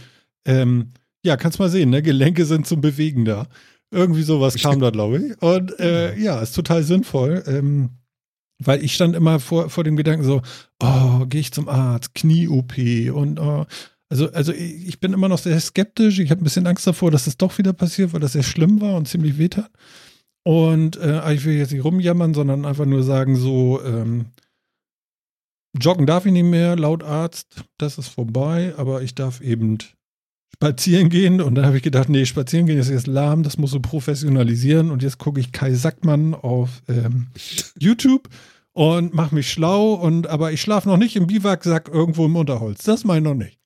ähm, 0.45 0.91
ja, 1.25 1.35
kannst 1.35 1.59
mal 1.59 1.69
sehen, 1.69 1.89
ne? 1.89 2.01
Gelenke 2.01 2.45
sind 2.45 2.67
zum 2.67 2.81
Bewegen 2.81 3.25
da. 3.25 3.47
Irgendwie 3.89 4.23
sowas 4.23 4.55
kam 4.55 4.79
da, 4.79 4.89
glaube 4.89 5.17
ich. 5.17 5.41
Und 5.41 5.79
äh, 5.79 6.15
ja, 6.17 6.39
ist 6.41 6.53
total 6.53 6.83
sinnvoll. 6.83 7.43
Ähm, 7.47 7.89
weil 8.63 8.83
ich 8.83 8.93
stand 8.93 9.15
immer 9.15 9.39
vor, 9.39 9.69
vor 9.69 9.83
dem 9.83 9.95
Gedanken 9.95 10.25
so, 10.25 10.41
oh, 10.81 11.25
gehe 11.27 11.41
ich 11.41 11.51
zum 11.51 11.69
Arzt, 11.69 12.13
Knie-OP 12.15 12.77
und 13.13 13.39
oh, 13.39 13.65
also, 14.09 14.31
also 14.31 14.53
ich 14.53 14.99
bin 14.99 15.13
immer 15.13 15.27
noch 15.27 15.37
sehr 15.37 15.59
skeptisch. 15.59 16.19
Ich 16.19 16.31
habe 16.31 16.41
ein 16.41 16.43
bisschen 16.43 16.65
Angst 16.65 16.87
davor, 16.87 17.11
dass 17.11 17.27
es 17.27 17.37
doch 17.37 17.57
wieder 17.57 17.73
passiert, 17.73 18.13
weil 18.13 18.21
das 18.21 18.33
sehr 18.33 18.43
schlimm 18.43 18.79
war 18.79 18.95
und 18.95 19.07
ziemlich 19.07 19.37
weh 19.37 19.49
tat. 19.49 19.69
Und 20.47 20.95
äh, 20.95 21.33
ich 21.33 21.43
will 21.43 21.57
jetzt 21.57 21.73
nicht 21.73 21.83
rumjammern, 21.83 22.33
sondern 22.33 22.63
einfach 22.63 22.85
nur 22.85 23.03
sagen, 23.03 23.35
so, 23.35 23.81
ähm, 23.83 24.27
joggen 25.77 26.05
darf 26.05 26.25
ich 26.25 26.31
nicht 26.31 26.45
mehr, 26.45 26.77
laut 26.77 27.03
Arzt, 27.03 27.65
das 27.77 27.97
ist 27.97 28.07
vorbei, 28.07 28.73
aber 28.77 29.01
ich 29.01 29.13
darf 29.13 29.41
eben 29.41 29.77
spazieren 30.53 31.09
gehen. 31.09 31.41
Und 31.41 31.55
dann 31.55 31.65
habe 31.65 31.75
ich 31.75 31.83
gedacht, 31.83 32.07
nee, 32.07 32.25
spazieren 32.25 32.65
gehen 32.65 32.79
ist 32.79 32.89
jetzt 32.89 33.07
lahm, 33.07 33.43
das 33.43 33.57
musst 33.57 33.73
du 33.73 33.81
professionalisieren. 33.81 34.89
Und 34.89 35.03
jetzt 35.03 35.17
gucke 35.17 35.41
ich 35.41 35.51
Kai 35.51 35.73
Sackmann 35.73 36.33
auf 36.33 36.81
ähm, 36.87 37.27
YouTube 37.77 38.29
und 38.71 39.13
mache 39.13 39.35
mich 39.35 39.51
schlau. 39.51 39.95
Und 39.95 40.27
aber 40.27 40.53
ich 40.53 40.61
schlafe 40.61 40.87
noch 40.87 40.95
nicht 40.95 41.17
im 41.17 41.27
Biwaksack 41.27 41.89
irgendwo 41.89 42.25
im 42.25 42.37
Unterholz. 42.37 42.85
Das 42.85 43.03
meine 43.03 43.19
ich 43.19 43.33
noch 43.33 43.35
nicht. 43.37 43.56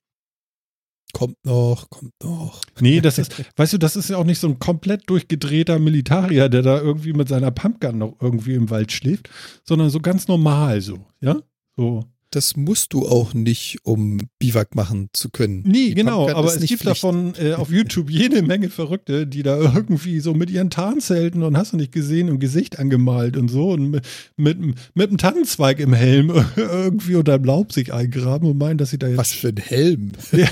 Kommt 1.12 1.44
noch, 1.44 1.90
kommt 1.90 2.12
noch. 2.22 2.60
Nee, 2.80 3.00
das 3.00 3.18
ist, 3.18 3.34
weißt 3.56 3.74
du, 3.74 3.78
das 3.78 3.96
ist 3.96 4.08
ja 4.10 4.16
auch 4.16 4.24
nicht 4.24 4.38
so 4.38 4.48
ein 4.48 4.58
komplett 4.58 5.08
durchgedrehter 5.10 5.78
Militarier, 5.78 6.48
der 6.48 6.62
da 6.62 6.80
irgendwie 6.80 7.12
mit 7.12 7.28
seiner 7.28 7.50
Pumpgun 7.50 7.98
noch 7.98 8.16
irgendwie 8.20 8.54
im 8.54 8.70
Wald 8.70 8.92
schläft, 8.92 9.28
sondern 9.64 9.90
so 9.90 10.00
ganz 10.00 10.26
normal 10.26 10.80
so, 10.80 11.04
ja? 11.20 11.36
So. 11.76 12.04
Das 12.32 12.56
musst 12.56 12.94
du 12.94 13.06
auch 13.06 13.34
nicht, 13.34 13.78
um 13.84 14.18
Biwak 14.38 14.74
machen 14.74 15.08
zu 15.12 15.28
können. 15.30 15.62
Nee, 15.66 15.88
Die 15.90 15.94
genau, 15.94 16.24
Pumpgun 16.24 16.34
aber 16.36 16.48
es 16.48 16.60
gibt 16.60 16.82
Pflicht. 16.82 16.86
davon 16.86 17.34
äh, 17.38 17.52
auf 17.52 17.70
YouTube 17.70 18.10
jede 18.10 18.42
Menge 18.42 18.70
Verrückte, 18.70 19.26
die 19.26 19.42
da 19.42 19.58
irgendwie 19.58 20.18
so 20.20 20.32
mit 20.32 20.50
ihren 20.50 20.70
Tarnzelten 20.70 21.42
und 21.42 21.56
hast 21.58 21.74
du 21.74 21.76
nicht 21.76 21.92
gesehen 21.92 22.28
im 22.28 22.38
Gesicht 22.38 22.78
angemalt 22.78 23.36
und 23.36 23.48
so 23.48 23.70
und 23.72 23.90
mit, 23.90 24.06
mit, 24.36 24.58
mit 24.94 25.08
einem 25.08 25.18
Tannenzweig 25.18 25.78
im 25.78 25.92
Helm 25.92 26.32
irgendwie 26.56 27.16
unter 27.16 27.38
dem 27.38 27.44
Laub 27.44 27.70
sich 27.72 27.92
eingraben 27.92 28.48
und 28.50 28.56
meinen, 28.58 28.78
dass 28.78 28.90
sie 28.90 28.98
da 28.98 29.08
jetzt. 29.08 29.18
Was 29.18 29.32
für 29.32 29.48
ein 29.48 29.58
Helm. 29.58 30.12
Ja, 30.32 30.48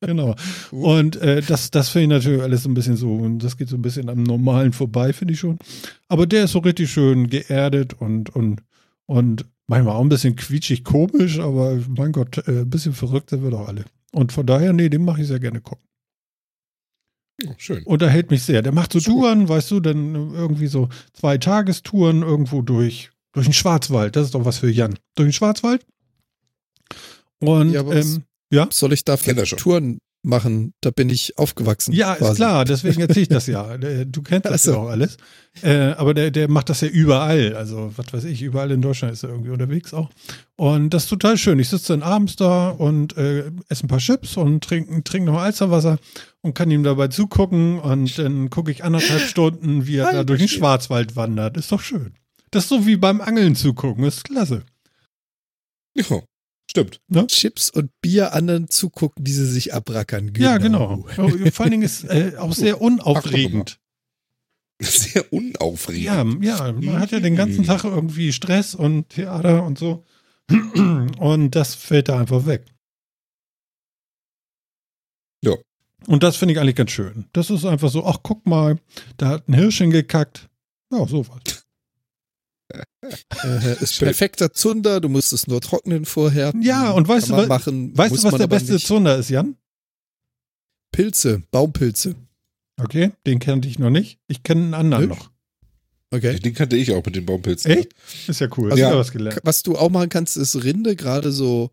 genau. 0.00 0.34
Und 0.72 1.16
äh, 1.16 1.40
das, 1.42 1.70
das 1.70 1.88
finde 1.90 2.16
ich 2.16 2.24
natürlich 2.24 2.42
alles 2.42 2.64
so 2.64 2.68
ein 2.68 2.74
bisschen 2.74 2.96
so, 2.96 3.14
und 3.14 3.38
das 3.38 3.56
geht 3.56 3.68
so 3.68 3.76
ein 3.76 3.82
bisschen 3.82 4.08
am 4.08 4.24
Normalen 4.24 4.72
vorbei, 4.72 5.12
finde 5.12 5.34
ich 5.34 5.40
schon. 5.40 5.58
Aber 6.08 6.26
der 6.26 6.44
ist 6.44 6.52
so 6.52 6.58
richtig 6.58 6.90
schön 6.90 7.28
geerdet 7.30 7.94
und, 7.94 8.34
und, 8.34 8.62
und 9.06 9.44
manchmal 9.66 9.96
auch 9.96 10.00
ein 10.02 10.08
bisschen 10.08 10.36
quietschig 10.36 10.84
komisch, 10.84 11.38
aber 11.38 11.78
mein 11.88 12.12
Gott, 12.12 12.38
äh, 12.48 12.60
ein 12.60 12.70
bisschen 12.70 12.92
verrückt 12.92 13.30
sind 13.30 13.42
wir 13.42 13.50
doch 13.50 13.68
alle. 13.68 13.84
Und 14.12 14.32
von 14.32 14.46
daher, 14.46 14.72
nee, 14.72 14.88
den 14.88 15.04
mache 15.04 15.22
ich 15.22 15.26
sehr 15.28 15.40
gerne 15.40 15.60
gucken. 15.60 15.84
Oh, 17.46 17.54
schön. 17.58 17.82
Unterhält 17.84 18.30
mich 18.30 18.42
sehr. 18.44 18.62
Der 18.62 18.72
macht 18.72 18.92
so. 18.92 19.00
Touren, 19.00 19.48
weißt 19.48 19.70
du, 19.72 19.80
dann 19.80 20.14
irgendwie 20.34 20.68
so 20.68 20.88
zwei 21.12 21.36
Tagestouren 21.36 22.22
irgendwo 22.22 22.62
durch, 22.62 23.10
durch 23.32 23.46
den 23.46 23.52
Schwarzwald. 23.52 24.14
Das 24.14 24.26
ist 24.26 24.34
doch 24.34 24.44
was 24.44 24.58
für 24.58 24.70
Jan. 24.70 24.98
Durch 25.16 25.28
den 25.28 25.32
Schwarzwald. 25.32 25.84
Und 27.40 27.72
Ja, 27.72 27.82
ähm, 27.90 28.22
ja. 28.50 28.68
Soll 28.70 28.92
ich 28.92 29.04
da 29.04 29.16
Kennt 29.16 29.26
er 29.26 29.34
vielleicht 29.34 29.50
schon. 29.50 29.58
Touren 29.58 29.98
machen? 30.24 30.74
Da 30.80 30.90
bin 30.90 31.10
ich 31.10 31.38
aufgewachsen. 31.38 31.92
Ja, 31.92 32.12
ist 32.14 32.18
quasi. 32.18 32.36
klar, 32.36 32.64
deswegen 32.64 33.00
erzähle 33.00 33.22
ich 33.22 33.28
das 33.28 33.46
ja. 33.46 33.76
Der- 33.76 34.04
Du 34.14 34.22
kennst 34.22 34.46
das 34.46 34.52
Ach 34.52 34.58
so. 34.58 34.70
ja 34.72 34.76
auch 34.78 34.88
alles. 34.88 35.16
Äh, 35.62 35.92
aber 35.96 36.14
der, 36.14 36.30
der 36.30 36.48
macht 36.50 36.68
das 36.70 36.80
ja 36.80 36.88
überall. 36.88 37.54
Also, 37.56 37.92
was 37.96 38.12
weiß 38.12 38.24
ich, 38.24 38.42
überall 38.42 38.70
in 38.70 38.82
Deutschland 38.82 39.12
ist 39.12 39.22
er 39.22 39.28
irgendwie 39.30 39.50
unterwegs 39.50 39.94
auch. 39.94 40.10
Und 40.56 40.90
das 40.90 41.04
ist 41.04 41.08
total 41.10 41.36
schön. 41.36 41.58
Ich 41.58 41.68
sitze 41.68 41.92
dann 41.92 42.02
abends 42.02 42.36
da 42.36 42.70
und 42.70 43.16
äh, 43.16 43.50
esse 43.68 43.84
ein 43.84 43.88
paar 43.88 43.98
Chips 43.98 44.36
und 44.36 44.64
trinke 44.64 45.04
trink 45.04 45.26
noch 45.26 45.38
Alsterwasser 45.40 45.98
und 46.40 46.54
kann 46.54 46.70
ihm 46.70 46.82
dabei 46.82 47.08
zugucken. 47.08 47.78
Und 47.78 48.18
dann 48.18 48.50
gucke 48.50 48.70
ich 48.70 48.82
anderthalb 48.84 49.20
Stunden, 49.22 49.86
wie 49.86 49.96
er 49.96 50.12
da 50.12 50.24
durch 50.24 50.40
den. 50.40 50.48
Schwarzwald 50.48 51.16
wandert. 51.16 51.56
Ist 51.56 51.70
doch 51.72 51.80
schön. 51.80 52.14
Das 52.50 52.64
ist 52.64 52.68
so 52.70 52.86
wie 52.86 52.96
beim 52.96 53.20
Angeln 53.20 53.54
zugucken. 53.56 54.04
Ist 54.04 54.24
klasse. 54.24 54.62
Ja, 55.94 56.04
stimmt. 56.70 57.00
Chips 57.28 57.70
und 57.70 57.90
Bier 58.00 58.32
anderen 58.32 58.68
zugucken, 58.68 59.26
wie 59.26 59.32
sie 59.32 59.46
sich 59.46 59.74
abrackern. 59.74 60.32
Ja, 60.36 60.58
genau. 60.58 61.06
Oh, 61.18 61.28
Vor 61.52 61.64
allen 61.64 61.70
Dingen 61.70 61.82
ist 61.82 62.04
äh, 62.04 62.34
auch 62.38 62.52
sehr 62.52 62.80
unaufregend. 62.80 63.78
Sehr 64.80 65.32
unaufregend. 65.32 66.44
Ja, 66.44 66.66
ja, 66.66 66.72
man 66.72 66.98
hat 66.98 67.12
ja 67.12 67.20
den 67.20 67.36
ganzen. 67.36 67.64
Tag 67.64 67.84
irgendwie 67.84 68.32
Stress 68.32 68.74
und 68.74 69.08
Theater 69.08 69.62
und 69.62 69.78
so. 69.78 70.04
Und 71.18 71.52
das 71.52 71.74
fällt 71.74 72.10
da 72.10 72.18
einfach 72.18 72.44
weg. 72.44 72.66
Ja. 75.42 75.54
Und 76.06 76.22
das 76.22 76.36
finde 76.36 76.52
ich 76.52 76.60
eigentlich 76.60 76.76
ganz 76.76 76.90
schön. 76.90 77.26
Das 77.32 77.48
ist 77.48 77.64
einfach 77.64 77.88
so, 77.88 78.04
ach 78.04 78.18
guck 78.22 78.46
mal, 78.46 78.78
da 79.16 79.28
hat 79.28 79.48
ein 79.48 79.54
Hirsch 79.54 79.78
hingekackt. 79.78 80.50
Ja, 80.92 81.06
sowas. 81.06 81.53
Äh, 82.70 83.82
ist 83.82 83.98
perfekter 83.98 84.52
Zunder, 84.52 85.00
du 85.00 85.08
musst 85.08 85.32
es 85.32 85.46
nur 85.46 85.60
trocknen 85.60 86.04
vorher. 86.04 86.52
Ja, 86.60 86.90
und 86.90 87.06
weißt 87.06 87.30
du, 87.30 87.46
machen, 87.46 87.96
Weißt 87.96 88.16
du, 88.16 88.22
was 88.24 88.36
der 88.36 88.46
beste 88.46 88.74
nicht. 88.74 88.86
Zunder 88.86 89.16
ist, 89.18 89.30
Jan? 89.30 89.56
Pilze, 90.92 91.42
Baumpilze. 91.50 92.14
Okay, 92.80 93.12
den 93.26 93.38
kannte 93.38 93.68
ich 93.68 93.78
noch 93.78 93.90
nicht. 93.90 94.18
Ich 94.26 94.42
kenne 94.42 94.62
einen 94.62 94.74
anderen 94.74 95.08
Nö. 95.08 95.14
noch. 95.14 95.30
Okay. 96.10 96.38
Den 96.38 96.54
kannte 96.54 96.76
ich 96.76 96.92
auch 96.92 97.04
mit 97.04 97.16
den 97.16 97.26
Baumpilzen. 97.26 97.72
Echt? 97.72 97.92
Ist 98.28 98.40
ja 98.40 98.48
cool. 98.56 98.70
Also 98.70 98.82
Hast 98.82 98.88
ja. 98.88 98.92
du 98.92 98.98
was 98.98 99.12
gelernt. 99.12 99.40
Was 99.42 99.62
du 99.64 99.76
auch 99.76 99.90
machen 99.90 100.08
kannst, 100.08 100.36
ist 100.36 100.62
Rinde 100.62 100.94
gerade 100.94 101.32
so 101.32 101.70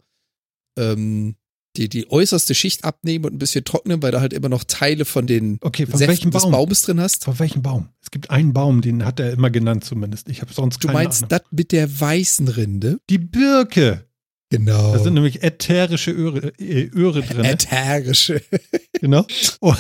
ähm, 0.77 1.35
die, 1.77 1.87
die 1.89 2.11
äußerste 2.11 2.53
Schicht 2.53 2.83
abnehmen 2.83 3.25
und 3.25 3.33
ein 3.33 3.39
bisschen 3.39 3.63
trocknen, 3.63 4.01
weil 4.03 4.11
da 4.11 4.19
halt 4.19 4.33
immer 4.33 4.49
noch 4.49 4.63
Teile 4.65 5.05
von 5.05 5.25
den 5.27 5.57
Okay, 5.61 5.85
von 5.85 5.97
Säften 5.97 6.09
welchem 6.09 6.31
des 6.31 6.43
Baum? 6.43 6.51
Baumes 6.51 6.81
drin 6.81 6.99
hast. 6.99 7.23
Von 7.23 7.39
welchem 7.39 7.61
Baum? 7.61 7.89
Es 8.01 8.11
gibt 8.11 8.29
einen 8.29 8.53
Baum, 8.53 8.81
den 8.81 9.05
hat 9.05 9.19
er 9.19 9.31
immer 9.31 9.49
genannt 9.49 9.85
zumindest. 9.85 10.27
Ich 10.29 10.41
habe 10.41 10.53
sonst 10.53 10.83
Du 10.83 10.87
keine 10.87 10.99
meinst 10.99 11.23
Ahnung. 11.23 11.29
das 11.29 11.41
mit 11.51 11.71
der 11.71 11.99
weißen 11.99 12.47
Rinde? 12.47 12.99
Die 13.09 13.17
Birke. 13.17 14.05
Genau. 14.49 14.91
Da 14.91 14.99
sind 14.99 15.13
nämlich 15.13 15.43
ätherische 15.43 16.11
Öre, 16.11 16.51
äh, 16.59 16.89
Öre 16.93 17.21
drin. 17.21 17.45
Ätherische. 17.45 18.41
Genau. 18.99 19.25
Oh. 19.61 19.73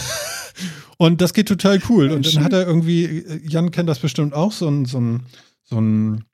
Und 0.97 1.21
das 1.21 1.33
geht 1.33 1.47
total 1.47 1.79
cool. 1.89 2.09
Und 2.11 2.25
dann 2.25 2.31
Schön. 2.31 2.43
hat 2.43 2.53
er 2.53 2.65
irgendwie, 2.65 3.23
Jan 3.43 3.71
kennt 3.71 3.89
das 3.89 3.99
bestimmt 3.99 4.33
auch, 4.33 4.51
so 4.51 4.67
ein, 4.67 4.85
so 4.85 4.99
ein, 4.99 5.25
so 5.63 5.79
ein 5.79 6.25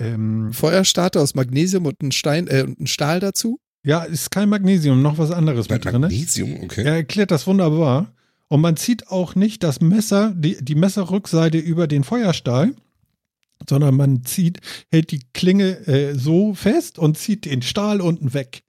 ähm, 0.00 0.52
Feuerstarter 0.52 1.20
aus 1.20 1.34
Magnesium 1.34 1.86
und 1.86 2.02
ein 2.02 2.12
Stein, 2.12 2.48
äh, 2.48 2.62
und 2.62 2.80
ein 2.80 2.86
Stahl 2.86 3.20
dazu. 3.20 3.60
Ja, 3.84 4.02
ist 4.04 4.30
kein 4.30 4.48
Magnesium, 4.48 5.02
noch 5.02 5.18
was 5.18 5.30
anderes 5.30 5.68
Bei 5.68 5.74
mit 5.74 5.84
drin. 5.84 6.00
Magnesium, 6.02 6.62
okay. 6.62 6.84
Er 6.84 6.96
erklärt 6.96 7.30
das 7.30 7.46
wunderbar. 7.46 8.12
Und 8.48 8.60
man 8.60 8.76
zieht 8.76 9.08
auch 9.08 9.34
nicht 9.34 9.62
das 9.62 9.80
Messer, 9.80 10.32
die, 10.36 10.62
die 10.62 10.74
Messerrückseite 10.74 11.58
über 11.58 11.86
den 11.86 12.04
Feuerstahl, 12.04 12.74
sondern 13.68 13.96
man 13.96 14.24
zieht, 14.24 14.60
hält 14.90 15.10
die 15.10 15.20
Klinge 15.32 15.86
äh, 15.86 16.14
so 16.14 16.54
fest 16.54 16.98
und 16.98 17.16
zieht 17.16 17.46
den 17.46 17.62
Stahl 17.62 18.00
unten 18.00 18.34
weg. 18.34 18.62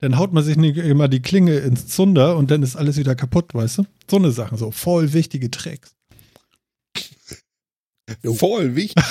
Dann 0.00 0.18
haut 0.18 0.32
man 0.32 0.44
sich 0.44 0.56
nicht 0.56 0.76
immer 0.76 1.08
die 1.08 1.22
Klinge 1.22 1.56
ins 1.58 1.86
Zunder 1.86 2.36
und 2.36 2.50
dann 2.50 2.62
ist 2.62 2.76
alles 2.76 2.96
wieder 2.96 3.14
kaputt, 3.14 3.54
weißt 3.54 3.78
du? 3.78 3.84
So 4.10 4.16
eine 4.16 4.32
Sache, 4.32 4.56
so 4.56 4.70
voll 4.70 5.12
wichtige 5.12 5.50
Tricks. 5.50 5.94
Voll 8.24 8.74
wichtig. 8.76 9.02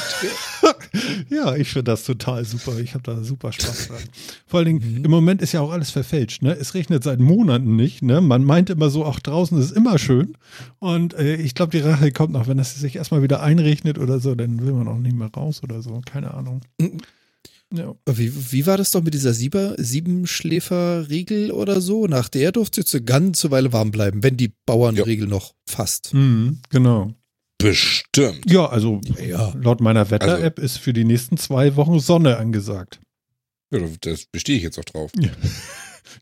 ja, 1.30 1.56
ich 1.56 1.70
finde 1.70 1.92
das 1.92 2.04
total 2.04 2.46
super. 2.46 2.78
Ich 2.80 2.94
habe 2.94 3.04
da 3.04 3.24
super 3.24 3.52
Spaß 3.52 3.88
dran. 3.90 3.98
Vor 4.46 4.60
allen 4.60 4.66
Dingen, 4.80 4.98
Mhm. 4.98 5.06
im 5.06 5.12
Moment 5.12 5.42
ist 5.42 5.52
ja 5.54 5.62
auch 5.62 5.72
alles 5.72 5.92
verfälscht. 5.92 6.42
Ne? 6.42 6.54
Es 6.56 6.74
regnet 6.74 7.04
seit 7.04 7.20
Monaten 7.20 7.76
nicht. 7.76 8.02
Ne? 8.02 8.22
Man 8.22 8.44
meint 8.44 8.70
immer 8.70 8.90
so, 8.90 9.06
auch 9.06 9.20
draußen 9.20 9.58
ist 9.60 9.66
es 9.66 9.72
immer 9.72 9.98
schön. 10.00 10.34
Und 10.80 11.14
äh, 11.16 11.36
ich 11.36 11.54
glaube, 11.56 11.72
die 11.78 11.84
Rache 11.84 12.12
kommt 12.12 12.34
noch, 12.34 12.48
wenn 12.48 12.58
das 12.58 12.76
sich 12.76 12.96
erstmal 12.96 13.22
wieder 13.24 13.42
einregnet 13.42 13.98
oder 14.00 14.20
so, 14.20 14.36
dann 14.36 14.66
will 14.66 14.74
man 14.74 14.88
auch 14.88 14.98
nicht 15.00 15.16
mehr 15.16 15.30
raus 15.36 15.62
oder 15.64 15.82
so. 15.82 16.02
Keine 16.06 16.34
Ahnung. 16.34 16.62
Mhm. 16.80 16.98
Ja. 17.74 17.94
Wie, 18.10 18.32
wie 18.54 18.66
war 18.66 18.78
das 18.78 18.92
doch 18.92 19.04
mit 19.04 19.14
dieser 19.14 19.34
Sieber, 19.34 19.76
Siebenschläfer-Regel 19.78 21.52
oder 21.52 21.82
so? 21.82 22.08
Nach 22.08 22.30
der 22.30 22.54
durfte 22.54 22.80
es 22.82 22.94
eine 22.96 23.04
ganze 23.04 23.52
Weile 23.52 23.74
warm 23.74 23.92
bleiben, 23.92 24.24
wenn 24.24 24.38
die 24.38 24.54
Bauernregel 24.66 25.28
noch 25.28 25.54
fasst. 25.66 26.14
Mhm, 26.14 26.60
genau. 26.70 27.14
Bestimmt. 27.58 28.50
Ja, 28.52 28.68
also 28.68 29.02
Ja. 29.26 29.54
laut 29.62 29.82
meiner 29.82 30.10
Wetter-App 30.12 30.60
ist 30.60 30.78
für 30.78 30.94
die 30.94 31.04
nächsten 31.06 31.38
zwei 31.38 31.76
Wochen 31.76 32.00
Sonne 32.00 32.38
angesagt. 32.38 33.00
Ja, 33.72 33.80
das 34.02 34.26
bestehe 34.26 34.58
ich 34.58 34.64
jetzt 34.64 34.80
auch 34.80 34.86
drauf. 34.86 35.12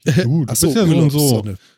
Du, 0.04 0.12
du 0.14 0.46
Ach 0.48 0.56
so, 0.56 0.68
bist 0.68 0.78
ja 0.78 0.86
so, 0.88 1.02
ein- 1.02 1.10
so, 1.10 1.20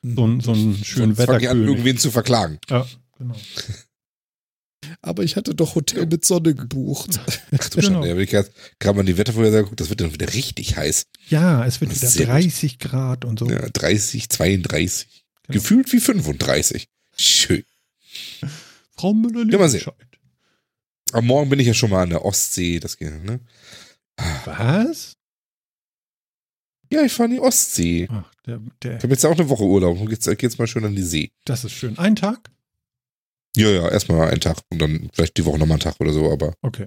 so, 0.01 0.25
ein- 0.25 0.39
so 0.41 0.51
ein 0.53 0.75
schönen 0.83 1.15
fange 1.15 1.39
ich 1.41 1.49
an, 1.49 1.65
irgendwen 1.65 1.97
zu 1.97 2.09
verklagen. 2.09 2.57
Ja, 2.69 2.85
genau. 3.17 3.35
Aber 5.01 5.23
ich 5.23 5.35
hatte 5.35 5.53
doch 5.55 5.75
Hotel 5.75 6.05
mit 6.05 6.23
Sonne 6.25 6.55
gebucht. 6.55 7.19
Ach 7.57 7.69
du 7.69 7.81
Genau. 7.81 8.03
Schande, 8.03 8.23
ja, 8.23 8.43
gerade 8.79 8.97
mal 8.97 9.03
die 9.05 9.17
Wettervorhersage 9.17 9.63
gucke, 9.65 9.75
das 9.75 9.89
wird 9.89 10.01
dann 10.01 10.13
wieder 10.13 10.33
richtig 10.33 10.77
heiß. 10.77 11.03
Ja, 11.29 11.65
es 11.65 11.81
wird 11.81 11.91
Das 11.91 11.97
wieder 11.99 12.07
ist 12.07 12.13
sehr 12.15 12.25
gut. 12.27 12.35
30 12.35 12.79
Grad 12.79 13.25
und 13.25 13.39
so. 13.39 13.49
Ja, 13.49 13.67
30, 13.69 14.29
32. 14.29 15.25
Genau. 15.47 15.53
Gefühlt 15.53 15.91
wie 15.93 15.99
35. 15.99 16.87
Schön. 17.17 17.63
Frau 18.97 19.13
Müller 19.13 19.45
Ja, 19.51 19.67
sehen. 19.67 19.91
Am 21.13 21.25
Morgen 21.25 21.49
bin 21.49 21.59
ich 21.59 21.67
ja 21.67 21.73
schon 21.73 21.89
mal 21.89 22.03
an 22.03 22.09
der 22.09 22.25
Ostsee. 22.25 22.79
Das 22.79 22.97
geht, 22.97 23.23
ne? 23.23 23.39
Was? 24.45 25.15
Ja, 26.91 27.03
ich 27.03 27.13
fahre 27.13 27.29
in 27.29 27.35
die 27.35 27.41
Ostsee. 27.41 28.07
Ach, 28.11 28.33
der, 28.45 28.59
der, 28.81 28.97
Ich 28.97 29.03
habe 29.03 29.13
jetzt 29.13 29.25
auch 29.25 29.37
eine 29.37 29.49
Woche 29.49 29.63
Urlaub 29.63 29.99
und 29.99 30.09
jetzt 30.09 30.25
geht's 30.37 30.57
mal 30.57 30.67
schön 30.67 30.85
an 30.85 30.95
die 30.95 31.03
See. 31.03 31.31
das 31.45 31.63
ist 31.63 31.73
schön. 31.73 31.97
Ein 31.97 32.15
Tag? 32.15 32.49
Ja, 33.55 33.69
ja, 33.69 33.89
erstmal 33.89 34.29
einen 34.29 34.39
Tag 34.41 34.57
und 34.69 34.79
dann 34.79 35.09
vielleicht 35.13 35.37
die 35.37 35.45
Woche 35.45 35.57
nochmal 35.57 35.75
einen 35.75 35.81
Tag 35.81 35.95
oder 35.99 36.13
so, 36.13 36.31
aber 36.31 36.53
Okay. 36.61 36.85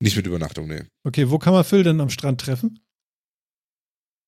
nicht 0.00 0.16
mit 0.16 0.26
Übernachtung, 0.26 0.68
nee. 0.68 0.82
Okay, 1.04 1.30
wo 1.30 1.38
kann 1.38 1.52
man 1.52 1.64
Phil 1.64 1.82
denn 1.82 2.00
am 2.00 2.10
Strand 2.10 2.40
treffen? 2.40 2.80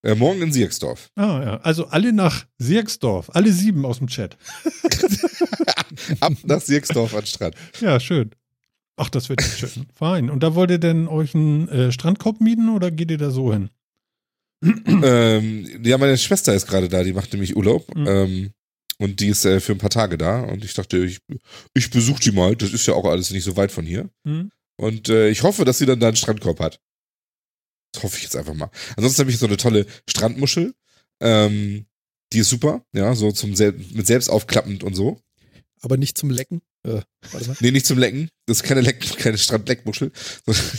Äh, 0.03 0.15
morgen 0.15 0.41
in 0.43 0.53
Sierksdorf. 0.53 1.11
Ah, 1.17 1.43
ja. 1.43 1.57
Also 1.63 1.87
alle 1.89 2.13
nach 2.13 2.47
Sierksdorf. 2.59 3.31
Alle 3.35 3.53
sieben 3.53 3.85
aus 3.85 3.99
dem 3.99 4.07
Chat. 4.09 4.37
Ab 6.21 6.35
nach 6.45 6.61
Sierksdorf 6.61 7.15
an 7.15 7.27
Strand. 7.27 7.55
Ja, 7.81 8.01
schön. 8.01 8.31
Ach, 8.97 9.11
das 9.11 9.29
wird 9.29 9.43
schön. 9.43 9.87
Fein. 9.95 10.31
Und 10.31 10.43
da 10.43 10.55
wollt 10.55 10.71
ihr 10.71 10.79
denn 10.79 11.07
euch 11.09 11.35
einen 11.35 11.69
äh, 11.69 11.93
Strandkorb 11.93 12.41
mieten 12.41 12.71
oder 12.71 12.91
geht 12.91 13.11
ihr 13.11 13.19
da 13.19 13.31
so 13.31 13.53
hin? 13.53 13.71
ähm, 14.63 15.69
ja, 15.85 15.99
meine 15.99 16.17
Schwester 16.17 16.55
ist 16.55 16.67
gerade 16.67 16.89
da, 16.89 17.05
die 17.05 17.13
macht 17.13 17.33
nämlich 17.33 17.57
Urlaub. 17.57 17.95
Mhm. 17.95 18.07
Ähm, 18.07 18.51
und 18.99 19.21
die 19.21 19.29
ist 19.29 19.45
äh, 19.45 19.61
für 19.61 19.73
ein 19.73 19.79
paar 19.79 19.91
Tage 19.91 20.17
da. 20.17 20.41
Und 20.41 20.65
ich 20.65 20.75
dachte, 20.75 20.99
ich, 20.99 21.19
ich 21.75 21.91
besuche 21.91 22.21
die 22.21 22.33
mal. 22.33 22.57
Das 22.57 22.73
ist 22.73 22.87
ja 22.87 22.95
auch 22.95 23.05
alles 23.05 23.31
nicht 23.31 23.45
so 23.45 23.57
weit 23.57 23.71
von 23.71 23.85
hier. 23.85 24.09
Hm? 24.25 24.51
Und 24.77 25.09
äh, 25.09 25.29
ich 25.29 25.43
hoffe, 25.43 25.65
dass 25.65 25.79
sie 25.79 25.87
dann 25.87 26.01
da 26.01 26.09
einen 26.09 26.17
Strandkorb 26.17 26.61
hat. 26.61 26.81
Das 27.93 28.03
hoffe 28.03 28.17
ich 28.17 28.25
jetzt 28.25 28.37
einfach 28.37 28.55
mal. 28.55 28.71
Ansonsten 28.97 29.21
habe 29.21 29.31
ich 29.31 29.39
so 29.39 29.47
eine 29.47 29.57
tolle 29.57 29.87
Strandmuschel. 30.09 30.75
Ähm, 31.21 31.87
die 32.33 32.39
ist 32.39 32.51
super, 32.51 32.85
ja, 32.93 33.15
so 33.15 33.33
zum 33.33 33.55
Sel 33.55 33.75
mit 33.93 34.07
selbst 34.07 34.29
aufklappend 34.29 34.83
und 34.83 34.95
so. 34.95 35.21
Aber 35.83 35.97
nicht 35.97 36.17
zum 36.19 36.31
Lecken. 36.31 36.63
Äh, 36.85 37.01
warte 37.33 37.49
mal. 37.49 37.57
Nee, 37.61 37.71
nicht 37.73 37.85
zum 37.87 37.99
Lecken. 37.99 38.29
Das 38.47 38.59
ist 38.59 38.63
keine, 38.63 38.81
Leck 38.81 39.01
keine 39.19 39.37
Strandleckmuschel. 39.39 40.11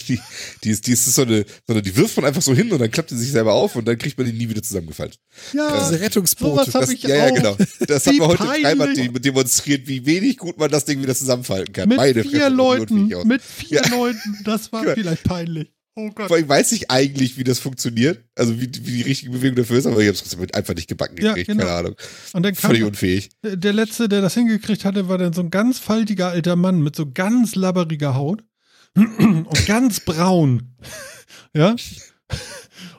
Die, 0.08 0.20
die, 0.64 0.70
ist, 0.72 0.88
die 0.88 0.92
ist 0.94 1.06
so 1.14 1.22
eine, 1.24 1.46
sondern 1.68 1.84
die 1.84 1.96
wirft 1.96 2.16
man 2.18 2.26
einfach 2.26 2.42
so 2.42 2.54
hin 2.54 2.72
und 2.72 2.80
dann 2.80 2.90
klappt 2.90 3.12
die 3.12 3.16
sich 3.16 3.32
selber 3.32 3.54
auf 3.54 3.76
und 3.76 3.86
dann 3.88 3.98
kriegt 3.98 4.18
man 4.18 4.26
die 4.26 4.34
nie 4.34 4.50
wieder 4.50 4.64
zusammengefaltet. 4.64 5.20
Ja, 5.54 5.78
Diese 5.90 6.00
Rettungsboote. 6.02 6.52
sowas 6.66 6.74
hab 6.74 6.82
Das, 6.82 6.90
ich 6.92 7.04
ja, 7.04 7.16
ja, 7.16 7.26
auch. 7.32 7.36
genau. 7.36 7.58
Das 7.88 8.08
hat 8.08 8.16
man 8.16 8.28
heute 8.30 8.44
im 8.44 8.50
peinlich. 8.50 8.66
Freibad 8.66 8.98
de- 8.98 9.20
demonstriert, 9.20 9.88
wie 9.88 10.06
wenig 10.06 10.38
gut 10.38 10.58
man 10.58 10.72
das 10.72 10.86
Ding 10.86 11.02
wieder 11.02 11.16
zusammenfalten 11.16 11.74
kann. 11.74 11.90
mit 11.90 11.98
Meine 11.98 12.24
vier 12.24 12.40
das 12.40 12.48
sieht 12.50 12.58
Leuten. 12.58 13.08
Mit 13.28 13.42
vier 13.42 13.82
Ja. 13.84 13.90
Leuten. 13.90 14.40
Das 14.46 14.72
war 14.72 14.86
Ja. 14.88 14.94
vielleicht 14.96 15.24
peinlich. 15.24 15.72
Oh 16.00 16.12
Gott. 16.14 16.28
Vor 16.28 16.38
allem 16.38 16.48
weiß 16.48 16.74
ich 16.74 16.92
eigentlich, 16.92 17.38
wie 17.40 17.44
das 17.44 17.58
funktioniert. 17.58 18.24
Also 18.36 18.56
wie, 18.62 18.68
wie 18.68 18.92
die 18.98 19.02
richtige 19.02 19.32
Bewegung 19.32 19.56
dafür 19.56 19.80
ist, 19.80 19.88
aber 19.88 20.00
ich 20.00 20.08
habe 20.08 20.16
es 20.18 20.54
einfach 20.54 20.76
nicht 20.76 20.88
gebacken 20.88 21.16
Ja, 21.20 21.30
gekriegt. 21.30 21.48
genau. 21.48 21.64
Keine 21.66 21.76
Ahnung. 21.76 21.96
Und 22.34 22.44
dann 22.44 22.54
kam 22.54 22.70
Völlig 22.70 22.84
unfähig. 22.84 23.30
der 23.44 23.74
letzte, 23.74 24.08
der 24.08 24.22
das 24.22 24.36
hingekriegt 24.36 24.86
hatte, 24.86 25.10
war 25.10 25.18
dann 25.18 25.34
so 25.34 25.42
ein 25.42 25.50
ganz 25.50 25.80
faltiger 25.80 26.28
alter 26.30 26.56
Mann 26.56 26.82
mit 26.84 26.96
so 26.96 27.12
ganz 27.12 27.56
labberiger 27.56 28.14
Haut 28.14 28.44
und 28.96 29.66
ganz 29.66 30.00
braun. 30.00 30.76
Ja? 31.56 31.76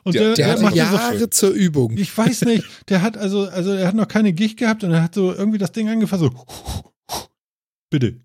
Und 0.03 0.15
Ja, 0.15 0.21
der, 0.21 0.33
Der 0.33 0.35
der 0.35 0.47
hat 0.55 0.61
macht 0.61 0.73
so, 0.73 0.77
Jahre 0.77 1.29
zur 1.29 1.51
Übung. 1.51 1.97
ich 1.97 2.17
weiß 2.17 2.41
nicht, 2.45 2.65
der 2.89 3.01
hat 3.01 3.15
also, 3.15 3.47
also 3.47 3.71
er 3.71 3.87
hat 3.87 3.95
noch 3.95 4.07
keine 4.09 4.33
Gicht 4.33 4.57
gehabt 4.57 4.83
und 4.83 4.91
er 4.91 5.03
hat 5.03 5.15
so 5.15 5.33
irgendwie 5.33 5.57
das 5.59 5.71
Ding 5.71 5.87
angefasst, 5.87 6.21
so, 6.23 6.45
bitte. 7.89 8.19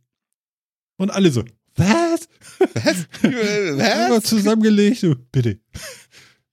Und 0.96 1.10
alle 1.10 1.30
so, 1.30 1.44
was? 1.76 2.28
Was? 2.74 3.06
Was? 3.22 4.24
zusammengelegt, 4.24 5.00
so, 5.00 5.14
bitte. 5.32 5.58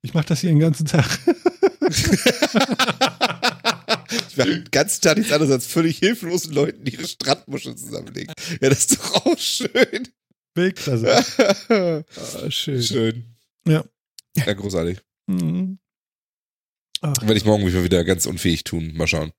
Ich 0.02 0.14
mach 0.14 0.26
das 0.26 0.42
hier 0.42 0.50
den 0.50 0.60
ganzen 0.60 0.86
Tag. 0.86 1.20
Ich 4.30 4.38
war 4.38 4.46
den 4.46 4.66
ganzen 4.72 5.02
Tag 5.02 5.18
nichts 5.18 5.32
anderes 5.32 5.52
als 5.52 5.68
völlig 5.68 6.00
hilflosen 6.00 6.54
Leuten 6.54 6.86
ihre 6.86 7.08
Strandmuscheln 7.08 7.78
zusammenlegen. 7.78 8.34
Ja, 8.62 8.70
das 8.70 8.80
ist 8.80 8.98
doch 8.98 9.26
auch 9.26 9.38
schön. 9.38 10.08
Weltklasse. 10.56 11.24
Ah, 11.70 12.52
schön. 12.52 12.82
schön. 12.82 13.24
Ja. 13.66 13.86
Ja, 14.36 14.54
großartig. 14.54 15.00
Mhm. 15.28 15.80
Ach. 17.02 17.14
Werde 17.22 17.38
ich 17.38 17.46
morgen 17.46 17.66
wieder 17.66 18.04
ganz 18.04 18.26
unfähig 18.26 18.64
tun. 18.64 18.94
Mal 18.96 19.08
schauen. 19.08 19.32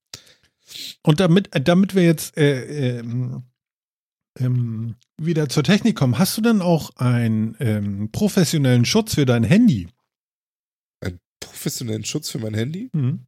Und 1.03 1.21
damit, 1.21 1.51
damit 1.53 1.95
wir 1.95 2.03
jetzt 2.03 2.37
äh, 2.37 2.99
ähm, 2.99 3.45
ähm, 4.39 4.97
wieder 5.19 5.49
zur 5.49 5.65
Technik 5.65 5.97
kommen, 5.97 6.19
hast 6.19 6.37
du 6.37 6.41
denn 6.43 6.61
auch 6.63 6.97
einen 6.97 7.57
ähm, 7.61 8.11
professionellen 8.13 8.85
Schutz 8.85 9.15
für 9.15 9.27
dein 9.27 9.45
Handy? 9.45 9.89
Professionellen 11.41 12.05
Schutz 12.05 12.31
für 12.31 12.39
mein 12.39 12.55
Handy? 12.55 12.89
Mhm. 12.93 13.27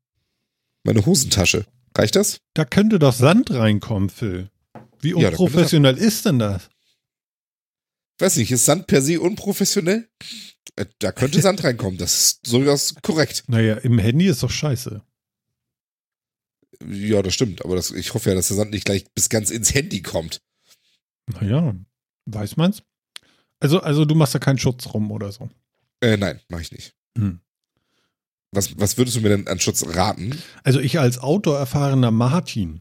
Meine 0.84 1.05
Hosentasche. 1.05 1.66
Reicht 1.96 2.16
das? 2.16 2.40
Da 2.55 2.64
könnte 2.64 2.98
doch 2.98 3.12
Sand 3.12 3.50
reinkommen, 3.50 4.09
Phil. 4.09 4.50
Wie 5.00 5.11
Ja, 5.11 5.28
unprofessionell 5.30 5.96
ist 5.96 6.24
denn 6.24 6.38
das? 6.38 6.68
Weiß 8.18 8.36
nicht, 8.36 8.50
ist 8.50 8.64
Sand 8.64 8.86
per 8.86 9.02
se 9.02 9.20
unprofessionell? 9.20 10.09
Äh, 10.76 10.86
Da 11.00 11.12
könnte 11.12 11.40
Sand 11.40 11.62
reinkommen. 11.64 11.98
Das 11.98 12.14
ist 12.14 12.52
durchaus 12.52 12.94
korrekt. 13.02 13.44
Naja, 13.48 13.76
im 13.78 13.98
Handy 13.98 14.26
ist 14.26 14.42
doch 14.42 14.50
scheiße. 14.50 15.02
Ja, 16.88 17.22
das 17.22 17.34
stimmt. 17.34 17.64
Aber 17.64 17.76
das, 17.76 17.90
ich 17.90 18.14
hoffe 18.14 18.30
ja, 18.30 18.36
dass 18.36 18.48
der 18.48 18.57
Sand 18.57 18.70
nicht 18.70 18.84
gleich 18.84 19.05
bis 19.14 19.28
ganz 19.28 19.50
ins 19.50 19.74
Handy 19.74 20.02
kommt. 20.02 20.40
Naja, 21.27 21.75
weiß 22.27 22.57
man's? 22.57 22.83
Also, 23.61 23.81
also 23.81 24.05
du 24.05 24.14
machst 24.14 24.35
da 24.35 24.39
keinen 24.39 24.59
Schutz 24.59 24.87
rum 24.93 25.11
oder 25.11 25.33
so. 25.33 25.49
Äh, 26.01 26.16
nein, 26.16 26.41
mache 26.49 26.62
ich 26.62 26.72
nicht. 26.72 26.95
Hm. 27.16 27.41
Was, 28.53 28.79
was 28.79 28.99
würdest 28.99 29.16
du 29.16 29.20
mir 29.20 29.31
denn 29.31 29.49
an 29.49 29.59
Schutz 29.59 29.85
raten? 29.87 30.39
Also 30.62 30.81
ich 30.81 30.99
als 31.01 31.18
outdoor-erfahrener 31.18 32.11
Martin, 32.11 32.81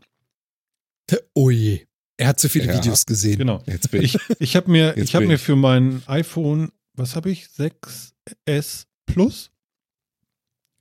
Oh 1.36 1.50
je. 1.50 1.86
Er 2.18 2.28
hat 2.30 2.39
zu 2.39 2.48
viele 2.50 2.68
Ja. 2.68 2.76
Videos 2.76 3.06
gesehen. 3.06 3.38
genau. 3.38 3.62
Jetzt 3.66 3.91
bin 3.91 4.04
ich. 4.04 4.16
Ich, 4.16 4.22
ich 4.39 4.56
habe 4.56 4.70
mir, 4.72 4.94
Jetzt 4.96 5.10
ich 5.10 5.16
hab 5.16 5.24
mir 5.24 5.38
für 5.39 5.56
mein 5.56 6.02
iPhone, 6.08 6.72
was 6.94 7.16
habe 7.16 7.30
ich, 7.32 7.46
6S 7.46 8.86
Plus, 9.06 9.52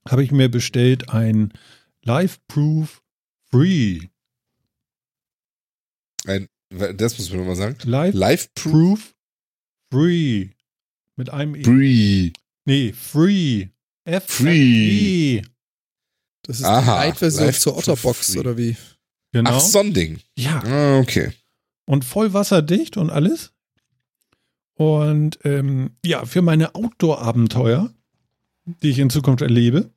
habe 0.08 0.22
ich 0.24 0.30
mir 0.30 0.48
bestellt 0.50 1.08
ein 1.10 1.52
Live 2.02 2.38
Proof 2.48 3.02
Free. 3.50 4.08
Ein, 6.26 6.48
das 6.96 7.18
muss 7.18 7.30
man 7.30 7.38
nochmal 7.40 7.56
sagen. 7.56 7.76
Live 7.84 8.14
Live 8.14 8.54
Proof 8.54 9.14
Free. 9.92 10.48
Mit 11.16 11.30
einem 11.30 11.54
E. 11.54 11.62
Free. 11.64 12.32
Nee, 12.64 12.92
Free. 12.92 13.68
F 14.04 14.24
Free. 14.26 15.36
E. 15.38 15.42
Das 16.42 16.58
ist 16.58 16.64
Aha, 16.64 16.80
die 17.02 17.06
Light-Version 17.08 17.52
zur 17.52 17.76
Otterbox 17.76 18.32
free. 18.32 18.38
oder 18.40 18.56
wie? 18.56 18.76
Genau. 19.32 19.50
Ach, 19.50 19.60
so 19.60 19.78
ein 19.78 19.94
Ding. 19.94 20.18
ja. 20.36 20.62
Ah, 20.64 20.98
okay. 20.98 21.32
und 21.84 22.04
voll 22.04 22.32
wasserdicht 22.32 22.96
und 22.96 23.10
alles. 23.10 23.52
Und 24.74 25.38
ähm, 25.44 25.90
ja, 26.04 26.24
für 26.24 26.42
meine 26.42 26.74
Outdoor-Abenteuer, 26.74 27.92
die 28.64 28.90
ich 28.90 28.98
in 28.98 29.10
Zukunft 29.10 29.42
erlebe. 29.42 29.90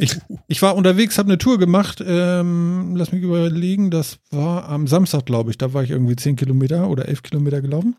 Ich, 0.00 0.16
ich 0.48 0.62
war 0.62 0.76
unterwegs, 0.76 1.18
habe 1.18 1.28
eine 1.28 1.38
Tour 1.38 1.58
gemacht. 1.58 2.02
Ähm, 2.06 2.94
lass 2.96 3.12
mich 3.12 3.22
überlegen, 3.22 3.90
das 3.90 4.18
war 4.30 4.68
am 4.68 4.86
Samstag, 4.86 5.26
glaube 5.26 5.50
ich. 5.50 5.58
Da 5.58 5.72
war 5.72 5.82
ich 5.82 5.90
irgendwie 5.90 6.16
10 6.16 6.36
Kilometer 6.36 6.88
oder 6.88 7.08
11 7.08 7.22
Kilometer 7.22 7.60
gelaufen. 7.60 7.96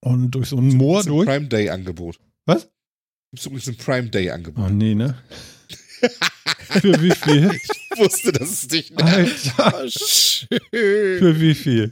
Und 0.00 0.30
durch 0.32 0.48
so 0.48 0.56
ein 0.56 0.76
Moor 0.76 1.04
durch. 1.04 1.26
Prime 1.26 1.48
Day 1.48 1.70
Angebot. 1.70 2.18
Was? 2.46 2.68
Gibt 3.32 3.46
übrigens 3.46 3.68
ein 3.68 3.76
Prime 3.76 4.08
Day 4.08 4.30
Angebot. 4.30 4.64
Oh 4.64 4.72
nee, 4.72 4.94
ne? 4.94 5.16
für 6.58 7.02
wie 7.02 7.10
viel? 7.10 7.50
Ich 7.52 7.98
wusste, 7.98 8.32
dass 8.32 8.50
es 8.50 8.68
dich 8.68 8.96
Alter, 8.96 9.88
Schön. 9.88 10.48
für 10.70 11.40
wie 11.40 11.54
viel? 11.54 11.90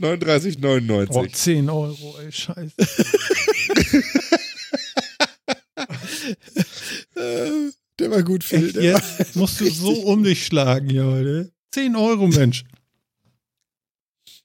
39,99. 0.00 1.08
Oh, 1.10 1.26
10 1.26 1.68
Euro, 1.68 2.18
ey, 2.20 2.32
scheiße. 2.32 2.72
Der 7.98 8.10
war 8.10 8.22
gut, 8.22 8.44
Phil. 8.44 8.66
Echt 8.66 8.76
Der 8.76 8.94
war 8.94 9.02
jetzt 9.18 9.36
musst 9.36 9.60
du 9.60 9.68
so 9.70 9.90
um 9.90 10.22
dich 10.22 10.44
schlagen, 10.46 10.90
ja, 10.90 11.04
heute. 11.04 11.50
10 11.72 11.96
Euro, 11.96 12.26
Mensch. 12.28 12.64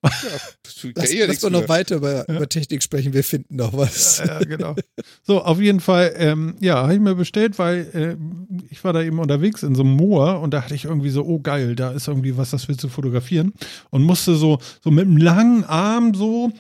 Du- 0.02 0.92
Lass, 0.96 1.14
ja, 1.14 1.20
lass 1.22 1.28
nichts 1.30 1.44
mal 1.44 1.50
noch 1.52 1.70
weiter 1.70 1.96
über, 1.96 2.28
über 2.28 2.50
Technik 2.50 2.84
sprechen. 2.84 3.14
Wir 3.14 3.24
finden 3.24 3.56
noch 3.56 3.72
was. 3.72 4.18
Ja, 4.18 4.26
ja, 4.26 4.40
genau. 4.40 4.76
So, 5.26 5.42
auf 5.42 5.62
jeden 5.62 5.80
Fall, 5.80 6.14
ähm, 6.18 6.56
ja, 6.60 6.76
habe 6.84 6.94
ich 6.96 7.00
mir 7.00 7.16
bestellt, 7.16 7.58
weil 7.58 7.88
äh, 7.94 8.18
ich 8.70 8.84
war 8.84 8.92
da 8.92 9.02
eben 9.02 9.20
unterwegs 9.20 9.64
in 9.64 9.76
so 9.76 9.84
einem 9.84 9.94
Moor 9.94 10.42
und 10.42 10.54
da 10.54 10.62
hatte 10.64 10.76
ich 10.76 10.84
irgendwie 10.86 11.10
so, 11.10 11.24
oh 11.26 11.40
geil, 11.40 11.76
da 11.78 11.92
ist 11.92 12.10
irgendwie 12.10 12.36
was, 12.36 12.50
das 12.52 12.68
willst 12.68 12.84
du 12.84 12.90
fotografieren 12.90 13.54
und 13.92 14.04
musste 14.04 14.36
so, 14.36 14.60
so 14.84 14.92
mit 14.92 15.06
einem 15.06 15.16
langen 15.18 15.64
Arm 15.64 16.14
so 16.14 16.52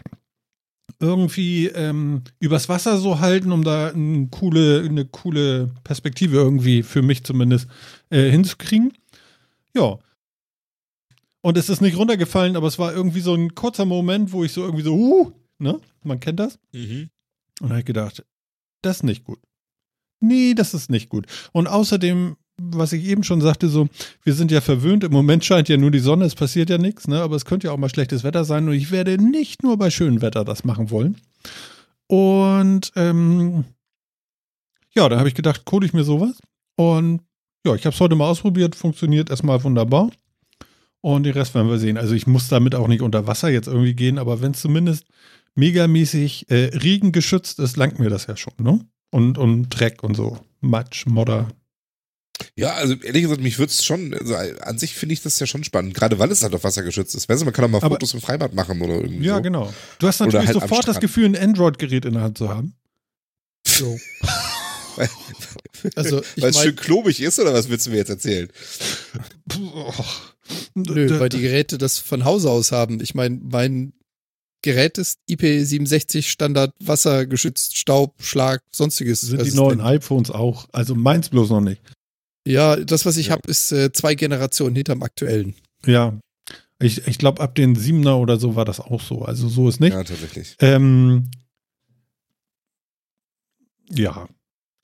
irgendwie 1.03 1.67
ähm, 1.67 2.23
übers 2.39 2.69
Wasser 2.69 2.97
so 2.97 3.19
halten, 3.19 3.51
um 3.51 3.63
da 3.63 3.89
eine 3.89 4.27
coole, 4.27 4.83
eine 4.83 5.05
coole 5.05 5.69
Perspektive 5.83 6.37
irgendwie 6.37 6.81
für 6.81 7.01
mich 7.01 7.23
zumindest 7.23 7.67
äh, 8.09 8.29
hinzukriegen. 8.31 8.93
Ja. 9.75 9.99
Und 11.41 11.57
es 11.57 11.69
ist 11.69 11.81
nicht 11.81 11.97
runtergefallen, 11.97 12.55
aber 12.55 12.67
es 12.67 12.79
war 12.79 12.93
irgendwie 12.93 13.19
so 13.19 13.35
ein 13.35 13.53
kurzer 13.53 13.85
Moment, 13.85 14.31
wo 14.31 14.43
ich 14.43 14.53
so 14.53 14.63
irgendwie 14.63 14.83
so, 14.83 14.95
uh, 14.95 15.31
ne? 15.59 15.79
Man 16.01 16.19
kennt 16.19 16.39
das. 16.39 16.57
Mhm. 16.71 17.09
Und 17.59 17.69
da 17.69 17.69
habe 17.69 17.79
ich 17.79 17.85
gedacht, 17.85 18.25
das 18.81 18.97
ist 18.97 19.03
nicht 19.03 19.25
gut. 19.25 19.39
Nee, 20.21 20.53
das 20.53 20.73
ist 20.73 20.89
nicht 20.89 21.09
gut. 21.09 21.27
Und 21.51 21.67
außerdem, 21.67 22.37
was 22.61 22.93
ich 22.93 23.05
eben 23.05 23.23
schon 23.23 23.41
sagte, 23.41 23.67
so, 23.67 23.87
wir 24.23 24.33
sind 24.33 24.51
ja 24.51 24.61
verwöhnt, 24.61 25.03
im 25.03 25.11
Moment 25.11 25.43
scheint 25.43 25.69
ja 25.69 25.77
nur 25.77 25.91
die 25.91 25.99
Sonne, 25.99 26.25
es 26.25 26.35
passiert 26.35 26.69
ja 26.69 26.77
nichts, 26.77 27.07
ne? 27.07 27.21
Aber 27.21 27.35
es 27.35 27.45
könnte 27.45 27.67
ja 27.67 27.73
auch 27.73 27.77
mal 27.77 27.89
schlechtes 27.89 28.23
Wetter 28.23 28.45
sein 28.45 28.67
und 28.67 28.73
ich 28.73 28.91
werde 28.91 29.17
nicht 29.17 29.63
nur 29.63 29.77
bei 29.77 29.89
schönem 29.89 30.21
Wetter 30.21 30.45
das 30.45 30.63
machen 30.63 30.91
wollen. 30.91 31.17
Und 32.07 32.91
ähm, 32.95 33.65
ja, 34.93 35.09
da 35.09 35.17
habe 35.17 35.27
ich 35.27 35.35
gedacht, 35.35 35.65
code 35.65 35.85
ich 35.85 35.93
mir 35.93 36.03
sowas. 36.03 36.37
Und 36.75 37.21
ja, 37.65 37.73
ich 37.75 37.85
habe 37.85 37.93
es 37.93 37.99
heute 37.99 38.15
mal 38.15 38.27
ausprobiert, 38.27 38.75
funktioniert 38.75 39.29
erstmal 39.29 39.63
wunderbar. 39.63 40.11
Und 41.01 41.23
den 41.23 41.33
Rest 41.33 41.53
werden 41.55 41.69
wir 41.69 41.79
sehen. 41.79 41.97
Also 41.97 42.13
ich 42.13 42.27
muss 42.27 42.47
damit 42.47 42.75
auch 42.75 42.87
nicht 42.87 43.01
unter 43.01 43.27
Wasser 43.27 43.49
jetzt 43.49 43.67
irgendwie 43.67 43.93
gehen, 43.93 44.17
aber 44.17 44.41
wenn 44.41 44.51
es 44.51 44.61
zumindest 44.61 45.05
megamäßig 45.55 46.49
äh, 46.49 46.71
regengeschützt 46.77 47.59
ist, 47.59 47.77
langt 47.77 47.99
mir 47.99 48.09
das 48.09 48.27
ja 48.27 48.37
schon, 48.37 48.53
ne? 48.57 48.79
Und, 49.11 49.37
und 49.37 49.69
Dreck 49.69 50.03
und 50.03 50.15
so. 50.15 50.39
Matsch, 50.61 51.05
Modder. 51.05 51.49
Ja, 52.55 52.73
also 52.73 52.95
ehrlich 52.95 53.23
gesagt, 53.23 53.41
mich 53.41 53.57
würde 53.59 53.71
es 53.71 53.85
schon, 53.85 54.13
also 54.13 54.35
an 54.35 54.77
sich 54.77 54.95
finde 54.95 55.13
ich 55.13 55.21
das 55.21 55.39
ja 55.39 55.45
schon 55.47 55.63
spannend, 55.63 55.93
gerade 55.93 56.17
weil 56.19 56.31
es 56.31 56.43
halt 56.43 56.53
auf 56.55 56.63
Wasser 56.63 56.83
geschützt 56.83 57.15
ist. 57.15 57.29
Weißt 57.29 57.41
du, 57.41 57.45
man 57.45 57.53
kann 57.53 57.65
auch 57.65 57.69
mal 57.69 57.77
Aber- 57.77 57.95
Fotos 57.95 58.13
im 58.13 58.21
Freibad 58.21 58.53
machen 58.53 58.81
oder 58.81 58.95
irgendwie 58.95 59.25
Ja, 59.25 59.35
so. 59.37 59.41
genau. 59.41 59.73
Du 59.99 60.07
hast 60.07 60.19
natürlich 60.19 60.47
halt 60.47 60.59
sofort 60.59 60.87
das. 60.87 60.99
Gefühl, 60.99 61.25
ein 61.25 61.35
Android-Gerät 61.37 62.05
in 62.05 62.13
der 62.13 62.23
Hand 62.23 62.37
zu 62.37 62.49
haben. 62.49 62.75
So. 63.67 63.97
Also, 65.95 66.21
Weil 66.37 66.51
es 66.51 66.61
schön 66.61 66.75
klobig 66.77 67.19
ist 67.19 67.39
oder 67.39 67.51
was 67.53 67.67
willst 67.67 67.87
du 67.87 67.89
mir 67.89 67.97
jetzt 67.97 68.09
erzählen? 68.09 68.47
nö, 70.75 71.19
weil 71.19 71.29
die 71.29 71.41
Geräte 71.41 71.77
das 71.77 71.97
von 71.99 72.25
Hause 72.25 72.49
aus 72.49 72.71
haben. 72.71 73.01
Ich 73.01 73.15
meine, 73.15 73.39
mein 73.43 73.93
Gerät 74.61 74.97
ist 74.97 75.19
IP67 75.29 76.23
Standard, 76.23 76.73
wassergeschützt, 76.79 77.75
Staub, 77.75 78.15
Schlag, 78.23 78.61
sonstiges. 78.71 79.21
sind 79.21 79.39
Also 79.39 79.51
die 79.51 79.57
neuen 79.57 79.81
iPhones 79.81 80.29
auch. 80.31 80.67
Also 80.71 80.95
meins 80.95 81.29
bloß 81.29 81.49
noch 81.49 81.61
nicht. 81.61 81.81
Ja, 82.45 82.75
das, 82.75 83.05
was 83.05 83.17
ich 83.17 83.27
Ja. 83.27 83.33
habe, 83.33 83.49
ist 83.49 83.71
äh, 83.71 83.91
zwei 83.93 84.15
Generationen 84.15 84.75
hinterm 84.75 85.03
aktuellen. 85.03 85.55
Ja. 85.85 86.17
Ich, 86.79 87.07
ich 87.07 87.17
glaube, 87.17 87.41
ab 87.41 87.55
den 87.55 87.75
Siebener 87.75 88.17
oder 88.17 88.37
so 88.37 88.55
war 88.55 88.65
das 88.65 88.79
auch 88.81 88.99
so. 89.01 89.21
Also 89.23 89.47
so 89.47 89.69
ist 89.69 89.79
nicht. 89.79 89.93
Ja, 89.93 90.03
tatsächlich. 90.03 90.55
Ähm, 90.59 91.29
ja. 93.89 94.27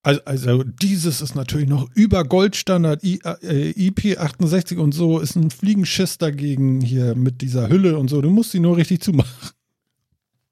Also, 0.01 0.21
also 0.23 0.63
dieses 0.63 1.19
ist 1.21 1.35
natürlich 1.35 1.67
noch 1.67 1.89
über 1.93 2.23
Goldstandard 2.23 3.03
I, 3.03 3.19
äh, 3.23 3.71
IP68 3.71 4.77
und 4.77 4.93
so 4.93 5.19
ist 5.19 5.35
ein 5.35 5.49
Fliegenschiss 5.51 6.17
dagegen 6.17 6.79
hier 6.79 7.15
mit 7.15 7.41
dieser 7.41 7.67
Hülle 7.67 7.97
und 7.97 8.07
so. 8.09 8.21
Du 8.21 8.29
musst 8.29 8.51
sie 8.51 8.59
nur 8.59 8.77
richtig 8.77 9.01
zumachen. 9.01 9.49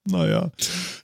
Naja. 0.10 0.51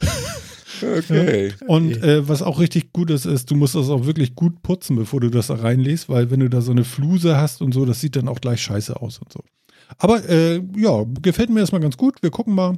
Okay. 0.81 1.53
Und 1.67 1.97
äh, 2.03 2.27
was 2.27 2.41
auch 2.41 2.59
richtig 2.59 2.93
gut 2.93 3.09
ist, 3.11 3.25
ist, 3.25 3.51
du 3.51 3.55
musst 3.55 3.75
das 3.75 3.89
auch 3.89 4.05
wirklich 4.05 4.35
gut 4.35 4.61
putzen, 4.63 4.95
bevor 4.95 5.19
du 5.19 5.29
das 5.29 5.47
da 5.47 5.55
reinlegst, 5.55 6.09
weil 6.09 6.31
wenn 6.31 6.39
du 6.39 6.49
da 6.49 6.61
so 6.61 6.71
eine 6.71 6.83
Fluse 6.83 7.37
hast 7.37 7.61
und 7.61 7.73
so, 7.73 7.85
das 7.85 7.99
sieht 8.01 8.15
dann 8.15 8.27
auch 8.27 8.41
gleich 8.41 8.61
scheiße 8.61 8.99
aus 9.01 9.19
und 9.19 9.31
so. 9.31 9.43
Aber 9.97 10.27
äh, 10.27 10.61
ja, 10.75 11.05
gefällt 11.21 11.49
mir 11.49 11.59
erstmal 11.59 11.81
ganz 11.81 11.97
gut. 11.97 12.21
Wir 12.23 12.31
gucken 12.31 12.55
mal. 12.55 12.77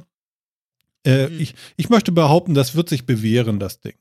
Äh, 1.04 1.28
Mhm. 1.28 1.40
ich, 1.40 1.54
ich 1.76 1.88
möchte 1.88 2.10
behaupten, 2.12 2.54
das 2.54 2.74
wird 2.74 2.88
sich 2.88 3.06
bewähren, 3.06 3.58
das 3.60 3.80
Ding. 3.80 3.94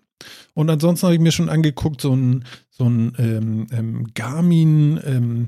Und 0.55 0.69
ansonsten 0.69 1.05
habe 1.05 1.15
ich 1.15 1.21
mir 1.21 1.31
schon 1.31 1.49
angeguckt, 1.49 2.01
so 2.01 2.15
ein, 2.15 2.45
so 2.71 2.85
ein 2.89 3.13
ähm, 3.19 3.67
ähm, 3.71 4.07
Garmin 4.15 4.99
ähm, 5.05 5.47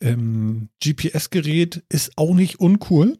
ähm, 0.00 0.68
GPS-Gerät 0.82 1.82
ist 1.88 2.16
auch 2.16 2.34
nicht 2.34 2.58
uncool 2.60 3.18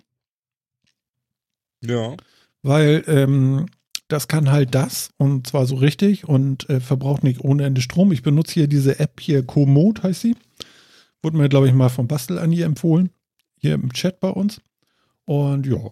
Ja. 1.85 2.17
weil 2.63 3.05
ähm, 3.07 3.67
das 4.15 4.29
kann 4.29 4.53
halt 4.53 4.77
das 4.77 5.11
und 5.17 5.49
zwar 5.49 5.67
so 5.67 5.75
richtig 5.75 6.29
und 6.29 6.71
äh, 6.71 6.79
verbraucht 6.79 7.25
nicht 7.25 7.41
ohne 7.41 7.65
Ende 7.65 7.81
Strom. 7.81 8.13
Ich 8.13 8.23
benutze 8.23 8.55
hier 8.55 8.69
diese 8.69 9.01
App 9.01 9.21
hier, 9.21 9.45
Komoot 9.45 10.05
heißt 10.05 10.21
sie. 10.21 10.37
Wurde 11.21 11.37
mir, 11.37 11.49
glaube 11.49 11.67
ich, 11.67 11.75
mal 11.75 11.89
vom 11.89 12.07
Bastel 12.07 12.39
an 12.39 12.53
hier 12.53 12.67
empfohlen. 12.67 13.11
Hier 13.57 13.75
im 13.75 13.93
Chat 13.93 14.21
bei 14.21 14.29
uns. 14.29 14.61
Und 15.25 15.67
ja. 15.67 15.91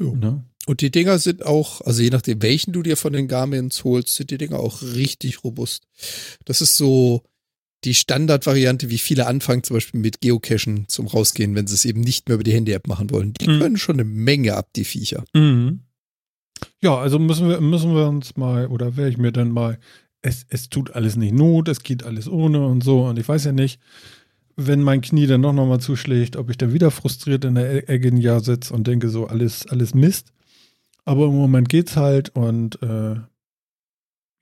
Jo. 0.00 0.16
Ne? 0.16 0.44
Und 0.66 0.80
die 0.80 0.90
Dinger 0.90 1.18
sind 1.18 1.44
auch, 1.44 1.82
also 1.82 2.02
je 2.02 2.10
nachdem, 2.10 2.40
welchen 2.40 2.72
du 2.72 2.82
dir 2.82 2.96
von 2.96 3.12
den 3.12 3.28
Garmins 3.28 3.84
holst, 3.84 4.14
sind 4.14 4.30
die 4.30 4.38
Dinger 4.38 4.58
auch 4.58 4.80
richtig 4.80 5.44
robust. 5.44 5.86
Das 6.46 6.62
ist 6.62 6.78
so 6.78 7.24
die 7.84 7.94
Standardvariante, 7.94 8.90
wie 8.90 8.98
viele 8.98 9.26
anfangen, 9.26 9.62
zum 9.62 9.74
Beispiel 9.76 10.00
mit 10.00 10.20
Geocachen 10.20 10.88
zum 10.88 11.06
Rausgehen, 11.06 11.54
wenn 11.54 11.66
sie 11.66 11.74
es 11.74 11.84
eben 11.84 12.00
nicht 12.00 12.28
mehr 12.28 12.34
über 12.34 12.44
die 12.44 12.52
Handy-App 12.52 12.86
machen 12.88 13.10
wollen. 13.10 13.34
Die 13.34 13.48
Mhm. 13.48 13.60
können 13.60 13.76
schon 13.76 13.96
eine 13.96 14.04
Menge 14.04 14.54
ab, 14.56 14.70
die 14.74 14.84
Viecher. 14.84 15.24
Mhm. 15.34 15.80
Ja, 16.82 16.96
also 16.96 17.18
müssen 17.20 17.48
wir, 17.48 17.60
müssen 17.60 17.94
wir 17.94 18.08
uns 18.08 18.36
mal, 18.36 18.66
oder 18.66 18.96
werde 18.96 19.10
ich 19.10 19.18
mir 19.18 19.30
dann 19.30 19.50
mal, 19.52 19.78
es, 20.22 20.44
es 20.48 20.68
tut 20.68 20.90
alles 20.96 21.14
nicht 21.14 21.32
Not, 21.34 21.68
es 21.68 21.84
geht 21.84 22.02
alles 22.02 22.28
ohne 22.28 22.66
und 22.66 22.82
so. 22.82 23.06
Und 23.06 23.18
ich 23.18 23.28
weiß 23.28 23.44
ja 23.44 23.52
nicht, 23.52 23.80
wenn 24.56 24.82
mein 24.82 25.00
Knie 25.00 25.28
dann 25.28 25.42
doch 25.42 25.52
nochmal 25.52 25.78
zuschlägt, 25.78 26.34
ob 26.34 26.50
ich 26.50 26.58
dann 26.58 26.72
wieder 26.72 26.90
frustriert 26.90 27.44
in 27.44 27.54
der 27.54 27.88
Ecke 27.88 28.08
ein 28.08 28.16
Jahr 28.16 28.40
sitze 28.40 28.74
und 28.74 28.88
denke 28.88 29.08
so, 29.08 29.28
alles, 29.28 29.68
alles 29.68 29.94
Mist. 29.94 30.32
Aber 31.04 31.26
im 31.26 31.36
Moment 31.36 31.68
geht's 31.68 31.96
halt 31.96 32.30
und 32.34 32.82
äh, 32.82 33.14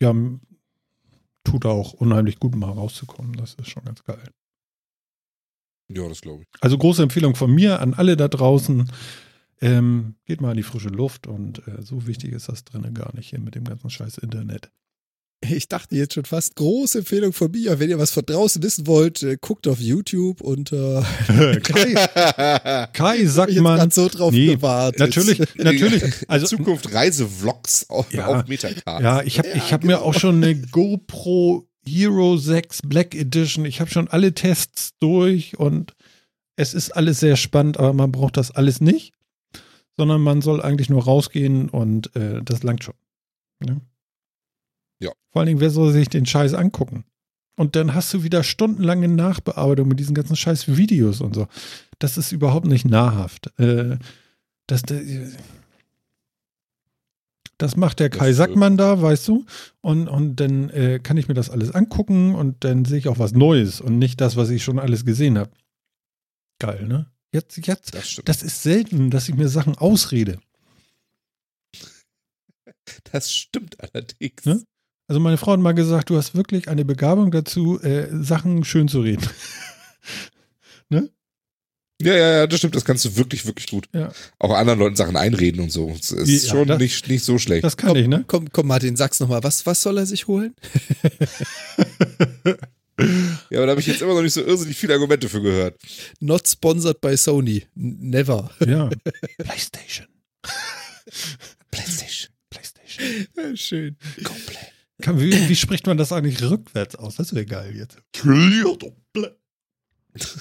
ja, 0.03 0.15
tut 1.47 1.65
auch 1.65 1.95
unheimlich 1.95 2.39
gut, 2.39 2.55
mal 2.55 2.71
rauszukommen. 2.71 3.33
Das 3.35 3.55
ist 3.55 3.71
schon 3.71 3.85
ganz 3.85 4.05
geil. 4.05 4.31
Ja, 5.89 6.09
das 6.09 6.21
glaube 6.21 6.43
ich. 6.43 6.49
Also 6.63 6.77
große 6.77 7.03
Empfehlung 7.03 7.35
von 7.35 7.55
mir 7.55 7.81
an 7.81 7.95
alle 7.95 8.17
da 8.17 8.29
draußen. 8.29 8.91
Ähm, 9.61 10.17
geht 10.27 10.41
mal 10.43 10.51
in 10.51 10.59
die 10.59 10.63
frische 10.63 10.89
Luft 10.89 11.27
und 11.27 11.67
äh, 11.67 11.81
so 11.81 12.07
wichtig 12.07 12.33
ist 12.33 12.49
das 12.49 12.65
drinnen 12.65 12.93
gar 12.93 13.15
nicht 13.15 13.31
hier 13.31 13.41
mit 13.41 13.55
dem 13.55 13.65
ganzen 13.65 13.89
scheiß 13.89 14.19
Internet. 14.19 14.71
Ich 15.43 15.69
dachte 15.69 15.95
jetzt 15.97 16.15
schon 16.15 16.25
fast, 16.25 16.57
große 16.57 16.99
Empfehlung 17.01 17.33
von 17.33 17.51
mir. 17.51 17.79
Wenn 17.79 17.91
ihr 17.91 17.99
was 17.99 18.11
von 18.11 18.25
draußen 18.25 18.63
wissen 18.63 18.87
wollt, 18.87 19.23
äh, 19.23 19.37
guckt 19.39 19.69
auf 19.69 19.79
YouTube 19.81 20.41
und 20.41 20.73
äh, 20.73 21.03
Kai, 21.63 22.87
Kai 22.93 23.27
sagt 23.27 23.55
man, 23.57 23.91
so 23.91 24.09
drauf 24.09 24.33
nee, 24.33 24.47
gewartet. 24.55 24.99
natürlich, 24.99 25.39
natürlich. 25.57 26.03
Also 26.29 26.47
Zukunft 26.47 26.93
Reisevlogs 26.93 27.89
auf, 27.91 28.13
Ja. 28.13 28.27
auf 28.29 28.49
Metacard. 28.49 29.03
Ja, 29.03 29.23
ich 29.23 29.39
habe 29.39 29.49
ich 29.55 29.73
hab 29.73 29.85
mir 29.85 30.01
auch 30.03 30.15
schon 30.15 30.43
eine 30.43 30.55
GoPro 30.59 31.69
Hero 31.87 32.37
6 32.39 32.81
Black 32.87 33.15
Edition. 33.15 33.67
Ich 33.67 33.81
habe 33.81 33.91
schon 33.91 34.09
alle 34.09 34.33
Tests 34.33 34.95
durch 35.01 35.59
und 35.59 35.95
es 36.57 36.73
ist 36.73 36.91
alles 36.97 37.21
sehr 37.21 37.37
spannend, 37.37 37.79
aber 37.79 37.93
man 37.93 38.11
braucht 38.11 38.39
das 38.39 38.51
alles 38.51 38.81
nicht, 38.81 39.13
sondern 39.99 40.23
man 40.23 40.41
soll 40.41 40.63
eigentlich 40.63 40.89
nur 40.89 41.05
rausgehen 41.05 41.69
und 41.69 42.17
äh, 42.17 42.41
das 42.43 42.63
langt 42.63 42.83
schon. 42.85 42.95
Ne? 43.61 43.83
Ja. 44.99 45.13
Vor 45.31 45.41
allen 45.41 45.47
Dingen, 45.47 45.61
wer 45.61 45.71
soll 45.71 45.93
sich 45.93 46.09
den 46.09 46.27
Scheiß 46.27 46.55
angucken? 46.55 47.05
Und 47.57 47.75
dann 47.75 47.95
hast 47.95 48.13
du 48.13 48.23
wieder 48.23 48.43
stundenlange 48.43 49.09
Nachbearbeitung 49.09 49.89
mit 49.89 49.99
diesen 49.99 50.15
ganzen 50.15 50.37
scheiß 50.37 50.77
Videos 50.77 51.21
und 51.21 51.35
so. 51.35 51.47
Das 51.99 52.19
ist 52.19 52.33
überhaupt 52.33 52.67
nicht 52.67 52.85
nahrhaft. 52.85 53.59
Äh, 53.59 53.97
das, 54.67 54.83
das 57.57 57.77
macht 57.77 58.01
der 58.01 58.11
Kai 58.11 58.29
äh, 58.29 58.35
Sackmann 58.35 58.77
da, 58.77 59.01
weißt 59.01 59.29
du? 59.29 59.47
Und, 59.81 60.09
und 60.09 60.37
dann 60.37 60.69
äh, 60.71 61.01
kann 61.03 61.17
ich 61.17 61.29
mir 61.29 61.35
das 61.35 61.49
alles 61.49 61.71
angucken 61.71 62.35
und 62.35 62.63
dann 62.65 62.85
sehe 62.85 62.99
ich 62.99 63.09
auch 63.09 63.19
was 63.19 63.33
Neues 63.33 63.81
und 63.81 63.99
nicht 63.99 64.21
das, 64.21 64.37
was 64.37 64.51
ich 64.51 64.63
schon 64.63 64.79
alles 64.79 65.07
gesehen 65.07 65.39
habe. 65.39 65.51
Geil, 66.59 66.87
ne? 66.87 67.11
Jetzt, 67.33 67.57
jetzt, 67.67 67.95
Das 67.95 68.11
stimmt. 68.11 68.29
das 68.29 68.43
ist 68.43 68.63
selten, 68.63 69.11
dass 69.11 69.29
ich 69.29 69.35
mir 69.35 69.49
Sachen 69.49 69.77
ausrede. 69.77 70.39
Das 73.13 73.33
stimmt 73.33 73.81
allerdings. 73.81 74.45
Ne? 74.45 74.63
Also 75.09 75.21
meine 75.21 75.37
Frau 75.37 75.53
hat 75.53 75.61
mal 75.61 75.73
gesagt, 75.73 76.11
du 76.11 76.17
hast 76.17 76.35
wirklich 76.35 76.69
eine 76.69 76.85
Begabung 76.85 77.31
dazu, 77.31 77.81
äh, 77.83 78.09
Sachen 78.23 78.65
schön 78.65 78.89
zu 78.89 79.01
reden. 79.01 79.27
Ja, 81.99 82.13
ja, 82.15 82.31
ja, 82.41 82.47
das 82.47 82.59
stimmt. 82.59 82.75
Das 82.77 82.85
kannst 82.85 83.07
du 83.07 83.17
wirklich, 83.17 83.47
wirklich 83.47 83.69
gut. 83.71 83.89
Ja. 83.95 84.13
Auch 84.39 84.55
anderen 84.55 84.79
Leuten 84.79 84.97
Sachen 84.97 85.17
einreden 85.17 85.63
und 85.63 85.73
so. 85.73 85.91
Es 85.99 86.11
ist 86.13 86.45
Ja, 86.45 86.51
schon 86.51 86.69
das- 86.69 86.79
nicht, 86.79 87.09
nicht 87.09 87.25
so 87.25 87.39
schlecht. 87.39 87.65
Das 87.65 87.79
kann 87.79 87.97
ich, 87.97 88.07
ne? 88.07 88.23
Komm, 88.27 88.53
komm, 88.53 88.67
Martin, 88.67 88.97
sag's 88.97 89.19
nochmal. 89.19 89.43
Was, 89.43 89.65
was 89.65 89.81
soll 89.81 89.97
er 89.97 90.05
sich 90.05 90.27
holen? 90.27 90.55
Ja, 93.51 93.59
aber 93.59 93.67
da 93.67 93.71
habe 93.73 93.81
ich 93.81 93.87
jetzt 93.87 94.01
immer 94.03 94.15
noch 94.15 94.23
nicht 94.23 94.33
so 94.35 94.43
irrsinnig 94.43 94.77
viele 94.77 94.95
Argumente 94.95 95.29
für 95.29 95.41
gehört. 95.43 95.79
Not 96.21 96.49
sponsored 96.49 97.01
by 97.01 97.15
Sony. 97.17 97.67
Never. 97.75 98.51
Ja. 98.67 98.89
PlayStation. 99.39 100.07
PlayStation. 101.71 102.31
PlayStation. 102.51 103.57
Schön. 103.57 103.97
Play. 104.17 104.59
Kann, 105.03 105.21
wie, 105.21 105.49
wie 105.49 105.57
spricht 105.57 105.87
man 105.87 105.97
das 105.97 106.13
eigentlich 106.13 106.43
rückwärts 106.43 106.97
aus? 106.97 107.17
Das 107.17 107.35
wäre 107.35 107.47
geil 107.47 107.77
jetzt. 107.77 107.99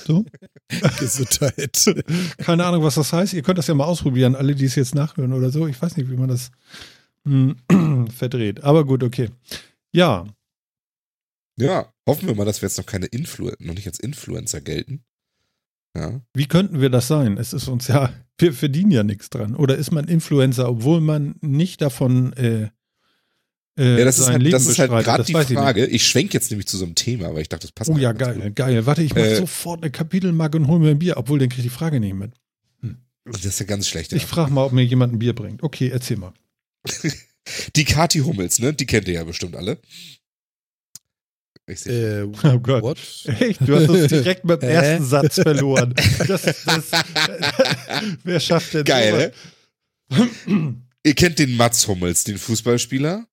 So? 0.07 0.25
Gesundheit. 0.99 1.95
Keine 2.37 2.65
Ahnung, 2.65 2.83
was 2.83 2.95
das 2.95 3.11
heißt. 3.11 3.33
Ihr 3.33 3.41
könnt 3.43 3.57
das 3.57 3.67
ja 3.67 3.73
mal 3.73 3.83
ausprobieren, 3.85 4.35
alle, 4.35 4.55
die 4.55 4.65
es 4.65 4.75
jetzt 4.75 4.95
nachhören 4.95 5.33
oder 5.33 5.49
so. 5.51 5.67
Ich 5.67 5.81
weiß 5.81 5.97
nicht, 5.97 6.09
wie 6.09 6.15
man 6.15 6.29
das 6.29 6.51
hm, 7.25 7.57
verdreht. 8.15 8.63
Aber 8.63 8.85
gut, 8.85 9.03
okay. 9.03 9.29
Ja, 9.91 10.25
Ja, 11.57 11.93
hoffen 12.07 12.27
wir 12.27 12.35
mal, 12.35 12.45
dass 12.45 12.61
wir 12.61 12.67
jetzt 12.67 12.77
noch 12.77 12.85
keine 12.85 13.07
Influ 13.07 13.51
noch 13.59 13.73
nicht 13.73 13.87
als 13.87 13.99
Influencer 13.99 14.61
gelten. 14.61 15.03
Ja. 15.97 16.21
wie 16.33 16.47
könnten 16.47 16.81
wir 16.81 16.89
das 16.89 17.07
sein? 17.07 17.37
Es 17.37 17.53
ist 17.53 17.69
uns 17.69 17.87
ja, 17.87 18.13
wir 18.37 18.53
verdienen 18.53 18.91
ja 18.91 19.03
nichts 19.03 19.29
dran. 19.29 19.55
Oder 19.55 19.77
ist 19.77 19.91
man 19.91 20.09
Influencer, 20.09 20.69
obwohl 20.69 20.99
man 20.99 21.35
nicht 21.39 21.81
davon 21.81 22.33
äh, 22.33 22.69
äh, 23.77 23.99
Ja, 23.99 24.05
das 24.05 24.19
ist 24.19 24.27
halt, 24.27 24.41
Leben 24.41 24.51
das 24.51 24.65
ist 24.67 24.79
halt 24.79 24.91
gerade 24.91 25.17
Das 25.19 25.27
die 25.27 25.33
weiß 25.33 25.49
ich. 25.49 25.57
Frage. 25.57 25.85
Ich, 25.85 26.07
schwenk 26.07 26.33
jetzt 26.33 26.49
nämlich 26.51 26.67
zu 26.67 26.77
so 26.77 26.85
einem 26.85 26.95
Thema, 26.95 27.33
weil 27.33 27.41
ich 27.41 27.49
dachte, 27.49 27.67
das 27.67 27.71
passt. 27.71 27.89
Oh 27.89 27.97
ja, 27.97 28.09
einfach 28.11 28.27
ganz 28.27 28.37
geil, 28.39 28.51
geil. 28.51 28.85
Warte, 28.85 29.03
ich 29.03 29.13
mach 29.13 29.21
Äh, 29.21 29.35
sofort 29.37 29.81
eine 29.83 29.91
Kapitelmarke 29.91 30.57
und 30.57 30.67
hol 30.67 30.79
mir 30.79 30.91
ein 30.91 30.99
Bier, 30.99 31.17
obwohl 31.17 31.39
dann 31.39 31.49
krieg 31.49 31.59
ich 31.59 31.65
die 31.65 31.69
Frage 31.69 31.99
nicht 31.99 32.13
mit. 32.15 32.31
gut. 32.81 32.95
Das 33.25 33.43
ist 33.45 33.59
ja 33.59 33.65
ganz 33.65 33.87
schlecht. 33.87 34.11
Ja. 34.11 34.17
Ich 34.17 34.25
frage 34.25 34.51
mal, 34.51 34.63
ob 34.65 34.71
mir 34.71 34.83
jemand 34.83 35.13
ein 35.13 35.19
Bier 35.19 35.33
bringt. 35.33 35.63
Okay, 35.63 35.89
erzähl 35.89 36.17
mal. 36.17 36.33
Die 37.75 37.85
Kati 37.85 38.19
Hummels, 38.19 38.57
ne? 38.59 38.73
Die 38.73 38.85
kennt 38.87 39.07
ihr 39.07 39.13
ja 39.15 39.23
bestimmt 39.23 39.55
alle. 39.55 39.77
Äh, 41.67 42.21
Oh 42.43 42.59
Gott. 42.59 42.83
what? 42.83 42.97
Echt? 43.39 43.59
Du 43.61 43.75
hast 43.75 43.89
uns 43.89 44.07
direkt 44.09 44.45
mit 44.45 44.61
dem 44.61 44.69
ersten 44.69 45.05
Satz 45.05 45.35
verloren. 45.35 45.93
Das, 46.27 46.41
das, 46.43 46.85
wer 48.23 48.39
schafft 48.39 48.73
denn 48.75 48.83
Geil, 48.83 49.33
sowas? 50.09 50.27
Ihr 51.03 51.13
kennt 51.15 51.39
den 51.39 51.55
Mats 51.55 51.87
Hummels, 51.87 52.23
den 52.23 52.37
Fußballspieler? 52.37 53.27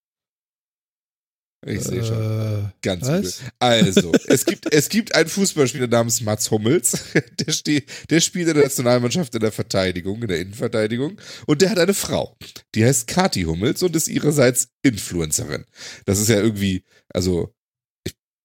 Ich 1.65 1.81
sehe 1.81 2.05
schon. 2.05 2.65
Äh, 2.65 2.71
Ganz 2.83 3.07
übel. 3.07 3.23
was? 3.25 3.41
Also, 3.61 4.13
es 4.27 4.45
gibt, 4.45 4.73
es 4.73 4.89
gibt 4.89 5.15
einen 5.15 5.29
Fußballspieler 5.29 5.87
namens 5.87 6.21
Mats 6.21 6.51
Hummels, 6.51 7.05
der, 7.39 7.53
steht, 7.53 7.89
der 8.11 8.21
spielt 8.21 8.49
in 8.49 8.55
der 8.55 8.65
Nationalmannschaft 8.65 9.35
in 9.35 9.41
der 9.41 9.53
Verteidigung, 9.53 10.23
in 10.23 10.29
der 10.29 10.41
Innenverteidigung, 10.41 11.21
und 11.47 11.63
der 11.63 11.71
hat 11.71 11.79
eine 11.79 11.95
Frau, 11.95 12.37
die 12.75 12.85
heißt 12.85 13.07
Kati 13.07 13.43
Hummels 13.43 13.83
und 13.83 13.95
ist 13.95 14.09
ihrerseits 14.09 14.69
Influencerin. 14.83 15.65
Das 16.05 16.19
ist 16.19 16.29
ja 16.29 16.41
irgendwie, 16.41 16.85
also, 17.09 17.55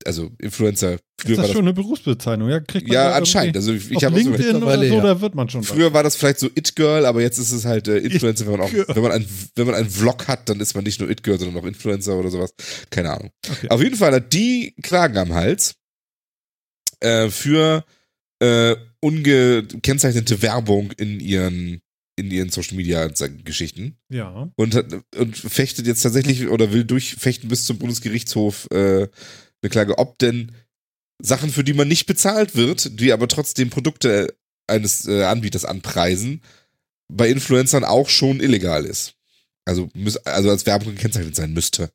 also 0.07 0.31
Influencer, 0.39 0.97
früher 1.19 1.31
Ist 1.31 1.37
war 1.37 1.43
das 1.43 1.47
das, 1.47 1.51
schon 1.51 1.65
eine 1.65 1.73
Berufsbezeichnung? 1.73 2.49
Ja, 2.49 2.59
kriegt 2.61 2.87
man 2.87 2.93
ja 2.93 3.11
anscheinend, 3.11 3.55
also 3.57 3.73
ich, 3.73 3.85
auf 3.85 3.91
ich 3.91 4.03
habe 4.03 4.15
so, 4.15 4.29
LinkedIn 4.29 4.55
oder 4.55 4.77
mittlerweile, 4.77 4.87
so, 4.89 4.95
ja. 4.95 5.01
da 5.01 5.21
wird 5.21 5.35
man 5.35 5.49
schon. 5.49 5.63
Früher 5.63 5.93
war 5.93 6.03
das 6.03 6.15
vielleicht 6.15 6.39
so 6.39 6.47
It 6.47 6.75
Girl, 6.75 7.05
aber 7.05 7.21
jetzt 7.21 7.37
ist 7.37 7.51
es 7.51 7.65
halt 7.65 7.87
äh, 7.87 7.97
Influencer, 7.97 8.45
wenn 8.45 8.53
man 8.53 8.61
auch, 8.61 8.73
wenn 8.73 9.03
man 9.03 9.11
ein, 9.11 9.25
wenn 9.55 9.65
man 9.65 9.75
einen 9.75 9.89
Vlog 9.89 10.27
hat, 10.27 10.49
dann 10.49 10.59
ist 10.59 10.73
man 10.75 10.83
nicht 10.83 10.99
nur 10.99 11.09
It 11.09 11.23
Girl, 11.23 11.37
sondern 11.37 11.61
auch 11.61 11.67
Influencer 11.67 12.15
oder 12.15 12.29
sowas. 12.29 12.53
Keine 12.89 13.11
Ahnung. 13.11 13.31
Okay. 13.49 13.69
Auf 13.69 13.81
jeden 13.81 13.95
Fall 13.95 14.13
hat 14.13 14.33
die 14.33 14.73
Klagen 14.81 15.17
am 15.17 15.33
Hals 15.33 15.75
äh, 17.01 17.29
für 17.29 17.83
äh, 18.39 18.75
ungekennzeichnete 19.01 20.41
Werbung 20.41 20.91
in 20.93 21.19
ihren 21.19 21.81
in 22.19 22.31
ihren 22.31 22.49
Social 22.49 22.75
Media 22.75 23.07
Geschichten 23.45 23.97
Ja. 24.09 24.49
und 24.55 24.73
hat, 24.73 24.87
und 25.15 25.37
fechtet 25.37 25.85
jetzt 25.85 26.01
tatsächlich 26.01 26.47
oder 26.47 26.73
will 26.73 26.83
durchfechten 26.83 27.47
bis 27.47 27.65
zum 27.65 27.77
Bundesgerichtshof 27.77 28.67
äh, 28.71 29.07
eine 29.61 29.69
Klage, 29.69 29.97
ob 29.97 30.17
denn 30.19 30.51
Sachen, 31.21 31.49
für 31.49 31.63
die 31.63 31.73
man 31.73 31.87
nicht 31.87 32.05
bezahlt 32.05 32.55
wird, 32.55 32.99
die 32.99 33.11
aber 33.11 33.27
trotzdem 33.27 33.69
Produkte 33.69 34.35
eines 34.67 35.07
äh, 35.07 35.23
Anbieters 35.23 35.65
anpreisen, 35.65 36.41
bei 37.11 37.29
Influencern 37.29 37.83
auch 37.83 38.09
schon 38.09 38.39
illegal 38.39 38.85
ist. 38.85 39.15
Also, 39.65 39.89
also 40.25 40.49
als 40.49 40.65
Werbung 40.65 40.95
gekennzeichnet 40.95 41.35
sein 41.35 41.53
müsste. 41.53 41.89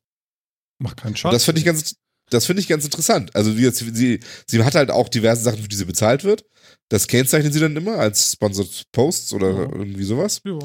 Macht 0.79 0.97
keinen 0.97 1.11
Und 1.11 1.19
Schaden. 1.19 1.35
das 1.35 1.45
finde 1.45 1.59
ich 1.59 1.65
ganz, 1.65 1.95
das 2.29 2.45
finde 2.45 2.61
ich 2.61 2.67
ganz 2.67 2.83
interessant. 2.83 3.35
Also 3.35 3.51
jetzt, 3.51 3.79
sie, 3.79 4.19
sie 4.47 4.63
hat 4.63 4.75
halt 4.75 4.91
auch 4.91 5.07
diverse 5.09 5.43
Sachen, 5.43 5.61
für 5.61 5.67
die 5.67 5.75
sie 5.75 5.85
bezahlt 5.85 6.23
wird. 6.23 6.45
Das 6.89 7.07
kennzeichnet 7.07 7.53
sie 7.53 7.59
dann 7.59 7.75
immer 7.75 7.97
als 7.97 8.33
Sponsored 8.33 8.83
Posts 8.91 9.33
oder 9.33 9.51
Ja. 9.51 9.61
irgendwie 9.71 10.03
sowas. 10.03 10.41
Ja. 10.45 10.59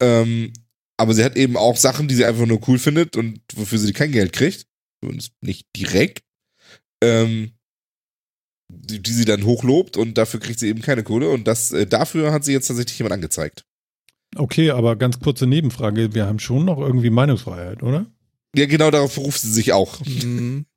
Ähm, 0.00 0.52
aber 0.96 1.14
sie 1.14 1.24
hat 1.24 1.36
eben 1.36 1.56
auch 1.56 1.76
Sachen, 1.76 2.08
die 2.08 2.14
sie 2.14 2.24
einfach 2.24 2.46
nur 2.46 2.60
cool 2.68 2.78
findet 2.78 3.16
und 3.16 3.40
wofür 3.54 3.78
sie 3.78 3.92
kein 3.92 4.12
Geld 4.12 4.32
kriegt. 4.32 4.66
Zumindest 5.00 5.32
nicht 5.40 5.66
direkt. 5.76 6.22
Ähm, 7.02 7.52
die, 8.70 9.02
die 9.02 9.12
sie 9.12 9.24
dann 9.24 9.44
hochlobt 9.44 9.96
und 9.96 10.18
dafür 10.18 10.40
kriegt 10.40 10.58
sie 10.58 10.68
eben 10.68 10.82
keine 10.82 11.02
Kohle. 11.02 11.30
Und 11.30 11.46
das, 11.48 11.72
äh, 11.72 11.86
dafür 11.86 12.32
hat 12.32 12.44
sie 12.44 12.52
jetzt 12.52 12.68
tatsächlich 12.68 12.98
jemand 12.98 13.14
angezeigt. 13.14 13.64
Okay, 14.36 14.70
aber 14.70 14.96
ganz 14.96 15.20
kurze 15.20 15.46
Nebenfrage. 15.46 16.14
Wir 16.14 16.26
haben 16.26 16.38
schon 16.38 16.64
noch 16.64 16.78
irgendwie 16.78 17.10
Meinungsfreiheit, 17.10 17.82
oder? 17.82 18.06
Ja, 18.54 18.66
genau 18.66 18.90
darauf 18.90 19.14
beruft 19.14 19.40
sie 19.40 19.52
sich 19.52 19.72
auch. 19.72 20.04
Mhm. 20.04 20.66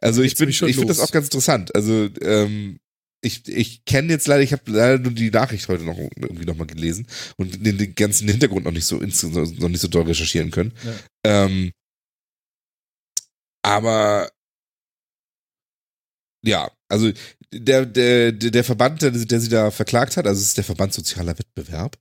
Also 0.00 0.22
ich 0.22 0.30
Jetzt 0.30 0.38
bin, 0.38 0.46
bin 0.46 0.50
ich 0.52 0.62
ich 0.62 0.76
finde 0.76 0.94
das 0.94 1.00
auch 1.00 1.10
ganz 1.10 1.26
interessant. 1.26 1.74
Also 1.74 2.08
ähm, 2.22 2.78
ich, 3.20 3.46
ich 3.46 3.84
kenne 3.84 4.10
jetzt 4.10 4.26
leider, 4.26 4.42
ich 4.42 4.52
habe 4.52 4.62
leider 4.70 4.98
nur 4.98 5.12
die 5.12 5.30
Nachricht 5.30 5.68
heute 5.68 5.84
noch 5.84 5.98
irgendwie 5.98 6.46
noch 6.46 6.56
mal 6.56 6.66
gelesen 6.66 7.06
und 7.36 7.66
den, 7.66 7.76
den 7.76 7.94
ganzen 7.94 8.28
Hintergrund 8.28 8.64
noch 8.64 8.72
nicht 8.72 8.86
so 8.86 8.96
noch 8.96 9.68
nicht 9.68 9.80
so 9.80 9.88
doll 9.88 10.04
recherchieren 10.04 10.50
können. 10.50 10.72
Ähm, 11.22 11.72
aber 13.68 14.30
ja, 16.44 16.70
also 16.88 17.10
der, 17.52 17.86
der, 17.86 18.32
der 18.32 18.64
Verband, 18.64 19.02
der, 19.02 19.10
der 19.10 19.40
sie 19.40 19.48
da 19.48 19.70
verklagt 19.70 20.16
hat, 20.16 20.26
also 20.26 20.40
es 20.40 20.48
ist 20.48 20.56
der 20.56 20.64
Verband 20.64 20.92
Sozialer 20.92 21.38
Wettbewerb. 21.38 21.96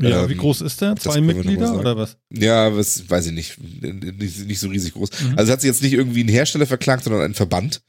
Ja, 0.00 0.24
Ähm, 0.24 0.30
wie 0.30 0.36
groß 0.36 0.60
ist 0.62 0.80
der? 0.80 0.96
Zwei 0.96 1.20
Mitglieder 1.20 1.78
oder 1.78 1.96
was? 1.96 2.16
Ja, 2.30 2.76
was 2.76 3.08
weiß 3.08 3.26
ich 3.26 3.32
nicht, 3.32 3.58
nicht, 3.60 4.46
nicht 4.46 4.60
so 4.60 4.68
riesig 4.68 4.94
groß. 4.94 5.10
Mhm. 5.20 5.38
Also 5.38 5.52
hat 5.52 5.60
sie 5.60 5.68
jetzt 5.68 5.82
nicht 5.82 5.92
irgendwie 5.92 6.20
einen 6.20 6.28
Hersteller 6.28 6.66
verklagt, 6.66 7.04
sondern 7.04 7.22
einen 7.22 7.34
Verband, 7.34 7.82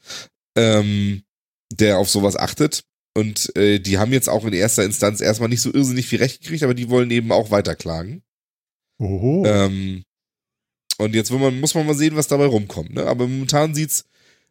ähm, 0.57 1.23
der 1.73 1.97
auf 1.97 2.09
sowas 2.09 2.35
achtet. 2.35 2.83
Und 3.15 3.55
äh, 3.55 3.79
die 3.79 3.97
haben 3.97 4.11
jetzt 4.11 4.29
auch 4.29 4.45
in 4.45 4.53
erster 4.53 4.83
Instanz 4.83 5.21
erstmal 5.21 5.49
nicht 5.49 5.61
so 5.61 5.73
irrsinnig 5.73 6.07
viel 6.07 6.19
Recht 6.19 6.41
gekriegt, 6.41 6.63
aber 6.63 6.73
die 6.73 6.89
wollen 6.89 7.11
eben 7.11 7.31
auch 7.31 7.51
weiterklagen. 7.51 8.23
Oho. 8.99 9.43
Ähm, 9.45 10.03
und 10.97 11.15
jetzt 11.15 11.31
man, 11.31 11.59
muss 11.59 11.75
man 11.75 11.85
mal 11.85 11.95
sehen, 11.95 12.15
was 12.15 12.27
dabei 12.27 12.45
rumkommt. 12.45 12.93
Ne? 12.93 13.05
Aber 13.05 13.27
momentan 13.27 13.73
sieht's 13.73 14.05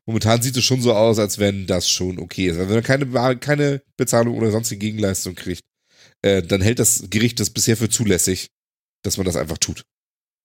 Momentan 0.05 0.43
sieht 0.43 0.57
es 0.57 0.65
schon 0.65 0.81
so 0.81 0.95
aus, 0.95 1.19
als 1.19 1.39
wenn 1.39 1.67
das 1.67 1.89
schon 1.89 2.19
okay 2.19 2.49
ist. 2.49 2.57
Also 2.57 2.69
wenn 2.69 2.83
man 2.83 2.83
keine, 2.83 3.37
keine 3.39 3.83
Bezahlung 3.97 4.37
oder 4.37 4.51
sonstige 4.51 4.81
Gegenleistung 4.81 5.35
kriegt, 5.35 5.63
äh, 6.23 6.43
dann 6.43 6.61
hält 6.61 6.81
das 6.81 7.05
Gericht 7.09 7.39
das 7.39 7.51
bisher 7.51 7.77
für 7.77 7.89
zulässig, 7.89 8.49
dass 9.03 9.17
man 9.17 9.27
das 9.27 9.37
einfach 9.37 9.59
tut. 9.59 9.83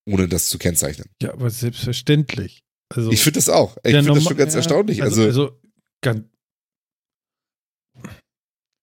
Ohne 0.07 0.27
das 0.27 0.49
zu 0.49 0.57
kennzeichnen. 0.57 1.09
Ja, 1.21 1.33
aber 1.33 1.49
selbstverständlich. 1.49 2.61
Also, 2.89 3.11
Ich 3.11 3.21
finde 3.21 3.39
das 3.39 3.49
auch. 3.49 3.77
Ich 3.83 3.93
finde 3.93 4.13
das 4.13 4.23
schon 4.23 4.37
ganz 4.37 4.53
ja, 4.53 4.59
erstaunlich. 4.59 5.01
Also, 5.01 5.23
Also, 5.23 5.43
also 5.43 5.59
ganz, 6.01 6.25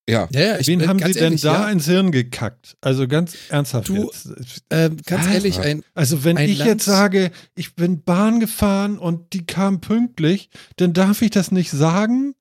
ja. 0.09 0.29
Ja, 0.33 0.41
ja, 0.41 0.59
ich, 0.59 0.67
wen 0.67 0.87
haben 0.87 0.99
Sie 0.99 1.13
denn 1.13 1.23
ehrlich, 1.23 1.41
da 1.43 1.63
ja, 1.67 1.71
ins 1.71 1.87
Hirn 1.87 2.13
gekackt? 2.13 2.77
Also 2.81 3.09
ganz 3.09 3.35
ernsthaft 3.49 3.89
Du- 3.89 4.05
jetzt. 4.11 4.29
ähm, 4.71 4.97
ganz 5.07 5.27
Was? 5.27 5.35
ehrlich, 5.35 5.61
ein, 5.61 5.83
Also 5.95 6.25
wenn 6.25 6.37
ein 6.37 6.49
ich 6.49 6.59
Land- 6.59 6.71
jetzt 6.71 6.85
sage, 6.85 7.31
ich 7.55 7.75
bin 7.75 8.03
Bahn 8.03 8.41
gefahren 8.41 8.99
und 8.99 9.33
die 9.33 9.47
kam 9.47 9.81
pünktlich, 9.81 10.51
dann 10.77 10.93
darf 10.93 11.23
ich 11.23 11.31
das 11.31 11.51
nicht 11.53 11.71
sagen? 11.71 12.35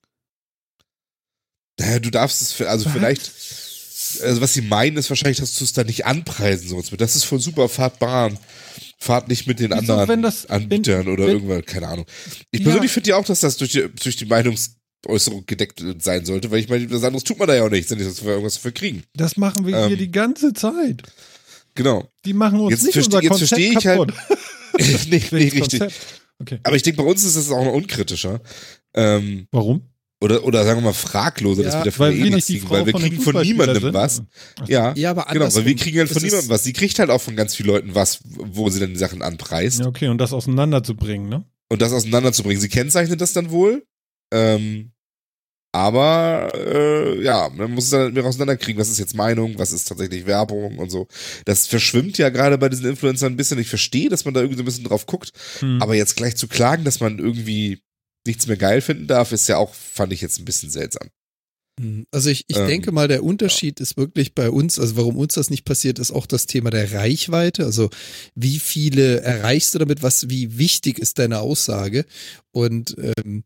Naja, 1.79 1.99
du 1.99 2.11
darfst 2.11 2.41
es, 2.41 2.51
für- 2.53 2.69
also 2.69 2.85
Was? 2.85 2.93
vielleicht, 2.93 3.31
also 4.23 4.41
was 4.41 4.53
sie 4.53 4.61
meinen, 4.61 4.97
ist 4.97 5.09
wahrscheinlich, 5.09 5.39
dass 5.39 5.55
du 5.57 5.63
es 5.63 5.73
da 5.73 5.83
nicht 5.83 6.05
anpreisen 6.05 6.67
sollst. 6.69 6.93
Das 6.99 7.15
ist 7.15 7.23
voll 7.23 7.39
super, 7.39 7.67
fahrt 7.69 7.99
Bahn. 7.99 8.37
Fahrt 8.99 9.27
nicht 9.27 9.47
mit 9.47 9.59
den 9.59 9.71
Wieso, 9.71 9.79
anderen 9.93 10.07
wenn 10.07 10.21
das- 10.21 10.45
Anbietern 10.45 11.05
wenn- 11.05 11.13
oder 11.13 11.23
wenn- 11.25 11.31
irgendwas, 11.33 11.65
keine 11.65 11.87
Ahnung. 11.89 12.05
Ich 12.51 12.59
Ja. 12.59 12.65
persönlich 12.65 12.91
finde 12.91 13.09
ja 13.09 13.15
auch, 13.17 13.25
dass 13.25 13.41
das 13.41 13.57
durch 13.57 13.71
die, 13.71 13.89
durch 13.89 14.15
die 14.15 14.29
Meinungsäußerung 15.05 15.45
gedeckt 15.45 15.83
sein 15.99 16.25
sollte, 16.25 16.51
weil 16.51 16.59
ich 16.59 16.69
meine, 16.69 16.89
was 16.91 17.03
anderes 17.03 17.23
tut 17.23 17.39
man 17.39 17.47
da 17.47 17.55
ja 17.55 17.63
auch 17.65 17.69
nicht, 17.69 17.89
wenn 17.91 17.99
wir 17.99 18.05
irgendwas 18.05 18.55
dafür 18.55 18.71
kriegen. 18.71 19.03
Das 19.15 19.37
machen 19.37 19.65
wir 19.65 19.75
hier 19.77 19.91
Ähm. 19.93 19.97
die 19.97 20.11
ganze 20.11 20.53
Zeit. 20.53 21.03
Genau. 21.75 22.07
Die 22.25 22.33
machen 22.33 22.59
uns 22.59 22.71
Jetzt 22.71 22.83
nicht 22.85 22.95
verste- 22.97 23.05
unser 23.17 23.23
jetzt 23.23 23.37
verstehe 23.37 23.71
ich 23.77 23.85
halt- 23.87 23.99
kaputt. 23.99 24.13
nee, 24.79 24.97
nee, 25.09 25.23
Welches 25.31 25.59
richtig. 25.61 25.81
Okay. 26.39 26.59
Aber 26.63 26.75
ich 26.75 26.83
denke, 26.83 27.01
bei 27.03 27.09
uns 27.09 27.23
ist 27.23 27.35
es 27.35 27.51
auch 27.51 27.63
noch 27.63 27.73
unkritischer. 27.73 28.41
Ähm, 28.95 29.47
Warum? 29.51 29.89
oder, 30.21 30.43
oder 30.45 30.63
sagen 30.63 30.79
wir 30.79 30.85
mal 30.85 30.93
fragloser, 30.93 31.63
dass 31.63 31.73
Ja, 31.73 31.79
wir 31.81 31.85
dafür 31.85 32.05
Weil 32.07 32.13
eh 32.13 32.17
wir 32.23 32.23
nichts 32.31 32.49
nicht 32.49 32.49
die 32.49 32.59
kriegen, 32.59 32.69
weil 32.71 32.85
wir 32.85 32.93
kriegen 32.93 33.19
von 33.21 33.41
niemandem 33.41 33.93
was. 33.93 34.23
Ja, 34.67 34.93
ja, 34.95 35.11
aber 35.11 35.25
genau, 35.31 35.53
weil 35.53 35.65
wir 35.65 35.75
kriegen 35.75 35.99
halt 35.99 36.07
von 36.09 36.15
das 36.15 36.23
niemandem 36.23 36.49
was. 36.49 36.63
Sie 36.63 36.73
kriegt 36.73 36.97
halt 36.99 37.09
auch 37.09 37.21
von 37.21 37.35
ganz 37.35 37.55
vielen 37.55 37.67
Leuten 37.69 37.93
was, 37.95 38.19
wo 38.23 38.69
sie 38.69 38.79
dann 38.79 38.89
die 38.91 38.97
Sachen 38.99 39.21
anpreist. 39.21 39.81
Ja, 39.81 39.87
okay, 39.87 40.07
und 40.07 40.17
das 40.19 40.31
auseinanderzubringen, 40.33 41.27
ne? 41.29 41.45
Und 41.69 41.81
das 41.81 41.91
auseinanderzubringen. 41.91 42.61
Sie 42.61 42.69
kennzeichnet 42.69 43.19
das 43.21 43.33
dann 43.33 43.51
wohl. 43.51 43.85
Ähm, 44.31 44.92
aber 45.73 46.51
äh, 46.55 47.23
ja, 47.23 47.49
man 47.49 47.71
muss 47.71 47.85
es 47.85 47.89
dann 47.89 48.01
halt 48.01 48.13
mehr 48.13 48.23
auseinanderkriegen, 48.25 48.79
was 48.79 48.89
ist 48.89 48.99
jetzt 48.99 49.15
Meinung, 49.15 49.57
was 49.57 49.71
ist 49.71 49.87
tatsächlich 49.87 50.27
Werbung 50.27 50.77
und 50.77 50.91
so. 50.91 51.07
Das 51.45 51.65
verschwimmt 51.65 52.19
ja 52.19 52.29
gerade 52.29 52.59
bei 52.59 52.69
diesen 52.69 52.85
Influencern 52.85 53.33
ein 53.33 53.37
bisschen. 53.37 53.57
Ich 53.57 53.69
verstehe, 53.69 54.07
dass 54.07 54.23
man 54.23 54.35
da 54.35 54.41
irgendwie 54.41 54.57
so 54.57 54.61
ein 54.61 54.65
bisschen 54.65 54.83
drauf 54.83 55.07
guckt. 55.07 55.31
Hm. 55.59 55.81
Aber 55.81 55.95
jetzt 55.95 56.15
gleich 56.15 56.35
zu 56.37 56.47
klagen, 56.47 56.83
dass 56.83 56.99
man 56.99 57.17
irgendwie 57.17 57.81
nichts 58.25 58.45
mehr 58.45 58.55
geil 58.57 58.81
finden 58.81 59.07
darf, 59.07 59.31
ist 59.31 59.49
ja 59.49 59.57
auch, 59.57 59.73
fand 59.73 60.13
ich 60.13 60.21
jetzt 60.21 60.39
ein 60.39 60.45
bisschen 60.45 60.69
seltsam. 60.69 61.09
Hm, 61.79 62.05
Also 62.11 62.29
ich, 62.29 62.45
ich 62.47 62.57
Ähm, 62.57 62.67
denke 62.67 62.91
mal, 62.91 63.07
der 63.07 63.23
Unterschied 63.23 63.79
ist 63.79 63.97
wirklich 63.97 64.35
bei 64.35 64.51
uns, 64.51 64.77
also 64.77 64.95
warum 64.95 65.17
uns 65.17 65.33
das 65.33 65.49
nicht 65.49 65.65
passiert, 65.65 65.97
ist 65.97 66.11
auch 66.11 66.27
das 66.27 66.45
Thema 66.45 66.69
der 66.69 66.93
Reichweite. 66.93 67.65
Also 67.65 67.89
wie 68.35 68.59
viele 68.59 69.21
erreichst 69.21 69.73
du 69.73 69.79
damit, 69.79 70.03
was, 70.03 70.29
wie 70.29 70.59
wichtig 70.59 70.99
ist 70.99 71.17
deine 71.17 71.39
Aussage? 71.39 72.05
Und 72.51 72.95
ähm, 73.17 73.43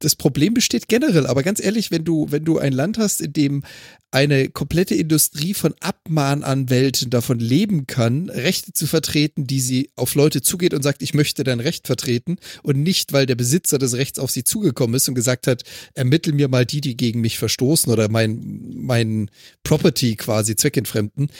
das 0.00 0.16
Problem 0.16 0.54
besteht 0.54 0.88
generell, 0.88 1.26
aber 1.26 1.42
ganz 1.42 1.62
ehrlich, 1.62 1.90
wenn 1.90 2.04
du, 2.04 2.26
wenn 2.30 2.44
du 2.44 2.58
ein 2.58 2.72
Land 2.72 2.98
hast, 2.98 3.20
in 3.20 3.32
dem 3.34 3.62
eine 4.10 4.48
komplette 4.48 4.94
Industrie 4.94 5.54
von 5.54 5.74
Abmahnanwälten 5.80 7.10
davon 7.10 7.38
leben 7.38 7.86
kann, 7.86 8.28
Rechte 8.28 8.72
zu 8.72 8.86
vertreten, 8.86 9.46
die 9.46 9.60
sie 9.60 9.90
auf 9.96 10.14
Leute 10.14 10.42
zugeht 10.42 10.74
und 10.74 10.82
sagt, 10.82 11.02
ich 11.02 11.14
möchte 11.14 11.44
dein 11.44 11.60
Recht 11.60 11.86
vertreten 11.86 12.38
und 12.62 12.82
nicht, 12.82 13.12
weil 13.12 13.26
der 13.26 13.36
Besitzer 13.36 13.78
des 13.78 13.94
Rechts 13.94 14.18
auf 14.18 14.30
sie 14.30 14.42
zugekommen 14.42 14.96
ist 14.96 15.08
und 15.08 15.14
gesagt 15.14 15.46
hat, 15.46 15.62
ermittel 15.94 16.32
mir 16.32 16.48
mal 16.48 16.66
die, 16.66 16.80
die 16.80 16.96
gegen 16.96 17.20
mich 17.20 17.38
verstoßen 17.38 17.92
oder 17.92 18.10
mein, 18.10 18.72
mein 18.74 19.30
Property 19.62 20.16
quasi 20.16 20.56
zweckentfremden. 20.56 21.30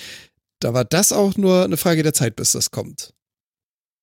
Da 0.61 0.75
war 0.75 0.85
das 0.85 1.13
auch 1.13 1.37
nur 1.37 1.65
eine 1.65 1.79
Frage 1.79 2.03
der 2.03 2.13
Zeit, 2.13 2.37
bis 2.37 2.53
das 2.53 2.71
kommt. 2.71 3.15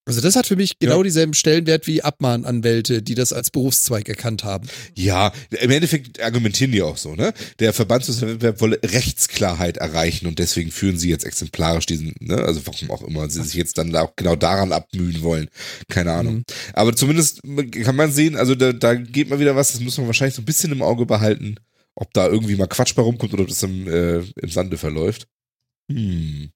Also 0.08 0.22
das 0.22 0.36
hat 0.38 0.48
für 0.48 0.56
mich 0.56 0.80
genau 0.80 0.98
Ja. 0.98 1.04
dieselben 1.04 1.34
Stellenwert 1.34 1.86
wie 1.86 2.02
Abmahnanwälte, 2.02 3.02
die 3.04 3.14
das 3.14 3.34
als 3.34 3.52
Berufszweig 3.52 4.08
erkannt 4.08 4.46
haben. 4.46 4.68
Ja, 4.96 5.34
im 5.52 5.70
Endeffekt 5.70 6.22
argumentieren 6.22 6.72
die 6.72 6.82
auch 6.82 6.96
so, 6.98 7.14
ne? 7.14 7.34
Der 7.60 7.74
Verbandswettbewerb 7.74 8.62
wolle 8.62 8.80
Rechtsklarheit 8.84 9.78
erreichen 9.78 10.28
und 10.28 10.40
deswegen 10.40 10.72
führen 10.72 10.98
sie 10.98 11.10
jetzt 11.10 11.26
exemplarisch 11.26 11.86
diesen, 11.86 12.16
ne? 12.22 12.38
Also 12.38 12.66
warum 12.66 12.90
auch 12.90 13.02
immer 13.02 13.30
sie 13.30 13.44
sich 13.44 13.56
jetzt 13.56 13.78
dann 13.78 13.94
auch 13.96 14.16
genau 14.16 14.36
daran 14.38 14.72
abmühen 14.72 15.22
wollen. 15.22 15.50
Keine 15.90 16.14
Ahnung. 16.14 16.36
Mhm. 16.36 16.44
Aber 16.74 16.96
zumindest 16.96 17.42
kann 17.84 17.96
man 17.98 18.12
sehen, 18.12 18.38
also 18.38 18.56
da, 18.56 18.72
da 18.72 18.96
geht 18.96 19.30
mal 19.30 19.40
wieder 19.40 19.56
was, 19.58 19.74
das 19.74 19.82
muss 19.82 19.98
man 19.98 20.08
wahrscheinlich 20.08 20.36
so 20.36 20.42
ein 20.42 20.46
bisschen 20.46 20.72
im 20.72 20.82
Auge 20.82 21.06
behalten, 21.06 21.56
ob 21.96 22.14
da 22.14 22.28
irgendwie 22.28 22.56
mal 22.56 22.68
Quatsch 22.68 22.96
bei 22.96 23.02
rumkommt 23.02 23.34
oder 23.34 23.44
ob 23.44 23.50
das 23.50 23.62
im, 23.64 23.88
äh, 23.88 24.20
im 24.20 24.50
Sande 24.50 24.78
verläuft. 24.78 25.28
Hm. 25.92 26.50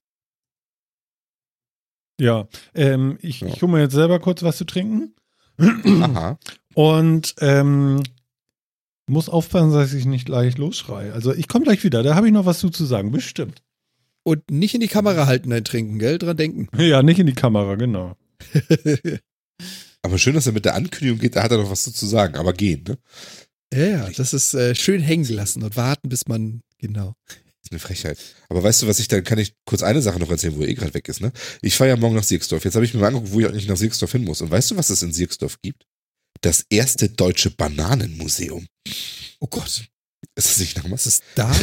Ja, 2.21 2.47
ähm, 2.75 3.17
ich, 3.21 3.41
Ja. 3.41 3.47
ich 3.47 3.61
hole 3.63 3.71
mir 3.71 3.81
jetzt 3.81 3.95
selber 3.95 4.19
kurz 4.19 4.43
was 4.43 4.57
zu 4.57 4.65
trinken. 4.65 5.15
Aha. 5.57 6.37
Und 6.75 7.33
ähm, 7.39 8.03
muss 9.07 9.27
aufpassen, 9.27 9.73
dass 9.73 9.93
ich 9.93 10.05
nicht 10.05 10.25
gleich 10.27 10.57
losschreie. 10.57 11.13
Also 11.13 11.33
ich 11.33 11.47
komme 11.47 11.65
gleich 11.65 11.83
wieder, 11.83 12.03
da 12.03 12.13
habe 12.15 12.27
ich 12.27 12.33
noch 12.33 12.45
was 12.45 12.59
zu, 12.59 12.69
zu 12.69 12.85
sagen, 12.85 13.09
bestimmt. 13.11 13.63
Und 14.23 14.51
nicht 14.51 14.75
in 14.75 14.81
die 14.81 14.87
Kamera 14.87 15.25
halten, 15.25 15.51
ein 15.51 15.63
Trinken, 15.63 15.97
gell? 15.97 16.19
Dran 16.19 16.37
denken. 16.37 16.67
Ja, 16.79 17.01
nicht 17.01 17.19
in 17.19 17.25
die 17.25 17.33
Kamera, 17.33 17.73
genau. 17.73 18.15
Aber 20.03 20.17
schön, 20.19 20.35
dass 20.35 20.45
er 20.45 20.53
mit 20.53 20.65
der 20.65 20.75
Ankündigung 20.75 21.19
geht, 21.19 21.35
da 21.35 21.43
hat 21.43 21.51
er 21.51 21.57
noch 21.57 21.71
was 21.71 21.83
zu 21.83 22.05
sagen, 22.05 22.35
aber 22.35 22.53
gehen, 22.53 22.83
ne? 22.87 22.97
Ja, 23.73 23.85
ja, 23.85 24.09
das 24.15 24.33
ist 24.33 24.53
äh, 24.53 24.75
schön 24.75 25.01
hängen 25.01 25.25
lassen 25.33 25.63
und 25.63 25.75
warten, 25.75 26.09
bis 26.09 26.27
man, 26.27 26.61
genau. 26.77 27.13
Eine 27.71 27.79
Frechheit. 27.79 28.17
Aber 28.49 28.61
weißt 28.61 28.81
du, 28.81 28.87
was 28.87 28.99
ich, 28.99 29.07
da 29.07 29.21
kann 29.21 29.39
ich 29.39 29.55
kurz 29.65 29.81
eine 29.81 30.01
Sache 30.01 30.19
noch 30.19 30.29
erzählen, 30.29 30.55
wo 30.57 30.61
er 30.61 30.67
eh 30.67 30.73
gerade 30.73 30.93
weg 30.93 31.07
ist, 31.07 31.21
ne? 31.21 31.31
Ich 31.61 31.77
fahre 31.77 31.91
ja 31.91 31.95
morgen 31.95 32.15
nach 32.15 32.23
Sierksdorf. 32.23 32.65
Jetzt 32.65 32.75
habe 32.75 32.83
ich 32.83 32.93
mir 32.93 32.99
mal 32.99 33.07
angeguckt, 33.07 33.31
wo 33.31 33.39
ich 33.39 33.47
eigentlich 33.47 33.67
nach 33.67 33.77
Sierksdorf 33.77 34.11
hin 34.11 34.25
muss. 34.25 34.41
Und 34.41 34.51
weißt 34.51 34.71
du, 34.71 34.77
was 34.77 34.89
es 34.89 35.01
in 35.01 35.13
Sierksdorf 35.13 35.57
gibt? 35.61 35.85
Das 36.41 36.65
erste 36.69 37.07
deutsche 37.07 37.49
Bananenmuseum. 37.49 38.67
Oh 39.39 39.47
Gott, 39.47 39.85
Ist 40.35 40.49
das 40.51 40.59
nicht 40.59 40.77
nach 40.77 40.89
was 40.91 41.07
ist 41.07 41.23
da? 41.35 41.51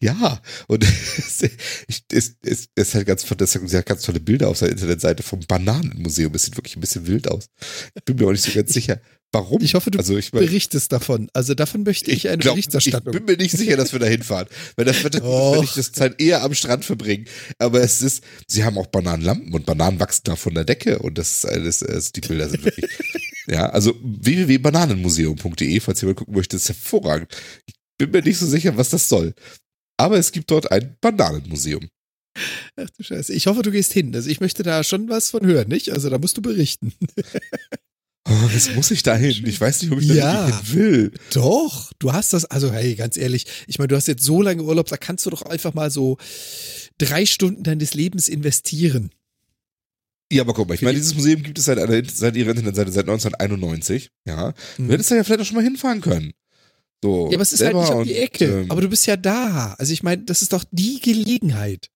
ja, 0.00 0.40
und 0.66 0.84
es, 0.84 1.42
ich- 1.88 2.04
es, 2.12 2.34
es, 2.42 2.68
es 2.74 2.94
hat 2.94 3.06
ganz, 3.06 3.24
das 3.24 3.54
hat 3.54 3.86
ganz 3.86 4.02
tolle 4.02 4.20
Bilder 4.20 4.48
auf 4.48 4.58
seiner 4.58 4.72
Internetseite 4.72 5.22
vom 5.22 5.40
Bananenmuseum. 5.40 6.34
Es 6.34 6.44
sieht 6.44 6.56
wirklich 6.56 6.76
ein 6.76 6.80
bisschen 6.80 7.06
wild 7.06 7.30
aus. 7.30 7.46
Ich 7.94 8.04
bin 8.04 8.16
mir 8.16 8.26
auch 8.26 8.32
nicht 8.32 8.44
so 8.44 8.52
ganz 8.52 8.72
sicher, 8.72 9.00
warum. 9.32 9.62
Ich 9.62 9.74
hoffe, 9.74 9.90
du 9.90 9.98
also 9.98 10.16
ich 10.16 10.32
mein, 10.32 10.44
berichtest 10.44 10.92
davon. 10.92 11.28
Also 11.32 11.54
davon 11.54 11.84
möchte 11.84 12.10
ich, 12.10 12.28
eine 12.28 12.38
glaub, 12.38 12.56
Berichterstattung. 12.56 13.14
Ich 13.14 13.20
bin 13.20 13.26
mir 13.26 13.36
nicht 13.40 13.56
sicher, 13.56 13.76
dass 13.76 13.92
wir 13.92 14.00
da 14.00 14.06
hinfahren. 14.06 14.48
Weil 14.76 14.84
das 14.84 15.02
wird 15.04 15.14
wenn 15.22 15.62
ich 15.62 15.74
das 15.74 15.92
Zeit 15.92 16.20
eher 16.20 16.42
am 16.42 16.54
Strand 16.54 16.84
verbringen. 16.84 17.26
Aber 17.58 17.80
es 17.80 18.02
ist, 18.02 18.22
sie 18.46 18.64
haben 18.64 18.76
auch 18.78 18.86
Bananenlampen 18.88 19.54
und 19.54 19.64
Bananen 19.64 20.00
wachsen 20.00 20.22
da 20.24 20.36
von 20.36 20.54
der 20.54 20.64
Decke 20.64 20.98
und 20.98 21.18
das 21.18 21.38
ist 21.38 21.44
alles, 21.46 21.82
also 21.82 22.10
die 22.14 22.20
Bilder 22.20 22.48
sind 22.50 22.64
wirklich. 22.64 22.90
Ja, 23.50 23.68
also 23.70 23.94
www.bananenmuseum.de, 24.02 25.80
falls 25.80 26.00
jemand 26.00 26.18
gucken 26.18 26.34
möchte, 26.34 26.56
ist 26.56 26.68
hervorragend. 26.68 27.28
Ich 27.66 27.74
bin 27.98 28.10
mir 28.10 28.22
nicht 28.22 28.38
so 28.38 28.46
sicher, 28.46 28.76
was 28.76 28.90
das 28.90 29.08
soll. 29.08 29.34
Aber 29.96 30.18
es 30.18 30.32
gibt 30.32 30.50
dort 30.50 30.70
ein 30.70 30.96
Bananenmuseum. 31.00 31.88
Ach 32.76 32.88
du 32.96 33.02
Scheiße. 33.02 33.32
Ich 33.32 33.46
hoffe, 33.48 33.62
du 33.62 33.72
gehst 33.72 33.92
hin. 33.92 34.14
Also 34.14 34.30
ich 34.30 34.40
möchte 34.40 34.62
da 34.62 34.84
schon 34.84 35.08
was 35.08 35.30
von 35.30 35.44
hören, 35.44 35.68
nicht? 35.68 35.90
Also 35.90 36.08
da 36.10 36.18
musst 36.18 36.36
du 36.36 36.42
berichten. 36.42 36.92
Oh, 38.30 38.48
jetzt 38.52 38.74
muss 38.74 38.90
ich 38.90 39.02
da 39.02 39.16
hin. 39.16 39.42
Ich 39.46 39.58
weiß 39.58 39.80
nicht, 39.80 39.90
ob 39.90 40.00
ich 40.02 40.08
da 40.08 40.14
Ja. 40.14 40.46
hin 40.46 40.74
will. 40.74 41.12
Doch, 41.32 41.94
du 41.98 42.12
hast 42.12 42.34
das, 42.34 42.44
also 42.44 42.70
hey, 42.70 42.94
ganz 42.94 43.16
ehrlich, 43.16 43.46
ich 43.66 43.78
meine, 43.78 43.88
du 43.88 43.96
hast 43.96 44.06
jetzt 44.06 44.22
so 44.22 44.42
lange 44.42 44.62
Urlaub, 44.64 44.86
da 44.88 44.98
kannst 44.98 45.24
du 45.24 45.30
doch 45.30 45.40
einfach 45.40 45.72
mal 45.72 45.90
so 45.90 46.18
drei 46.98 47.24
Stunden 47.24 47.62
deines 47.62 47.94
Lebens 47.94 48.28
investieren. 48.28 49.12
Ja, 50.30 50.42
aber 50.42 50.52
guck 50.52 50.68
mal, 50.68 50.74
ich 50.74 50.82
meine, 50.82 50.96
dieses 50.98 51.14
Museum 51.14 51.42
gibt 51.42 51.58
es 51.58 51.64
seit, 51.64 51.78
seit 52.10 52.36
ihrer 52.36 52.50
Internetseite 52.50 52.92
seit 52.92 53.06
1991. 53.08 54.10
Ja. 54.26 54.52
Du 54.76 54.82
Mhm. 54.82 54.90
hättest 54.90 55.10
da 55.10 55.16
ja 55.16 55.24
vielleicht 55.24 55.40
auch 55.40 55.46
schon 55.46 55.56
mal 55.56 55.64
hinfahren 55.64 56.00
können. 56.02 56.32
So, 57.02 57.28
Ja, 57.30 57.36
aber 57.36 57.42
es 57.42 57.52
ist 57.52 57.62
halt 57.64 57.76
nicht 57.76 57.90
um 57.90 58.04
die 58.04 58.10
und, 58.12 58.16
Ecke. 58.18 58.44
ähm, 58.60 58.70
aber 58.70 58.80
du 58.82 58.88
bist 58.88 59.06
ja 59.06 59.16
da. 59.16 59.74
Also 59.78 59.92
ich 59.92 60.02
meine, 60.02 60.24
das 60.24 60.42
ist 60.42 60.52
doch 60.52 60.64
die 60.70 61.00
Gelegenheit. 61.00 61.88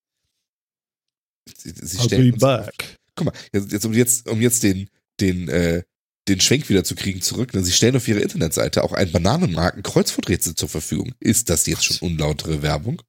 sie, 1.58 1.74
sie 1.76 1.98
I'll 1.98 2.04
stellen 2.04 2.36
back. 2.38 2.96
Guck 3.16 3.26
mal, 3.26 3.34
jetzt, 3.52 3.72
jetzt, 3.72 3.84
um 3.84 3.92
jetzt, 3.92 4.28
um 4.28 4.40
jetzt 4.40 4.62
den, 4.62 4.88
den, 5.20 5.48
äh, 5.48 5.82
den 6.28 6.40
Schwenk 6.40 6.68
wieder 6.68 6.84
zu 6.84 6.94
kriegen 6.94 7.20
zurück. 7.20 7.52
Ne? 7.52 7.62
Sie 7.64 7.72
stellen 7.72 7.96
auf 7.96 8.06
ihrer 8.08 8.22
Internetseite 8.22 8.84
auch 8.84 8.92
ein 8.92 9.10
Bananenmarken-Kreuzworträtsel 9.12 10.54
zur 10.54 10.68
Verfügung. 10.68 11.12
Ist 11.20 11.50
das 11.50 11.66
jetzt 11.66 11.84
schon 11.84 11.98
unlautere 11.98 12.62
Werbung? 12.62 13.02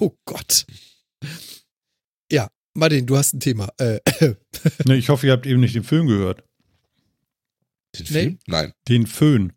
Oh 0.00 0.10
Gott. 0.26 0.66
Ja, 2.74 2.80
Martin, 2.80 3.06
du 3.06 3.16
hast 3.16 3.34
ein 3.34 3.40
Thema. 3.40 3.68
Äh, 3.78 4.00
Ne, 4.84 4.96
ich 4.96 5.08
hoffe, 5.08 5.26
ihr 5.26 5.32
habt 5.32 5.46
eben 5.46 5.60
nicht 5.60 5.74
den 5.74 5.84
Föhn 5.84 6.06
gehört. 6.06 6.44
Den 7.98 8.02
Nee. 8.04 8.20
Film? 8.22 8.38
Nein. 8.46 8.72
Den 8.88 9.06
Föhn. 9.06 9.52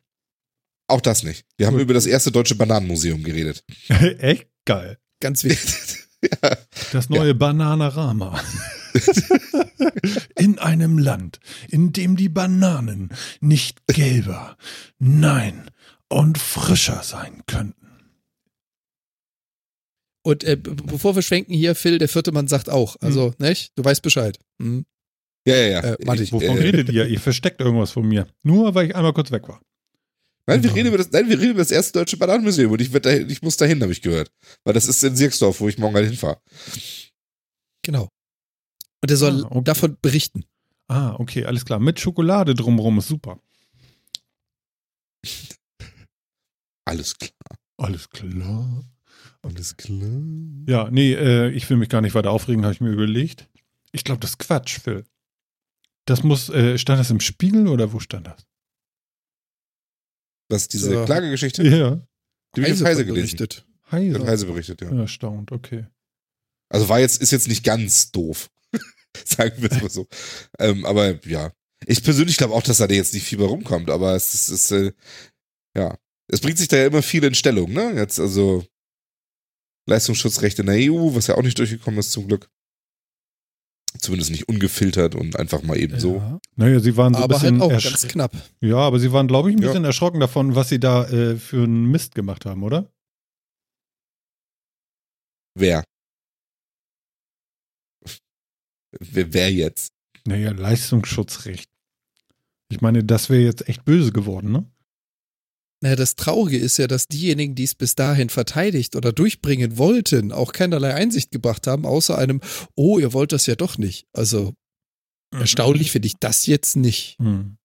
Auch 0.88 1.02
das 1.02 1.24
nicht. 1.24 1.46
Wir 1.58 1.68
haben 1.68 1.74
Gut. 1.76 1.84
über 1.84 1.94
das 1.94 2.06
erste 2.06 2.32
deutsche 2.32 2.56
Bananenmuseum 2.56 3.24
geredet. 3.24 3.64
Echt 3.88 4.48
geil. 4.66 4.98
ganz 5.20 5.44
wichtig. 5.44 6.00
ja. 6.44 6.58
Das 6.92 7.10
neue 7.10 7.34
Bananarama. 7.36 8.42
In 10.38 10.60
einem 10.60 10.98
Land, 10.98 11.40
in 11.70 11.94
dem 11.94 12.16
die 12.16 12.30
Bananen 12.30 13.10
nicht 13.40 13.86
gelber, 13.88 14.58
nein, 15.00 15.70
und 16.10 16.38
frischer 16.38 17.02
sein 17.04 17.42
könnten. 17.48 17.83
Und 20.26 20.44
äh, 20.46 20.56
bevor 20.56 21.16
wir 21.16 21.22
schwenken 21.22 21.54
hier, 21.54 21.76
Phil, 21.76 21.98
der 21.98 22.08
vierte 22.08 22.32
Mann 22.32 22.48
sagt 22.48 22.70
auch. 22.70 22.96
Also, 23.02 23.34
nicht? 23.40 23.72
Du 23.78 23.84
weißt 23.84 24.02
Bescheid. 24.02 24.40
Hm. 24.62 24.86
Ja, 25.46 25.56
ja, 25.56 25.68
ja. 25.68 25.80
Äh, 25.94 25.98
warte, 26.06 26.24
Ich- 26.24 26.32
Wovon 26.32 26.58
äh, 26.58 26.62
redet 26.62 26.90
ihr? 26.90 27.06
Ihr 27.08 27.20
versteckt 27.20 27.60
irgendwas 27.60 27.92
von 27.92 28.08
mir. 28.08 28.28
Nur 28.44 28.74
weil 28.74 28.88
ich 28.88 28.96
einmal 28.96 29.14
kurz 29.14 29.32
weg 29.32 29.48
war. 29.50 29.62
Nein, 30.46 30.62
wir 30.64 30.74
reden 30.76 30.88
über 30.90 30.98
das, 30.98 31.10
nein, 31.12 31.28
wir 31.30 31.38
reden 31.40 31.52
über 31.52 31.60
das 31.62 31.72
erste 31.72 32.00
deutsche 32.00 32.18
Bananenmuseum 32.18 32.72
und 32.72 32.82
ich, 32.82 32.92
dahin, 32.92 33.30
ich 33.30 33.42
muss 33.42 33.56
dahin, 33.58 33.82
habe 33.82 33.92
ich 33.94 34.02
gehört. 34.02 34.30
Weil 34.66 34.74
das 34.74 34.88
ist 34.88 35.02
in 35.04 35.16
Sierksdorf, 35.16 35.60
wo 35.62 35.70
ich 35.70 35.78
morgen 35.78 35.96
halt 35.96 36.08
hinfahre. 36.08 36.42
Genau. 37.82 38.10
Und 39.02 39.12
er 39.12 39.18
soll 39.18 39.44
Ah, 39.44 39.48
okay. 39.52 39.64
davon 39.64 39.98
berichten. 40.02 40.44
Ah, 40.90 41.16
okay, 41.18 41.46
alles 41.46 41.64
klar. 41.66 41.80
Mit 41.80 42.00
Schokolade 42.00 42.56
drumrum 42.56 42.98
ist 43.00 43.08
super. 43.08 43.40
Alles 46.86 47.18
klar. 47.18 47.32
Alles 47.78 48.10
klar. 48.10 48.84
Alles 49.44 49.76
klar. 49.78 50.22
Ja, 50.68 50.90
nee, 50.90 51.14
äh, 51.14 51.50
ich 51.52 51.70
will 51.70 51.78
mich 51.78 51.90
gar 51.90 52.02
nicht 52.02 52.16
weiter 52.16 52.32
aufregen, 52.32 52.64
habe 52.64 52.74
ich 52.74 52.82
mir 52.82 52.92
überlegt. 52.92 53.50
Ich 53.92 54.04
glaube, 54.04 54.20
das 54.22 54.32
ist 54.32 54.40
Quatsch, 54.40 54.80
Phil. 54.80 55.04
Das 56.06 56.24
muss, 56.24 56.50
äh, 56.50 56.78
stand 56.78 57.00
das 57.00 57.12
im 57.12 57.20
Spiegel 57.20 57.68
oder 57.68 57.94
wo 57.94 58.00
stand 58.00 58.28
das? 58.28 58.46
Was, 60.50 60.68
diese 60.68 60.92
So. 60.92 61.06
Klagegeschichte? 61.06 61.64
Ja. 61.64 62.06
Die 62.56 62.62
habe 62.62 62.74
ich 62.74 62.82
auf 62.82 62.88
Heise 62.88 63.06
gelesen. 63.06 63.38
berichtet. 63.38 63.66
Hat 63.84 63.92
Heise. 63.94 64.26
Heise 64.26 64.46
berichtet, 64.46 64.82
ja. 64.82 64.90
Erstaunt, 64.92 65.52
okay. 65.52 65.88
Also 66.70 66.90
war 66.90 67.00
jetzt, 67.00 67.22
ist 67.22 67.32
jetzt 67.32 67.48
nicht 67.48 67.64
ganz 67.64 68.12
doof. 68.12 68.50
Sagen 69.26 69.62
wir 69.62 69.72
es 69.72 69.82
mal 69.82 69.90
so. 69.90 70.08
ähm, 70.60 70.86
aber 70.86 71.24
ja. 71.28 71.52
Ich 71.86 72.02
persönlich 72.04 72.38
glaube 72.38 72.54
auch, 72.54 72.64
dass 72.64 72.78
da 72.78 72.88
jetzt 72.88 73.14
nicht 73.14 73.26
viel 73.26 73.38
bei 73.38 73.46
rumkommt, 73.46 73.90
aber 73.90 74.16
es 74.16 74.34
ist, 74.34 74.50
es, 74.50 74.72
äh, 74.72 74.94
ja. 75.76 75.98
Es 76.28 76.40
bringt 76.40 76.58
sich 76.58 76.70
da 76.70 76.78
ja 76.78 76.88
immer 76.88 77.02
viel 77.02 77.24
in 77.26 77.34
Stellung, 77.34 77.74
ne? 77.74 77.94
Jetzt 77.96 78.20
also 78.20 78.66
Leistungsschutzrecht 79.86 80.60
in 80.60 80.68
der 80.68 80.76
EU, 80.92 81.16
was 81.16 81.28
ja 81.28 81.36
auch 81.36 81.42
nicht 81.44 81.60
durchgekommen 81.60 82.00
ist 82.00 82.12
zum 82.12 82.28
Glück. 82.28 82.50
Zumindest 84.00 84.32
nicht 84.32 84.48
ungefiltert 84.50 85.14
und 85.14 85.36
einfach 85.38 85.62
mal 85.62 85.78
eben 85.78 86.00
so. 86.00 86.16
Ja. 86.16 86.40
Naja, 86.56 86.80
sie 86.80 86.98
waren 86.98 87.14
so 87.14 87.20
ein 87.20 87.24
Aber 87.24 87.36
halt 87.40 87.44
bisschen 87.54 87.62
auch 87.62 87.72
ersch- 87.72 87.90
ganz 87.90 88.08
knapp. 88.08 88.32
Ja, 88.60 88.78
aber 88.78 89.00
sie 89.00 89.12
waren, 89.12 89.28
glaube 89.28 89.50
ich, 89.52 89.56
ein 89.56 89.62
Ja. 89.62 89.68
bisschen 89.68 89.86
erschrocken 89.86 90.20
davon, 90.20 90.56
was 90.56 90.70
sie 90.70 90.80
da 90.80 91.06
äh, 91.10 91.36
für 91.38 91.64
einen 91.64 91.86
Mist 91.92 92.16
gemacht 92.16 92.46
haben, 92.46 92.64
oder? 92.64 92.92
Wer? 95.56 95.84
Wer, 99.00 99.34
wer 99.34 99.52
jetzt? 99.52 99.92
Naja, 100.26 100.52
Leistungsschutzrecht. 100.52 101.70
Ich 102.70 102.82
meine, 102.82 103.04
das 103.04 103.30
wäre 103.30 103.42
jetzt 103.44 103.68
echt 103.70 103.86
böse 103.86 104.12
geworden, 104.12 104.52
ne? 104.52 104.72
Naja, 105.84 105.98
das 105.98 106.16
Traurige 106.16 106.58
ist 106.58 106.78
ja, 106.78 106.88
dass 106.88 107.10
diejenigen, 107.10 107.56
die 107.56 107.66
es 107.66 107.76
bis 107.76 107.94
dahin 107.94 108.30
verteidigt 108.30 108.96
oder 108.96 109.12
durchbringen 109.12 109.78
wollten, 109.78 110.32
auch 110.32 110.54
keinerlei 110.54 110.94
Einsicht 110.94 111.30
gebracht 111.32 111.68
haben, 111.68 111.86
außer 111.86 112.18
einem, 112.18 112.40
oh, 112.76 113.00
ihr 113.00 113.12
wollt 113.12 113.34
das 113.34 113.48
ja 113.48 113.56
doch 113.56 113.78
nicht. 113.78 114.08
Also 114.14 114.54
erstaunlich 115.34 115.92
finde 115.92 116.06
ich 116.06 116.16
das 116.22 116.46
jetzt 116.46 116.78
nicht. 116.78 117.18
Hm. 117.20 117.58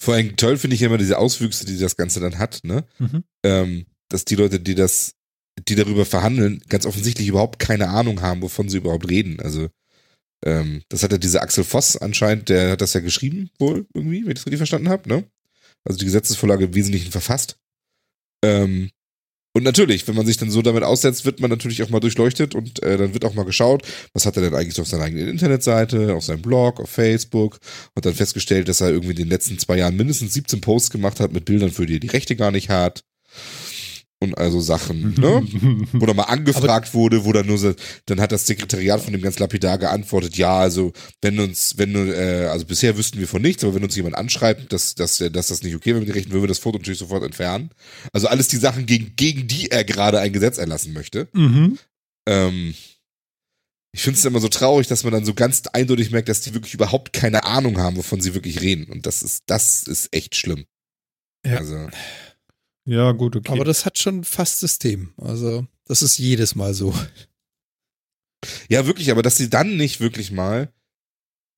Vor 0.00 0.14
allem 0.14 0.34
toll 0.34 0.56
finde 0.56 0.74
ich 0.74 0.82
immer 0.82 0.98
diese 0.98 1.18
Auswüchse, 1.18 1.64
die 1.64 1.78
das 1.78 1.96
Ganze 1.96 2.18
dann 2.18 2.38
hat, 2.38 2.64
ne? 2.64 2.84
Mhm. 2.98 3.22
ähm, 3.44 3.86
dass 4.08 4.24
die 4.24 4.34
Leute, 4.34 4.58
die 4.58 4.74
das, 4.74 5.12
die 5.68 5.76
darüber 5.76 6.06
verhandeln, 6.06 6.60
ganz 6.68 6.86
offensichtlich 6.86 7.28
überhaupt 7.28 7.60
keine 7.60 7.90
Ahnung 7.90 8.20
haben, 8.20 8.42
wovon 8.42 8.68
sie 8.68 8.78
überhaupt 8.78 9.08
reden. 9.08 9.38
Also 9.38 9.68
ähm, 10.44 10.82
das 10.88 11.04
hat 11.04 11.12
ja 11.12 11.18
dieser 11.18 11.42
Axel 11.42 11.62
Voss 11.62 11.96
anscheinend, 11.96 12.48
der 12.48 12.72
hat 12.72 12.80
das 12.80 12.94
ja 12.94 13.00
geschrieben, 13.00 13.48
wohl 13.60 13.86
irgendwie, 13.94 14.22
wenn 14.22 14.32
ich 14.32 14.38
das 14.38 14.46
richtig 14.46 14.58
verstanden 14.58 14.88
habe, 14.88 15.08
ne? 15.08 15.24
Also 15.86 15.98
die 15.98 16.04
Gesetzesvorlage 16.04 16.66
im 16.66 16.74
Wesentlichen 16.74 17.12
verfasst. 17.12 17.56
Ähm, 18.44 18.90
und 19.56 19.62
natürlich, 19.62 20.06
wenn 20.06 20.14
man 20.14 20.26
sich 20.26 20.36
dann 20.36 20.50
so 20.50 20.60
damit 20.60 20.82
aussetzt, 20.82 21.24
wird 21.24 21.40
man 21.40 21.48
natürlich 21.48 21.82
auch 21.82 21.88
mal 21.88 22.00
durchleuchtet 22.00 22.54
und 22.54 22.82
äh, 22.82 22.98
dann 22.98 23.14
wird 23.14 23.24
auch 23.24 23.32
mal 23.32 23.46
geschaut, 23.46 23.86
was 24.12 24.26
hat 24.26 24.36
er 24.36 24.42
denn 24.42 24.54
eigentlich 24.54 24.78
auf 24.78 24.86
seiner 24.86 25.04
eigenen 25.04 25.28
Internetseite, 25.28 26.14
auf 26.14 26.24
seinem 26.24 26.42
Blog, 26.42 26.78
auf 26.78 26.90
Facebook 26.90 27.58
und 27.94 28.04
dann 28.04 28.12
festgestellt, 28.12 28.68
dass 28.68 28.82
er 28.82 28.90
irgendwie 28.90 29.12
in 29.12 29.16
den 29.16 29.30
letzten 29.30 29.58
zwei 29.58 29.78
Jahren 29.78 29.96
mindestens 29.96 30.34
17 30.34 30.60
Posts 30.60 30.90
gemacht 30.90 31.20
hat 31.20 31.32
mit 31.32 31.46
Bildern, 31.46 31.70
für 31.70 31.86
die 31.86 31.94
er 31.94 32.00
die 32.00 32.08
Rechte 32.08 32.36
gar 32.36 32.50
nicht 32.50 32.68
hat. 32.68 33.00
Und 34.18 34.38
also 34.38 34.60
Sachen, 34.60 35.14
ne? 35.18 35.46
Wo 35.92 36.06
dann 36.06 36.16
mal 36.16 36.24
angefragt 36.24 36.94
wurde, 36.94 37.24
wo 37.24 37.32
dann 37.32 37.46
nur 37.46 37.58
so, 37.58 37.74
dann 38.06 38.20
hat 38.20 38.32
das 38.32 38.46
Sekretariat 38.46 39.02
von 39.02 39.12
dem 39.12 39.20
ganz 39.20 39.38
lapidar 39.38 39.76
geantwortet, 39.76 40.36
ja, 40.36 40.58
also 40.58 40.92
wenn 41.20 41.38
uns, 41.38 41.74
wenn 41.76 41.92
du, 41.92 42.16
äh, 42.16 42.46
also 42.46 42.64
bisher 42.64 42.96
wüssten 42.96 43.18
wir 43.18 43.28
von 43.28 43.42
nichts, 43.42 43.62
aber 43.62 43.74
wenn 43.74 43.84
uns 43.84 43.94
jemand 43.94 44.16
anschreibt, 44.16 44.72
dass, 44.72 44.94
dass, 44.94 45.18
dass 45.18 45.48
das 45.48 45.62
nicht 45.62 45.74
okay 45.74 45.90
wäre 45.90 46.00
mit 46.00 46.08
den 46.08 46.14
Rechten, 46.14 46.32
würden 46.32 46.44
wir 46.44 46.48
das 46.48 46.58
Foto 46.58 46.78
natürlich 46.78 46.98
sofort 46.98 47.24
entfernen. 47.24 47.70
Also 48.12 48.28
alles 48.28 48.48
die 48.48 48.56
Sachen, 48.56 48.86
gegen, 48.86 49.14
gegen 49.16 49.48
die 49.48 49.70
er 49.70 49.84
gerade 49.84 50.18
ein 50.18 50.32
Gesetz 50.32 50.56
erlassen 50.56 50.92
möchte. 50.92 51.28
mhm. 51.32 51.78
Ähm, 52.28 52.74
ich 53.96 54.02
finde 54.02 54.18
es 54.18 54.24
immer 54.26 54.40
so 54.40 54.48
traurig, 54.48 54.88
dass 54.88 55.04
man 55.04 55.12
dann 55.14 55.24
so 55.24 55.32
ganz 55.32 55.62
eindeutig 55.72 56.10
merkt, 56.10 56.28
dass 56.28 56.42
die 56.42 56.52
wirklich 56.52 56.74
überhaupt 56.74 57.14
keine 57.14 57.44
Ahnung 57.44 57.78
haben, 57.78 57.96
wovon 57.96 58.20
sie 58.20 58.34
wirklich 58.34 58.60
reden. 58.60 58.92
Und 58.92 59.06
das 59.06 59.22
ist, 59.22 59.44
das 59.46 59.84
ist 59.84 60.12
echt 60.12 60.36
schlimm. 60.36 60.66
Ja. 61.46 61.56
Also, 61.56 61.88
Ja, 62.86 63.12
gut, 63.12 63.36
okay. 63.36 63.52
Aber 63.52 63.64
das 63.64 63.84
hat 63.84 63.98
schon 63.98 64.24
fast 64.24 64.60
System. 64.60 65.12
Also, 65.18 65.66
das 65.86 66.02
ist 66.02 66.18
jedes 66.18 66.54
Mal 66.54 66.72
so. 66.72 66.94
ja, 68.68 68.86
wirklich, 68.86 69.10
aber 69.10 69.22
dass 69.22 69.36
sie 69.36 69.50
dann 69.50 69.76
nicht 69.76 70.00
wirklich 70.00 70.30
mal 70.30 70.72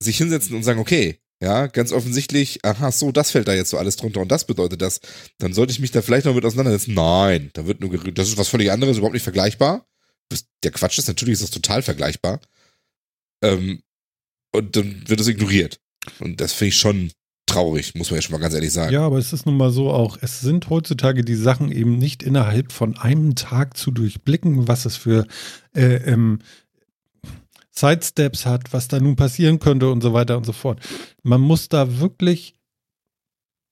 sich 0.03 0.17
hinsetzen 0.19 0.57
und 0.57 0.63
sagen, 0.63 0.81
okay, 0.81 1.21
ja, 1.41 1.67
ganz 1.67 1.93
offensichtlich, 1.93 2.65
aha, 2.65 2.91
so, 2.91 3.13
das 3.13 3.31
fällt 3.31 3.47
da 3.47 3.55
jetzt 3.55 3.71
so 3.71 3.79
alles 3.79 3.97
drunter 3.97 4.21
und 4.21 4.29
das 4.33 4.45
bedeutet 4.47 4.81
das, 4.83 5.01
dann 5.39 5.53
sollte 5.53 5.71
ich 5.73 5.79
mich 5.81 5.91
da 5.93 6.03
vielleicht 6.03 6.27
noch 6.27 6.35
mit 6.35 6.45
auseinandersetzen. 6.45 6.95
Nein, 6.95 7.51
da 7.53 7.67
wird 7.67 7.81
nur 7.81 7.91
geredet, 7.91 8.19
das 8.19 8.29
ist 8.29 8.39
was 8.39 8.49
völlig 8.49 8.73
anderes, 8.73 8.97
überhaupt 8.97 9.15
nicht 9.15 9.23
vergleichbar. 9.23 9.87
Das- 10.31 10.47
Der 10.65 10.73
Quatsch 10.73 10.99
ist, 10.99 11.09
natürlich 11.09 11.35
ist 11.35 11.43
das 11.43 11.51
total 11.51 11.83
vergleichbar. 11.83 12.41
Ähm, 13.43 13.83
und 14.53 14.75
dann 14.77 15.09
wird 15.09 15.21
es 15.21 15.29
ignoriert. 15.29 15.81
Und 16.21 16.41
das 16.41 16.53
finde 16.53 16.69
ich 16.71 16.77
schon 16.77 17.13
traurig, 17.49 17.95
muss 17.95 18.11
man 18.11 18.19
ja 18.19 18.23
schon 18.23 18.33
mal 18.33 18.41
ganz 18.41 18.55
ehrlich 18.55 18.73
sagen. 18.73 18.93
Ja, 18.93 19.03
aber 19.03 19.19
es 19.19 19.33
ist 19.33 19.47
nun 19.47 19.57
mal 19.57 19.71
so 19.71 19.91
auch, 19.91 20.19
es 20.21 20.41
sind 20.41 20.71
heutzutage 20.71 21.25
die 21.25 21.35
Sachen 21.35 21.73
eben 21.73 21.99
nicht 21.99 22.23
innerhalb 22.23 22.73
von 22.73 22.97
einem 22.97 23.35
Tag 23.35 23.77
zu 23.77 23.91
durchblicken, 23.91 24.69
was 24.69 24.85
es 24.85 24.97
für 24.97 25.27
äh, 25.75 25.97
ähm, 25.97 26.39
Sidesteps 27.71 28.47
hat, 28.47 28.73
was 28.73 28.89
da 28.89 29.01
nun 29.01 29.17
passieren 29.17 29.59
könnte 29.59 29.91
und 29.91 30.03
so 30.03 30.13
weiter 30.13 30.37
und 30.37 30.45
so 30.45 30.53
fort. 30.53 30.81
Man 31.23 31.41
muss 31.41 31.69
da 31.69 32.01
wirklich 32.01 32.55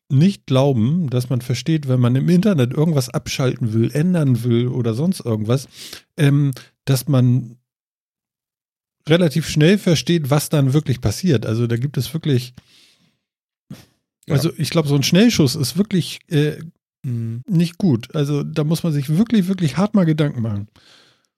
nicht 0.08 0.46
glauben, 0.46 1.10
dass 1.10 1.30
man 1.30 1.40
versteht, 1.40 1.88
wenn 1.88 2.00
man 2.00 2.14
im 2.14 2.28
Internet 2.28 2.72
irgendwas 2.72 3.08
abschalten 3.08 3.72
will, 3.72 3.90
ändern 3.92 4.44
will 4.44 4.68
oder 4.68 4.94
sonst 4.94 5.20
irgendwas, 5.20 5.68
ähm, 6.16 6.52
dass 6.84 7.08
man 7.08 7.56
relativ 9.08 9.48
schnell 9.48 9.78
versteht, 9.78 10.30
was 10.30 10.48
dann 10.48 10.72
wirklich 10.72 11.00
passiert. 11.00 11.46
Also 11.46 11.66
da 11.66 11.76
gibt 11.76 11.96
es 11.96 12.12
wirklich. 12.12 12.54
Also 14.28 14.52
ich 14.56 14.70
glaube, 14.70 14.88
so 14.88 14.94
ein 14.96 15.02
Schnellschuss 15.02 15.54
ist 15.54 15.76
wirklich 15.76 16.20
äh, 16.28 16.56
Mhm. 17.06 17.42
nicht 17.48 17.78
gut. 17.78 18.14
Also 18.16 18.42
da 18.42 18.64
muss 18.64 18.82
man 18.82 18.92
sich 18.92 19.16
wirklich, 19.16 19.46
wirklich 19.46 19.76
hart 19.76 19.94
mal 19.94 20.04
Gedanken 20.04 20.42
machen. 20.42 20.66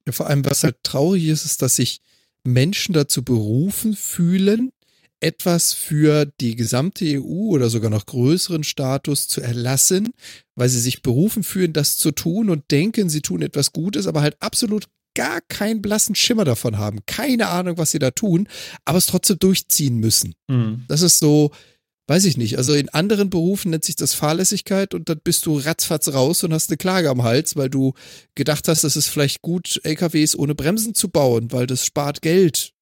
Ja, 0.07 0.13
vor 0.13 0.27
allem, 0.27 0.45
was 0.47 0.65
halt 0.65 0.77
traurig 0.83 1.27
ist, 1.27 1.45
ist, 1.45 1.61
dass 1.61 1.77
sich 1.77 2.01
Menschen 2.43 2.95
dazu 2.95 3.23
berufen 3.23 3.95
fühlen, 3.95 4.73
etwas 5.21 5.75
für 5.75 6.25
die 6.41 6.57
gesamte 6.57 7.05
EU 7.21 7.51
oder 7.51 7.69
sogar 7.69 7.91
noch 7.91 8.07
größeren 8.07 8.65
Status 8.65 9.29
zu 9.29 9.43
erlassen, 9.43 10.11
weil 10.55 10.71
sie 10.71 10.81
sich 10.81 11.03
berufen 11.03 11.43
fühlen, 11.43 11.75
das 11.75 11.99
zu 11.99 12.13
tun 12.13 12.49
und 12.49 12.71
denken, 12.71 13.11
sie 13.11 13.21
tun 13.21 13.43
etwas 13.43 13.73
Gutes, 13.73 14.07
aber 14.07 14.23
halt 14.23 14.37
absolut 14.41 14.87
gar 15.15 15.41
keinen 15.43 15.83
blassen 15.83 16.15
Schimmer 16.15 16.45
davon 16.45 16.79
haben, 16.79 17.01
keine 17.05 17.49
Ahnung, 17.49 17.77
was 17.77 17.91
sie 17.91 17.99
da 17.99 18.13
tun, 18.13 18.49
aber 18.85 18.99
es 18.99 19.07
trotzdem 19.07 19.39
durchziehen 19.41 19.99
müssen. 19.99 20.35
Das 20.87 21.03
ist 21.03 21.19
so, 21.19 21.51
weiß 22.09 22.25
ich 22.25 22.37
nicht. 22.37 22.57
Also 22.57 22.73
in 22.75 22.89
anderen 22.89 23.31
Berufen 23.31 23.71
nennt 23.71 23.85
sich 23.85 23.97
das 23.97 24.15
Fahrlässigkeit 24.15 24.95
und 24.95 25.09
dann 25.09 25.21
bist 25.23 25.47
du 25.47 25.59
ratzfatz 25.59 26.09
raus 26.09 26.43
und 26.43 26.53
hast 26.53 26.71
eine 26.71 26.79
Klage 26.79 27.11
am 27.11 27.23
Hals, 27.23 27.55
weil 27.55 27.69
du 27.69 27.93
gedacht 28.35 28.67
hast, 28.67 28.83
es 28.83 28.97
ist 28.97 29.09
vielleicht 29.09 29.43
gut, 29.43 29.81
LKWs 29.85 30.37
ohne 30.37 30.55
Bremsen 30.55 30.95
zu 30.95 31.09
bauen, 31.11 31.53
weil 31.53 31.67
das 31.67 31.85
spart 31.85 32.23
Geld. 32.23 32.73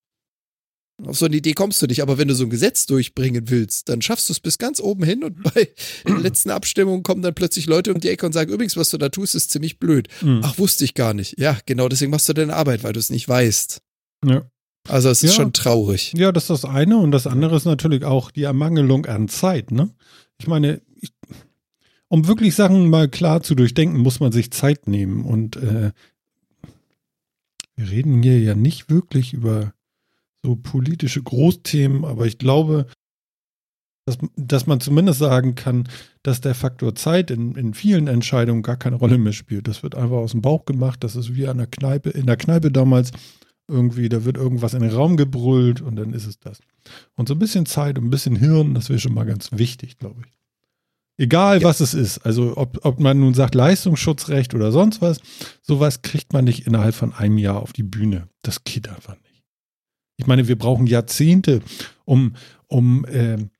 Auf 1.05 1.19
so 1.19 1.27
eine 1.27 1.36
Idee 1.36 1.53
kommst 1.53 1.82
du 1.82 1.86
nicht, 1.86 2.01
aber 2.01 2.16
wenn 2.16 2.28
du 2.28 2.35
so 2.35 2.44
ein 2.44 2.51
Gesetz 2.51 2.86
durchbringen 2.86 3.51
willst, 3.51 3.90
dann 3.90 4.01
schaffst 4.01 4.31
du 4.31 4.32
es 4.32 4.40
bis 4.40 4.57
ganz 4.57 4.81
oben 4.81 5.05
hin 5.05 5.24
und 5.24 5.43
bei 5.43 5.69
der 6.09 6.19
letzten 6.19 6.51
Abstimmung 6.51 7.03
kommen 7.03 7.20
dann 7.20 7.35
plötzlich 7.35 7.66
Leute 7.66 7.93
um 7.93 8.01
die 8.01 8.09
Ecke 8.09 8.24
und 8.24 8.32
sagen, 8.32 8.51
übrigens, 8.51 8.77
was 8.77 8.90
du 8.90 8.97
da 8.97 9.11
tust, 9.11 9.35
ist 9.35 9.51
ziemlich 9.51 9.78
blöd. 9.78 10.09
Mhm. 10.23 10.40
Ach, 10.43 10.57
wusste 10.57 10.85
ich 10.85 10.94
gar 10.94 11.12
nicht. 11.12 11.39
Ja, 11.39 11.59
genau, 11.66 11.89
deswegen 11.89 12.12
machst 12.12 12.28
du 12.28 12.32
deine 12.32 12.55
Arbeit, 12.55 12.82
weil 12.82 12.94
du 12.94 13.01
es 13.01 13.11
nicht 13.11 13.28
weißt. 13.28 13.82
Ja. 14.24 14.48
Also 14.88 15.08
es 15.10 15.22
ist 15.22 15.30
Ja. 15.36 15.42
schon 15.42 15.52
traurig. 15.52 16.12
ja, 16.16 16.32
das 16.32 16.44
ist 16.44 16.62
das 16.62 16.64
eine. 16.64 16.98
Und 16.98 17.10
das 17.12 17.26
andere 17.26 17.56
ist 17.56 17.64
natürlich 17.64 18.04
auch 18.04 18.30
die 18.30 18.42
Ermangelung 18.44 19.06
an 19.06 19.28
Zeit. 19.28 19.70
Ne? 19.70 19.90
Ich 20.38 20.46
meine, 20.46 20.80
ich, 21.00 21.12
um 22.08 22.26
wirklich 22.28 22.54
Sachen 22.54 22.88
mal 22.88 23.08
klar 23.08 23.42
zu 23.42 23.54
durchdenken, 23.54 23.98
muss 23.98 24.20
man 24.20 24.32
sich 24.32 24.50
Zeit 24.50 24.86
nehmen. 24.86 25.24
Und 25.24 25.56
äh, 25.56 25.92
wir 27.76 27.90
reden 27.90 28.22
hier 28.22 28.40
ja 28.40 28.54
nicht 28.54 28.88
wirklich 28.90 29.32
über 29.32 29.72
so 30.42 30.56
politische 30.56 31.22
Großthemen, 31.22 32.04
aber 32.04 32.26
ich 32.26 32.38
glaube, 32.38 32.86
dass, 34.06 34.18
dass 34.36 34.66
man 34.68 34.78
zumindest 34.80 35.18
sagen 35.18 35.56
kann, 35.56 35.88
dass 36.22 36.40
der 36.40 36.54
Faktor 36.54 36.94
Zeit 36.94 37.32
in, 37.32 37.56
in 37.56 37.74
vielen 37.74 38.06
Entscheidungen 38.06 38.62
gar 38.62 38.76
keine 38.76 38.96
Rolle 38.96 39.18
mehr 39.18 39.32
spielt. 39.32 39.66
Das 39.66 39.82
wird 39.82 39.96
einfach 39.96 40.16
aus 40.18 40.30
dem 40.30 40.42
Bauch 40.42 40.64
gemacht. 40.64 41.02
Das 41.02 41.16
ist 41.16 41.34
wie 41.34 41.48
an 41.48 41.58
der 41.58 41.66
Kneipe, 41.66 42.10
in 42.10 42.26
der 42.26 42.36
Kneipe 42.36 42.70
damals 42.70 43.10
irgendwie, 43.68 44.09
da 44.09 44.24
wird 44.24 44.36
irgendwas 44.36 44.74
in 44.74 44.80
den 44.82 44.93
Raum 44.93 45.16
gebrüllt 45.16 45.80
und 45.80 45.97
dann 45.97 46.12
ist 46.12 46.26
es 46.26 46.38
das. 46.38 46.60
Und 47.14 47.28
so 47.28 47.34
ein 47.34 47.38
bisschen 47.38 47.66
Zeit 47.66 47.98
und 47.98 48.05
ein 48.05 48.10
bisschen 48.10 48.36
Hirn, 48.36 48.74
das 48.74 48.88
wäre 48.88 48.98
schon 49.01 49.14
mal 49.14 49.26
ganz 49.26 49.51
wichtig, 49.52 49.98
glaube 49.98 50.22
ich. 50.24 50.32
Egal, 51.18 51.62
Ja. 51.62 51.68
was 51.68 51.80
es 51.80 51.94
ist. 51.94 52.18
Also, 52.18 52.56
ob, 52.56 52.84
ob 52.84 53.01
man 53.01 53.18
nun 53.18 53.32
sagt 53.34 53.55
Leistungsschutzrecht 53.55 54.55
oder 54.55 54.70
sonst 54.70 55.01
was, 55.01 55.18
sowas 55.62 56.02
kriegt 56.02 56.32
man 56.32 56.44
nicht 56.44 56.66
innerhalb 56.66 56.94
von 56.94 57.12
einem 57.14 57.38
Jahr 57.38 57.60
auf 57.62 57.72
die 57.72 57.82
Bühne. 57.82 58.28
Das 58.43 58.64
geht 58.64 58.88
einfach 58.88 59.14
nicht. 59.22 59.43
Ich 60.18 60.26
meine, 60.26 60.47
wir 60.47 60.56
brauchen 60.59 60.86
Jahrzehnte, 60.86 61.60
um, 62.05 62.34
um 62.68 63.05
ähm, 63.09 63.51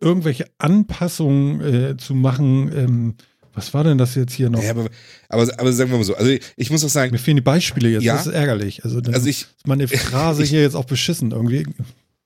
irgendwelche 0.00 0.46
Anpassungen 0.58 1.60
äh, 1.60 1.96
zu 1.96 2.14
machen. 2.14 2.70
Ähm, 2.74 3.14
was 3.58 3.74
war 3.74 3.84
denn 3.84 3.98
das 3.98 4.14
jetzt 4.14 4.32
hier 4.32 4.48
noch? 4.48 4.62
Ja, 4.62 4.70
aber, 4.70 4.88
aber, 5.28 5.42
aber 5.58 5.72
sagen 5.72 5.90
wir 5.90 5.98
mal 5.98 6.04
so, 6.04 6.14
also 6.14 6.34
ich 6.56 6.70
muss 6.70 6.84
auch 6.84 6.88
sagen, 6.88 7.12
Mir 7.12 7.18
fehlen 7.18 7.36
die 7.36 7.42
Beispiele 7.42 7.90
jetzt. 7.90 8.04
Ja. 8.04 8.16
Das 8.16 8.26
ist 8.26 8.32
ärgerlich. 8.32 8.84
Also, 8.84 9.00
also 9.00 9.26
ich, 9.28 9.42
ist 9.42 9.66
meine 9.66 9.86
Phrase 9.88 10.44
hier 10.44 10.62
jetzt 10.62 10.74
auch 10.74 10.84
beschissen 10.86 11.32
irgendwie. 11.32 11.66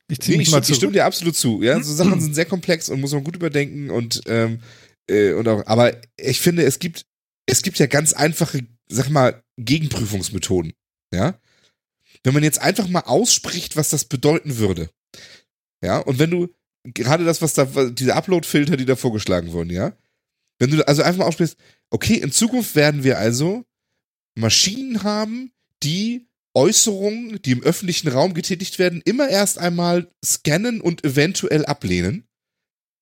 Ich 0.09 0.21
ziehe 0.21 0.37
nee, 0.37 0.39
mich 0.39 0.49
ich, 0.49 0.53
mal 0.53 0.59
stimme- 0.59 0.71
ich 0.71 0.77
stimme 0.77 0.93
dir 0.93 1.05
absolut 1.07 1.35
zu. 1.35 1.63
Ja, 1.63 1.83
so 1.83 1.93
Sachen 1.95 2.21
sind 2.21 2.35
sehr 2.35 2.45
komplex 2.45 2.89
und 2.89 3.01
muss 3.01 3.13
man 3.13 3.25
gut 3.25 3.35
überdenken 3.37 3.91
und, 3.91 4.21
ähm, 4.27 4.61
äh, 5.09 5.33
und 5.33 5.49
auch, 5.49 5.67
aber 5.67 5.97
ich 6.19 6.41
finde, 6.41 6.65
es 6.65 6.79
gibt, 6.79 7.07
es 7.47 7.63
gibt 7.63 7.79
ja 7.79 7.87
ganz 7.87 8.13
einfache, 8.13 8.61
sag 8.89 9.09
mal, 9.11 9.43
Gegenprüfungsmethoden. 9.59 10.73
Ja. 11.15 11.39
Wenn 12.25 12.35
man 12.35 12.43
jetzt 12.45 12.61
einfach 12.61 12.89
mal 12.89 13.01
ausspricht, 13.01 13.77
was 13.77 13.91
das 13.91 14.05
bedeuten 14.05 14.59
würde. 14.59 14.91
Ja, 15.83 15.99
und 15.99 16.19
wenn 16.19 16.31
du, 16.31 16.49
gerade 16.85 17.25
das, 17.25 17.43
was 17.43 17.55
da, 17.55 17.65
diese 17.91 18.15
Upload-Filter, 18.15 18.77
die 18.77 18.85
da 18.85 18.97
vorgeschlagen 18.97 19.53
wurden, 19.53 19.71
ja. 19.71 19.93
Wenn 20.63 20.71
du 20.71 20.87
also 20.87 21.03
einfach 21.03 21.19
mal 21.19 21.27
aussprichst, 21.27 21.57
okay, 21.91 22.15
in 22.15 22.31
Zukunft 22.31 22.77
werden 22.77 23.03
wir 23.03 23.19
also 23.19 23.65
Maschinen 24.39 25.03
haben, 25.03 25.51
die 25.83 26.29
Äußerungen, 26.55 27.43
die 27.43 27.51
im 27.51 27.65
öffentlichen 27.65 28.07
Raum 28.07 28.33
getätigt 28.33 28.79
werden, 28.79 29.03
immer 29.05 29.29
erst 29.29 29.59
einmal 29.59 30.09
scannen 30.25 30.81
und 30.81 31.05
eventuell 31.05 31.67
ablehnen, 31.67 32.29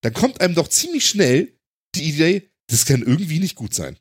dann 0.02 0.14
kommt 0.14 0.40
einem 0.40 0.54
doch 0.54 0.68
ziemlich 0.68 1.06
schnell 1.06 1.52
die 1.96 2.04
Idee, 2.04 2.50
das 2.66 2.86
kann 2.86 3.02
irgendwie 3.02 3.40
nicht 3.40 3.56
gut 3.56 3.74
sein. 3.74 3.98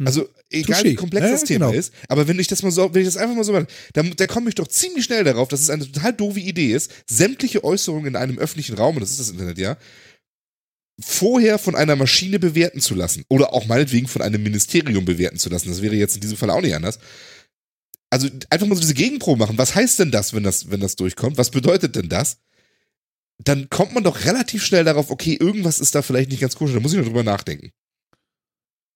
Hm. 0.00 0.06
Also, 0.08 0.28
egal 0.50 0.82
Touché. 0.82 0.84
wie 0.84 0.94
komplex 0.96 1.26
Ja, 1.26 1.30
das 1.30 1.44
Thema 1.44 1.66
genau. 1.66 1.78
ist, 1.78 1.94
aber 2.08 2.26
wenn 2.26 2.40
ich 2.40 2.48
das 2.48 2.64
mal 2.64 2.72
so, 2.72 2.92
wenn 2.92 3.02
ich 3.02 3.08
das 3.08 3.16
einfach 3.16 3.36
mal 3.36 3.44
so 3.44 3.52
mache, 3.52 3.68
dann, 3.92 4.16
dann 4.16 4.26
komme 4.26 4.48
ich 4.48 4.56
doch 4.56 4.66
ziemlich 4.66 5.04
schnell 5.04 5.22
darauf, 5.22 5.46
dass 5.46 5.60
es 5.60 5.70
eine 5.70 5.90
total 5.90 6.12
doofe 6.12 6.40
Idee 6.40 6.72
ist, 6.72 6.92
sämtliche 7.06 7.62
Äußerungen 7.62 8.08
in 8.08 8.16
einem 8.16 8.38
öffentlichen 8.38 8.76
Raum, 8.76 8.96
und 8.96 9.02
das 9.02 9.12
ist 9.12 9.20
das 9.20 9.30
Internet 9.30 9.58
ja, 9.58 9.76
vorher 11.00 11.58
von 11.58 11.76
einer 11.76 11.96
Maschine 11.96 12.38
bewerten 12.38 12.80
zu 12.80 12.94
lassen. 12.94 13.24
Oder 13.28 13.52
auch 13.52 13.66
meinetwegen 13.66 14.08
von 14.08 14.22
einem 14.22 14.42
Ministerium 14.42 15.04
bewerten 15.04 15.38
zu 15.38 15.48
lassen. 15.48 15.68
Das 15.68 15.82
wäre 15.82 15.94
jetzt 15.94 16.16
in 16.16 16.20
diesem 16.20 16.36
Fall 16.36 16.50
auch 16.50 16.60
nicht 16.60 16.74
anders. 16.74 16.98
Also 18.10 18.28
einfach 18.50 18.66
mal 18.66 18.74
so 18.74 18.80
diese 18.80 18.94
Gegenprobe 18.94 19.38
machen. 19.38 19.58
Was 19.58 19.74
heißt 19.74 19.98
denn 19.98 20.10
das, 20.10 20.32
wenn 20.32 20.42
das, 20.42 20.70
wenn 20.70 20.80
das 20.80 20.96
durchkommt? 20.96 21.38
Was 21.38 21.50
bedeutet 21.50 21.94
denn 21.94 22.08
das? 22.08 22.38
Dann 23.38 23.70
kommt 23.70 23.94
man 23.94 24.02
doch 24.02 24.24
relativ 24.24 24.64
schnell 24.64 24.84
darauf, 24.84 25.10
okay, 25.10 25.36
irgendwas 25.38 25.78
ist 25.78 25.94
da 25.94 26.02
vielleicht 26.02 26.30
nicht 26.30 26.40
ganz 26.40 26.56
koscher. 26.56 26.74
Da 26.74 26.80
muss 26.80 26.92
ich 26.92 26.98
noch 26.98 27.06
drüber 27.06 27.22
nachdenken. 27.22 27.70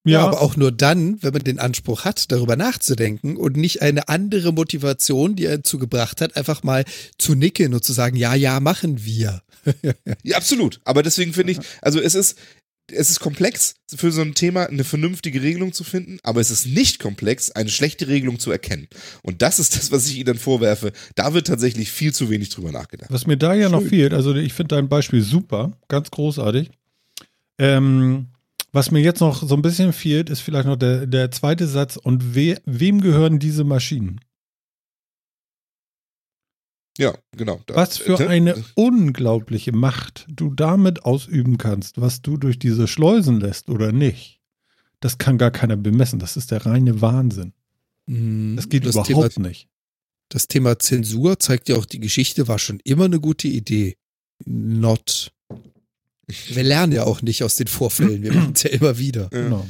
Ja, 0.04 0.26
aber 0.26 0.40
auch 0.40 0.56
nur 0.56 0.72
dann, 0.72 1.22
wenn 1.22 1.32
man 1.32 1.44
den 1.44 1.60
Anspruch 1.60 2.04
hat, 2.04 2.32
darüber 2.32 2.56
nachzudenken 2.56 3.36
und 3.36 3.56
nicht 3.56 3.82
eine 3.82 4.08
andere 4.08 4.52
Motivation, 4.52 5.36
die 5.36 5.44
er 5.44 5.58
dazu 5.58 5.78
gebracht 5.78 6.20
hat, 6.20 6.36
einfach 6.36 6.64
mal 6.64 6.84
zu 7.18 7.34
nicken 7.34 7.72
und 7.72 7.84
zu 7.84 7.92
sagen, 7.92 8.16
ja, 8.16 8.34
ja, 8.34 8.60
machen 8.60 9.04
wir. 9.04 9.42
Ja, 10.24 10.36
absolut. 10.36 10.80
Aber 10.84 11.04
deswegen 11.04 11.32
finde 11.32 11.52
ich, 11.52 11.58
also 11.80 12.00
es 12.00 12.16
ist, 12.16 12.36
es 12.90 13.10
ist 13.10 13.20
komplex, 13.20 13.76
für 13.94 14.10
so 14.10 14.20
ein 14.20 14.34
Thema 14.34 14.68
eine 14.68 14.82
vernünftige 14.82 15.40
Regelung 15.40 15.72
zu 15.72 15.84
finden, 15.84 16.18
aber 16.22 16.40
es 16.40 16.50
ist 16.50 16.66
nicht 16.66 16.98
komplex, 16.98 17.50
eine 17.52 17.70
schlechte 17.70 18.08
Regelung 18.08 18.40
zu 18.40 18.50
erkennen. 18.50 18.88
Und 19.22 19.40
das 19.40 19.60
ist 19.60 19.76
das, 19.76 19.92
was 19.92 20.06
ich 20.06 20.16
Ihnen 20.16 20.26
dann 20.26 20.38
vorwerfe. 20.38 20.92
Da 21.14 21.32
wird 21.32 21.46
tatsächlich 21.46 21.92
viel 21.92 22.12
zu 22.12 22.28
wenig 22.28 22.48
drüber 22.48 22.72
nachgedacht. 22.72 23.10
Was 23.12 23.26
mir 23.26 23.36
da 23.36 23.54
ja 23.54 23.68
noch 23.68 23.80
Schön. 23.80 23.90
fehlt, 23.90 24.14
also 24.14 24.34
ich 24.34 24.52
finde 24.52 24.74
dein 24.74 24.88
Beispiel 24.88 25.22
super, 25.22 25.78
ganz 25.88 26.10
großartig. 26.10 26.70
Ähm, 27.58 28.31
was 28.72 28.90
mir 28.90 29.00
jetzt 29.00 29.20
noch 29.20 29.46
so 29.46 29.54
ein 29.54 29.62
bisschen 29.62 29.92
fehlt, 29.92 30.30
ist 30.30 30.40
vielleicht 30.40 30.66
noch 30.66 30.76
der, 30.76 31.06
der 31.06 31.30
zweite 31.30 31.66
Satz. 31.66 31.96
Und 31.96 32.34
we, 32.34 32.60
wem 32.64 33.00
gehören 33.00 33.38
diese 33.38 33.64
Maschinen? 33.64 34.20
Ja, 36.98 37.14
genau. 37.36 37.60
Da- 37.66 37.74
Was 37.76 37.96
für 37.98 38.20
äh, 38.20 38.26
eine 38.28 38.62
unglaubliche 38.74 39.72
Macht 39.72 40.26
du 40.28 40.50
damit 40.50 41.04
ausüben 41.04 41.56
kannst, 41.58 42.00
was 42.00 42.20
du 42.22 42.36
durch 42.36 42.58
diese 42.58 42.86
Schleusen 42.86 43.40
lässt 43.40 43.68
oder 43.70 43.92
nicht. 43.92 44.40
Das 45.00 45.18
kann 45.18 45.38
gar 45.38 45.50
keiner 45.50 45.76
bemessen. 45.76 46.18
Das 46.18 46.36
ist 46.36 46.50
der 46.50 46.64
reine 46.66 47.00
Wahnsinn. 47.00 47.54
Das 48.06 48.68
geht 48.68 48.84
das 48.84 48.94
überhaupt 48.94 49.34
Thema, 49.34 49.48
nicht. 49.48 49.68
Das 50.28 50.48
Thema 50.48 50.78
Zensur 50.78 51.38
zeigt 51.38 51.68
ja 51.68 51.76
auch, 51.76 51.86
die 51.86 52.00
Geschichte 52.00 52.46
war 52.48 52.58
schon 52.58 52.80
immer 52.84 53.04
eine 53.06 53.20
gute 53.20 53.48
Idee. 53.48 53.96
Not. 54.44 55.32
Wir 56.54 56.62
lernen 56.64 56.92
ja 56.92 57.04
auch 57.04 57.22
nicht 57.22 57.42
aus 57.44 57.56
den 57.56 57.66
Vorfällen. 57.66 58.22
Wir 58.22 58.32
machen 58.32 58.52
es 58.54 58.62
ja 58.62 58.70
immer 58.70 58.98
wieder. 58.98 59.22
Ja. 59.32 59.42
Genau. 59.42 59.66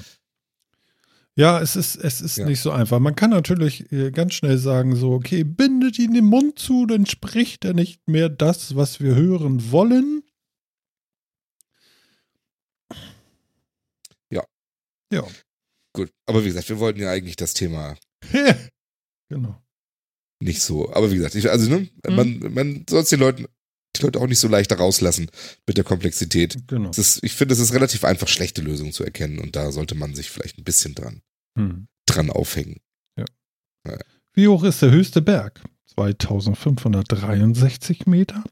Ja, 1.34 1.60
es 1.62 1.76
ist, 1.76 1.97
es 1.97 2.20
ist 2.20 2.36
Ja. 2.36 2.44
nicht 2.47 2.60
so 2.60 2.70
einfach. 2.72 2.98
Man 2.98 3.16
kann 3.16 3.30
natürlich 3.30 3.90
äh, 3.90 4.10
ganz 4.10 4.34
schnell 4.34 4.59
sagen, 4.59 4.97
so, 4.97 5.12
okay, 5.12 5.44
bindet 5.44 5.98
ihn 5.98 6.12
den 6.12 6.26
Mund 6.26 6.59
zu, 6.59 6.84
dann 6.86 7.06
spricht 7.06 7.64
er 7.64 7.72
nicht 7.72 8.06
mehr 8.06 8.28
das, 8.28 8.76
was 8.76 9.01
wir 9.01 9.14
hören 9.14 9.70
wollen. 9.72 10.22
Ja. 14.30 14.44
Ja. 15.12 15.26
Gut. 15.94 16.10
Aber 16.26 16.43
wie 16.43 16.48
gesagt, 16.48 16.68
wir 16.68 16.78
wollten 16.78 17.01
ja 17.01 17.10
eigentlich 17.10 17.36
das 17.36 17.55
Thema 17.55 17.97
genau. 19.28 19.62
nicht 20.40 20.62
so. 20.62 20.93
Aber 20.93 21.10
wie 21.10 21.16
gesagt, 21.16 21.34
ich, 21.34 21.51
also 21.51 21.70
ne, 21.70 21.89
Mhm. 22.06 22.14
man, 22.14 22.39
man 22.55 22.84
soll 22.89 23.02
es 23.02 23.09
den 23.09 23.20
Leuten, 23.20 23.47
die 23.97 24.02
Leute 24.02 24.20
auch 24.20 24.27
nicht 24.27 24.39
so 24.39 24.48
leicht 24.48 24.70
da 24.70 24.77
rauslassen 24.77 25.28
mit 25.66 25.77
der 25.77 25.85
Komplexität. 25.85 26.56
Genau. 26.66 26.90
Ist, 26.90 27.23
ich 27.23 27.35
finde, 27.35 27.52
es 27.55 27.60
ist 27.60 27.74
relativ 27.74 28.05
einfach, 28.05 28.28
schlechte 28.28 28.62
Lösungen 28.62 28.93
zu 28.93 29.05
erkennen 29.05 29.39
und 29.39 29.55
da 29.56 29.70
sollte 29.73 29.94
man 29.94 30.14
sich 30.14 30.31
vielleicht 30.31 30.59
ein 30.59 30.64
bisschen 30.64 30.94
dran, 30.94 31.20
Hm. 31.59 31.89
dran 32.06 32.31
aufhängen. 32.31 32.78
Wie 34.35 34.48
hoch 34.48 34.64
ist 34.64 34.81
der 34.81 34.90
höchste 34.90 35.20
Berg? 35.20 35.60
2563 35.94 38.06
Meter, 38.06 38.43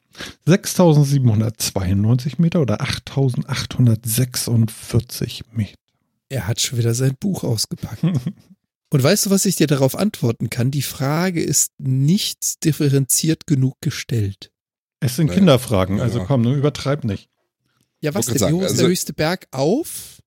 6792 0.45 2.39
Meter 2.39 2.61
oder 2.61 2.83
8846 2.83 5.45
Meter? 5.53 5.75
Er 6.29 6.47
hat 6.47 6.61
schon 6.61 6.79
wieder 6.79 6.93
sein 6.95 7.17
Buch 7.19 7.43
ausgepackt. 7.45 8.05
Und 8.93 9.03
weißt 9.03 9.25
du, 9.27 9.31
was 9.31 9.47
ich 9.47 9.55
dir 9.57 9.67
darauf 9.69 9.97
antworten 9.97 10.51
kann? 10.51 10.71
Die 10.71 10.83
Frage 10.83 11.43
ist 11.43 11.73
nicht 11.79 12.63
differenziert 12.65 13.47
genug 13.47 13.81
gestellt. 13.81 14.51
Es 15.01 15.17
sind. 15.17 15.31
Kinderfragen, 15.31 16.01
also 16.01 16.19
Ja. 16.21 16.25
komm, 16.27 16.43
ne, 16.43 16.55
übertreib 16.55 17.05
nicht. 17.05 17.29
Ja, 18.01 18.15
was 18.15 18.27
denn? 18.27 18.35
hoch 18.35 18.39
sagen, 18.41 18.59
ist 18.61 18.65
also- 18.65 18.77
der 18.83 18.89
höchste 18.89 19.13
Berg 19.13 19.47
auf? 19.51 20.19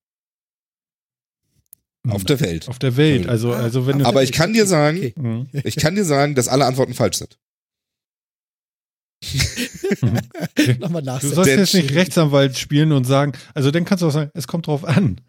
Auf 2.09 2.25
der 2.25 2.39
Welt. 2.41 2.67
Auf 2.67 2.79
der 2.79 2.97
Welt, 2.97 3.29
also, 3.29 3.53
also 3.53 3.87
wenn 3.87 3.99
du. 3.99 4.05
Aber 4.05 4.23
ich 4.23 4.33
kann 4.33 4.51
dir 4.51 4.65
sagen, 4.65 4.97
Okay. 4.97 5.13
Mhm. 5.15 5.47
ich 5.53 5.77
kann 5.77 5.95
dir 5.95 6.03
sagen, 6.03 6.35
dass 6.35 6.49
alle 6.49 6.65
Antworten 6.65 6.93
falsch 6.93 7.17
sind. 7.17 7.37
Nochmal 10.79 11.01
nach. 11.01 11.21
Du 11.21 11.29
sollst 11.29 11.49
jetzt 11.49 11.73
nicht 11.73 11.93
Rechtsanwalt 11.93 12.57
spielen 12.57 12.91
und 12.91 13.05
sagen, 13.05 13.31
also 13.53 13.71
dann 13.71 13.85
kannst 13.85 14.01
du 14.01 14.07
auch 14.07 14.11
sagen, 14.11 14.31
es 14.33 14.47
kommt 14.47 14.67
drauf 14.67 14.83
an. 14.83 15.21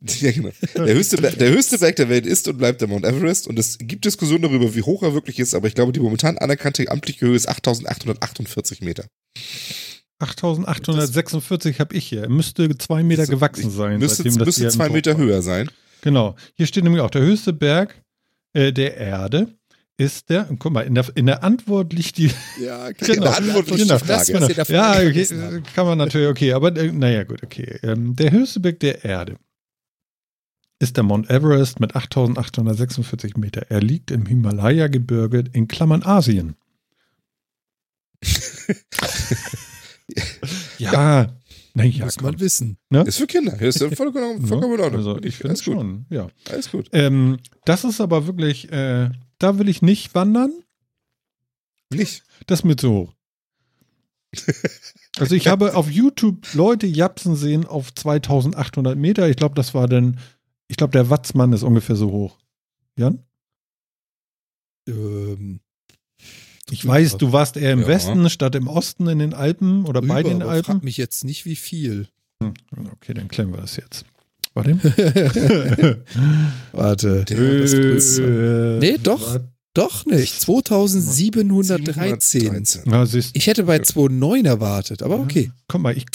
Ja, 0.20 0.30
genau. 0.30 0.50
Der 0.76 0.94
höchste, 0.94 1.16
der 1.16 1.50
höchste 1.50 1.78
Berg 1.78 1.96
der 1.96 2.08
Welt 2.08 2.26
ist 2.26 2.46
und 2.48 2.58
bleibt 2.58 2.80
der 2.80 2.88
Mount 2.88 3.04
Everest 3.06 3.48
und 3.48 3.58
es 3.58 3.78
gibt 3.78 4.04
Diskussionen 4.04 4.42
darüber, 4.42 4.74
wie 4.74 4.82
hoch 4.82 5.02
er 5.02 5.14
wirklich 5.14 5.38
ist, 5.38 5.54
aber 5.54 5.68
ich 5.68 5.74
glaube, 5.74 5.92
die 5.92 6.00
momentan 6.00 6.36
anerkannte 6.38 6.90
amtliche 6.90 7.26
Höhe 7.26 7.34
ist 7.36 7.48
8848 7.48 8.82
Meter. 8.82 9.06
8846 10.18 11.80
habe 11.80 11.94
ich 11.94 12.06
hier. 12.06 12.22
Er 12.22 12.28
müsste 12.28 12.76
zwei 12.78 13.02
Meter 13.02 13.26
gewachsen 13.26 13.70
sein. 13.70 13.98
Müsste, 13.98 14.24
müsste 14.24 14.68
zwei 14.68 14.88
Meter 14.88 15.12
war. 15.12 15.18
höher 15.18 15.42
sein. 15.42 15.70
Genau. 16.02 16.36
Hier 16.54 16.66
steht 16.66 16.84
nämlich 16.84 17.02
auch, 17.02 17.10
der 17.10 17.22
höchste 17.22 17.52
Berg 17.52 18.02
äh, 18.52 18.72
der 18.72 18.96
Erde 18.96 19.48
ist 19.98 20.28
der, 20.28 20.48
guck 20.58 20.72
mal, 20.72 20.82
in 20.82 20.94
der, 20.94 21.06
in 21.14 21.24
der 21.26 21.42
Antwort 21.42 21.92
liegt 21.92 22.18
die, 22.18 22.30
Ja, 22.62 22.90
Genau. 22.92 23.22
Der 23.24 23.36
Antwort 23.36 23.70
liegt 23.70 23.82
Genau. 23.82 23.98
die 23.98 24.04
Frage. 24.04 24.72
ja, 24.72 24.92
okay, 24.98 25.62
kann 25.74 25.86
man 25.86 25.98
natürlich, 25.98 26.28
okay, 26.28 26.52
aber 26.52 26.74
äh, 26.76 26.92
naja, 26.92 27.24
gut, 27.24 27.42
okay. 27.42 27.78
Ähm, 27.82 28.14
der 28.14 28.30
höchste 28.30 28.60
Berg 28.60 28.80
der 28.80 29.04
Erde 29.04 29.36
ist 30.78 30.96
der 30.96 31.04
Mount 31.04 31.30
Everest 31.30 31.80
mit 31.80 31.96
8846 31.96 33.36
Meter. 33.36 33.66
Er 33.70 33.80
liegt 33.80 34.10
im 34.10 34.26
Himalaya-Gebirge 34.26 35.44
in 35.52 35.68
Klammern 35.68 36.02
Asien. 36.02 36.56
ja, 40.78 41.36
naja, 41.76 42.04
Muss 42.06 42.16
komm. 42.16 42.24
man 42.24 42.40
wissen. 42.40 42.78
Ist 43.04 43.18
für 43.18 43.26
Kinder. 43.26 43.60
Ist 43.60 43.80
ja 43.80 43.90
vollkommen, 43.90 44.46
vollkommen 44.46 44.74
in 44.74 44.80
Ordnung. 44.80 44.98
Also 44.98 45.22
ich 45.22 45.36
finde 45.36 45.54
gut. 45.56 45.62
schon, 45.62 46.06
ja. 46.08 46.28
Alles 46.50 46.70
gut. 46.70 46.88
Ähm, 46.92 47.36
das 47.66 47.84
ist 47.84 48.00
aber 48.00 48.26
wirklich, 48.26 48.72
äh, 48.72 49.10
da 49.38 49.58
will 49.58 49.68
ich 49.68 49.82
nicht 49.82 50.14
wandern. 50.14 50.52
Nicht. 51.92 52.22
Das 52.46 52.60
ist 52.60 52.64
mir 52.64 52.76
zu 52.76 52.90
hoch. 52.90 53.12
Also 55.18 55.34
ich 55.34 55.48
habe 55.48 55.76
auf 55.76 55.90
YouTube 55.90 56.54
Leute 56.54 56.86
japsen 56.86 57.36
sehen 57.36 57.66
auf 57.66 57.94
2800 57.94 58.96
Meter. 58.96 59.28
Ich 59.28 59.36
glaube, 59.36 59.54
das 59.54 59.74
war 59.74 59.86
dann, 59.86 60.18
ich 60.68 60.76
glaube, 60.76 60.92
der 60.92 61.10
Watzmann 61.10 61.52
ist 61.52 61.62
ungefähr 61.62 61.96
so 61.96 62.10
hoch. 62.10 62.38
Jan? 62.96 63.22
Ähm, 64.88 65.60
Ich 66.70 66.84
weiß, 66.86 67.16
du 67.18 67.32
warst 67.32 67.56
eher 67.56 67.72
im 67.72 67.82
Ja. 67.82 67.86
Westen 67.88 68.28
statt 68.30 68.54
im 68.56 68.66
Osten 68.66 69.06
in 69.08 69.18
den 69.20 69.34
Alpen 69.34 69.84
oder 69.84 70.00
bei 70.02 70.18
Rüber, 70.18 70.28
den 70.30 70.42
aber 70.42 70.50
Alpen. 70.52 70.64
Frag 70.76 70.84
mich 70.84 70.96
jetzt 70.96 71.22
nicht, 71.24 71.44
wie 71.44 71.54
viel. 71.56 72.08
Hm, 72.42 72.54
Okay, 72.94 73.14
dann 73.14 73.28
klären 73.28 73.52
wir 73.52 73.58
das 73.60 73.76
jetzt. 73.76 74.04
Warte. 74.54 74.72
Warte. 76.72 77.24
Der. 77.24 77.38
Äh, 77.38 78.78
Nee, 78.80 78.98
doch. 79.02 79.38
Doch 79.74 80.06
nicht. 80.06 80.40
2713. 80.40 81.12
713. 81.12 82.82
Ja, 82.90 83.04
siehst 83.04 83.36
Ich 83.36 83.46
hätte 83.46 83.64
bei 83.64 83.76
2,9 83.76 84.46
erwartet, 84.46 85.02
aber 85.02 85.18
okay. 85.20 85.52
Guck 85.68 85.82
mal, 85.82 85.94
ich, 85.96 86.06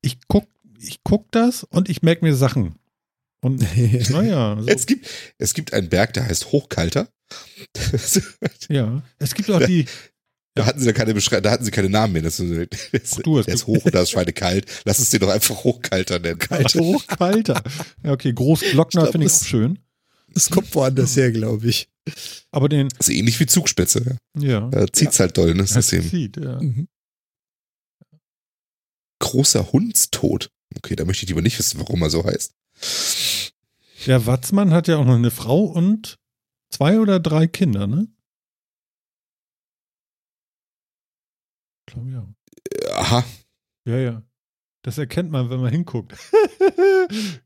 ich 0.00 0.16
guck, 0.28 0.46
ich 0.78 1.00
guck 1.04 1.30
das 1.30 1.62
und 1.64 1.90
ich 1.90 2.00
merke 2.02 2.24
mir 2.24 2.34
Sachen. 2.34 2.74
Und 3.44 3.60
naja, 4.10 4.56
so, 4.60 4.66
Es 4.68 4.86
gibt, 4.86 5.06
es 5.38 5.52
gibt 5.54 5.72
einen 5.74 5.88
Berg, 5.88 6.14
der 6.14 6.26
heißt 6.26 6.52
Hochkalter. 6.52 7.08
ja. 8.68 9.02
Es 9.18 9.34
gibt 9.34 9.50
auch 9.50 9.64
die, 9.64 9.86
Da 10.54 10.66
hatten 10.66 10.78
sie 10.80 10.86
da 10.86 10.92
keine 10.92 11.14
Beschreibung, 11.14 11.42
da 11.44 11.50
hatten 11.50 11.64
sie 11.64 11.70
keine 11.70 11.88
Namen 11.88 12.12
mehr. 12.12 12.22
Das 12.22 12.38
ist, 12.38 12.72
das 12.72 13.02
ist, 13.02 13.26
du, 13.26 13.38
es 13.38 13.46
der 13.46 13.54
ist 13.54 13.66
hoch 13.66 13.84
und 13.84 13.94
da 13.94 14.02
ist 14.02 14.10
Schweinekalt. 14.10 14.66
Lass 14.84 14.98
uns 14.98 15.10
den 15.10 15.20
doch 15.20 15.28
einfach 15.30 15.64
Hochkalter 15.64 16.18
nennen. 16.18 16.38
Hochkalter. 16.74 17.62
Ja, 18.04 18.12
okay, 18.12 18.32
Großglockner 18.32 19.06
finde 19.10 19.26
ich 19.26 19.32
das- 19.32 19.42
auch 19.42 19.46
schön. 19.46 19.78
Das 20.34 20.48
kommt 20.48 20.74
woanders 20.74 21.14
her, 21.16 21.30
glaube 21.30 21.66
ich. 21.68 21.90
Aber 22.52 22.68
den, 22.70 22.88
Das 22.96 23.08
ist 23.08 23.14
ähnlich 23.14 23.38
wie 23.38 23.44
Zugspitze. 23.46 24.16
ja. 24.38 24.60
Da 24.70 24.86
zieht's 24.90 25.20
halt 25.20 25.36
doll, 25.36 25.54
ne? 25.54 25.62
Das 25.62 25.72
das 25.74 25.88
System. 25.88 26.08
zieht, 26.10 26.36
ja. 26.38 26.58
Mhm. 26.60 26.88
Großer 29.20 29.72
Hundstod. 29.72 30.50
Okay, 30.76 30.96
da 30.96 31.04
möchte 31.04 31.24
ich 31.24 31.28
lieber 31.28 31.42
nicht 31.42 31.58
wissen, 31.58 31.80
warum 31.80 32.00
er 32.02 32.10
so 32.10 32.24
heißt. 32.24 32.52
Der 34.06 34.26
Watzmann 34.26 34.72
hat 34.72 34.88
ja 34.88 34.96
auch 34.96 35.04
noch 35.04 35.14
eine 35.14 35.30
Frau 35.30 35.64
und 35.64 36.18
zwei 36.70 36.98
oder 36.98 37.20
drei 37.20 37.46
Kinder, 37.46 37.86
ne? 37.86 38.08
Ich 41.86 41.94
glaube 41.94 42.10
ja. 42.10 42.26
Aha. 42.94 43.24
Ja, 43.84 43.96
ja. 43.98 44.22
Das 44.82 44.98
erkennt 44.98 45.30
man, 45.30 45.50
wenn 45.50 45.60
man 45.60 45.72
hinguckt. 45.72 46.16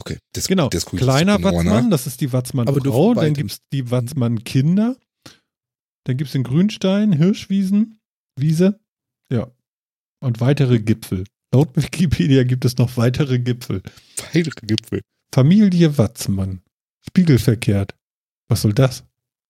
Okay. 0.00 0.18
Das, 0.32 0.48
Genau. 0.48 0.68
Das 0.68 0.84
ich 0.84 0.98
Kleiner 0.98 1.36
genauer 1.36 1.58
Watzmann, 1.58 1.84
nach. 1.84 1.90
das 1.90 2.06
ist 2.06 2.20
die 2.20 2.32
Watzmann-Frau. 2.32 3.14
Dann 3.14 3.32
gibt 3.32 3.52
es 3.52 3.58
die 3.72 3.90
Watzmann-Kinder. 3.90 4.96
Dann 6.04 6.16
gibt 6.16 6.28
es 6.28 6.32
den 6.32 6.42
Grünstein, 6.42 7.12
Hirschwiesen, 7.12 7.98
Wiese. 8.36 8.80
Ja. 9.30 9.50
Und 10.20 10.40
weitere 10.40 10.80
Gipfel. 10.80 11.24
Laut 11.54 11.76
Wikipedia 11.76 12.42
gibt 12.42 12.64
es 12.64 12.78
noch 12.78 12.96
weitere 12.96 13.38
Gipfel. 13.38 13.80
Weitere 14.32 14.66
Gipfel. 14.66 15.02
Familie 15.32 15.96
Watzmann. 15.96 16.62
Spiegelverkehrt. 17.06 17.94
Was 18.48 18.62
soll 18.62 18.72
das? 18.72 19.04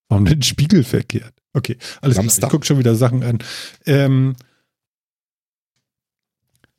Warum 0.07 0.25
denn 0.25 0.43
spiegelverkehrt? 0.43 1.33
Okay, 1.53 1.77
alles 2.01 2.13
klar. 2.13 2.25
Ich 2.25 2.31
Samstag. 2.33 2.51
gucke 2.51 2.63
schon 2.67 2.77
wieder 2.77 2.93
Sachen 2.93 3.23
an. 3.23 3.39
Ähm, 3.87 4.35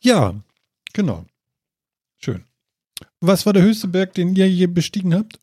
ja, 0.01 0.41
genau. 0.93 1.27
Schön. 2.19 2.45
Was 3.19 3.47
war 3.47 3.53
der 3.53 3.65
höchste 3.65 3.89
Berg, 3.89 4.15
den 4.15 4.37
ihr 4.37 4.49
je 4.49 4.69
bestiegen 4.69 5.13
habt? 5.13 5.41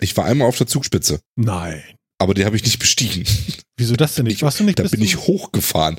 Ich 0.00 0.16
war 0.16 0.24
einmal 0.24 0.48
auf 0.48 0.58
der 0.58 0.66
Zugspitze, 0.66 1.20
Nein. 1.36 1.99
Aber 2.20 2.34
die 2.34 2.44
habe 2.44 2.54
ich 2.56 2.62
nicht 2.64 2.78
bestiegen. 2.78 3.24
Wieso 3.76 3.96
das 3.96 4.14
denn 4.14 4.26
nicht? 4.26 4.36
Ich- 4.36 4.42
Warst 4.42 4.60
du 4.60 4.64
nicht 4.64 4.78
Da 4.78 4.82
bin 4.82 4.90
zum- 4.92 5.02
ich 5.02 5.16
hochgefahren. 5.16 5.96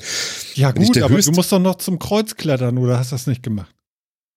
Ja 0.54 0.70
ich 0.70 0.74
gut, 0.76 0.96
aber 0.98 1.20
du 1.20 1.32
musst 1.32 1.52
doch 1.52 1.58
noch 1.58 1.76
zum 1.76 1.98
Kreuz 1.98 2.36
klettern 2.36 2.78
oder 2.78 2.98
hast 2.98 3.12
das 3.12 3.26
nicht 3.26 3.42
gemacht? 3.42 3.74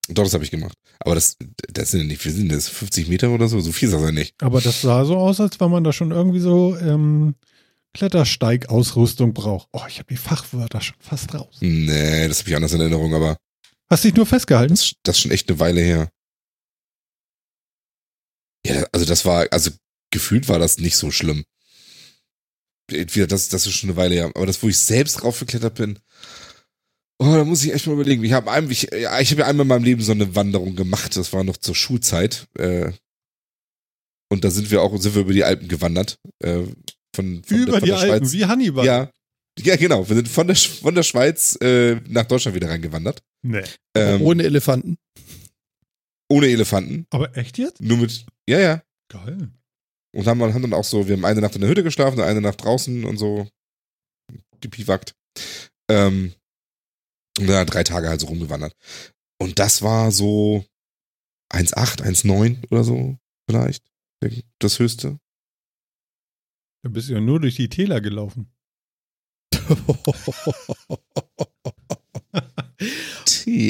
Doch, 0.10 0.24
das 0.24 0.34
habe 0.36 0.44
ich 0.44 0.52
gemacht. 0.52 0.78
Aber 1.00 1.16
das, 1.16 1.36
das 1.72 1.92
sind 1.92 2.02
ja 2.02 2.06
nicht, 2.08 2.24
wie 2.26 2.30
sind 2.30 2.52
das? 2.52 2.70
50 2.70 3.08
Meter 3.08 3.30
oder 3.32 3.48
so? 3.48 3.60
So 3.60 3.72
viel 3.72 3.90
das 3.90 4.02
ja 4.02 4.12
nicht. 4.12 4.36
Aber 4.42 4.62
das 4.62 4.82
sah 4.82 5.04
so 5.06 5.18
aus, 5.18 5.40
als 5.40 5.60
wenn 5.60 5.72
man 5.72 5.84
da 5.84 5.92
schon 5.94 6.12
irgendwie 6.12 6.40
so 6.40 6.78
ähm, 6.78 7.34
Klettersteigausrüstung 7.96 9.34
braucht. 9.34 9.68
Oh, 9.72 9.82
ich 9.88 9.98
habe 10.00 10.08
die 10.10 10.18
Fachwörter 10.18 10.82
schon 10.82 10.98
fast 11.00 11.34
raus. 11.34 11.58
Nee, 11.60 12.28
das 12.28 12.40
habe 12.40 12.50
ich 12.50 12.56
anders 12.56 12.74
in 12.74 12.82
Erinnerung, 12.82 13.14
aber 13.16 13.38
Hast 13.90 14.04
dich 14.04 14.14
nur 14.16 14.26
festgehalten? 14.26 14.74
das, 14.76 14.94
das 15.04 15.16
ist 15.18 15.22
schon 15.24 15.32
echt 15.32 15.50
eine 15.50 15.60
Weile 15.60 15.82
her. 15.82 16.10
Ja, 18.66 18.86
also 18.92 19.06
das 19.06 19.26
war, 19.26 19.48
also 19.52 19.72
gefühlt 20.12 20.50
war 20.50 20.60
das 20.60 20.78
nicht 20.80 20.98
so 20.98 21.12
schlimm. 21.12 21.44
Entweder 22.92 23.28
das, 23.28 23.50
das 23.50 23.66
ist 23.66 23.74
schon 23.74 23.90
eine 23.90 23.98
Weile 23.98 24.16
her. 24.16 24.32
Aber 24.36 24.46
das, 24.46 24.62
wo 24.62 24.68
ich 24.70 24.78
selbst 24.78 25.24
raufgeklettert 25.24 25.76
bin, 25.76 26.00
oh, 27.20 27.26
da 27.34 27.44
muss 27.44 27.64
ich 27.64 27.74
echt 27.74 27.88
mal 27.88 27.94
überlegen. 27.94 28.24
Ich 28.24 28.34
habe 28.34 28.72
ich, 28.72 28.84
ja, 28.92 29.20
ich 29.20 29.32
habe 29.32 29.42
ja 29.42 29.48
einmal 29.48 29.64
in 29.64 29.70
meinem 29.70 29.84
Leben 29.84 30.02
so 30.02 30.12
eine 30.12 30.36
Wanderung 30.36 30.76
gemacht. 30.76 31.16
Das 31.18 31.34
war 31.34 31.44
noch 31.44 31.58
zur 31.58 31.76
Schulzeit. 31.76 32.48
Äh, 32.58 32.92
und 34.30 34.44
da 34.44 34.52
sind 34.52 34.70
wir 34.72 34.82
auch, 34.82 34.96
sind 35.00 35.16
wir 35.16 35.22
über 35.22 35.34
die 35.34 35.44
Alpen 35.44 35.68
gewandert. 35.68 36.20
Äh, 36.40 36.64
von, 37.16 37.44
von 37.44 37.58
Über 37.58 37.74
von 37.74 37.80
die 37.82 37.86
der 37.88 37.98
Alpen, 38.00 38.20
Schweiz. 38.28 38.34
wie 38.34 38.46
Hannibal. 38.46 38.86
Ja. 38.86 39.12
Ja, 39.60 39.78
genau. 39.78 40.08
Wir 40.10 40.18
sind 40.18 40.28
von 40.28 40.48
der, 40.48 40.56
Sch- 40.58 40.82
von 40.82 40.94
der 40.96 41.04
Schweiz 41.04 41.58
äh, 41.62 41.96
nach 42.10 42.26
Deutschland 42.26 42.56
wieder 42.56 42.70
reingewandert. 42.70 43.24
Nee. 43.42 43.62
Ähm, 43.96 44.16
ohne, 44.16 44.26
Ohne 44.26 44.44
Elefanten. 44.44 44.98
ohne 46.30 46.48
Elefanten. 46.48 47.08
Aber 47.12 47.36
echt 47.38 47.58
jetzt? 47.58 47.80
Nur 47.82 47.98
mit, 48.00 48.26
ja, 48.50 48.60
ja. 48.60 48.84
Geil. 49.08 49.50
Und 50.16 50.28
haben, 50.28 50.42
haben 50.42 50.62
dann 50.62 50.74
auch 50.74 50.86
so, 50.86 51.08
wir 51.08 51.18
haben 51.18 51.26
eine 51.26 51.42
Nacht 51.42 51.56
in 51.56 51.62
der 51.62 51.70
Hütte 51.70 51.84
geschlafen, 51.84 52.22
eine 52.22 52.40
Nacht 52.40 52.64
draußen 52.64 53.04
und 53.04 53.18
so 53.18 53.50
gepiwackt. 54.62 55.14
Ähm, 55.90 56.34
und 57.38 57.48
dann 57.48 57.68
drei 57.68 57.84
Tage 57.84 58.08
halt 58.08 58.22
so 58.22 58.28
rumgewandert. 58.28 58.74
Und 59.42 59.60
das 59.60 59.82
war 59.82 60.12
so 60.12 60.66
1,8, 61.54 62.02
1,9 62.02 62.72
oder 62.72 62.86
so 62.86 63.18
vielleicht. 63.50 63.84
Das 64.60 64.80
höchste. 64.80 65.20
Da 66.84 66.90
bist 66.90 67.10
du 67.10 67.14
ja 67.14 67.20
nur 67.20 67.42
durch 67.42 67.58
die 67.58 67.68
Täler 67.68 68.00
gelaufen. 68.00 68.50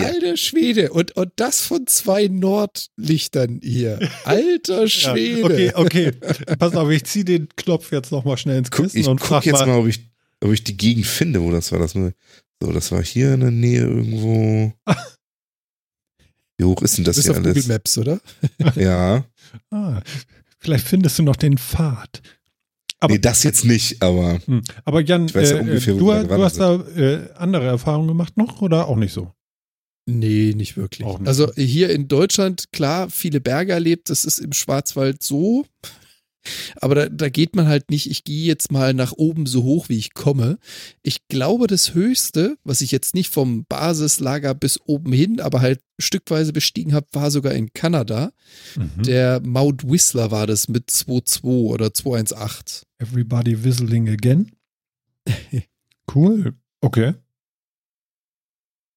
Alter 0.01 0.37
Schwede. 0.37 0.91
Und, 0.91 1.15
und 1.15 1.31
das 1.37 1.61
von 1.61 1.87
zwei 1.87 2.27
Nordlichtern 2.27 3.59
hier. 3.63 3.99
Alter 4.25 4.87
Schwede. 4.87 5.43
okay, 5.43 5.71
okay. 5.75 6.11
Pass 6.59 6.75
auf, 6.75 6.89
ich 6.89 7.03
ziehe 7.05 7.25
den 7.25 7.49
Knopf 7.55 7.91
jetzt 7.91 8.11
nochmal 8.11 8.37
schnell 8.37 8.57
ins 8.59 8.71
Guck, 8.71 8.85
Kissen 8.85 8.99
ich 8.99 9.07
und 9.07 9.19
guck 9.19 9.27
frag 9.27 9.45
jetzt 9.45 9.59
mal. 9.59 9.67
mal, 9.67 9.79
ob, 9.79 9.87
ich, 9.87 9.99
ob 10.41 10.51
ich 10.51 10.63
die 10.63 10.77
Gegend 10.77 11.05
finde, 11.05 11.41
wo 11.41 11.51
das 11.51 11.71
war. 11.71 11.79
Das 11.79 11.91
so, 11.91 12.71
das 12.71 12.91
war 12.91 13.03
hier 13.03 13.33
in 13.33 13.41
der 13.41 13.51
Nähe 13.51 13.81
irgendwo. 13.81 14.73
Wie 16.57 16.63
hoch 16.63 16.81
ist 16.83 16.97
denn 16.97 17.03
das 17.03 17.17
Das 17.17 17.25
ist 17.25 17.31
hier 17.31 17.31
auf 17.33 17.37
Google 17.37 17.51
alles? 17.53 17.67
Maps, 17.67 17.97
oder? 17.97 18.19
Ja. 18.75 19.25
Ah, 19.71 20.01
vielleicht 20.59 20.87
findest 20.87 21.19
du 21.19 21.23
noch 21.23 21.35
den 21.35 21.57
Pfad. 21.57 22.21
Aber- 23.01 23.13
nee, 23.13 23.19
das 23.19 23.43
jetzt 23.43 23.65
nicht, 23.65 24.01
aber 24.01 24.39
Hm. 24.45 24.61
Aber 24.85 25.01
Jan, 25.01 25.25
Ich 25.25 25.35
weiß 25.35 25.51
ja 25.51 25.57
äh, 25.57 25.59
ungefähr, 25.61 25.93
du, 25.95 26.05
du 26.05 26.43
hast 26.43 26.57
da 26.57 26.75
äh, 26.75 27.29
andere 27.35 27.65
Erfahrungen 27.67 28.07
gemacht 28.07 28.37
noch 28.37 28.61
oder 28.61 28.87
auch 28.87 28.95
nicht 28.95 29.11
so? 29.13 29.31
Nee, 30.05 30.53
nicht 30.55 30.77
wirklich. 30.77 31.07
Nicht. 31.07 31.27
Also 31.27 31.51
hier 31.55 31.89
in 31.89 32.07
Deutschland, 32.07 32.71
klar, 32.71 33.09
viele 33.09 33.41
Berge 33.41 33.73
erlebt, 33.73 34.09
das 34.09 34.23
ist 34.23 34.39
im 34.39 34.53
Schwarzwald 34.53 35.23
so. 35.23 35.65
Aber 36.77 36.95
da, 36.95 37.09
da 37.09 37.29
geht 37.29 37.55
man 37.55 37.67
halt 37.67 37.89
nicht, 37.89 38.09
ich 38.09 38.23
gehe 38.23 38.45
jetzt 38.45 38.71
mal 38.71 38.93
nach 38.93 39.13
oben 39.13 39.47
so 39.47 39.63
hoch, 39.63 39.89
wie 39.89 39.97
ich 39.97 40.13
komme. 40.13 40.59
Ich 41.01 41.27
glaube, 41.27 41.65
das 41.65 41.95
Höchste, 41.95 42.57
was 42.63 42.81
ich 42.81 42.91
jetzt 42.91 43.15
nicht 43.15 43.31
vom 43.31 43.65
Basislager 43.65 44.53
bis 44.53 44.79
oben 44.85 45.11
hin, 45.11 45.39
aber 45.39 45.61
halt 45.61 45.79
stückweise 45.99 46.53
bestiegen 46.53 46.93
habe, 46.93 47.07
war 47.13 47.31
sogar 47.31 47.53
in 47.53 47.73
Kanada. 47.73 48.31
Mhm. 48.75 49.03
Der 49.03 49.41
Mount 49.41 49.89
Whistler 49.89 50.29
war 50.29 50.45
das 50.45 50.67
mit 50.67 50.89
2,2 50.89 51.43
oder 51.45 51.87
2,18. 51.87 52.83
Everybody 52.99 53.63
whistling 53.63 54.09
again. 54.09 54.51
cool. 56.13 56.53
Okay. 56.81 57.15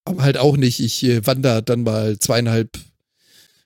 Aber 0.05 0.23
halt 0.23 0.37
auch 0.37 0.57
nicht, 0.57 0.79
ich 0.79 1.03
äh, 1.03 1.25
wandere 1.25 1.61
dann 1.63 1.83
mal 1.83 2.17
zweieinhalb, 2.19 2.77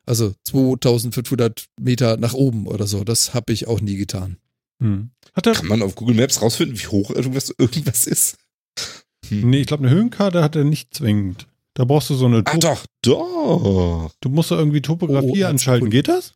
also 0.05 0.34
2500 0.45 1.65
Meter 1.80 2.18
nach 2.18 2.34
oben 2.34 2.68
oder 2.68 2.88
so. 2.88 3.03
Das 3.03 3.34
habe 3.34 3.53
ich 3.53 3.68
auch 3.68 3.81
nie 3.81 3.95
getan. 3.95 4.38
Hm. 4.80 5.11
Hat 5.34 5.47
er, 5.47 5.53
kann 5.53 5.68
man 5.68 5.81
auf 5.81 5.95
Google 5.95 6.15
Maps 6.15 6.41
rausfinden, 6.41 6.77
wie 6.80 6.88
hoch 6.88 7.10
irgendwas, 7.11 7.53
irgendwas 7.57 8.05
ist? 8.07 8.38
nee, 9.30 9.61
ich 9.61 9.68
glaube, 9.68 9.85
eine 9.88 9.95
Höhenkarte 9.95 10.43
hat 10.43 10.55
er 10.55 10.64
nicht 10.65 10.93
zwingend. 10.93 11.47
Da 11.76 11.85
brauchst 11.85 12.10
du 12.10 12.15
so 12.15 12.26
eine, 12.26 12.43
Ah, 12.45 12.57
Top 12.57 12.61
doch, 12.61 12.85
doch. 13.01 14.11
du 14.22 14.30
musst 14.30 14.51
da 14.51 14.57
irgendwie 14.60 14.81
Topografie 14.81 15.43
Oh, 15.43 15.47
anschalten. 15.47 15.89
Geht 15.89 16.07
das? 16.07 16.34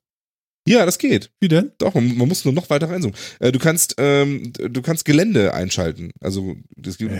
Ja, 0.68 0.86
das 0.86 0.98
geht. 0.98 1.32
Wie 1.40 1.48
denn? 1.48 1.72
Doch, 1.78 1.94
man, 1.94 2.18
man 2.18 2.28
muss 2.28 2.44
nur 2.44 2.54
noch 2.54 2.70
weiter 2.70 2.90
reinzoomen. 2.90 3.16
Äh, 3.40 3.52
du 3.52 3.60
kannst, 3.60 3.96
ähm, 3.98 4.52
du 4.54 4.82
kannst 4.82 5.06
Gelände 5.06 5.54
einschalten. 5.54 6.12
Also 6.20 6.56
das 6.76 6.98
gibt, 6.98 7.12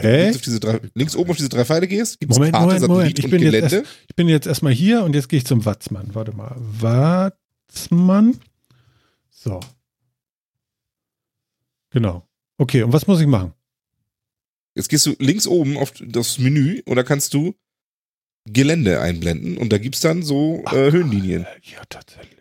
diese 0.46 0.60
drei, 0.60 0.82
links 0.96 1.16
oben 1.16 1.32
auf 1.32 1.38
diese 1.38 1.50
drei 1.50 1.64
Pfeile 1.64 1.88
gehst, 1.88 2.20
gibt 2.20 2.34
es 2.34 2.38
Moment, 2.38 2.54
Karte, 2.54 2.66
Moment, 2.66 2.82
Satellit 2.82 2.90
Moment. 2.90 3.20
Ich 3.20 3.30
bin 3.30 3.42
jetzt 3.42 3.52
Gelände. 3.70 3.84
Ich 4.10 4.16
bin 4.16 4.28
jetzt 4.28 4.48
erstmal 4.48 4.74
hier 4.74 5.04
und 5.04 5.16
jetzt 5.16 5.30
gehe 5.30 5.38
ich 5.38 5.46
zum 5.46 5.66
Watzmann. 5.66 6.14
Warte 6.14 6.34
mal. 6.36 6.56
Watzmann. 6.58 8.38
So. 9.30 9.60
Genau. 11.92 12.28
Okay, 12.58 12.84
und 12.84 12.92
was 12.92 13.08
muss 13.08 13.22
ich 13.22 13.28
machen? 13.28 13.54
Jetzt 14.76 14.90
gehst 14.90 15.06
du 15.06 15.16
links 15.20 15.48
oben 15.48 15.78
auf 15.78 15.94
das 16.00 16.38
Menü 16.38 16.82
und 16.86 16.98
da 16.98 17.04
kannst 17.04 17.34
du 17.34 17.56
Gelände 18.46 19.02
einblenden 19.02 19.58
und 19.58 19.74
da 19.74 19.78
gibt's 19.78 20.02
dann 20.02 20.22
so 20.22 20.64
äh, 20.72 20.92
Höhenlinien. 20.92 21.44
Äh, 21.44 21.48
Ja, 21.64 21.82
tatsächlich. 21.90 22.37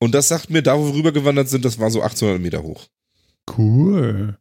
Und 0.00 0.14
das 0.14 0.28
sagt 0.28 0.50
mir, 0.50 0.62
da 0.62 0.78
wo 0.78 0.86
wir 0.86 0.94
rübergewandert 0.94 1.48
sind, 1.48 1.64
das 1.64 1.78
war 1.78 1.90
so 1.90 2.02
1800 2.02 2.42
Meter 2.42 2.62
hoch. 2.62 2.88
Cool. 3.56 4.38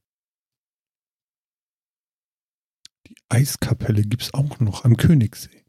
Die 3.08 3.16
Eiskapelle 3.30 4.02
gibt's 4.02 4.34
auch 4.34 4.60
noch 4.60 4.86
am 4.86 4.98
Königssee. 4.98 5.64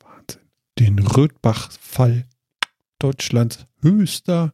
Wahnsinn. 0.00 0.42
Den 0.78 0.98
Rötbach-Fall 0.98 2.28
Deutschlands 2.98 3.66
höchster, 3.80 4.52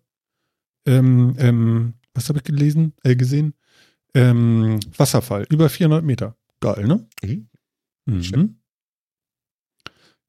ähm, 0.87 1.35
ähm, 1.39 1.95
was 2.13 2.29
habe 2.29 2.39
ich 2.39 2.45
gelesen, 2.45 2.93
äh, 3.03 3.17
gesehen? 3.17 3.55
Ähm, 4.15 4.79
Wasserfall, 4.97 5.47
über 5.51 5.69
400 5.69 6.05
Meter. 6.05 6.37
Geil, 6.61 6.87
ne? 6.87 7.07
Mhm. 7.23 7.49
Mhm. 8.07 8.61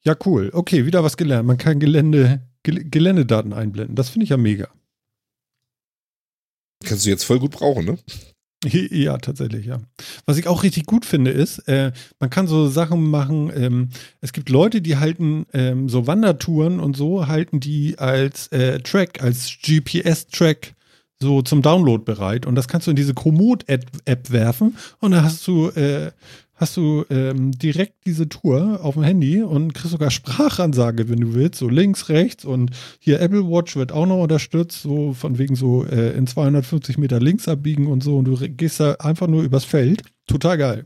Ja, 0.06 0.16
cool. 0.26 0.52
Okay, 0.54 0.86
wieder 0.86 1.04
was 1.04 1.18
gelernt. 1.18 1.48
Man 1.48 1.58
kann 1.58 1.80
Gelände, 1.80 2.42
Gel 2.64 2.84
Geländedaten 2.90 3.54
einblenden. 3.54 3.96
Das 3.96 4.10
finde 4.10 4.26
ich 4.26 4.30
ja 4.30 4.38
mega. 4.38 4.68
Kannst 6.84 7.06
du 7.06 7.10
jetzt 7.10 7.24
voll 7.24 7.40
gut 7.40 7.52
brauchen, 7.52 7.86
ne? 7.86 7.98
Ja, 8.68 9.18
tatsächlich, 9.20 9.68
ja. 9.68 9.80
Was 10.26 10.38
ich 10.38 10.48
auch 10.48 10.64
richtig 10.64 10.88
gut 10.88 11.06
finde, 11.06 11.30
ist, 11.30 11.60
äh, 11.68 11.92
man 12.20 12.32
kann 12.32 12.48
so 12.48 12.68
Sachen 12.68 13.12
machen, 13.12 13.52
ähm, 13.56 13.90
es 14.22 14.34
gibt 14.34 14.50
Leute, 14.50 14.82
die 14.82 14.98
halten 14.98 15.46
ähm, 15.54 15.88
so 15.88 16.08
Wandertouren 16.08 16.80
und 16.80 16.98
so, 16.98 17.28
halten 17.28 17.60
die 17.60 18.00
als 18.00 18.48
äh, 18.48 18.80
Track, 18.80 19.22
als 19.22 19.58
GPS-Track 19.62 20.74
so 21.20 21.44
zum 21.44 21.62
Download 21.62 22.04
bereit. 22.04 22.48
Und 22.48 22.56
das 22.56 22.68
kannst 22.68 22.88
du 22.88 22.92
in 22.92 22.98
diese 22.98 23.14
Komoot-App 23.14 24.32
werfen 24.32 24.76
und 25.00 25.12
dann 25.12 25.24
hast 25.24 25.46
du, 25.48 25.70
äh, 25.70 26.12
hast 26.56 26.78
du 26.78 27.06
ähm, 27.10 27.52
direkt 27.52 28.06
diese 28.06 28.30
Tour 28.30 28.80
auf 28.82 28.96
dem 28.96 29.04
Handy 29.04 29.42
und 29.44 29.74
kriegst 29.74 29.92
sogar 29.92 30.10
Sprachansage, 30.10 31.10
wenn 31.10 31.20
du 31.20 31.34
willst, 31.34 31.60
so 31.60 31.68
links, 31.68 32.10
rechts 32.10 32.46
und 32.46 32.72
hier 33.00 33.20
Apple 33.22 33.50
Watch 33.50 33.76
wird 33.76 33.92
auch 33.92 34.06
noch 34.06 34.24
unterstützt, 34.24 34.82
so 34.82 35.14
von 35.14 35.38
wegen 35.38 35.56
so 35.56 35.86
äh, 35.86 36.12
in 36.18 36.28
250 36.28 36.98
Meter 36.98 37.20
links 37.20 37.48
abbiegen 37.48 37.88
und 37.88 38.04
so 38.04 38.18
und 38.18 38.26
du 38.26 38.38
gehst 38.38 38.80
da 38.80 38.94
einfach 38.94 39.28
nur 39.28 39.44
übers 39.44 39.66
Feld. 39.66 40.02
Total 40.28 40.58
geil. 40.58 40.86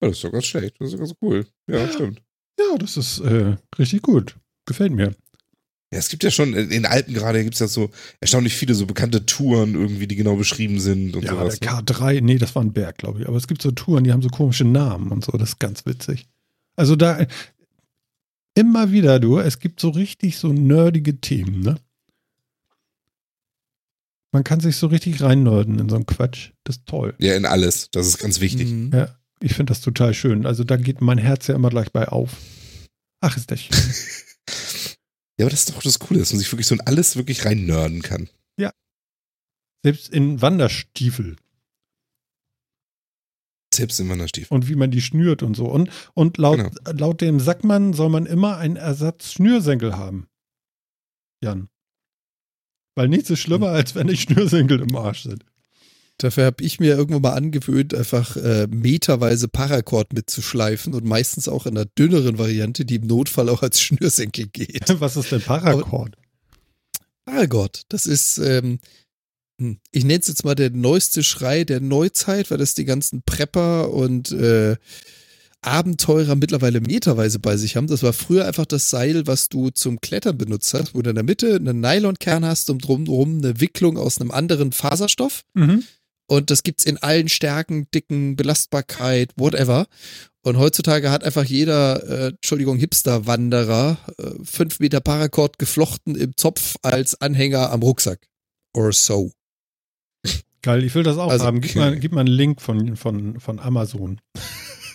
Das 0.00 0.12
ist 0.12 0.24
doch 0.24 0.32
ganz 0.32 0.46
schlecht. 0.46 0.76
Das 0.78 0.92
ist 0.92 0.98
ganz 0.98 1.14
cool. 1.22 1.46
Ja, 1.66 1.88
stimmt. 1.88 2.22
Ja, 2.58 2.76
das 2.78 2.96
ist 2.96 3.20
äh, 3.20 3.56
richtig 3.78 4.02
gut. 4.02 4.36
Gefällt 4.66 4.92
mir. 4.92 5.14
Ja, 5.90 5.98
es 5.98 6.10
gibt 6.10 6.22
ja 6.22 6.30
schon, 6.30 6.52
in 6.52 6.68
den 6.68 6.84
Alpen 6.86 7.14
gerade 7.14 7.42
gibt's 7.42 7.60
ja 7.60 7.66
so 7.68 7.90
erstaunlich 8.20 8.54
viele 8.54 8.74
so 8.74 8.84
bekannte 8.84 9.24
Touren 9.24 9.74
irgendwie, 9.74 10.06
die 10.06 10.16
genau 10.16 10.36
beschrieben 10.36 10.80
sind 10.80 11.16
und 11.16 11.24
Ja, 11.24 11.30
sowas. 11.30 11.58
der 11.60 11.72
ne? 11.72 11.80
K3, 11.82 12.20
nee, 12.20 12.36
das 12.36 12.54
war 12.54 12.62
ein 12.62 12.72
Berg, 12.74 12.98
glaube 12.98 13.20
ich. 13.20 13.28
Aber 13.28 13.38
es 13.38 13.46
gibt 13.46 13.62
so 13.62 13.70
Touren, 13.70 14.04
die 14.04 14.12
haben 14.12 14.20
so 14.20 14.28
komische 14.28 14.64
Namen 14.64 15.10
und 15.10 15.24
so. 15.24 15.32
Das 15.32 15.50
ist 15.50 15.58
ganz 15.60 15.86
witzig. 15.86 16.28
Also 16.76 16.94
da 16.94 17.26
immer 18.54 18.92
wieder, 18.92 19.18
du, 19.18 19.38
es 19.38 19.60
gibt 19.60 19.80
so 19.80 19.88
richtig 19.88 20.36
so 20.36 20.52
nerdige 20.52 21.20
Themen, 21.20 21.60
ne? 21.60 21.76
Man 24.30 24.44
kann 24.44 24.60
sich 24.60 24.76
so 24.76 24.88
richtig 24.88 25.22
reinnörden 25.22 25.78
in 25.78 25.88
so 25.88 25.96
einen 25.96 26.04
Quatsch. 26.04 26.50
Das 26.64 26.76
ist 26.76 26.86
toll. 26.86 27.14
Ja, 27.18 27.34
in 27.34 27.46
alles. 27.46 27.88
Das 27.92 28.06
ist 28.06 28.18
ganz 28.18 28.40
wichtig. 28.40 28.68
Mhm. 28.68 28.90
Ja, 28.92 29.16
ich 29.40 29.54
finde 29.54 29.70
das 29.70 29.80
total 29.80 30.12
schön. 30.12 30.44
Also 30.44 30.64
da 30.64 30.76
geht 30.76 31.00
mein 31.00 31.16
Herz 31.16 31.46
ja 31.46 31.54
immer 31.54 31.70
gleich 31.70 31.92
bei 31.92 32.08
auf. 32.08 32.36
Ach, 33.20 33.36
ist 33.38 33.50
das 33.50 33.62
schön. 33.62 33.76
Ja, 35.38 35.44
aber 35.46 35.50
das 35.50 35.60
ist 35.60 35.70
doch 35.70 35.82
das 35.82 35.98
Coole, 36.00 36.20
dass 36.20 36.32
man 36.32 36.40
sich 36.40 36.50
wirklich 36.52 36.66
so 36.66 36.74
in 36.74 36.80
alles 36.82 37.16
wirklich 37.16 37.44
rein 37.44 37.66
nörden 37.66 38.02
kann. 38.02 38.28
Selbst 39.84 40.08
in 40.08 40.42
Wanderstiefel 40.42 41.36
Selbst 43.72 44.00
im 44.00 44.08
Wanderstiefel. 44.08 44.52
und 44.52 44.68
wie 44.68 44.74
man 44.74 44.90
die 44.90 45.00
schnürt 45.00 45.44
und 45.44 45.54
so. 45.54 45.66
Und, 45.66 45.88
und 46.14 46.36
laut, 46.36 46.56
Genau. 46.58 46.90
laut 46.98 47.20
dem 47.20 47.38
Sackmann 47.38 47.92
soll 47.92 48.08
man 48.08 48.26
immer 48.26 48.56
einen 48.56 48.74
Ersatz 48.74 49.30
Schnürsenkel 49.30 49.96
haben. 49.96 50.26
Jan. 51.44 51.68
Weil 52.96 53.06
nichts 53.08 53.30
ist 53.30 53.38
Hm. 53.38 53.42
schlimmer, 53.44 53.68
als 53.68 53.94
wenn 53.94 54.08
die 54.08 54.16
Schnürsenkel 54.16 54.80
im 54.80 54.96
Arsch 54.96 55.22
sind. 55.22 55.44
Dafür 56.18 56.46
habe 56.46 56.64
ich 56.64 56.80
mir 56.80 56.96
irgendwann 56.96 57.22
mal 57.22 57.34
angewöhnt, 57.34 57.94
einfach 57.94 58.36
äh, 58.36 58.66
meterweise 58.68 59.46
Paracord 59.46 60.12
mitzuschleifen 60.12 60.92
und 60.92 61.04
meistens 61.04 61.48
auch 61.48 61.64
in 61.64 61.76
einer 61.76 61.86
dünneren 61.86 62.38
Variante, 62.38 62.84
die 62.84 62.96
im 62.96 63.06
Notfall 63.06 63.48
auch 63.48 63.62
als 63.62 63.80
Schnürsenkel 63.80 64.48
geht. 64.48 64.88
Was 65.00 65.16
ist 65.16 65.30
denn 65.30 65.40
Paracord? 65.40 66.16
Paracord, 67.24 67.82
das 67.88 68.06
ist, 68.06 68.38
ähm, 68.38 68.80
hm, 69.60 69.78
ich 69.92 70.04
nenne 70.04 70.18
es 70.18 70.26
jetzt 70.26 70.44
mal 70.44 70.56
der 70.56 70.70
neueste 70.70 71.22
Schrei 71.22 71.62
der 71.62 71.80
Neuzeit, 71.80 72.50
weil 72.50 72.58
das 72.58 72.74
die 72.74 72.84
ganzen 72.84 73.22
Prepper 73.22 73.92
und 73.92 74.32
äh, 74.32 74.76
Abenteurer 75.60 76.36
mittlerweile 76.36 76.80
meterweise 76.80 77.38
bei 77.38 77.56
sich 77.56 77.76
haben. 77.76 77.88
Das 77.88 78.02
war 78.02 78.12
früher 78.12 78.46
einfach 78.46 78.66
das 78.66 78.90
Seil, 78.90 79.26
was 79.26 79.48
du 79.48 79.70
zum 79.70 80.00
Klettern 80.00 80.38
benutzt 80.38 80.72
hast, 80.74 80.94
wo 80.94 81.02
du 81.02 81.10
in 81.10 81.16
der 81.16 81.24
Mitte 81.24 81.56
einen 81.56 81.80
Nylonkern 81.80 82.44
hast 82.44 82.70
und 82.70 82.86
drumherum 82.86 83.38
eine 83.38 83.60
Wicklung 83.60 83.98
aus 83.98 84.20
einem 84.20 84.30
anderen 84.30 84.72
Faserstoff. 84.72 85.44
Mhm. 85.54 85.84
Und 86.28 86.50
das 86.50 86.62
gibt's 86.62 86.84
in 86.84 86.98
allen 86.98 87.28
Stärken, 87.28 87.88
Dicken, 87.94 88.36
Belastbarkeit, 88.36 89.32
whatever. 89.36 89.86
Und 90.42 90.58
heutzutage 90.58 91.10
hat 91.10 91.24
einfach 91.24 91.44
jeder, 91.44 92.02
äh, 92.08 92.28
Entschuldigung, 92.28 92.78
Hipster-Wanderer 92.78 93.98
äh, 94.18 94.30
fünf 94.44 94.78
Meter 94.78 95.00
Paracord 95.00 95.58
geflochten 95.58 96.14
im 96.14 96.36
Zopf 96.36 96.76
als 96.82 97.20
Anhänger 97.20 97.70
am 97.72 97.82
Rucksack. 97.82 98.28
Or 98.74 98.92
so. 98.92 99.32
Geil, 100.62 100.84
ich 100.84 100.94
will 100.94 101.02
das 101.02 101.18
auch 101.18 101.30
Also, 101.30 101.44
haben. 101.44 101.60
Gib, 101.60 101.76
mal, 101.76 101.98
gib 101.98 102.12
mal 102.12 102.20
einen 102.20 102.28
Link 102.28 102.60
von, 102.60 102.96
von, 102.96 103.40
von 103.40 103.58
Amazon. 103.58 104.20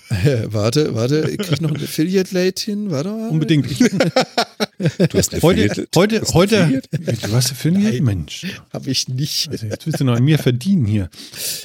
warte, 0.45 0.93
warte, 0.93 1.29
ich 1.31 1.39
krieg 1.39 1.61
noch 1.61 1.71
ein 1.71 1.81
Affiliate-Late 1.81 2.63
hin, 2.63 2.91
warte 2.91 3.09
mal. 3.09 3.29
Unbedingt. 3.29 3.69
Ich, 3.71 3.79
Du 4.79 5.17
hast 5.17 5.33
eine 5.33 5.41
heute, 5.43 5.87
heute, 5.95 6.21
hast 6.21 6.29
du 6.31 6.33
heute. 6.33 6.81
Du 6.91 7.31
hast 7.33 7.51
Affiliate? 7.51 7.95
Nein. 7.97 8.03
Mensch. 8.03 8.47
Hab 8.71 8.87
ich 8.87 9.07
nicht. 9.07 9.49
Also 9.49 9.67
jetzt 9.67 9.85
willst 9.85 9.99
du 9.99 10.03
noch 10.03 10.15
an 10.17 10.23
mir 10.23 10.39
verdienen 10.39 10.85
hier. 10.85 11.09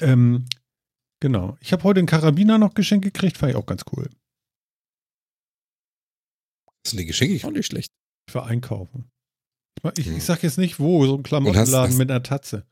Ähm, 0.01 0.45
genau. 1.21 1.57
Ich 1.61 1.73
habe 1.73 1.83
heute 1.85 1.99
einen 2.01 2.07
Karabiner 2.07 2.59
noch 2.59 2.75
geschenkt 2.75 3.05
gekriegt, 3.05 3.39
fand 3.39 3.51
ich 3.51 3.57
auch 3.57 3.67
ganz 3.67 3.83
cool. 3.97 4.09
Das 6.85 6.91
sind 6.91 6.99
die 7.01 7.07
Geschenke. 7.07 7.47
Auch 7.47 7.51
nicht 7.51 7.67
schlecht. 7.67 7.91
Für 8.31 8.45
Einkaufen. 8.45 9.11
Ich, 9.97 10.07
Hm. 10.07 10.17
ich 10.17 10.25
sag 10.25 10.43
jetzt 10.43 10.59
nicht 10.59 10.79
wo, 10.81 11.07
so 11.07 11.15
ein 11.17 11.23
Klamottenladen 11.23 11.91
hast- 11.93 11.99
mit 11.99 12.11
einer 12.11 12.23
Tatze. 12.23 12.67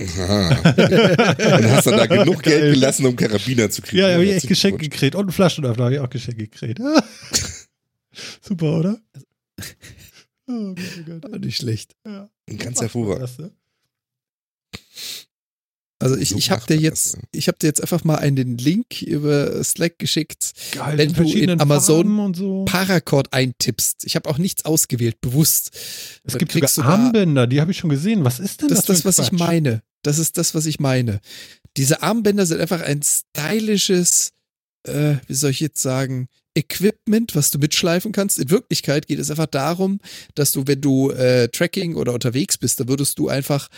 Aha. 0.00 0.48
Und 0.48 1.70
hast 1.70 1.86
dann 1.86 1.96
da 1.98 2.06
genug 2.06 2.42
Geil. 2.42 2.60
Geld 2.60 2.74
gelassen, 2.74 3.04
um 3.06 3.16
Karabiner 3.16 3.68
zu 3.68 3.82
kriegen. 3.82 3.98
Ja, 4.02 4.12
habe 4.12 4.24
ich 4.24 4.30
Ja, 4.44 4.50
echt 4.50 4.70
gut. 4.70 4.78
gekriegt. 4.80 5.14
Und 5.14 5.22
einen 5.22 5.32
Flaschenöffner 5.32 5.84
habe 5.84 5.94
ich 5.94 6.00
auch 6.00 6.08
Geschenke 6.10 6.46
gekriegt. 6.48 6.80
Super, 8.40 8.78
oder? 8.78 8.98
Oh 10.46 10.74
Gott, 10.74 10.78
oh 10.98 11.02
Gott. 11.20 11.34
Auch 11.34 11.38
nicht 11.38 11.56
schlecht. 11.56 11.94
Ja. 12.06 12.30
Ganz 12.58 12.80
hervorragend. 12.80 13.22
das, 13.24 13.38
ne? 13.38 13.50
Also 16.00 16.16
ich, 16.16 16.28
So 16.30 16.36
ich 16.38 16.52
habe 16.52 16.64
dir 16.64 16.76
jetzt, 16.76 17.14
das, 17.14 17.20
ja. 17.20 17.28
ich 17.32 17.48
habe 17.48 17.58
dir 17.58 17.66
jetzt 17.66 17.80
einfach 17.80 18.04
mal 18.04 18.16
einen 18.16 18.56
Link 18.56 19.02
über 19.02 19.62
Slack 19.64 19.98
geschickt. 19.98 20.52
Geil, 20.72 20.96
Wenn 20.96 21.08
in 21.10 21.14
du 21.16 21.22
in 21.32 21.60
Amazon 21.60 22.34
so. 22.34 22.64
Paracord 22.66 23.32
eintippst. 23.32 24.04
Ich 24.04 24.14
habe 24.14 24.30
auch 24.30 24.38
nichts 24.38 24.64
ausgewählt, 24.64 25.20
bewusst. 25.20 25.70
Es 26.22 26.34
Dann 26.34 26.38
gibt 26.46 26.52
sogar 26.70 26.96
da- 26.98 27.04
Armbänder, 27.06 27.46
die 27.48 27.60
habe 27.60 27.72
ich 27.72 27.78
schon 27.78 27.90
gesehen. 27.90 28.24
Was 28.24 28.38
ist 28.38 28.60
denn 28.62 28.68
Das 28.68 28.84
das? 28.84 28.98
ist 28.98 29.04
das, 29.06 29.16
für 29.16 29.22
ein 29.22 29.26
was 29.26 29.32
ich 29.32 29.38
Quatsch? 29.38 29.48
meine. 29.48 29.82
Das 30.02 30.18
ist 30.20 30.38
das, 30.38 30.54
was 30.54 30.66
ich 30.66 30.78
meine. 30.78 31.20
Diese 31.76 32.00
Armbänder 32.02 32.46
sind 32.46 32.60
einfach 32.60 32.80
ein 32.80 33.02
stylisches, 33.02 34.30
äh, 34.84 35.16
wie 35.26 35.34
soll 35.34 35.50
ich 35.50 35.58
jetzt 35.60 35.82
sagen, 35.82 36.28
Equipment, 36.54 37.34
was 37.34 37.50
du 37.50 37.58
mitschleifen 37.58 38.12
kannst. 38.12 38.38
In 38.38 38.50
Wirklichkeit 38.50 39.06
geht 39.06 39.18
es 39.18 39.30
einfach 39.30 39.46
darum, 39.46 40.00
dass 40.34 40.52
du, 40.52 40.66
wenn 40.66 40.80
du 40.80 41.10
äh, 41.10 41.48
Tracking 41.48 41.94
oder 41.94 42.12
unterwegs 42.12 42.58
bist, 42.58 42.80
da 42.80 42.88
würdest 42.88 43.18
du 43.18 43.28
einfach 43.28 43.68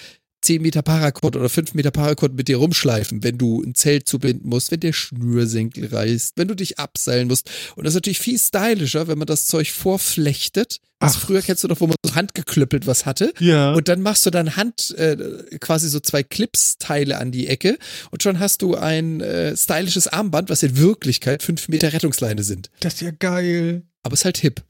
10 0.42 0.62
Meter 0.62 0.82
Paracord 0.82 1.36
oder 1.36 1.48
5 1.48 1.74
Meter 1.74 1.90
Paracord 1.90 2.34
mit 2.34 2.48
dir 2.48 2.56
rumschleifen, 2.56 3.22
wenn 3.22 3.38
du 3.38 3.62
ein 3.62 3.74
Zelt 3.74 4.06
zubinden 4.08 4.48
musst, 4.48 4.70
wenn 4.70 4.80
der 4.80 4.92
Schnürsenkel 4.92 5.86
reißt, 5.86 6.34
wenn 6.36 6.48
du 6.48 6.54
dich 6.54 6.78
abseilen 6.78 7.28
musst. 7.28 7.50
Und 7.76 7.84
das 7.84 7.92
ist 7.92 7.96
natürlich 7.96 8.18
viel 8.20 8.38
stylischer, 8.38 9.08
wenn 9.08 9.18
man 9.18 9.26
das 9.26 9.46
Zeug 9.46 9.70
vorflechtet. 9.70 10.80
Also 10.98 11.18
Ach. 11.18 11.26
früher 11.26 11.40
kennst 11.40 11.64
du 11.64 11.68
doch, 11.68 11.80
wo 11.80 11.86
man 11.86 11.96
so 12.04 12.14
handgeklüppelt 12.14 12.86
was 12.86 13.06
hatte. 13.06 13.32
Ja. 13.38 13.72
Und 13.72 13.88
dann 13.88 14.02
machst 14.02 14.26
du 14.26 14.30
dann 14.30 14.56
Hand, 14.56 14.94
äh, 14.98 15.16
quasi 15.58 15.88
so 15.88 16.00
zwei 16.00 16.22
Clips-Teile 16.22 17.18
an 17.18 17.32
die 17.32 17.46
Ecke 17.46 17.78
und 18.10 18.22
schon 18.22 18.38
hast 18.38 18.62
du 18.62 18.74
ein 18.76 19.20
äh, 19.20 19.56
stylisches 19.56 20.08
Armband, 20.08 20.50
was 20.50 20.62
in 20.62 20.76
Wirklichkeit 20.76 21.42
fünf 21.42 21.68
Meter 21.68 21.92
Rettungsleine 21.92 22.42
sind. 22.42 22.70
das 22.80 22.94
ist 22.94 23.00
ja 23.00 23.10
geil. 23.12 23.82
Aber 24.02 24.14
ist 24.14 24.24
halt 24.24 24.38
hip. 24.38 24.62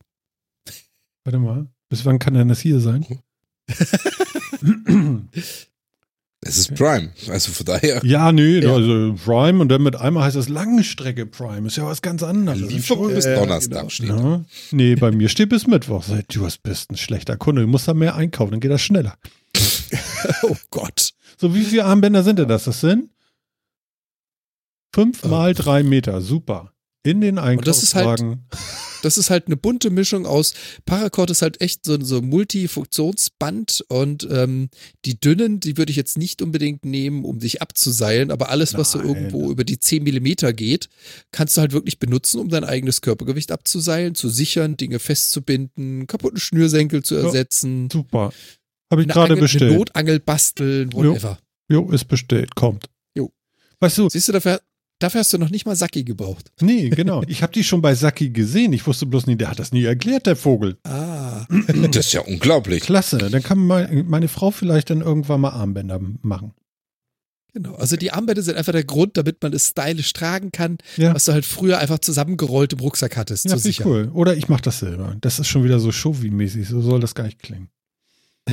Warte 1.24 1.38
mal. 1.38 1.66
Bis 1.88 2.04
wann 2.04 2.18
kann 2.18 2.34
denn 2.34 2.48
das 2.48 2.60
hier 2.60 2.80
sein? 2.80 3.04
Es 6.42 6.56
ist 6.56 6.74
Prime. 6.74 7.12
Also 7.28 7.52
von 7.52 7.66
daher. 7.66 8.00
Ja, 8.02 8.32
nee, 8.32 8.60
Ja. 8.60 8.72
also 8.72 9.14
Prime 9.22 9.60
und 9.60 9.68
dann 9.68 9.82
mit 9.82 9.94
einmal 9.96 10.24
heißt 10.24 10.36
es 10.36 10.48
Langstrecke 10.48 11.26
Prime. 11.26 11.66
Ist 11.66 11.76
ja 11.76 11.84
was 11.84 12.00
ganz 12.00 12.22
anderes. 12.22 12.60
Lieferung 12.62 13.08
bis 13.14 13.26
Äh, 13.26 13.34
Donnerstag 13.34 13.76
genau. 13.76 13.88
steht. 13.90 14.08
Ja. 14.08 14.44
Nee, 14.70 14.94
bei 14.94 15.10
mir 15.12 15.28
steht 15.28 15.50
bis 15.50 15.66
Mittwoch. 15.66 16.02
Du 16.32 16.48
bist 16.62 16.90
ein 16.90 16.96
schlechter 16.96 17.36
Kunde. 17.36 17.60
Du 17.60 17.68
musst 17.68 17.88
da 17.88 17.92
mehr 17.92 18.14
einkaufen, 18.14 18.52
dann 18.52 18.60
geht 18.60 18.70
das 18.70 18.80
schneller. 18.82 19.16
Oh 20.42 20.56
Gott. 20.70 21.12
So, 21.38 21.54
wie 21.54 21.64
viele 21.64 21.84
Armbänder 21.86 22.22
sind 22.22 22.38
denn 22.38 22.48
das? 22.48 22.64
Das 22.64 22.80
sind 22.80 23.10
fünf 24.94 25.24
mal 25.24 25.54
drei 25.54 25.82
Meter. 25.82 26.20
Super. 26.20 26.72
In 27.02 27.20
den 27.20 27.36
das 27.36 27.82
ist 27.82 27.94
halt- 27.94 28.06
Einkaufswagen. 28.20 28.46
Das 29.02 29.16
ist 29.16 29.30
halt 29.30 29.46
eine 29.46 29.56
bunte 29.56 29.88
Mischung 29.88 30.26
aus. 30.26 30.52
Paracord 30.84 31.30
ist 31.30 31.40
halt 31.40 31.62
echt 31.62 31.86
so, 31.86 31.98
so 32.04 32.18
ein 32.18 32.28
Multifunktionsband 32.28 33.84
und 33.88 34.28
ähm, 34.30 34.68
die 35.04 35.18
dünnen, 35.18 35.60
die 35.60 35.76
würde 35.78 35.90
ich 35.90 35.96
jetzt 35.96 36.18
nicht 36.18 36.42
unbedingt 36.42 36.84
nehmen, 36.84 37.24
um 37.24 37.38
dich 37.38 37.62
abzuseilen, 37.62 38.30
aber 38.30 38.50
alles, 38.50 38.74
was 38.74 38.92
so 38.92 38.98
Nein. 38.98 39.08
irgendwo 39.08 39.50
über 39.50 39.64
die 39.64 39.78
10 39.78 40.02
Millimeter 40.02 40.52
geht, 40.52 40.88
kannst 41.32 41.56
du 41.56 41.62
halt 41.62 41.72
wirklich 41.72 41.98
benutzen, 41.98 42.40
um 42.40 42.48
dein 42.48 42.64
eigenes 42.64 43.00
Körpergewicht 43.00 43.52
abzuseilen, 43.52 44.14
zu 44.14 44.28
sichern, 44.28 44.76
Dinge 44.76 44.98
festzubinden, 44.98 46.06
kaputten 46.06 46.38
Schnürsenkel 46.38 47.02
zu 47.02 47.14
Ja. 47.16 47.22
ersetzen, 47.22 47.88
Super. 47.90 48.32
Habe 48.92 49.02
ich 49.02 49.08
gerade 49.08 49.20
Angel, 49.20 49.32
eine 49.36 49.40
bestellt. 49.40 49.78
Notangel 49.78 50.20
basteln, 50.20 50.92
whatever. 50.92 51.38
Jo, 51.70 51.90
ist 51.90 52.06
bestellt. 52.08 52.54
Kommt. 52.56 52.86
Jo. 53.16 53.32
Weißt 53.78 53.96
du, 53.98 54.08
Siehst 54.10 54.28
du, 54.28 54.32
dafür, 54.32 54.60
dafür 55.00 55.20
hast 55.20 55.32
du 55.32 55.38
noch 55.38 55.50
nicht 55.50 55.66
mal 55.66 55.74
Saki 55.74 56.04
gebraucht. 56.04 56.52
nee, 56.60 56.88
genau. 56.90 57.22
Ich 57.28 57.42
habe 57.42 57.52
die 57.52 57.64
schon 57.64 57.82
bei 57.82 57.94
Saki 57.94 58.30
gesehen. 58.30 58.72
Ich 58.72 58.86
wusste 58.86 59.06
bloß 59.06 59.26
nie, 59.26 59.36
der 59.36 59.50
hat 59.50 59.58
das 59.58 59.72
nie 59.72 59.84
erklärt, 59.84 60.26
der 60.26 60.36
Vogel. 60.36 60.76
Ah. 60.84 61.46
Das 61.92 62.06
ist 62.06 62.12
ja 62.12 62.20
unglaublich. 62.20 62.82
Klasse. 62.82 63.18
Dann 63.18 63.42
kann 63.42 63.58
meine, 63.66 64.28
Frau 64.28 64.50
vielleicht 64.52 64.90
dann 64.90 65.00
irgendwann 65.00 65.40
mal 65.40 65.50
Armbänder 65.50 66.00
machen. 66.22 66.52
Genau. 67.52 67.74
Also 67.74 67.96
die 67.96 68.12
Armbänder 68.12 68.42
sind 68.42 68.56
einfach 68.56 68.72
der 68.72 68.84
Grund, 68.84 69.16
damit 69.16 69.42
man 69.42 69.52
es 69.52 69.68
stylisch 69.68 70.12
tragen 70.12 70.52
kann, 70.52 70.78
Ja. 70.96 71.12
was 71.14 71.24
du 71.24 71.32
halt 71.32 71.44
früher 71.44 71.78
einfach 71.78 71.98
zusammengerollt 71.98 72.72
im 72.74 72.78
Rucksack 72.78 73.16
hattest. 73.16 73.44
Ja, 73.46 73.50
zur 73.50 73.58
finde 73.60 73.70
ich 73.70 73.84
cool. 73.84 74.10
Oder 74.14 74.36
ich 74.36 74.48
mache 74.48 74.62
das 74.62 74.78
selber. 74.78 75.16
Das 75.20 75.40
ist 75.40 75.48
schon 75.48 75.64
wieder 75.64 75.80
so 75.80 75.90
Showy-mäßig. 75.90 76.68
So 76.68 76.80
soll 76.80 77.00
das 77.00 77.14
gar 77.16 77.24
nicht 77.24 77.40
klingen. 77.40 77.68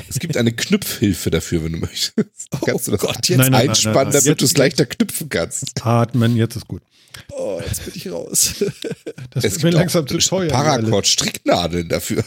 Es 0.10 0.20
gibt 0.20 0.38
eine 0.38 0.52
Knüpfhilfe 0.54 1.30
dafür, 1.32 1.64
wenn 1.64 1.72
du 1.74 1.80
möchtest. 1.80 2.48
Oh 2.52 2.58
Kannst 2.66 2.88
du 2.88 2.92
das 2.92 3.02
Gott, 3.02 3.28
jetzt, 3.30 3.38
Nein, 3.40 3.52
nein, 3.52 3.70
einspannen, 3.70 3.96
nein, 3.96 4.14
nein. 4.14 4.24
damit 4.26 4.42
du 4.42 4.46
es 4.46 4.56
leichter 4.58 4.86
knüpfen 4.86 5.30
kannst. 5.30 5.86
Atmen, 5.86 6.36
jetzt 6.36 6.56
ist 6.56 6.68
gut. 6.68 6.84
oh, 7.32 7.60
jetzt 7.66 7.84
bin 7.86 7.94
ich 7.96 8.12
raus. 8.12 8.56
Das 9.32 9.44
Es 9.44 9.54
ist 9.58 9.64
mir 9.64 9.72
langsam 9.72 10.08
zu 10.08 10.18
teuer. 10.20 10.50
Paracord-Stricknadeln 10.50 11.90
dafür. 11.90 12.24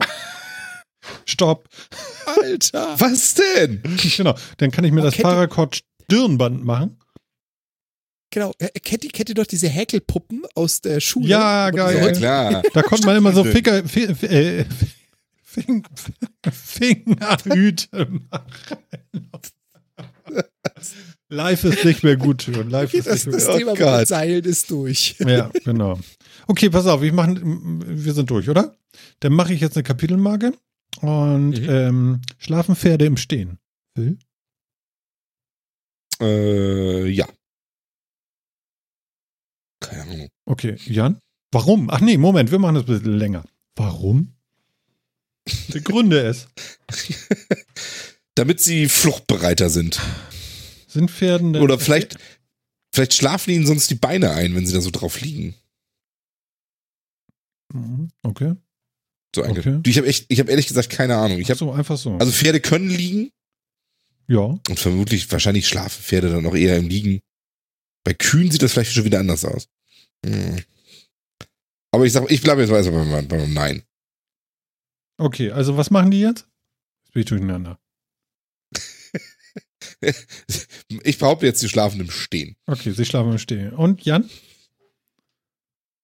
Stopp. 1.24 1.68
Alter. 2.26 2.94
Was 3.00 3.34
denn? 3.34 3.82
Genau. 4.16 4.34
Dann 4.58 4.70
kann 4.70 4.84
ich 4.84 4.92
mir 4.92 5.00
Oh, 5.00 5.04
das 5.04 5.14
kennt 5.14 5.26
ihr- 5.26 5.30
Paracord 5.30 5.80
Stirnband 6.04 6.64
machen. 6.64 6.98
Genau. 8.30 8.52
Äh, 8.58 8.68
Kennt 8.80 9.04
ihr, 9.04 9.10
kennt 9.10 9.28
ihr 9.30 9.34
doch 9.34 9.46
diese 9.46 9.68
Häkelpuppen 9.68 10.42
aus 10.54 10.80
der 10.82 11.00
Schule? 11.00 11.28
Ja, 11.28 11.70
geil. 11.70 11.96
Ja, 11.96 12.12
klar. 12.12 12.62
Da 12.74 12.82
konnte 12.82 13.06
man 13.06 13.16
immer 13.16 13.32
so 13.32 13.42
Stirnbündel. 13.44 13.88
Finger, 13.88 14.14
Fi- 14.16 14.26
äh, 14.26 14.64
Fing, 15.50 15.82
Fingerhüte 16.52 18.06
machen. 18.30 18.52
Live 21.30 21.64
ist 21.64 21.84
nicht 21.86 22.02
mehr 22.04 22.16
gut. 22.16 22.46
Jürgen. 22.46 22.68
Live 22.70 22.92
ist 22.92 23.06
Das, 23.06 23.24
nicht 23.24 23.26
mehr 23.28 23.34
das 23.38 23.48
Oh 23.48 23.58
Thema 23.58 23.70
mit 23.72 23.80
Gott. 23.80 24.00
den 24.00 24.06
Seilen 24.06 24.44
ist 24.44 24.70
durch. 24.70 25.16
Ja, 25.20 25.50
genau. 25.64 25.98
Okay, 26.46 26.68
pass 26.68 26.86
auf, 26.86 27.02
ich 27.02 27.12
mach, 27.12 27.28
wir 27.28 28.12
sind 28.12 28.30
durch, 28.30 28.48
oder? 28.50 28.76
Dann 29.20 29.32
mache 29.32 29.54
ich 29.54 29.60
jetzt 29.62 29.76
eine 29.76 29.84
Kapitelmarke 29.84 30.52
und 31.00 31.50
Mhm. 31.60 31.68
ähm, 31.70 32.20
schlafen 32.38 32.76
Pferde 32.76 33.06
im 33.06 33.16
Stehen. 33.16 33.58
Phil? 33.96 34.18
Äh, 36.20 37.06
ja. 37.08 37.26
Keine 39.80 40.02
Ahnung. 40.02 40.28
Okay, 40.44 40.76
Jan? 40.84 41.18
Warum? 41.52 41.88
Ach 41.90 42.00
nee, 42.00 42.18
Moment, 42.18 42.50
wir 42.50 42.58
machen 42.58 42.74
das 42.74 42.84
ein 42.84 42.86
bisschen 42.98 43.16
länger. 43.18 43.44
Warum? 43.76 44.34
Begründe 45.72 46.20
es. 46.20 46.48
Damit 48.34 48.60
sie 48.60 48.88
fluchtbereiter 48.88 49.70
sind. 49.70 50.00
Sind 50.86 51.10
Pferden 51.10 51.52
denn- 51.52 51.62
Oder 51.62 51.78
vielleicht, 51.78 52.16
vielleicht 52.92 53.14
schlafen 53.14 53.50
ihnen 53.52 53.66
sonst 53.66 53.90
die 53.90 53.94
Beine 53.96 54.30
ein, 54.30 54.54
wenn 54.54 54.66
sie 54.66 54.72
da 54.74 54.80
so 54.80 54.90
drauf 54.90 55.20
liegen. 55.20 55.54
Mhm, 57.72 58.10
Okay. 58.22 58.54
So 59.34 59.44
Okay. 59.44 59.80
Ich 59.84 59.98
habe 59.98 60.06
echt, 60.06 60.24
ich 60.28 60.40
habe 60.40 60.50
ehrlich 60.50 60.68
gesagt 60.68 60.88
keine 60.88 61.16
Ahnung. 61.16 61.38
Ich 61.38 61.50
habe 61.50 61.58
so, 61.58 61.70
einfach 61.70 61.98
so. 61.98 62.16
also 62.16 62.32
Pferde 62.32 62.60
können 62.60 62.88
liegen 62.88 63.30
ja. 64.26 64.40
und 64.40 64.78
vermutlich 64.78 65.30
wahrscheinlich 65.30 65.68
schlafen 65.68 66.02
Pferde 66.02 66.30
dann 66.30 66.46
auch 66.46 66.54
eher 66.56 66.78
im 66.78 66.88
Liegen. 66.88 67.20
Bei 68.04 68.14
Kühen 68.14 68.50
sieht 68.50 68.62
das 68.62 68.72
vielleicht 68.72 68.92
schon 68.92 69.04
wieder 69.04 69.20
anders 69.20 69.44
aus. 69.44 69.68
Hm. 70.24 70.56
Aber 71.90 72.06
ich 72.06 72.12
sag, 72.12 72.30
ich 72.30 72.40
bleibe 72.40 72.62
jetzt 72.62 72.70
weiter 72.70 72.90
beim, 72.90 73.28
beim 73.28 73.52
Nein. 73.52 73.82
Okay, 75.18 75.50
also 75.50 75.76
was 75.76 75.90
machen 75.90 76.10
die 76.10 76.20
jetzt? 76.20 76.46
Jetzt 77.04 77.12
bin 77.12 77.20
ich 77.22 77.28
durcheinander. 77.28 77.78
Ich 81.02 81.18
behaupte 81.18 81.46
jetzt, 81.46 81.60
sie 81.60 81.68
schlafen 81.68 82.00
im 82.00 82.10
Stehen. 82.10 82.56
Okay, 82.66 82.92
sie 82.92 83.04
schlafen 83.04 83.32
im 83.32 83.38
Stehen. 83.38 83.72
Und 83.72 84.02
Jan? 84.04 84.28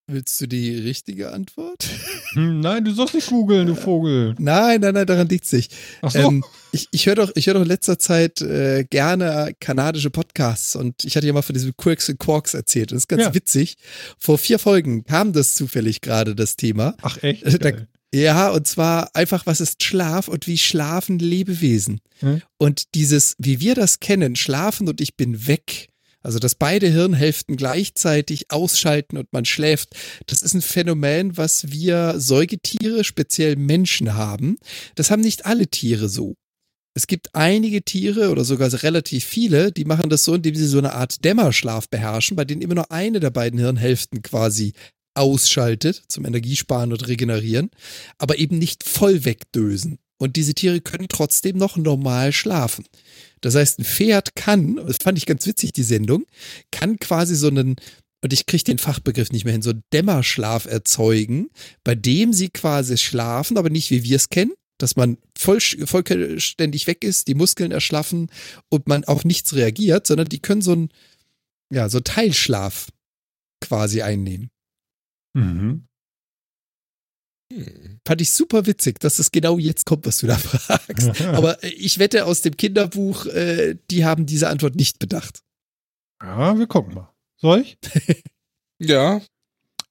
Willst 0.07 0.41
du 0.41 0.47
die 0.47 0.77
richtige 0.77 1.33
Antwort? 1.33 1.89
Hm, 2.35 2.59
nein, 2.59 2.85
du 2.85 2.93
sollst 2.93 3.15
nicht 3.15 3.29
googeln, 3.29 3.69
du 3.69 3.77
Vogel. 3.77 4.35
Nein, 4.41 4.81
nein, 4.81 4.93
nein, 4.95 5.07
daran 5.07 5.29
liegt's 5.29 5.53
nicht. 5.53 5.73
Ach 6.03 6.11
so. 6.11 6.19
Ähm, 6.19 6.45
ich 6.73 6.89
ich 6.91 7.07
höre 7.07 7.15
doch, 7.15 7.31
ich 7.37 7.47
höre 7.47 7.55
doch 7.55 7.61
in 7.63 7.69
letzter 7.69 7.97
Zeit 7.97 8.41
äh, 8.43 8.83
gerne 8.91 9.55
kanadische 9.61 10.11
Podcasts 10.11 10.75
und 10.75 11.05
ich 11.05 11.15
hatte 11.17 11.29
ja 11.29 11.33
mal 11.33 11.43
von 11.43 11.55
diesem 11.55 11.77
Quirks 11.77 12.11
and 12.11 12.19
Quarks 12.19 12.53
erzählt. 12.55 12.91
Und 12.91 12.97
das 12.97 13.05
ist 13.05 13.09
ganz 13.09 13.23
Ja. 13.23 13.35
witzig. 13.35 13.77
Vor 14.19 14.37
vier 14.39 14.59
Folgen 14.59 15.05
kam 15.05 15.33
das 15.33 15.55
zufällig 15.55 16.01
gerade, 16.01 16.35
das 16.35 16.57
Thema. 16.57 16.97
Ach 17.03 17.23
echt? 17.23 17.45
Da- 17.63 17.71
Geil. 17.71 17.87
Ja, 18.15 18.51
und 18.51 18.69
zwar 18.69 19.11
einfach, 19.17 19.45
was 19.45 19.61
ist 19.61 19.83
Schlaf 19.83 20.29
und 20.29 20.47
wie 20.47 20.57
schlafen 20.57 21.19
Lebewesen? 21.19 22.01
Hm. 22.21 22.43
Und 22.59 22.95
dieses, 22.95 23.35
wie 23.39 23.59
wir 23.59 23.75
das 23.75 23.99
kennen, 23.99 24.37
schlafen 24.37 24.89
und 24.89 25.01
ich 25.01 25.17
bin 25.17 25.49
weg, 25.49 25.89
also 26.23 26.39
dass 26.39 26.55
beide 26.55 26.87
Hirnhälften 26.87 27.57
gleichzeitig 27.57 28.53
ausschalten 28.53 29.17
und 29.17 29.33
man 29.33 29.45
schläft, 29.45 29.97
das 30.27 30.43
ist 30.43 30.55
ein 30.55 30.63
Phänomen, 30.63 31.37
was 31.37 31.73
wir 31.73 32.21
Säugetiere, 32.21 33.03
speziell 33.03 33.57
Menschen 33.57 34.15
haben. 34.15 34.59
Das 34.95 35.11
haben 35.11 35.23
nicht 35.23 35.45
alle 35.45 35.67
Tiere 35.67 36.09
so. 36.09 36.37
Es 36.97 37.09
gibt 37.09 37.35
einige 37.35 37.83
Tiere 37.83 38.31
oder 38.31 38.45
sogar 38.45 38.73
relativ 38.85 39.25
viele, 39.25 39.73
die 39.73 39.85
machen 39.85 40.09
das 40.09 40.23
so, 40.23 40.37
indem 40.37 40.55
sie 40.55 40.69
so 40.69 40.79
eine 40.79 40.93
Art 40.93 41.25
Dämmerschlaf 41.25 41.89
beherrschen, 41.89 42.37
bei 42.37 42.45
denen 42.45 42.63
immer 42.63 42.77
nur 42.77 42.93
eine 42.93 43.19
der 43.19 43.31
beiden 43.31 43.59
Hirnhälften 43.59 44.23
quasi 44.23 44.73
ausschaltet 45.15 46.03
zum 46.09 46.25
Energiesparen 46.25 46.93
und 46.93 47.07
Regenerieren, 47.09 47.71
aber 48.19 48.39
eben 48.39 48.59
nicht 48.59 48.89
voll 48.89 49.25
wegdösen. 49.25 49.99
Und 50.19 50.37
diese 50.37 50.55
Tiere 50.55 50.81
können 50.81 51.09
trotzdem 51.09 51.57
noch 51.57 51.77
normal 51.77 52.33
schlafen. 52.33 52.85
Das 53.41 53.55
heißt, 53.55 53.79
ein 53.79 53.85
Pferd 53.85 54.35
kann, 54.35 54.77
das 54.77 54.99
fand 55.03 55.19
ich 55.19 55.27
ganz 55.27 55.47
witzig, 55.47 55.73
die 55.73 55.83
Sendung, 55.83 56.25
kann 56.71 56.99
quasi 56.99 57.35
so 57.35 57.49
einen, 57.49 57.77
und 58.23 58.33
ich 58.33 58.47
kriege 58.47 58.65
den 58.65 58.79
Fachbegriff 58.79 59.33
nicht 59.33 59.45
mehr 59.45 59.53
hin, 59.53 59.63
so 59.63 59.71
einen 59.71 59.83
Dämmerschlaf 59.93 60.67
erzeugen, 60.67 61.51
bei 61.83 61.95
dem 61.95 62.33
sie 62.33 62.49
quasi 62.49 62.97
schlafen, 62.97 63.59
aber 63.59 63.71
nicht 63.71 63.91
wie 63.91 64.05
wir 64.05 64.17
es 64.17 64.31
kennen, 64.31 64.53
dass 64.79 64.97
man 64.97 65.19
voll, 65.37 65.61
vollständig 65.61 66.87
weg 66.87 67.05
ist, 67.05 67.29
die 67.29 67.35
Muskeln 67.35 67.71
erschlaffen 67.71 68.31
und 68.71 68.89
man 68.89 69.05
auf 69.05 69.25
nichts 69.25 69.55
reagiert, 69.55 70.07
sondern 70.07 70.29
die 70.29 70.41
können 70.41 70.63
so 70.63 70.73
einen, 70.73 70.89
ja, 71.71 71.89
so 71.89 72.01
Teilschlaf 72.01 72.89
quasi 73.61 74.03
einnehmen. 74.03 74.51
Mhm. 75.35 75.87
Hm. 77.53 78.01
Fand 78.07 78.21
ich 78.21 78.33
super 78.33 78.67
witzig, 78.67 78.99
dass 79.01 79.19
es 79.19 79.31
genau 79.31 79.59
jetzt 79.59 79.87
kommt, 79.87 80.07
was 80.07 80.19
du 80.19 80.27
da 80.27 80.37
fragst. 80.39 81.21
Aber 81.23 81.63
äh, 81.63 81.69
ich 81.69 81.99
wette 81.99 82.25
aus 82.27 82.43
dem 82.43 82.57
Kinderbuch, 82.57 83.27
äh, 83.27 83.77
die 83.91 84.05
haben 84.05 84.27
diese 84.27 84.49
Antwort 84.49 84.75
nicht 84.77 84.99
bedacht. 84.99 85.43
Ja, 86.23 86.59
wir 86.59 86.67
gucken 86.67 86.95
mal. 86.95 87.13
Soll 87.37 87.61
ich? 87.61 87.79
Ja, 88.81 89.23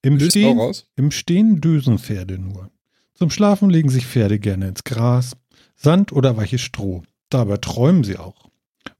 Im 0.02 0.20
Stehen? 0.20 0.60
Im 0.94 1.10
Stehen 1.10 1.62
dösen 1.62 1.98
Pferde 1.98 2.38
nur. 2.38 2.70
Zum 3.14 3.30
Schlafen 3.30 3.70
legen 3.70 3.88
sich 3.88 4.06
Pferde 4.06 4.38
gerne 4.38 4.68
ins 4.68 4.84
Gras, 4.84 5.36
Sand 5.74 6.12
oder 6.12 6.36
weiches 6.36 6.60
Stroh. 6.60 7.02
Dabei 7.30 7.56
träumen 7.56 8.04
sie 8.04 8.18
auch. 8.18 8.50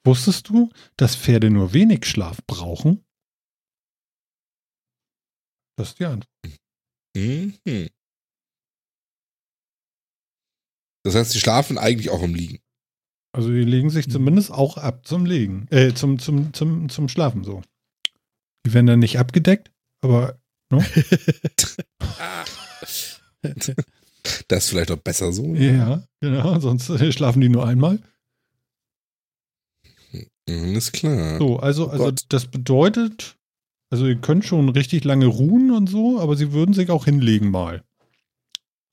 Wusstest 0.02 0.48
du, 0.48 0.70
dass 0.96 1.16
Pferde 1.16 1.50
nur 1.50 1.74
wenig 1.74 2.06
Schlaf 2.06 2.38
brauchen? 2.46 3.03
Das 5.76 5.88
ist 5.88 5.98
die 5.98 6.04
Antwort. 6.04 6.28
Mhm. 7.16 7.54
Das 11.04 11.14
heißt, 11.14 11.32
sie 11.32 11.40
schlafen 11.40 11.78
eigentlich 11.78 12.10
auch 12.10 12.22
im 12.22 12.34
Liegen. 12.34 12.60
Also 13.32 13.50
die 13.50 13.64
legen 13.64 13.90
sich 13.90 14.08
zumindest 14.10 14.52
auch 14.52 14.78
ab 14.78 15.06
zum 15.06 15.26
Legen, 15.26 15.66
äh, 15.70 15.92
zum, 15.92 16.18
zum, 16.18 16.54
zum, 16.54 16.88
zum 16.88 17.08
Schlafen 17.08 17.42
so. 17.44 17.62
Die 18.64 18.72
werden 18.72 18.86
dann 18.86 19.00
nicht 19.00 19.18
abgedeckt, 19.18 19.72
aber 20.02 20.38
Das 24.48 24.64
ist 24.64 24.70
vielleicht 24.70 24.90
auch 24.90 24.96
besser 24.96 25.32
so. 25.32 25.54
ja, 25.54 26.06
genau, 26.20 26.58
sonst 26.60 26.88
äh, 26.88 27.12
schlafen 27.12 27.40
die 27.40 27.48
nur 27.48 27.66
einmal. 27.66 27.98
Alles 30.48 30.92
klar. 30.92 31.38
So, 31.38 31.58
also, 31.58 31.88
also 31.88 32.04
Gott. 32.04 32.24
das 32.28 32.46
bedeutet, 32.46 33.36
also 33.94 34.06
ihr 34.08 34.16
könnt 34.20 34.44
schon 34.44 34.68
richtig 34.70 35.04
lange 35.04 35.26
ruhen 35.26 35.70
und 35.70 35.88
so, 35.88 36.18
aber 36.18 36.34
sie 36.36 36.50
würden 36.52 36.74
sich 36.74 36.90
auch 36.90 37.04
hinlegen 37.04 37.48
mal. 37.52 37.84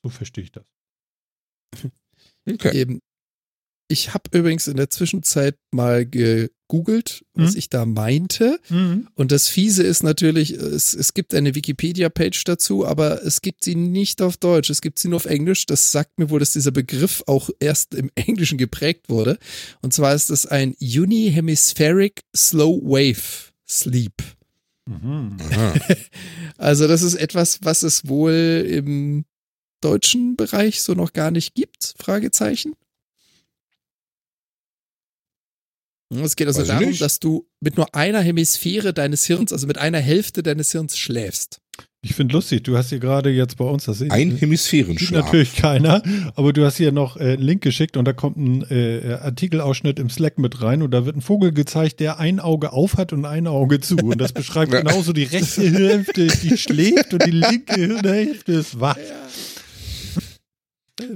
So 0.04 0.10
verstehe 0.12 0.44
ich 0.44 0.52
das. 0.52 0.64
Okay. 2.48 2.76
Eben. 2.76 3.00
Ich 3.88 4.14
habe 4.14 4.24
übrigens 4.32 4.68
in 4.68 4.78
der 4.78 4.90
Zwischenzeit 4.92 5.56
mal 5.72 6.06
gegoogelt, 6.06 7.26
was 7.34 7.54
Mhm. 7.54 7.58
ich 7.58 7.70
da 7.70 7.86
meinte. 7.86 8.60
Und 9.16 9.32
das 9.32 9.48
Fiese 9.48 9.82
ist 9.84 10.02
natürlich, 10.04 10.52
es, 10.52 10.94
es 10.94 11.14
gibt 11.16 11.34
eine 11.36 11.56
Wikipedia-Page 11.56 12.44
dazu, 12.46 12.86
aber 12.86 13.24
es 13.24 13.42
gibt 13.42 13.64
sie 13.64 13.76
nicht 13.76 14.22
auf 14.22 14.38
Deutsch, 14.38 14.70
es 14.70 14.82
gibt 14.82 14.98
sie 15.00 15.08
nur 15.10 15.18
auf 15.18 15.26
Englisch. 15.26 15.66
Das 15.66 15.92
sagt 15.92 16.18
mir 16.20 16.30
wohl, 16.30 16.40
dass 16.40 16.54
dieser 16.54 16.72
Begriff 16.72 17.24
auch 17.28 17.50
erst 17.60 17.94
im 17.96 18.10
Englischen 18.16 18.58
geprägt 18.60 19.10
wurde. 19.10 19.38
Und 19.82 19.94
zwar 19.94 20.14
ist 20.14 20.30
es 20.30 20.46
ein 20.46 20.76
Unihemispheric 20.80 22.22
Slow 22.36 22.80
Wave 22.84 23.52
Sleep. 23.68 24.14
Mhm. 24.92 25.38
Also 26.58 26.88
das 26.88 27.02
ist 27.02 27.16
etwas, 27.16 27.60
was 27.64 27.82
es 27.82 28.08
wohl 28.08 28.66
im 28.68 29.26
deutschen 29.82 30.36
Bereich 30.36 30.82
so 30.82 30.94
noch 30.94 31.14
gar 31.14 31.32
nicht 31.32 31.56
gibt? 31.56 31.96
Fragezeichen. 31.98 32.76
Es 36.12 36.36
geht 36.36 36.48
also 36.48 36.62
Weiß 36.62 36.68
darum, 36.68 36.98
dass 36.98 37.20
du 37.20 37.48
mit 37.62 37.78
nur 37.78 37.96
einer 37.96 38.20
Hemisphäre 38.22 38.94
deines 38.94 39.26
Hirns, 39.26 39.54
also 39.54 39.66
mit 39.66 39.78
einer 39.78 40.00
Hälfte 40.00 40.44
deines 40.44 40.72
Hirns 40.72 40.98
schläfst. 40.98 41.62
Ich 42.04 42.16
finde 42.16 42.34
lustig, 42.34 42.64
du 42.64 42.76
hast 42.78 42.90
hier 42.90 42.98
gerade 42.98 43.30
jetzt 43.30 43.58
bei 43.58 43.66
uns 43.66 43.86
das 43.86 44.02
Ein 44.02 44.32
sieht 44.32 44.42
Hemisphärenschlaf. 44.42 45.26
natürlich 45.26 45.56
keiner, 45.56 46.02
aber 46.36 46.52
du 46.52 46.66
hast 46.66 46.78
hier 46.78 46.92
noch 46.92 47.16
äh, 47.18 47.34
einen 47.34 47.44
Link 47.44 47.62
geschickt 47.62 47.96
und 47.96 48.06
da 48.06 48.14
kommt 48.14 48.38
ein 48.38 48.66
äh, 48.72 49.20
Artikelausschnitt 49.22 50.00
im 50.00 50.10
Slack 50.10 50.40
mit 50.40 50.64
rein 50.64 50.82
und 50.82 50.90
da 50.92 51.06
wird 51.06 51.16
ein 51.16 51.22
Vogel 51.22 51.52
gezeigt, 51.52 52.00
der 52.00 52.18
ein 52.18 52.40
Auge 52.40 52.74
auf 52.74 52.98
hat 52.98 53.14
und 53.14 53.24
ein 53.26 53.46
Auge 53.46 53.80
zu. 53.82 53.98
Und 53.98 54.20
das 54.20 54.34
beschreibt 54.34 54.74
Ja. 54.74 54.82
genauso 54.82 55.14
die 55.14 55.26
rechte 55.26 55.62
Hälfte, 55.62 56.26
die 56.26 56.58
schläft 56.58 57.14
und 57.14 57.24
die 57.24 57.32
linke 57.32 57.76
Hirnhälfte 57.76 58.54
ist 58.54 58.80
wach. 58.80 58.98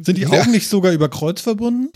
Sind 0.04 0.18
die 0.20 0.22
Ja. 0.22 0.30
Augen 0.30 0.52
nicht 0.52 0.68
sogar 0.68 0.92
über 0.94 1.10
Kreuz 1.10 1.42
verbunden? 1.42 1.90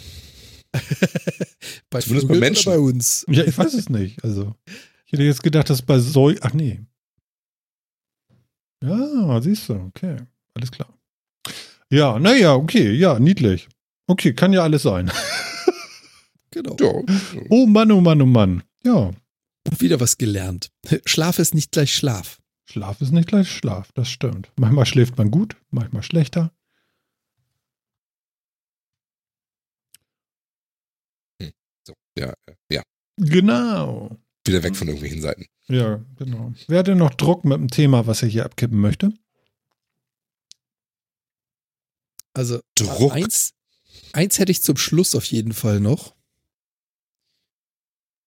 Bei 1.92 2.00
Zumindest 2.00 2.28
bei 2.28 2.38
Menschen. 2.40 2.70
Oder 2.70 2.78
bei 2.80 2.84
uns. 2.84 3.24
Ja, 3.30 3.44
ich 3.44 3.56
weiß 3.56 3.76
es 3.76 3.90
nicht. 3.90 4.24
Also, 4.24 4.56
ich 5.06 5.14
hätte 5.14 5.24
jetzt 5.24 5.44
gedacht, 5.44 5.70
dass 5.70 5.84
bei 5.84 6.00
Säu. 6.00 6.34
Ach 6.42 6.54
nee. 6.54 6.80
Ja, 8.84 9.42
siehst 9.42 9.70
du, 9.70 9.74
okay. 9.74 10.18
Alles 10.54 10.72
klar. 10.72 10.90
Ja, 11.90 12.20
naja, 12.20 12.54
okay, 12.56 12.92
ja, 12.94 13.20
niedlich. 13.20 13.68
Okay, 14.08 14.34
kann 14.34 14.54
ja 14.54 14.64
alles 14.64 14.84
sein. 14.84 15.12
Genau. 16.52 16.76
Ja. 16.80 16.92
Oh 17.52 17.68
Mann, 17.68 17.92
oh 17.92 18.02
Mann, 18.02 18.24
oh 18.24 18.26
Mann. 18.26 18.64
Ja, 18.84 19.12
Und 19.68 19.82
wieder 19.82 20.00
was 20.00 20.18
gelernt. 20.18 20.72
Schlaf 21.06 21.38
ist 21.38 21.54
nicht 21.54 21.72
gleich 21.72 21.94
Schlaf. 21.94 22.40
Schlaf 22.66 23.02
ist 23.02 23.12
nicht 23.12 23.28
gleich 23.28 23.52
Schlaf, 23.52 23.92
das 23.94 24.10
stimmt. 24.10 24.52
Manchmal 24.56 24.88
schläft 24.88 25.16
man 25.20 25.30
gut, 25.30 25.56
manchmal 25.70 26.02
schlechter. 26.02 26.52
So, 31.86 31.94
ja, 32.18 32.34
ja. 32.72 32.84
Genau. 33.18 34.18
Wieder 34.50 34.64
weg 34.64 34.76
von 34.76 34.88
irgendwelchen 34.88 35.22
Seiten. 35.22 35.46
Ja, 35.68 36.04
genau. 36.18 36.52
Wer 36.68 36.80
hat 36.80 36.88
denn 36.88 36.98
noch 36.98 37.14
Druck 37.14 37.46
mit 37.46 37.60
dem 37.60 37.68
Thema, 37.68 38.08
was 38.08 38.24
er 38.24 38.30
hier 38.30 38.46
abkippen 38.46 38.80
möchte? 38.80 39.14
Also 42.34 42.60
Druck. 42.74 43.14
Eins, 43.14 43.54
eins 44.12 44.40
hätte 44.40 44.52
ich 44.52 44.64
zum 44.64 44.76
Schluss 44.76 45.14
auf 45.14 45.26
jeden 45.26 45.54
Fall 45.54 45.80
noch. 45.80 46.16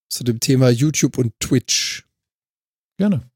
Zu 0.09 0.23
dem 0.23 0.39
Thema 0.39 0.69
YouTube 0.71 1.19
und 1.19 1.33
Twitch. 1.41 2.07
Gerne. 2.99 3.29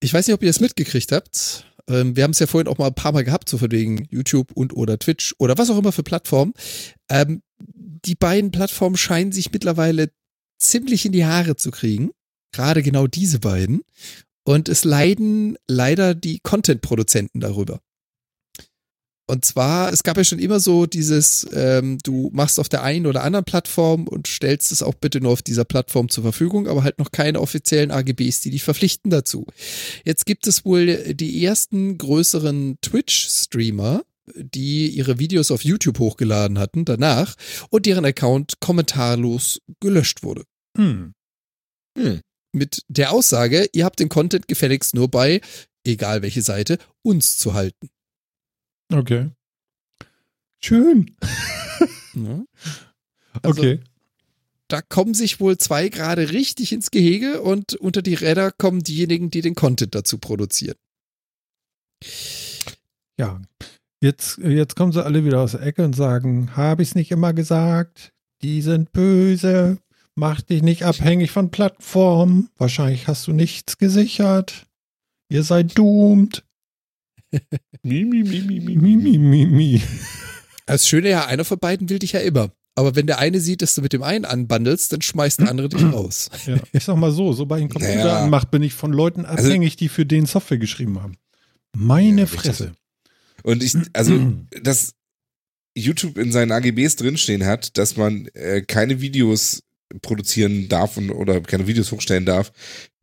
Ich 0.00 0.14
weiß 0.14 0.26
nicht, 0.26 0.34
ob 0.34 0.42
ihr 0.42 0.48
das 0.48 0.60
mitgekriegt 0.60 1.12
habt. 1.12 1.70
Ähm, 1.86 2.16
wir 2.16 2.24
haben 2.24 2.30
es 2.30 2.38
ja 2.38 2.46
vorhin 2.46 2.68
auch 2.68 2.78
mal 2.78 2.86
ein 2.86 2.94
paar 2.94 3.12
Mal 3.12 3.24
gehabt, 3.24 3.50
so 3.50 3.58
von 3.58 3.70
wegen 3.70 4.06
YouTube 4.10 4.52
und 4.52 4.72
oder 4.72 4.98
Twitch 4.98 5.34
oder 5.38 5.58
was 5.58 5.68
auch 5.68 5.76
immer 5.76 5.92
für 5.92 6.02
Plattformen. 6.02 6.54
Ähm, 7.10 7.42
die 7.58 8.14
beiden 8.14 8.52
Plattformen 8.52 8.96
scheinen 8.96 9.32
sich 9.32 9.52
mittlerweile 9.52 10.10
ziemlich 10.58 11.06
in 11.06 11.12
die 11.12 11.24
Haare 11.24 11.56
zu 11.56 11.70
kriegen. 11.70 12.10
Gerade 12.52 12.82
genau 12.82 13.06
diese 13.06 13.38
beiden. 13.38 13.82
Und 14.44 14.68
es 14.68 14.84
leiden 14.84 15.56
leider 15.66 16.14
die 16.14 16.38
Content-Produzenten 16.40 17.40
darüber. 17.40 17.80
Und 19.28 19.44
zwar, 19.44 19.92
es 19.92 20.04
gab 20.04 20.16
ja 20.16 20.22
schon 20.22 20.38
immer 20.38 20.60
so 20.60 20.86
dieses, 20.86 21.46
ähm, 21.52 21.98
du 22.04 22.30
machst 22.32 22.60
auf 22.60 22.68
der 22.68 22.84
einen 22.84 23.06
oder 23.06 23.24
anderen 23.24 23.44
Plattform 23.44 24.06
und 24.06 24.28
stellst 24.28 24.70
es 24.70 24.84
auch 24.84 24.94
bitte 24.94 25.20
nur 25.20 25.32
auf 25.32 25.42
dieser 25.42 25.64
Plattform 25.64 26.08
zur 26.08 26.22
Verfügung, 26.22 26.68
aber 26.68 26.84
halt 26.84 27.00
noch 27.00 27.10
keine 27.10 27.40
offiziellen 27.40 27.90
AGBs, 27.90 28.40
die 28.42 28.50
dich 28.50 28.62
verpflichten 28.62 29.10
dazu. 29.10 29.46
Jetzt 30.04 30.26
gibt 30.26 30.46
es 30.46 30.64
wohl 30.64 31.14
die 31.14 31.44
ersten 31.44 31.98
größeren 31.98 32.78
Twitch-Streamer, 32.82 34.04
die 34.34 34.88
ihre 34.88 35.18
Videos 35.18 35.50
auf 35.50 35.64
YouTube 35.64 35.98
hochgeladen 35.98 36.58
hatten 36.58 36.84
danach 36.84 37.34
und 37.70 37.86
deren 37.86 38.04
Account 38.04 38.60
kommentarlos 38.60 39.60
gelöscht 39.80 40.22
wurde. 40.22 40.44
Hm. 40.76 41.12
Mit 42.52 42.82
der 42.88 43.12
Aussage, 43.12 43.68
ihr 43.72 43.84
habt 43.84 44.00
den 44.00 44.08
Content 44.08 44.48
gefälligst 44.48 44.94
nur 44.94 45.10
bei, 45.10 45.40
egal 45.84 46.22
welche 46.22 46.42
Seite, 46.42 46.78
uns 47.02 47.38
zu 47.38 47.54
halten. 47.54 47.88
Okay. 48.92 49.30
Schön. 50.58 51.16
Ja. 52.14 52.42
Also, 53.42 53.60
Okay. 53.60 53.80
Da 54.68 54.80
kommen 54.80 55.12
sich 55.12 55.38
wohl 55.38 55.58
zwei 55.58 55.90
gerade 55.90 56.32
richtig 56.32 56.72
ins 56.72 56.90
Gehege 56.90 57.42
und 57.42 57.74
unter 57.74 58.00
die 58.02 58.14
Räder 58.14 58.50
kommen 58.50 58.82
diejenigen, 58.82 59.30
die 59.30 59.42
den 59.42 59.54
Content 59.54 59.94
dazu 59.94 60.18
produzieren. 60.18 60.76
Ja. 63.18 63.40
Jetzt, 64.06 64.38
jetzt 64.38 64.76
kommen 64.76 64.92
sie 64.92 65.04
alle 65.04 65.24
wieder 65.24 65.40
aus 65.40 65.50
der 65.52 65.62
Ecke 65.62 65.84
und 65.84 65.96
sagen, 65.96 66.56
habe 66.56 66.82
ich 66.82 66.90
es 66.90 66.94
nicht 66.94 67.10
immer 67.10 67.32
gesagt? 67.32 68.12
Die 68.40 68.62
sind 68.62 68.92
böse. 68.92 69.78
Mach 70.14 70.40
dich 70.42 70.62
nicht 70.62 70.84
abhängig 70.84 71.32
von 71.32 71.50
Plattformen. 71.50 72.48
Wahrscheinlich 72.56 73.08
hast 73.08 73.26
du 73.26 73.32
nichts 73.32 73.78
gesichert. 73.78 74.66
Ihr 75.28 75.42
seid 75.42 75.76
doomed. 75.76 76.44
Mi, 77.82 78.04
mi, 78.04 78.22
mi, 78.22 78.40
mi, 78.42 78.60
mi. 78.60 78.76
Mi, 78.96 79.18
mi, 79.18 79.46
mi. 79.46 79.82
Das 80.66 80.86
Schöne 80.86 81.08
ja, 81.10 81.26
einer 81.26 81.44
von 81.44 81.58
beiden 81.58 81.88
will 81.88 81.98
dich 81.98 82.12
ja 82.12 82.20
immer. 82.20 82.50
Aber 82.76 82.94
wenn 82.94 83.06
der 83.08 83.18
eine 83.18 83.40
sieht, 83.40 83.60
dass 83.60 83.74
du 83.74 83.82
mit 83.82 83.92
dem 83.92 84.04
einen 84.04 84.24
anbandelst, 84.24 84.92
dann 84.92 85.02
schmeißt 85.02 85.40
der 85.40 85.50
andere 85.50 85.68
dich 85.68 85.82
raus. 85.82 86.30
Ja, 86.46 86.56
ich 86.72 86.84
sag 86.84 86.96
mal 86.96 87.10
so, 87.10 87.32
sobald 87.32 87.58
ich 87.60 87.64
einen 87.64 87.70
Computer 87.72 88.04
Naja. 88.04 88.22
anmache, 88.24 88.46
bin 88.46 88.62
ich 88.62 88.74
von 88.74 88.92
Leuten 88.92 89.24
Also- 89.26 89.48
abhängig, 89.48 89.74
die 89.76 89.88
für 89.88 90.06
den 90.06 90.26
Software 90.26 90.58
geschrieben 90.58 91.02
haben. 91.02 91.16
Meine 91.76 92.20
Ja, 92.22 92.26
richtig. 92.26 92.40
Fresse. 92.42 92.72
Und 93.46 93.62
ich, 93.62 93.76
also, 93.92 94.34
dass 94.62 94.94
YouTube 95.76 96.18
in 96.18 96.32
seinen 96.32 96.50
AGBs 96.50 96.96
drinstehen 96.96 97.46
hat, 97.46 97.78
dass 97.78 97.96
man 97.96 98.26
äh, 98.34 98.62
keine 98.62 99.00
Videos 99.00 99.62
produzieren 100.02 100.68
darf 100.68 100.96
und, 100.96 101.10
oder 101.10 101.40
keine 101.40 101.68
Videos 101.68 101.92
hochstellen 101.92 102.24
darf, 102.24 102.52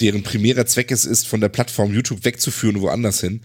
deren 0.01 0.23
primärer 0.23 0.65
Zweck 0.65 0.91
es 0.91 1.05
ist, 1.05 1.27
von 1.27 1.39
der 1.39 1.47
Plattform 1.47 1.93
YouTube 1.93 2.25
wegzuführen 2.25 2.81
woanders 2.81 3.21
hin, 3.21 3.41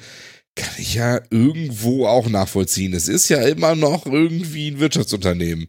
kann 0.56 0.74
ich 0.78 0.94
ja 0.94 1.20
irgendwo 1.30 2.06
auch 2.06 2.28
nachvollziehen. 2.28 2.92
Es 2.94 3.06
ist 3.06 3.28
ja 3.28 3.42
immer 3.42 3.76
noch 3.76 4.06
irgendwie 4.06 4.72
ein 4.72 4.80
Wirtschaftsunternehmen. 4.80 5.68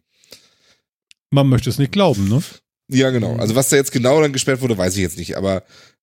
Man 1.30 1.48
möchte 1.48 1.70
es 1.70 1.78
nicht 1.78 1.92
glauben, 1.92 2.28
ne? 2.28 2.42
Ja, 2.88 3.10
genau. 3.10 3.36
Also 3.36 3.54
was 3.54 3.68
da 3.68 3.76
jetzt 3.76 3.92
genau 3.92 4.20
dann 4.20 4.32
gesperrt 4.32 4.62
wurde, 4.62 4.76
weiß 4.76 4.96
ich 4.96 5.02
jetzt 5.02 5.16
nicht, 5.16 5.36
aber 5.36 5.62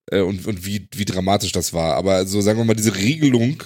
äh, 0.09 0.21
und, 0.21 0.47
und 0.47 0.65
wie, 0.65 0.87
wie 0.95 1.03
dramatisch 1.03 1.51
das 1.51 1.73
war. 1.73 1.95
Aber 1.95 2.25
so 2.25 2.39
sagen 2.39 2.59
wir 2.59 2.63
mal, 2.63 2.75
diese 2.75 2.95
Regelung, 2.95 3.61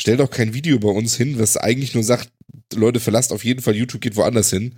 stell 0.00 0.16
doch 0.16 0.30
kein 0.30 0.54
Video 0.54 0.78
bei 0.78 0.88
uns 0.88 1.16
hin, 1.16 1.38
was 1.38 1.56
eigentlich 1.56 1.94
nur 1.94 2.04
sagt, 2.04 2.30
Leute, 2.74 3.00
verlasst 3.00 3.32
auf 3.32 3.44
jeden 3.44 3.60
Fall 3.62 3.74
YouTube, 3.76 4.00
geht 4.00 4.16
woanders 4.16 4.50
hin, 4.50 4.74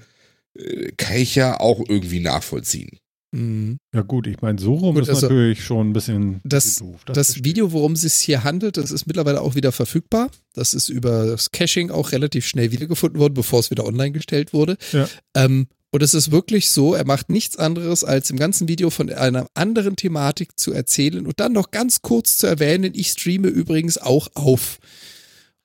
äh, 0.59 0.93
kann 0.97 1.17
ich 1.17 1.35
ja 1.35 1.61
auch 1.61 1.81
irgendwie 1.89 2.21
nachvollziehen. 2.21 2.99
Mhm. 3.33 3.79
Ja 3.95 4.03
gut, 4.03 4.27
ich 4.29 4.41
meine, 4.41 4.59
so 4.59 4.75
rum 4.75 4.95
Gut, 4.95 5.03
ist 5.05 5.09
also, 5.11 5.27
natürlich 5.27 5.63
schon 5.65 5.91
ein 5.91 5.93
bisschen 5.93 6.41
das- 6.45 6.77
doof. 6.77 7.01
Das 7.07 7.27
verstehe 7.29 7.45
Video, 7.45 7.73
worum 7.73 7.93
es 7.93 8.03
sich 8.03 8.15
hier 8.15 8.45
handelt, 8.45 8.77
das 8.77 8.91
ist 8.91 9.07
mittlerweile 9.07 9.41
auch 9.41 9.55
wieder 9.55 9.73
verfügbar. 9.73 10.31
Das 10.55 10.73
ist 10.75 10.89
über 10.89 11.27
das 11.27 11.51
Caching 11.51 11.91
auch 11.91 12.13
relativ 12.13 12.47
schnell 12.47 12.71
wiedergefunden 12.73 13.19
worden, 13.21 13.35
bevor 13.35 13.61
es 13.61 13.71
wieder 13.71 13.85
online 13.85 14.13
gestellt 14.13 14.53
wurde. 14.53 14.77
Ja. 14.93 15.09
Ähm, 15.35 15.67
und 15.93 16.03
es 16.03 16.15
ist 16.15 16.31
wirklich 16.31 16.71
so, 16.71 16.95
er 16.95 17.07
macht 17.07 17.31
nichts 17.31 17.57
anderes, 17.57 18.05
als 18.05 18.31
im 18.31 18.39
ganzen 18.39 18.69
Video 18.69 18.91
von 18.91 19.11
einer 19.11 19.47
anderen 19.55 19.97
Thematik 19.97 20.59
zu 20.59 20.73
erzählen 20.73 21.27
und 21.27 21.41
dann 21.41 21.53
noch 21.53 21.71
ganz 21.71 22.03
kurz 22.03 22.37
zu 22.37 22.47
erwähnen, 22.47 22.93
ich 22.95 23.11
streame 23.11 23.49
übrigens 23.49 23.99
auch 23.99 24.29
auf. 24.35 24.79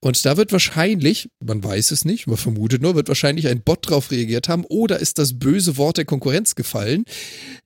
Und 0.03 0.25
da 0.25 0.35
wird 0.35 0.51
wahrscheinlich, 0.51 1.29
man 1.43 1.63
weiß 1.63 1.91
es 1.91 2.05
nicht, 2.05 2.25
man 2.25 2.37
vermutet 2.37 2.81
nur, 2.81 2.95
wird 2.95 3.07
wahrscheinlich 3.07 3.47
ein 3.47 3.61
Bot 3.61 3.89
drauf 3.89 4.09
reagiert 4.09 4.49
haben 4.49 4.65
oder 4.65 4.99
ist 4.99 5.19
das 5.19 5.37
böse 5.37 5.77
Wort 5.77 5.97
der 5.97 6.05
Konkurrenz 6.05 6.55
gefallen. 6.55 7.05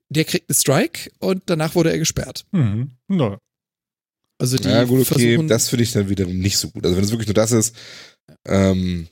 Der 0.09 0.25
kriegt 0.25 0.49
einen 0.49 0.55
Strike 0.55 1.11
und 1.19 1.43
danach 1.45 1.75
wurde 1.75 1.91
er 1.91 1.97
gesperrt. 1.97 2.45
Mhm. 2.51 2.91
Na, 3.07 3.37
Also 4.37 4.57
die 4.57 4.67
Ja, 4.67 4.83
gut, 4.83 5.01
okay, 5.01 5.05
versuchen, 5.05 5.47
das 5.47 5.69
finde 5.69 5.83
ich 5.83 5.93
dann 5.93 6.09
wiederum 6.09 6.37
nicht 6.37 6.57
so 6.57 6.69
gut. 6.69 6.83
Also 6.83 6.97
wenn 6.97 7.03
es 7.05 7.11
wirklich 7.11 7.27
nur 7.27 7.35
das 7.35 7.53
ist, 7.53 7.75
ähm, 8.45 9.07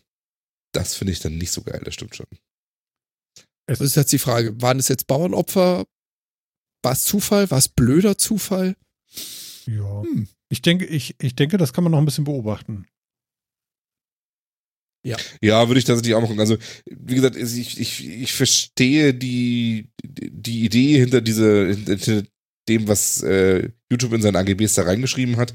das 0.73 0.95
finde 0.95 1.13
ich 1.13 1.19
dann 1.19 1.37
nicht 1.37 1.51
so 1.51 1.61
geil, 1.61 1.81
das 1.85 1.93
stimmt 1.93 2.15
schon. 2.15 2.25
Das 3.65 3.79
ist 3.81 3.95
jetzt 3.95 4.11
die 4.11 4.19
Frage, 4.19 4.61
waren 4.61 4.79
es 4.79 4.87
jetzt 4.87 5.07
Bauernopfer? 5.07 5.85
War 6.83 6.91
es 6.91 7.03
Zufall? 7.03 7.49
War 7.49 7.57
es 7.57 7.69
blöder 7.69 8.17
Zufall? 8.17 8.75
Ja. 9.65 10.03
Hm. 10.03 10.27
Ich 10.49 10.61
denke, 10.61 10.85
ich, 10.85 11.15
ich 11.21 11.35
denke, 11.35 11.57
das 11.57 11.73
kann 11.73 11.83
man 11.83 11.91
noch 11.91 11.99
ein 11.99 12.05
bisschen 12.05 12.25
beobachten. 12.25 12.85
Ja, 15.41 15.67
würde 15.67 15.79
ich 15.79 15.85
tatsächlich 15.85 16.15
auch 16.15 16.21
machen. 16.21 16.39
Also, 16.39 16.57
wie 16.89 17.15
gesagt, 17.15 17.35
ich, 17.35 17.79
ich, 17.79 18.07
ich 18.07 18.31
verstehe 18.31 19.13
die, 19.13 19.89
die 20.05 20.63
Idee 20.63 20.99
hinter 20.99 21.19
diese, 21.19 21.73
hinter 21.73 22.23
dem, 22.69 22.87
was 22.87 23.21
äh, 23.21 23.69
YouTube 23.91 24.13
in 24.13 24.21
seinen 24.21 24.37
AGBs 24.37 24.75
da 24.75 24.83
reingeschrieben 24.83 25.35
hat. 25.35 25.53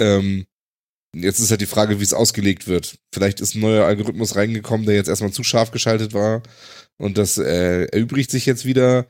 Ähm, 0.00 0.46
jetzt 1.16 1.40
ist 1.40 1.50
halt 1.50 1.60
die 1.60 1.66
Frage, 1.66 1.98
wie 1.98 2.04
es 2.04 2.12
ausgelegt 2.12 2.68
wird. 2.68 2.98
Vielleicht 3.12 3.40
ist 3.40 3.56
ein 3.56 3.60
neuer 3.60 3.84
Algorithmus 3.84 4.36
reingekommen, 4.36 4.86
der 4.86 4.94
jetzt 4.94 5.08
erstmal 5.08 5.32
zu 5.32 5.42
scharf 5.42 5.72
geschaltet 5.72 6.12
war 6.12 6.42
und 6.98 7.18
das 7.18 7.38
äh, 7.38 7.84
erübrigt 7.84 8.30
sich 8.30 8.46
jetzt 8.46 8.64
wieder. 8.64 9.06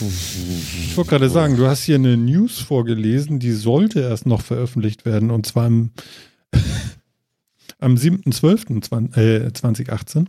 Ich 0.00 0.96
wollte 0.96 1.10
gerade 1.10 1.28
sagen, 1.28 1.56
du 1.56 1.66
hast 1.66 1.82
hier 1.84 1.96
eine 1.96 2.16
News 2.16 2.60
vorgelesen, 2.60 3.40
die 3.40 3.52
sollte 3.52 4.00
erst 4.00 4.24
noch 4.26 4.40
veröffentlicht 4.42 5.04
werden 5.04 5.30
und 5.30 5.44
zwar 5.46 5.66
am, 5.72 5.90
am 7.78 7.96
7.12.2018. 7.96 10.26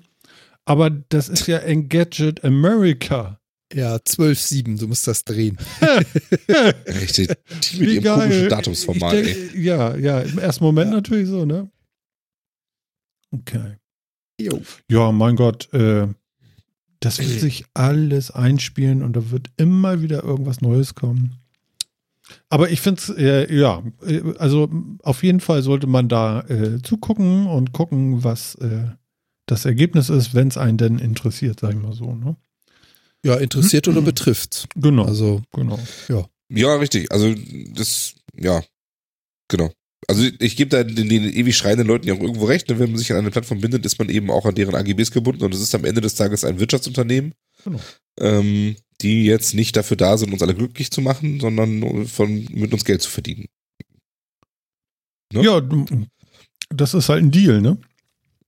Aber 0.66 0.90
das 0.90 1.30
ist 1.30 1.48
ja 1.48 1.60
Engadget 1.60 2.44
America. 2.44 3.40
Ja, 3.74 3.96
12-7, 3.96 4.78
du 4.80 4.88
musst 4.88 5.08
das 5.08 5.24
drehen. 5.26 5.58
Richtig. 6.88 7.30
Die 7.64 7.80
mit 7.80 7.90
ihrem 7.90 8.20
komischen 8.20 8.50
Datumsformat, 8.50 9.16
Ja, 9.56 9.96
ja, 9.96 10.20
im 10.22 10.38
ersten 10.38 10.64
Moment 10.64 10.92
natürlich 10.92 11.28
so, 11.28 11.44
ne? 11.46 11.72
Okay. 13.32 13.78
Jo. 14.40 14.62
Ja, 14.90 15.12
mein 15.12 15.36
Gott, 15.36 15.72
äh, 15.74 16.08
das 17.00 17.20
wird 17.20 17.40
sich 17.40 17.66
alles 17.74 18.32
einspielen 18.32 19.04
und 19.04 19.14
da 19.16 19.32
wird 19.32 19.48
immer 19.58 20.02
wieder 20.02 20.24
irgendwas 20.24 20.62
Neues 20.62 20.96
kommen. 20.96 21.40
Aber 22.50 22.70
ich 22.70 22.82
finde 22.82 23.02
es, 23.02 23.10
äh, 23.10 23.54
ja, 23.54 23.84
äh, 24.06 24.22
also 24.38 24.70
auf 25.04 25.24
jeden 25.24 25.40
Fall 25.40 25.62
sollte 25.62 25.88
man 25.88 26.08
da 26.08 26.42
äh, 26.48 26.82
zugucken 26.82 27.48
und 27.48 27.74
gucken, 27.74 28.24
was 28.24 28.56
äh, 28.56 28.86
das 29.46 29.66
Ergebnis 29.66 30.10
ist, 30.10 30.34
wenn 30.34 30.48
es 30.48 30.58
einen 30.58 30.78
denn 30.78 31.00
interessiert, 31.00 31.60
sag 31.60 31.72
ich 31.72 31.82
mal 31.82 31.94
so. 31.94 32.16
Ne? 32.16 32.38
Ja, 33.26 33.36
interessiert 33.36 33.88
oder 33.88 34.02
betrifft. 34.02 34.68
Genau, 34.76 35.06
Also, 35.06 35.42
genau. 35.52 35.80
Ja, 36.50 36.76
richtig. 36.76 37.12
Also 37.12 37.34
das, 37.74 38.16
ja, 38.36 38.62
genau. 39.48 39.72
Also 40.08 40.24
ich 40.40 40.56
gebe 40.56 40.70
da 40.70 40.84
den, 40.84 41.08
den 41.10 41.24
ewig 41.24 41.56
schreienden 41.56 41.88
Leuten 41.88 42.08
ja 42.08 42.14
auch 42.14 42.20
irgendwo 42.20 42.46
recht. 42.46 42.70
ne? 42.70 42.80
Wenn 42.80 42.90
man 42.92 42.98
sich 42.98 43.12
an 43.12 43.18
eine 43.20 43.32
Plattform 43.32 43.62
bindet, 43.62 43.86
ist 43.86 44.00
man 44.00 44.10
eben 44.10 44.30
auch 44.32 44.46
an 44.46 44.56
deren 44.56 44.76
AGBs 44.76 45.12
gebunden 45.12 45.44
und 45.44 45.54
es 45.54 45.62
ist 45.62 45.74
am 45.76 45.86
Ende 45.86 46.02
des 46.02 46.16
Tages 46.16 46.44
ein 46.44 46.60
Wirtschaftsunternehmen, 46.60 47.34
Genau. 47.64 47.80
ähm, 48.20 48.76
die 49.02 49.26
jetzt 49.26 49.54
nicht 49.54 49.76
dafür 49.76 49.98
da 49.98 50.18
sind, 50.18 50.34
uns 50.34 50.42
alle 50.42 50.56
glücklich 50.56 50.92
zu 50.92 51.02
machen, 51.02 51.40
sondern 51.40 52.06
von 52.08 52.48
mit 52.52 52.74
uns 52.74 52.86
Geld 52.86 53.02
zu 53.02 53.10
verdienen. 53.10 53.46
Ne? 55.34 55.44
Ja, 55.44 55.62
das 56.70 56.94
ist 56.94 57.10
halt 57.10 57.24
ein 57.24 57.32
Deal, 57.32 57.62
ne? 57.62 57.78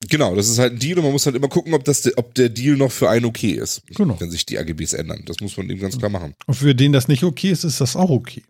Genau, 0.10 0.36
das 0.36 0.49
ist 0.49 0.60
halt 0.60 0.73
ein 0.73 0.80
Deal 0.80 0.98
und 0.99 1.03
man 1.06 1.14
muss 1.14 1.26
halt 1.26 1.36
immer 1.36 1.48
gucken, 1.48 1.73
ob, 1.73 1.84
das, 1.84 2.06
ob 2.18 2.36
der 2.36 2.49
Deal 2.49 2.76
noch 2.77 2.91
für 2.91 3.10
einen 3.10 3.26
okay 3.26 3.52
ist, 3.53 3.82
Genau. 3.95 4.19
wenn 4.19 4.30
sich 4.30 4.45
die 4.45 4.60
AGBs 4.60 4.94
ändern. 4.94 5.23
Das 5.26 5.40
muss 5.40 5.57
man 5.57 5.69
eben 5.69 5.80
ganz 5.80 5.98
klar 5.98 6.11
machen. 6.11 6.36
Und 6.45 6.53
für 6.56 6.76
den 6.76 6.91
das 6.91 7.07
nicht 7.07 7.23
okay 7.23 7.49
ist, 7.49 7.64
ist 7.64 7.82
das 7.82 7.95
auch 7.95 8.10
okay. 8.11 8.44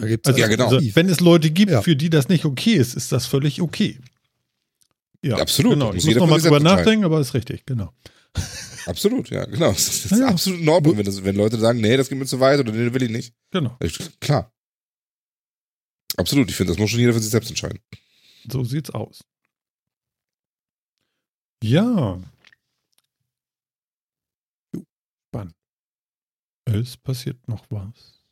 Da 0.00 0.06
gibt 0.06 0.26
es 0.26 0.32
Also, 0.34 0.40
Ja, 0.40 0.48
genau. 0.48 0.68
also 0.68 0.94
wenn 0.96 1.08
es 1.08 1.20
Leute 1.20 1.50
gibt, 1.50 1.70
Ja. 1.72 1.82
für 1.82 1.96
die 1.96 2.10
das 2.10 2.28
nicht 2.28 2.44
okay 2.44 2.74
ist, 2.74 2.94
ist 2.94 3.12
das 3.12 3.26
völlig 3.26 3.60
okay. 3.60 3.98
Ja, 5.22 5.36
Absolut, 5.38 5.72
Genau. 5.74 5.86
das 5.92 5.94
muss 5.96 6.04
Ich 6.04 6.10
muss 6.14 6.20
nochmal 6.20 6.40
drüber 6.40 6.60
nachdenken, 6.60 7.04
aber 7.04 7.20
ist 7.20 7.34
richtig, 7.34 7.64
genau. 7.66 7.92
Absolut, 8.86 9.30
ja, 9.30 9.44
genau. 9.46 9.72
Das 9.72 9.88
ist 10.04 10.10
Ja, 10.12 10.18
ja. 10.18 10.26
absolut 10.28 10.60
in 10.60 10.68
Ordnung, 10.68 10.96
wenn, 10.98 11.04
das, 11.06 11.24
wenn 11.24 11.34
Leute 11.36 11.58
sagen, 11.58 11.80
nee, 11.80 11.96
das 11.96 12.08
geht 12.08 12.18
mir 12.18 12.26
zu 12.26 12.38
weit 12.38 12.60
oder 12.60 12.70
nee, 12.72 12.92
will 12.92 13.02
ich 13.02 13.10
nicht. 13.10 13.34
Genau. 13.50 13.76
Ich- 13.80 13.98
Klar. 14.20 14.52
Absolut, 16.16 16.48
ich 16.50 16.56
finde, 16.56 16.72
das 16.72 16.78
muss 16.78 16.90
schon 16.90 17.00
jeder 17.00 17.12
für 17.12 17.20
sich 17.20 17.30
selbst 17.30 17.48
entscheiden. 17.50 17.80
So 18.50 18.62
sieht's 18.64 18.90
aus. 18.90 19.20
Ja. 21.62 22.20
Spannend. 25.28 25.54
Es 26.66 26.96
passiert 26.96 27.48
noch 27.48 27.64
was. 27.70 28.22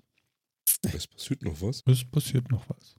Es 0.93 1.07
passiert 1.07 1.43
noch 1.43 1.61
was. 1.63 1.83
Es 1.87 2.05
passiert 2.05 2.51
noch 2.51 2.69
was. 2.69 2.97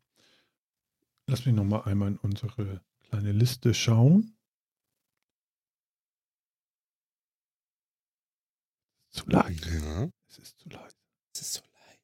Lass 1.27 1.45
mich 1.45 1.55
noch 1.55 1.63
mal 1.63 1.81
einmal 1.83 2.09
in 2.09 2.17
unsere 2.17 2.81
kleine 3.09 3.31
Liste 3.31 3.73
schauen. 3.73 4.35
Zu 9.11 9.23
leise. 9.29 9.77
Ja. 9.79 10.09
Es 10.29 10.37
ist 10.39 10.59
zu 10.59 10.69
leise. 10.69 10.95
Es 11.33 11.41
ist 11.41 11.53
so 11.53 11.61
leid. 11.61 11.99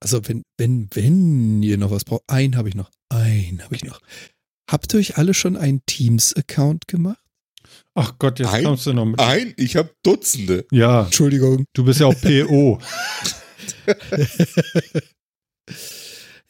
Also 0.00 0.26
wenn, 0.28 0.42
wenn, 0.56 0.88
wenn 0.92 1.62
ihr 1.62 1.78
noch 1.78 1.90
was 1.90 2.04
braucht, 2.04 2.24
einen 2.28 2.56
habe 2.56 2.68
ich 2.68 2.74
noch. 2.74 2.90
Einen 3.08 3.62
habe 3.62 3.74
ich 3.76 3.84
noch. 3.84 4.00
Habt 4.70 4.92
ihr 4.92 5.00
euch 5.00 5.16
alle 5.16 5.32
schon 5.34 5.56
einen 5.56 5.84
Teams-Account 5.86 6.88
gemacht? 6.88 7.22
Ach 7.94 8.18
Gott, 8.18 8.38
jetzt 8.38 8.52
Ein- 8.52 8.64
kommst 8.64 8.86
du 8.86 8.92
noch 8.92 9.04
mit. 9.06 9.20
Ein, 9.20 9.54
ich 9.56 9.76
habe 9.76 9.94
Dutzende. 10.02 10.66
Ja, 10.70 11.04
Entschuldigung. 11.04 11.64
du 11.72 11.84
bist 11.84 12.00
ja 12.00 12.06
auch 12.06 12.20
PO. 12.20 12.78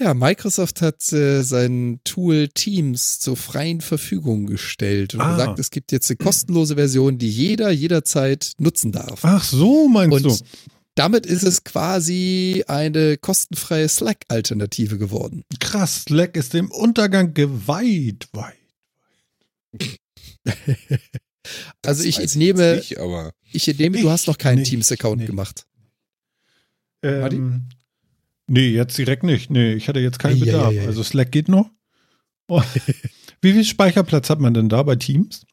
Ja, 0.00 0.14
Microsoft 0.14 0.80
hat 0.80 1.12
äh, 1.12 1.42
sein 1.42 1.98
Tool 2.04 2.48
Teams 2.48 3.18
zur 3.18 3.36
freien 3.36 3.80
Verfügung 3.80 4.46
gestellt 4.46 5.14
und 5.14 5.20
Ah. 5.20 5.32
gesagt, 5.32 5.58
es 5.58 5.70
gibt 5.70 5.90
jetzt 5.90 6.08
eine 6.08 6.18
kostenlose 6.18 6.76
Version, 6.76 7.18
die 7.18 7.28
jeder 7.28 7.70
jederzeit 7.70 8.52
nutzen 8.58 8.92
darf. 8.92 9.20
Ach 9.24 9.42
so, 9.42 9.88
meinst 9.88 10.12
Und 10.24 10.24
du? 10.24 10.44
damit 10.94 11.26
ist 11.26 11.42
es 11.42 11.64
quasi 11.64 12.62
eine 12.68 13.16
kostenfreie 13.16 13.88
Slack-Alternative 13.88 14.98
geworden. 14.98 15.42
Krass, 15.58 16.04
Slack 16.08 16.36
ist 16.36 16.54
dem 16.54 16.70
Untergang 16.70 17.34
geweiht. 17.34 18.28
Weit. 18.32 18.54
Also 21.82 22.04
ich 22.04 22.18
entnehme, 22.18 22.74
jetzt 22.74 22.90
Nicht, 22.90 22.98
aber 22.98 23.32
ich 23.52 23.66
entnehme, 23.68 23.96
Ich 23.96 24.02
du 24.02 24.10
hast 24.10 24.26
noch 24.26 24.36
keinen 24.36 24.64
Teams-Account 24.64 25.24
gemacht. 25.24 25.64
Ähm, 27.02 27.68
nee, 28.48 28.68
jetzt 28.70 28.98
direkt 28.98 29.22
nicht. 29.22 29.50
Nee, 29.50 29.74
ich 29.74 29.88
hatte 29.88 30.00
jetzt 30.00 30.18
keinen 30.18 30.36
Ei, 30.36 30.42
ei, 30.42 30.44
Bedarf. 30.46 30.72
ei, 30.72 30.80
ei. 30.82 30.86
Also 30.86 31.02
Slack 31.02 31.30
geht 31.32 31.48
noch. 31.48 31.70
Oh. 32.48 32.62
Wie 33.40 33.52
viel 33.52 33.64
Speicherplatz 33.64 34.28
hat 34.30 34.40
man 34.40 34.54
denn 34.54 34.68
da 34.68 34.82
bei 34.82 34.96
Teams? 34.96 35.46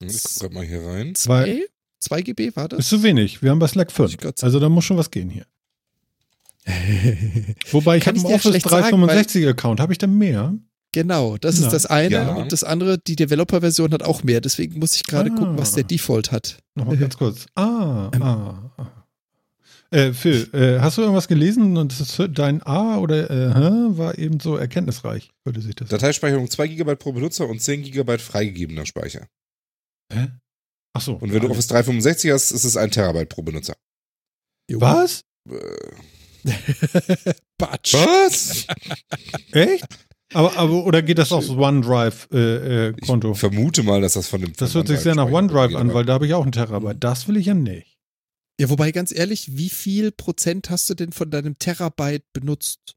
ich 0.00 0.22
guck 0.22 0.40
grad 0.42 0.52
mal 0.52 0.64
hier 0.64 0.82
rein. 0.86 1.14
Zwei? 1.14 1.64
2 2.00 2.22
GB 2.22 2.54
war 2.54 2.68
das? 2.68 2.78
Ist 2.80 2.88
zu 2.90 3.02
wenig. 3.02 3.42
Wir 3.42 3.50
haben 3.50 3.58
bei 3.58 3.66
Slack 3.66 3.90
5. 3.90 4.10
Ich 4.12 4.18
grad 4.18 4.38
sagen. 4.38 4.46
Also 4.46 4.60
da 4.60 4.68
muss 4.68 4.84
schon 4.84 4.96
was 4.96 5.10
gehen 5.10 5.30
hier. 5.30 5.46
Wobei 7.72 7.96
ich 7.96 8.06
habe 8.06 8.16
einen 8.18 8.26
Office 8.26 8.42
schlecht 8.50 8.68
sagen, 8.68 8.82
365 8.90 9.46
Account. 9.48 9.80
Habe 9.80 9.92
ich 9.92 9.98
denn 9.98 10.16
mehr? 10.16 10.54
Genau, 10.92 11.36
das 11.36 11.58
Na. 11.60 11.66
ist 11.66 11.72
das 11.72 11.86
eine. 11.86 12.10
Ja. 12.14 12.34
Und 12.34 12.52
das 12.52 12.64
andere, 12.64 12.98
die 12.98 13.16
Developer-Version 13.16 13.92
hat 13.92 14.02
auch 14.02 14.22
mehr. 14.22 14.40
Deswegen 14.40 14.78
muss 14.78 14.94
ich 14.94 15.04
gerade 15.04 15.30
Ah. 15.32 15.34
gucken, 15.34 15.58
was 15.58 15.72
der 15.72 15.84
Default 15.84 16.30
hat. 16.32 16.58
Nochmal 16.74 16.96
ganz 16.96 17.16
kurz. 17.16 17.46
Ah, 17.54 18.10
Ähm. 18.14 18.22
ah, 18.22 18.72
ah. 18.76 18.97
Äh, 19.90 20.12
Phil, 20.12 20.50
äh, 20.52 20.80
hast 20.80 20.98
du 20.98 21.02
irgendwas 21.02 21.28
gelesen 21.28 21.76
und 21.78 21.94
dein 22.38 22.62
A 22.62 22.98
oder 22.98 23.30
äh, 23.30 23.96
war 23.96 24.18
eben 24.18 24.38
so 24.38 24.56
erkenntnisreich, 24.56 25.30
würde 25.44 25.62
sich 25.62 25.74
das. 25.76 25.88
Dateispeicherung 25.88 26.50
2 26.50 26.66
GB 26.68 26.96
pro 26.96 27.12
Benutzer 27.12 27.48
und 27.48 27.62
10 27.62 27.84
GB 27.84 28.18
freigegebener 28.18 28.84
Speicher. 28.84 29.28
Hä? 30.12 30.28
Ach 30.94 31.00
so. 31.00 31.14
Und 31.14 31.32
wenn 31.32 31.40
du 31.40 31.48
Office 31.50 31.68
365 31.68 32.30
hast, 32.32 32.50
ist 32.50 32.64
es 32.64 32.76
1 32.76 32.94
Terabyte 32.94 33.28
pro 33.30 33.42
Benutzer. 33.42 33.76
Was? 34.70 35.22
Äh, 35.48 35.54
Batsch. 37.58 37.94
was? 37.94 38.66
Echt? 39.52 39.86
Aber, 40.34 40.54
aber 40.58 40.84
oder 40.84 41.00
geht 41.00 41.16
das 41.16 41.32
aufs 41.32 41.48
OneDrive-Konto? 41.48 43.32
Ich 43.32 43.38
vermute 43.38 43.82
mal, 43.82 44.02
dass 44.02 44.12
das 44.12 44.28
von 44.28 44.42
dem. 44.42 44.52
das 44.54 44.74
hört 44.74 44.88
sich 44.88 45.00
sehr 45.00 45.14
nach 45.14 45.30
OneDrive 45.30 45.74
an, 45.74 45.88
aber- 45.88 45.94
weil 45.94 46.04
da 46.04 46.12
habe 46.14 46.26
ich 46.26 46.34
auch 46.34 46.42
einen 46.42 46.52
Terabyte. 46.52 46.98
Das 47.02 47.26
will 47.28 47.38
ich 47.38 47.46
ja 47.46 47.54
nicht. 47.54 47.97
Ja, 48.60 48.68
wobei 48.70 48.90
ganz 48.92 49.12
ehrlich, 49.14 49.56
wie 49.56 49.68
viel 49.68 50.10
Prozent 50.10 50.68
hast 50.70 50.90
du 50.90 50.94
denn 50.94 51.12
von 51.12 51.30
deinem 51.30 51.58
Terabyte 51.58 52.24
benutzt? 52.32 52.96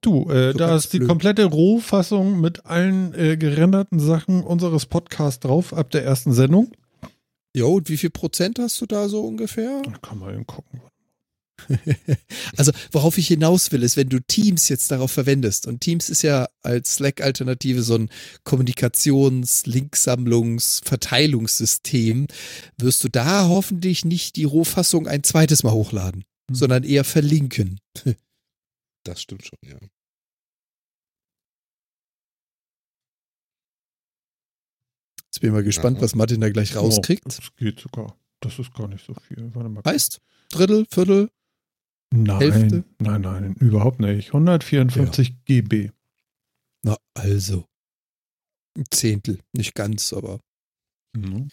Du, 0.00 0.30
äh, 0.30 0.52
So 0.52 0.58
da 0.58 0.76
ist 0.76 0.92
die 0.92 0.98
blöd. 0.98 1.08
komplette 1.08 1.44
Rohfassung 1.44 2.40
mit 2.40 2.64
allen 2.64 3.12
äh, 3.14 3.36
gerenderten 3.36 4.00
Sachen 4.00 4.42
unseres 4.42 4.86
Podcasts 4.86 5.40
drauf 5.40 5.74
ab 5.74 5.90
der 5.90 6.04
ersten 6.04 6.32
Sendung. 6.32 6.70
Jo, 7.54 7.74
und 7.74 7.88
wie 7.88 7.96
viel 7.96 8.10
Prozent 8.10 8.58
hast 8.58 8.80
du 8.80 8.86
da 8.86 9.08
so 9.08 9.22
ungefähr? 9.22 9.82
Da 9.84 9.98
kann 9.98 10.18
man 10.18 10.32
eben 10.34 10.46
gucken. 10.46 10.80
Also, 12.56 12.72
worauf 12.92 13.18
ich 13.18 13.28
hinaus 13.28 13.72
will, 13.72 13.82
ist, 13.82 13.96
wenn 13.96 14.08
du 14.08 14.20
Teams 14.20 14.68
jetzt 14.68 14.90
darauf 14.90 15.10
verwendest, 15.12 15.66
und 15.66 15.80
Teams 15.80 16.08
ist 16.08 16.22
ja 16.22 16.48
als 16.62 16.94
Slack-Alternative 16.96 17.82
so 17.82 17.94
ein 17.96 18.10
Kommunikations-, 18.44 19.64
Linksammlungs-, 19.66 20.84
Verteilungssystem, 20.84 22.26
wirst 22.78 23.04
du 23.04 23.08
da 23.08 23.48
hoffentlich 23.48 24.04
nicht 24.04 24.36
die 24.36 24.44
Rohfassung 24.44 25.06
ein 25.06 25.22
zweites 25.24 25.62
Mal 25.62 25.72
hochladen, 25.72 26.24
Hm. 26.50 26.54
sondern 26.54 26.84
eher 26.84 27.04
verlinken. 27.04 27.78
Das 29.04 29.22
stimmt 29.22 29.44
schon, 29.46 29.58
ja. 29.64 29.78
Jetzt 35.26 35.40
bin 35.40 35.50
ich 35.50 35.54
mal 35.54 35.62
gespannt, 35.62 35.98
Aha. 35.98 36.04
was 36.04 36.14
Martin 36.14 36.40
da 36.40 36.48
gleich 36.50 36.76
Oh, 36.76 36.80
rauskriegt. 36.80 37.26
das 37.26 37.38
geht 37.56 37.80
sogar. 37.80 38.16
Das 38.40 38.58
ist 38.58 38.72
gar 38.72 38.88
nicht 38.88 39.04
so 39.04 39.14
viel. 39.14 39.50
Warte 39.54 39.68
mal. 39.68 39.82
Heißt, 39.84 40.20
Drittel, 40.50 40.86
Viertel, 40.90 41.30
Nein, 42.10 42.40
Hälfte? 42.40 42.84
nein, 42.98 43.20
nein, 43.20 43.54
überhaupt 43.54 44.00
nicht. 44.00 44.28
154 44.28 45.44
GB. 45.44 45.90
na 46.82 46.96
also. 47.14 47.66
Ein 48.76 48.84
Zehntel, 48.90 49.40
nicht 49.52 49.74
ganz, 49.74 50.12
aber. 50.12 50.40
Mhm. 51.14 51.50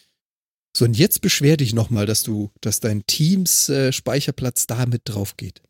So, 0.76 0.84
und 0.84 0.96
jetzt 0.98 1.20
beschwer 1.20 1.56
dich 1.56 1.74
nochmal, 1.74 2.06
dass 2.06 2.22
du, 2.22 2.50
dass 2.60 2.80
dein 2.80 3.04
Teams 3.06 3.68
äh, 3.68 3.92
Speicherplatz 3.92 4.66
da 4.66 4.86
mit 4.86 5.02
drauf 5.04 5.36
geht. 5.36 5.62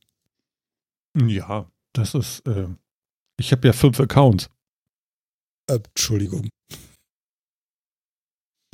Ja, 1.16 1.70
das 1.92 2.14
ist. 2.14 2.46
Äh, 2.46 2.68
ich 3.38 3.52
habe 3.52 3.66
ja 3.66 3.72
fünf 3.72 3.98
Accounts. 4.00 4.50
Äh, 5.68 5.78
Entschuldigung. 5.94 6.48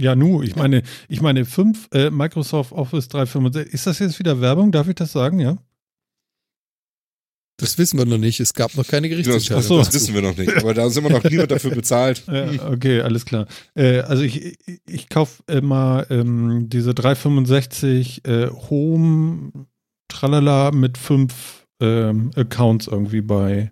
Ja, 0.01 0.17
nu, 0.17 0.43
ich 0.43 0.57
meine, 0.57 0.83
ich 1.09 1.21
meine 1.21 1.45
fünf 1.45 1.89
äh, 1.93 2.11
Microsoft 2.11 2.73
Office 2.73 3.09
365. 3.09 3.73
Ist 3.73 3.87
das 3.87 3.99
jetzt 4.01 4.19
wieder 4.19 4.41
Werbung? 4.41 4.73
Darf 4.73 4.89
ich 4.89 4.97
das 4.97 5.13
sagen? 5.13 5.39
Ja. 5.39 5.59
Das 7.63 7.79
wissen 7.79 7.97
wir 7.97 8.07
noch 8.07 8.19
nicht. 8.19 8.41
Es 8.41 8.53
gab 8.55 8.77
noch 8.77 8.87
keine 8.87 9.09
Gerichtsentscheidung. 9.09 9.61
das, 9.61 9.69
so. 9.69 9.79
das 9.79 9.95
wissen 9.95 10.15
wir 10.15 10.23
noch 10.23 10.37
nicht. 10.37 10.57
Aber 10.57 10.75
da 10.75 10.91
sind 10.91 11.05
wir 11.05 11.11
noch 11.11 11.23
niemand 11.23 11.51
dafür 11.51 11.71
bezahlt. 11.71 12.25
Ja, 12.33 12.71
okay, 12.71 13.01
alles 13.01 13.25
klar. 13.25 13.47
Äh, 13.75 14.01
also 14.01 14.23
ich, 14.23 14.59
ich, 14.67 14.81
ich 14.87 15.09
kaufe 15.09 15.43
immer 15.47 16.07
ähm, 16.11 16.69
diese 16.69 16.95
365 16.95 18.27
äh, 18.27 18.49
Home 18.71 19.53
Tralala 20.09 20.73
mit 20.73 20.99
fünf 20.99 21.67
ähm, 21.81 22.31
Accounts 22.35 22.87
irgendwie 22.87 23.21
bei 23.21 23.71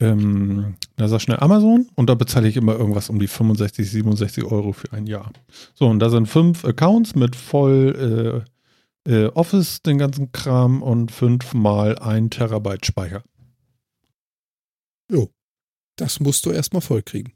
ähm, 0.00 0.76
na 0.96 1.08
sag 1.08 1.20
schnell 1.20 1.38
Amazon 1.40 1.88
und 1.94 2.08
da 2.08 2.14
bezahle 2.14 2.48
ich 2.48 2.56
immer 2.56 2.76
irgendwas 2.78 3.10
um 3.10 3.18
die 3.18 3.26
65, 3.26 3.90
67 3.90 4.44
Euro 4.44 4.72
für 4.72 4.92
ein 4.92 5.06
Jahr. 5.06 5.32
So, 5.74 5.86
und 5.86 5.98
da 5.98 6.08
sind 6.08 6.26
fünf 6.26 6.64
Accounts 6.64 7.14
mit 7.14 7.36
voll 7.36 8.44
äh, 8.44 8.50
äh, 9.08 9.26
Office, 9.28 9.82
den 9.82 9.98
ganzen 9.98 10.30
Kram 10.32 10.82
und 10.82 11.10
fünfmal 11.10 11.98
ein 11.98 12.30
Terabyte 12.30 12.86
Speicher. 12.86 13.22
Das 15.96 16.20
musst 16.20 16.46
du 16.46 16.50
erstmal 16.50 16.82
vollkriegen. 16.82 17.32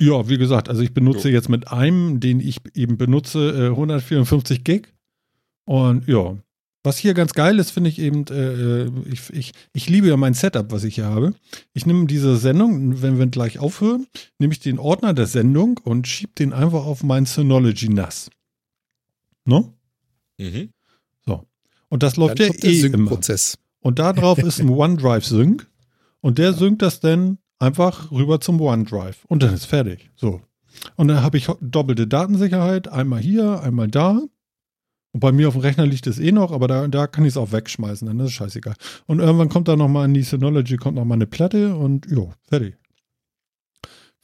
Ja, 0.00 0.28
wie 0.28 0.38
gesagt, 0.38 0.68
also 0.68 0.82
ich 0.82 0.94
benutze 0.94 1.28
Jo. 1.28 1.34
jetzt 1.34 1.48
mit 1.48 1.68
einem, 1.68 2.20
den 2.20 2.40
ich 2.40 2.58
eben 2.74 2.96
benutze, 2.96 3.68
äh, 3.68 3.70
154 3.70 4.64
Gig. 4.64 4.88
Und 5.64 6.06
ja, 6.08 6.36
was 6.84 6.98
hier 6.98 7.14
ganz 7.14 7.34
geil 7.34 7.58
ist, 7.58 7.70
finde 7.70 7.90
ich 7.90 7.98
eben, 8.00 8.26
äh, 8.28 8.86
ich, 9.08 9.30
ich, 9.30 9.52
ich 9.72 9.88
liebe 9.88 10.08
ja 10.08 10.16
mein 10.16 10.34
Setup, 10.34 10.72
was 10.72 10.84
ich 10.84 10.96
hier 10.96 11.06
habe. 11.06 11.34
Ich 11.72 11.86
nehme 11.86 12.06
diese 12.06 12.36
Sendung, 12.36 13.00
wenn 13.00 13.18
wir 13.18 13.26
gleich 13.28 13.58
aufhören, 13.60 14.06
nehme 14.38 14.52
ich 14.52 14.60
den 14.60 14.78
Ordner 14.78 15.14
der 15.14 15.26
Sendung 15.26 15.78
und 15.84 16.08
schiebe 16.08 16.32
den 16.36 16.52
einfach 16.52 16.84
auf 16.84 17.04
mein 17.04 17.24
Synology 17.24 17.88
NAS. 17.88 18.30
Ne? 19.44 19.72
Mhm. 20.38 20.70
Und 21.92 22.02
das 22.02 22.16
läuft 22.16 22.40
Dann 22.40 22.52
ja 22.52 22.64
eh 22.64 22.80
immer. 22.80 22.96
Sync-Prozess. 22.96 23.58
Und 23.80 23.98
da 23.98 24.14
drauf 24.14 24.38
ist 24.38 24.60
ein 24.60 24.70
OneDrive-Sync. 24.70 25.68
Und 26.22 26.38
der 26.38 26.54
synkt 26.54 26.80
das 26.80 27.00
dann 27.00 27.36
einfach 27.58 28.10
rüber 28.10 28.40
zum 28.40 28.58
OneDrive. 28.62 29.26
Und 29.26 29.42
dann 29.42 29.52
ist 29.52 29.66
fertig. 29.66 30.10
So. 30.16 30.40
Und 30.96 31.08
dann 31.08 31.22
habe 31.22 31.36
ich 31.36 31.48
doppelte 31.60 32.06
Datensicherheit. 32.06 32.88
Einmal 32.88 33.20
hier, 33.20 33.60
einmal 33.60 33.88
da. 33.88 34.22
Und 35.12 35.20
bei 35.20 35.32
mir 35.32 35.48
auf 35.48 35.52
dem 35.52 35.60
Rechner 35.60 35.84
liegt 35.84 36.06
es 36.06 36.18
eh 36.18 36.32
noch, 36.32 36.50
aber 36.50 36.66
da, 36.66 36.88
da 36.88 37.06
kann 37.06 37.26
ich 37.26 37.32
es 37.32 37.36
auch 37.36 37.52
wegschmeißen. 37.52 38.08
Dann 38.08 38.18
ist 38.20 38.28
es 38.28 38.32
scheißegal. 38.32 38.74
Und 39.04 39.18
irgendwann 39.20 39.50
kommt 39.50 39.68
da 39.68 39.76
nochmal 39.76 40.06
in 40.06 40.14
die 40.14 40.22
Synology, 40.22 40.78
kommt 40.78 40.96
nochmal 40.96 41.16
eine 41.16 41.26
Platte 41.26 41.76
und 41.76 42.06
jo, 42.10 42.32
fertig. 42.48 42.78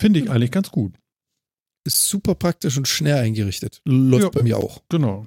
Finde 0.01 0.21
ich 0.21 0.31
eigentlich 0.31 0.53
ganz 0.53 0.71
gut. 0.71 0.95
Ist 1.85 2.09
super 2.09 2.35
praktisch 2.35 2.79
und 2.79 2.89
schnell 2.89 3.17
eingerichtet. 3.17 3.83
Läuft 3.85 4.25
Ja. 4.25 4.31
bei 4.31 4.43
mir 4.43 4.57
auch. 4.57 4.81
Genau. 4.89 5.27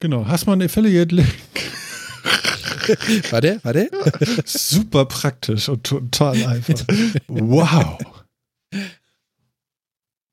Genau. 0.00 0.26
Hast 0.26 0.46
mal 0.46 0.54
einen 0.54 0.62
Affiliate-Link? 0.62 1.28
Warte, 3.30 3.60
warte. 3.62 3.88
Super 4.44 5.06
praktisch 5.06 5.68
und 5.68 5.84
total 5.84 6.44
einfach. 6.46 6.84
Wow. 7.28 7.98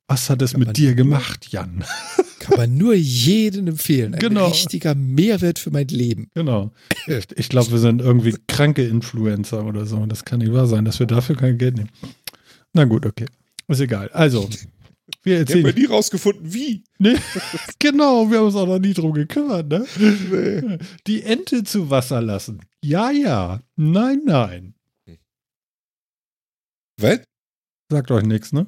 Was 0.08 0.30
hat 0.30 0.42
es 0.42 0.58
mit 0.58 0.76
dir 0.76 0.94
gemacht, 0.94 1.48
Jan? 1.52 1.86
Kann 2.40 2.58
man 2.58 2.78
nur 2.78 2.94
jedem 2.96 3.68
empfehlen. 3.68 4.14
Ein 4.16 4.20
Genau. 4.20 4.48
richtiger 4.48 4.96
Mehrwert 4.96 5.60
für 5.60 5.72
mein 5.72 5.88
Leben. 5.88 6.28
Genau. 6.34 6.72
Ich, 7.08 7.28
ich 7.36 7.50
glaube, 7.50 7.72
wir 7.72 7.78
sind 7.78 8.02
irgendwie 8.02 8.36
kranke 8.48 8.86
Influencer 8.86 9.64
oder 9.64 9.86
so. 9.86 10.06
Das 10.08 10.26
kann 10.26 10.40
nicht 10.40 10.52
wahr 10.52 10.68
sein, 10.68 10.84
dass 10.84 11.00
wir 11.00 11.08
dafür 11.08 11.38
kein 11.38 11.58
Geld 11.58 11.78
nehmen. 11.78 11.90
Na 12.74 12.84
gut, 12.86 13.06
okay. 13.06 13.28
Ist 13.68 13.80
egal. 13.80 14.10
Also, 14.10 14.50
wir 15.24 15.34
Ich 15.36 15.40
habe 15.42 15.52
erzählen. 15.60 15.66
ja 15.68 15.74
nie 15.82 15.86
rausgefunden, 15.86 16.54
wie. 16.54 16.84
Nee, 17.00 17.16
genau, 17.80 18.30
wir 18.30 18.40
haben 18.40 18.46
uns 18.48 18.56
auch 18.56 18.68
noch 18.68 18.80
nie 18.80 18.94
drum 18.94 19.14
gekümmert, 19.14 19.68
ne? 19.68 20.78
Die 21.08 21.24
Ente 21.24 21.64
zu 21.64 21.90
Wasser 21.90 22.22
lassen. 22.22 22.62
Ja, 22.84 23.12
ja. 23.12 23.62
Nein, 23.76 24.22
nein. 24.26 24.74
Was? 26.98 27.20
Sagt 27.90 28.12
euch 28.12 28.24
nichts, 28.24 28.54
ne? 28.54 28.68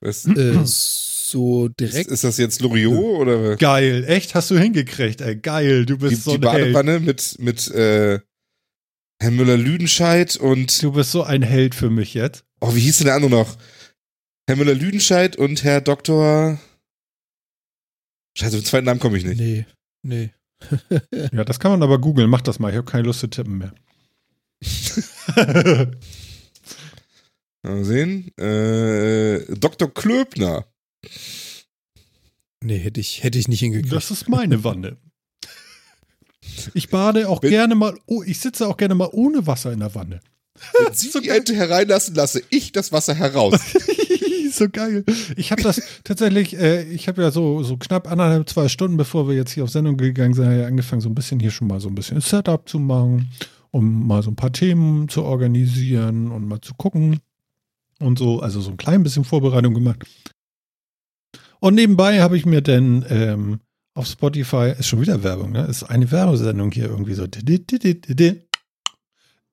Was? 0.00 0.24
Äh, 0.26 0.58
so 0.64 1.66
Ist, 1.66 1.80
direkt. 1.80 2.10
ist 2.10 2.24
das 2.24 2.38
jetzt 2.38 2.60
Loriot 2.60 2.94
oder 3.26 3.56
Geil, 3.56 4.04
echt? 4.06 4.34
Hast 4.34 4.50
du 4.50 4.58
hingekriegt, 4.58 5.20
ey. 5.20 5.36
Geil, 5.36 5.84
du 5.86 5.98
bist 5.98 6.12
die, 6.12 6.16
so 6.16 6.36
die 6.36 6.46
ein 6.46 6.52
Held. 6.52 6.72
Badewanne 6.74 7.00
mit, 7.00 7.36
mit 7.38 7.68
äh, 7.70 8.20
Herrn 9.20 9.36
Müller-Lüdenscheid 9.36 10.36
und 10.36 10.82
Du 10.82 10.92
bist 10.92 11.10
so 11.12 11.22
ein 11.24 11.42
Held 11.42 11.74
für 11.74 11.90
mich 11.90 12.14
jetzt. 12.14 12.44
oh, 12.60 12.74
wie 12.74 12.80
hieß 12.80 12.98
denn 12.98 13.06
der 13.06 13.14
andere 13.16 13.30
noch? 13.32 13.56
Herr 14.48 14.56
Müller-Lüdenscheid 14.56 15.36
und 15.36 15.62
Herr 15.62 15.82
Doktor 15.82 16.58
Scheiße, 18.34 18.56
auf 18.56 18.62
den 18.62 18.66
zweiten 18.66 18.86
Namen 18.86 18.98
komme 18.98 19.18
ich 19.18 19.24
nicht. 19.24 19.38
Nee, 19.38 19.66
nee. 20.02 20.30
Ja, 21.32 21.44
das 21.44 21.60
kann 21.60 21.70
man 21.72 21.82
aber 21.82 21.98
googeln. 22.00 22.30
Mach 22.30 22.40
das 22.40 22.58
mal. 22.58 22.70
Ich 22.70 22.76
habe 22.78 22.90
keine 22.90 23.02
Lust 23.04 23.20
zu 23.20 23.26
tippen 23.28 23.58
mehr. 23.58 23.74
Mal 27.62 27.84
sehen. 27.84 28.34
Äh, 28.38 29.44
Dr. 29.54 29.92
Klöbner. 29.92 30.64
Nee, 32.64 32.78
hätte 32.78 33.00
ich, 33.00 33.22
hätte 33.22 33.38
ich 33.38 33.48
nicht 33.48 33.60
hingekriegt. 33.60 33.92
das 33.92 34.10
ist 34.10 34.30
meine 34.30 34.64
Wanne. 34.64 34.96
Ich 36.72 36.88
bade 36.88 37.28
auch 37.28 37.42
Wenn- 37.42 37.50
gerne 37.50 37.74
mal, 37.74 38.00
oh, 38.06 38.22
ich 38.22 38.40
sitze 38.40 38.66
auch 38.66 38.78
gerne 38.78 38.94
mal 38.94 39.10
ohne 39.12 39.46
Wasser 39.46 39.72
in 39.72 39.80
der 39.80 39.94
Wanne. 39.94 40.20
Wenn 40.86 40.94
Sie 40.94 41.10
die 41.20 41.28
Ente 41.28 41.54
hereinlassen, 41.54 42.14
lasse 42.14 42.42
ich 42.48 42.72
das 42.72 42.92
Wasser 42.92 43.14
heraus. 43.14 43.60
So 44.58 44.68
geil. 44.68 45.04
Ich 45.36 45.50
habe 45.50 45.62
das 45.62 45.80
tatsächlich, 46.04 46.58
äh, 46.58 46.82
ich 46.82 47.08
habe 47.08 47.22
ja 47.22 47.30
so, 47.30 47.62
so 47.62 47.76
knapp 47.76 48.10
anderthalb, 48.10 48.48
zwei 48.48 48.68
Stunden, 48.68 48.96
bevor 48.96 49.28
wir 49.28 49.34
jetzt 49.34 49.52
hier 49.52 49.64
auf 49.64 49.70
Sendung 49.70 49.96
gegangen 49.96 50.34
sind, 50.34 50.50
ja 50.58 50.66
angefangen, 50.66 51.00
so 51.00 51.08
ein 51.08 51.14
bisschen 51.14 51.40
hier 51.40 51.50
schon 51.50 51.68
mal 51.68 51.80
so 51.80 51.88
ein 51.88 51.94
bisschen 51.94 52.20
Setup 52.20 52.68
zu 52.68 52.78
machen, 52.78 53.30
um 53.70 54.06
mal 54.06 54.22
so 54.22 54.30
ein 54.30 54.36
paar 54.36 54.52
Themen 54.52 55.08
zu 55.08 55.24
organisieren 55.24 56.30
und 56.30 56.46
mal 56.46 56.60
zu 56.60 56.74
gucken 56.74 57.20
und 58.00 58.18
so, 58.18 58.40
also 58.40 58.60
so 58.60 58.70
ein 58.70 58.76
klein 58.76 59.02
bisschen 59.02 59.24
Vorbereitung 59.24 59.74
gemacht. 59.74 60.04
Und 61.60 61.74
nebenbei 61.74 62.20
habe 62.20 62.36
ich 62.36 62.46
mir 62.46 62.62
dann 62.62 63.04
ähm, 63.08 63.60
auf 63.94 64.06
Spotify, 64.06 64.74
ist 64.78 64.86
schon 64.86 65.00
wieder 65.00 65.24
Werbung, 65.24 65.52
ne? 65.52 65.64
Ist 65.66 65.82
eine 65.82 66.10
Werbesendung 66.10 66.70
hier 66.70 66.84
irgendwie 66.84 67.14
so. 67.14 67.26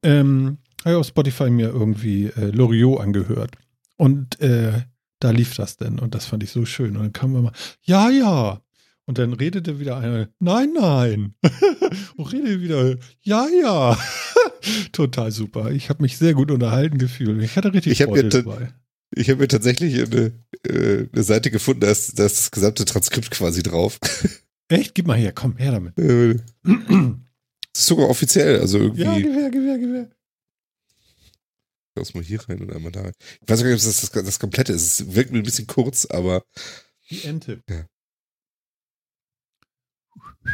Ähm, 0.04 0.58
habe 0.82 0.92
ich 0.92 1.00
auf 1.00 1.08
Spotify 1.08 1.50
mir 1.50 1.70
irgendwie 1.70 2.26
äh, 2.26 2.52
Loriot 2.52 3.02
angehört. 3.02 3.56
Und 3.98 4.40
äh, 4.42 4.84
da 5.20 5.32
lief 5.32 5.56
das 5.56 5.78
denn 5.78 6.00
und 6.00 6.16
das 6.16 6.26
fand 6.26 6.44
ich 6.44 6.52
so 6.52 6.66
schön. 6.66 6.96
Und 6.96 7.04
dann 7.04 7.14
kam 7.14 7.36
immer, 7.36 7.52
ja, 7.82 8.10
ja. 8.10 8.62
Und 9.08 9.20
dann 9.20 9.34
redete 9.34 9.80
wieder 9.80 9.98
einer, 9.98 10.30
nein, 10.40 10.74
nein. 10.74 11.36
und 12.18 12.32
redete 12.32 12.62
wieder, 12.62 12.96
ja, 13.22 13.48
ja. 13.48 13.98
Total 14.92 15.32
super. 15.32 15.72
Ich 15.72 15.90
habe 15.90 16.02
mich 16.02 16.18
sehr 16.18 16.34
gut 16.34 16.50
unterhalten 16.52 16.98
gefühlt. 16.98 17.42
Ich 17.44 17.56
hatte 17.56 17.74
richtig 17.74 18.00
Ich 18.00 18.06
Freude 18.06 18.30
dabei. 18.30 18.74
Ich 19.16 19.30
habe 19.30 19.42
mir 19.42 19.48
tatsächlich 19.48 19.94
eine, 20.02 20.32
äh, 20.68 21.08
eine 21.14 21.24
Seite 21.24 21.52
gefunden, 21.52 21.82
da 21.82 21.92
ist, 21.92 22.18
da 22.18 22.26
ist 22.26 22.38
das 22.38 22.52
gesamte 22.52 22.84
Transkript 22.86 23.32
quasi 23.32 23.62
drauf. 23.64 24.00
Echt? 24.68 24.96
Gib 24.96 25.06
mal 25.06 25.18
her, 25.18 25.32
komm 25.32 25.58
her 25.58 25.72
damit. 25.72 25.98
Äh, 26.00 26.38
Das 27.76 27.82
ist 27.82 27.88
sogar 27.88 28.10
offiziell, 28.10 28.62
also 28.62 28.80
irgendwie. 28.80 29.02
ja, 29.02 29.18
Gewehr, 29.18 29.50
Gewehr, 29.50 29.78
Gewehr. 29.78 30.10
Lass 31.98 32.14
mal 32.14 32.24
hier 32.24 32.42
rein 32.50 32.60
und 32.60 32.74
einmal 32.74 32.92
da 32.92 33.02
rein. 33.02 33.14
Ich 33.42 33.48
weiß 33.50 33.62
gar 33.62 33.70
nicht, 33.70 33.80
ob 33.82 33.86
das 33.86 34.02
das, 34.02 34.12
das 34.26 34.40
komplette 34.40 34.74
ist. 34.74 35.00
Es 35.00 35.16
wirkt 35.16 35.32
mir 35.32 35.38
ein 35.40 35.44
bisschen 35.44 35.68
kurz, 35.68 36.06
aber 36.06 36.44
Die 37.10 37.24
Ente. 37.24 37.62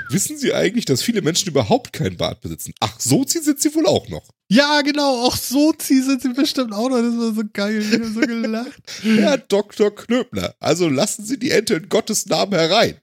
wissen 0.09 0.38
Sie 0.38 0.53
eigentlich, 0.53 0.85
dass 0.85 1.01
viele 1.01 1.22
Menschen 1.23 1.49
überhaupt 1.49 1.93
kein 1.93 2.15
Bart 2.15 2.41
besitzen? 2.41 2.73
Ach, 2.80 2.99
Sozi 2.99 3.39
sind 3.41 3.59
sie 3.59 3.73
wohl 3.73 3.88
auch 3.88 4.07
noch. 4.09 4.30
Ja, 4.49 4.81
genau, 4.81 5.26
auch 5.26 5.35
Sozi 5.35 6.01
sind 6.03 6.22
sie 6.22 6.34
bestimmt 6.34 6.73
auch 6.73 6.89
noch. 6.89 6.97
Das 6.97 7.18
war 7.18 7.34
so 7.34 7.43
geil. 7.51 7.81
Ich 7.81 7.91
habe 7.91 8.11
so 8.11 8.19
gelacht. 8.22 8.81
Herr 9.01 9.38
Dr. 9.39 9.95
Knöbler, 9.95 10.55
also 10.59 10.89
lassen 10.89 11.26
Sie 11.26 11.39
die 11.39 11.51
Ente 11.51 11.73
in 11.76 11.89
Gottes 11.89 12.27
Namen 12.27 12.53
herein. 12.53 12.99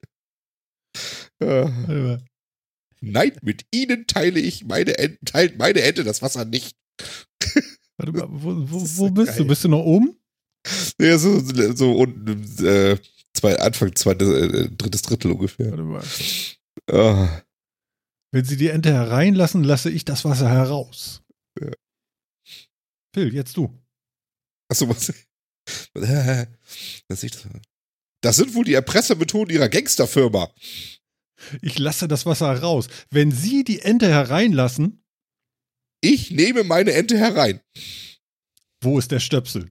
Äh, 1.40 2.19
nein, 3.01 3.32
mit 3.43 3.66
Ihnen 3.73 4.06
teile 4.06 4.39
ich 4.39 4.65
meine 4.65 4.97
Ente, 4.98 5.19
teilt 5.24 5.59
meine 5.59 5.82
Ente 5.82 6.05
das 6.05 6.23
Wasser 6.23 6.44
nicht. 6.44 6.77
Warte 7.99 8.12
mal, 8.12 8.27
wo, 8.31 8.55
wo, 8.70 8.81
wo 8.97 9.11
bist 9.11 9.33
du? 9.33 9.39
geil. 9.39 9.45
Bist 9.45 9.65
du 9.65 9.69
noch 9.69 9.85
oben? 9.85 10.16
Ja, 11.01 11.19
so, 11.19 11.41
so 11.75 11.93
unten, 11.93 12.65
äh, 12.66 12.97
zwei, 13.33 13.59
Anfang 13.59 13.95
zweites, 13.95 14.29
äh, 14.29 14.70
drittes 14.70 15.03
Drittel 15.03 15.33
ungefähr. 15.33 15.70
Warte 15.70 15.83
mal. 15.83 16.05
Ah, 16.91 17.43
Wenn 18.33 18.45
Sie 18.45 18.57
die 18.57 18.69
Ente 18.69 18.93
hereinlassen, 18.93 19.65
lasse 19.65 19.91
ich 19.91 20.05
das 20.05 20.25
Wasser 20.25 20.49
heraus. 20.49 21.23
Ja. 21.61 21.70
Phil, 23.15 23.35
jetzt 23.35 23.57
du. 23.57 23.73
achso, 24.70 24.89
was? 24.89 25.12
Das, 27.09 27.23
ich, 27.23 27.33
das 28.23 28.37
sind 28.37 28.55
wohl 28.55 28.65
die 28.65 28.73
Erpressermethoden 28.73 29.55
ihrer 29.55 29.69
Gangsterfirma. 29.69 30.51
Ich 31.61 31.79
lasse 31.79 32.09
das 32.09 32.25
Wasser 32.25 32.49
heraus. 32.49 32.89
Wenn 33.11 33.33
Sie 33.33 33.65
die 33.65 33.81
Ente 33.81 34.09
hereinlassen, 34.09 35.05
Ich 36.01 36.31
nehme 36.31 36.65
meine 36.65 36.93
Ente 36.93 37.19
herein. 37.19 37.61
wo 38.83 38.99
ist 38.99 39.11
der 39.11 39.20
Stöpsel? 39.20 39.69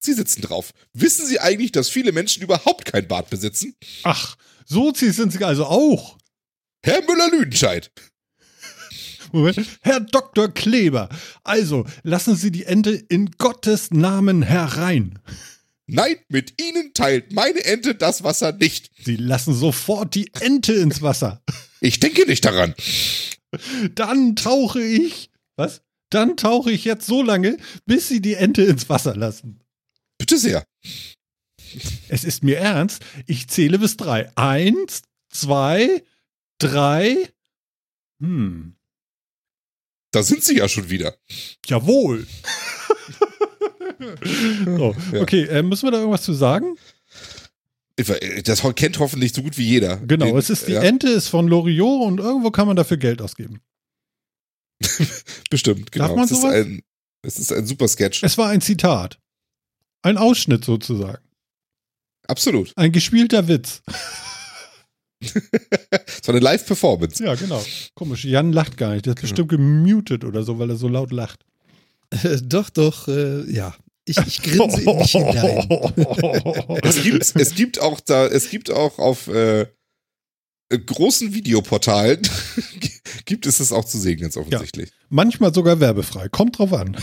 Sie 0.00 0.12
sitzen 0.12 0.42
drauf. 0.42 0.72
Wissen 0.92 1.26
Sie 1.26 1.40
eigentlich, 1.40 1.72
dass 1.72 1.88
viele 1.88 2.12
Menschen 2.12 2.42
überhaupt 2.42 2.84
kein 2.84 3.08
Bart 3.08 3.30
besitzen? 3.30 3.74
Ach, 4.04 4.36
Sozis 4.66 5.16
sind 5.16 5.32
Sie 5.32 5.42
also 5.44 5.66
auch. 5.66 6.18
Herr 6.84 7.02
Müller-Lüdenscheid. 7.02 7.90
Moment. 9.32 9.66
Herr 9.82 10.00
Dr. 10.00 10.48
Kleber, 10.48 11.08
also 11.42 11.84
lassen 12.02 12.36
Sie 12.36 12.50
die 12.50 12.64
Ente 12.64 12.92
in 12.92 13.30
Gottes 13.32 13.90
Namen 13.90 14.42
herein. 14.42 15.18
Nein, 15.86 16.16
mit 16.28 16.60
Ihnen 16.60 16.92
teilt 16.94 17.32
meine 17.32 17.64
Ente 17.64 17.94
das 17.94 18.22
Wasser 18.22 18.52
nicht. 18.52 18.90
Sie 19.04 19.16
lassen 19.16 19.54
sofort 19.54 20.14
die 20.14 20.30
Ente 20.40 20.74
ins 20.74 21.02
Wasser. 21.02 21.42
Ich 21.80 21.98
denke 22.00 22.26
nicht 22.26 22.44
daran. 22.44 22.74
Dann 23.94 24.36
tauche 24.36 24.82
ich. 24.82 25.30
Was? 25.58 25.82
Dann 26.10 26.36
tauche 26.36 26.70
ich 26.70 26.84
jetzt 26.84 27.06
so 27.06 27.22
lange, 27.22 27.58
bis 27.84 28.08
Sie 28.08 28.22
die 28.22 28.34
Ente 28.34 28.62
ins 28.62 28.88
Wasser 28.88 29.16
lassen. 29.16 29.60
Bitte 30.16 30.38
sehr. 30.38 30.64
Es 32.08 32.24
ist 32.24 32.42
mir 32.44 32.58
ernst. 32.58 33.04
Ich 33.26 33.48
zähle 33.48 33.78
bis 33.78 33.96
drei. 33.96 34.30
Eins, 34.36 35.02
zwei, 35.28 36.02
drei. 36.58 37.28
Hm. 38.20 38.76
Da 40.12 40.22
sind 40.22 40.44
Sie 40.44 40.56
ja 40.56 40.68
schon 40.68 40.88
wieder. 40.90 41.16
Jawohl. 41.66 42.26
so, 44.64 44.94
okay, 45.14 45.42
äh, 45.44 45.62
müssen 45.62 45.86
wir 45.86 45.90
da 45.90 45.98
irgendwas 45.98 46.22
zu 46.22 46.32
sagen? 46.32 46.78
Das 48.44 48.62
kennt 48.76 49.00
hoffentlich 49.00 49.34
so 49.34 49.42
gut 49.42 49.58
wie 49.58 49.66
jeder. 49.66 49.96
Genau, 49.98 50.26
Den- 50.26 50.36
es 50.36 50.50
ist 50.50 50.68
die 50.68 50.72
ja, 50.72 50.82
Ente 50.82 51.08
ist 51.08 51.28
von 51.28 51.48
Loriot 51.48 52.06
und 52.06 52.20
irgendwo 52.20 52.52
kann 52.52 52.68
man 52.68 52.76
dafür 52.76 52.96
Geld 52.96 53.20
ausgeben. 53.20 53.60
Bestimmt, 55.50 55.92
genau. 55.92 56.06
Darf 56.08 56.16
man 56.16 56.24
es, 56.24 56.30
ist 56.32 56.40
sowas? 56.42 56.54
ein, 56.54 56.82
es 57.22 57.38
ist 57.38 57.52
ein 57.52 57.66
super 57.66 57.88
Sketch. 57.88 58.22
Es 58.22 58.38
war 58.38 58.48
ein 58.50 58.60
Zitat. 58.60 59.18
Ein 60.02 60.16
Ausschnitt 60.16 60.64
sozusagen. 60.64 61.22
Absolut. 62.26 62.72
Ein 62.76 62.92
gespielter 62.92 63.48
Witz. 63.48 63.82
Es 65.20 66.26
war 66.28 66.34
eine 66.34 66.44
Live-Performance. 66.44 67.24
Ja, 67.24 67.34
genau. 67.34 67.64
Komisch. 67.94 68.24
Jan 68.24 68.52
lacht 68.52 68.76
gar 68.76 68.92
nicht. 68.92 69.06
Der 69.06 69.12
ist 69.14 69.16
Genau. 69.16 69.28
bestimmt 69.30 69.48
gemutet 69.50 70.24
oder 70.24 70.42
so, 70.42 70.58
weil 70.58 70.70
er 70.70 70.76
so 70.76 70.88
laut 70.88 71.10
lacht. 71.10 71.44
Äh, 72.10 72.38
doch, 72.42 72.70
doch, 72.70 73.08
äh, 73.08 73.50
ja. 73.50 73.74
Ich, 74.04 74.16
ich 74.16 74.42
grinse 74.42 74.80
in 74.80 74.96
mich 74.98 75.10
hinein. 75.10 76.02
Es 76.82 77.02
gibt, 77.02 77.36
es 77.36 77.54
gibt 77.54 77.78
auch 77.80 78.00
da, 78.00 78.26
es 78.26 78.48
gibt 78.48 78.70
auch 78.70 78.98
auf 78.98 79.28
äh, 79.28 79.66
großen 80.70 81.34
Videoportalen 81.34 82.22
gibt 83.24 83.46
es 83.46 83.60
es 83.60 83.72
auch 83.72 83.84
zu 83.84 83.98
sehen, 83.98 84.20
ganz 84.20 84.36
offensichtlich. 84.36 84.90
Manchmal 85.08 85.52
sogar 85.54 85.80
werbefrei. 85.80 86.28
Kommt 86.28 86.58
drauf 86.58 86.72
an. 86.72 86.96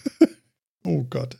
oh 0.84 1.04
Gott. 1.08 1.36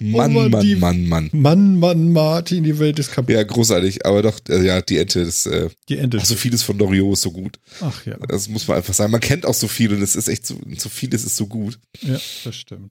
Mann, 0.00 0.32
Mann, 0.32 0.50
Mann, 0.50 0.62
die- 0.62 0.76
Mann, 0.76 1.06
Mann. 1.06 1.28
Mann, 1.32 1.78
Mann, 1.78 2.12
Martin, 2.12 2.64
die 2.64 2.78
Welt 2.78 2.98
ist 2.98 3.12
kaputt. 3.12 3.34
Ja, 3.34 3.42
großartig. 3.42 4.06
Aber 4.06 4.22
doch, 4.22 4.40
äh, 4.48 4.64
ja, 4.64 4.80
die 4.80 4.96
Ente, 4.96 5.22
das, 5.24 5.44
äh, 5.44 5.68
Die 5.90 5.98
Ente. 5.98 6.16
ach, 6.18 6.24
so 6.24 6.34
vieles 6.34 6.62
von 6.62 6.78
Loriot 6.78 7.12
ist 7.12 7.20
so 7.22 7.30
gut. 7.30 7.58
Ach 7.82 8.06
ja. 8.06 8.16
Das 8.26 8.48
muss 8.48 8.66
man 8.68 8.78
einfach 8.78 8.94
sagen. 8.94 9.12
Man 9.12 9.20
kennt 9.20 9.44
auch 9.44 9.52
so 9.54 9.68
viel 9.68 9.92
und 9.92 10.00
es 10.00 10.16
ist 10.16 10.28
echt 10.28 10.46
so, 10.46 10.58
so 10.78 10.88
vieles 10.88 11.24
ist 11.24 11.36
so 11.36 11.46
gut. 11.46 11.78
Ja, 12.00 12.18
das 12.44 12.54
stimmt. 12.56 12.90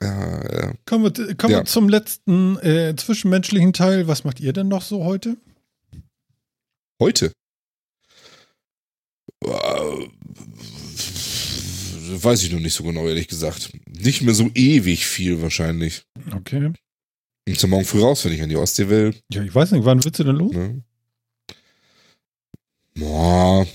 Ja, 0.00 0.52
ja. 0.52 0.74
Kommen 0.86 1.04
wir, 1.16 1.34
kommen 1.36 1.52
Ja. 1.52 1.58
wir 1.60 1.64
zum 1.66 1.88
letzten 1.88 2.56
äh, 2.58 2.94
zwischenmenschlichen 2.96 3.72
Teil. 3.72 4.08
Was 4.08 4.24
macht 4.24 4.40
ihr 4.40 4.52
denn 4.52 4.66
noch 4.68 4.82
so 4.82 5.04
heute? 5.04 5.36
Heute. 7.00 7.32
Äh, 9.44 10.08
Weiß 12.22 12.42
ich 12.42 12.50
noch 12.52 12.58
nicht 12.60 12.74
so 12.74 12.82
genau, 12.82 13.06
ehrlich 13.08 13.28
gesagt. 13.28 13.70
Nicht 13.86 14.22
mehr 14.22 14.34
so 14.34 14.50
ewig 14.54 15.06
viel 15.06 15.40
wahrscheinlich. 15.42 16.02
Okay. 16.34 16.72
Und 17.48 17.58
zum 17.58 17.70
Morgen 17.70 17.84
früh 17.84 18.00
raus, 18.02 18.24
wenn 18.24 18.32
ich 18.32 18.42
an 18.42 18.48
die 18.48 18.56
Ostsee 18.56 18.88
will. 18.88 19.14
Ja, 19.32 19.42
ich 19.44 19.54
weiß 19.54 19.70
nicht, 19.72 19.84
wann 19.84 20.02
willst 20.04 20.18
du 20.18 20.24
denn 20.24 20.36
los? 20.36 20.52
Ne? 20.52 20.82
Boah, 22.96 23.66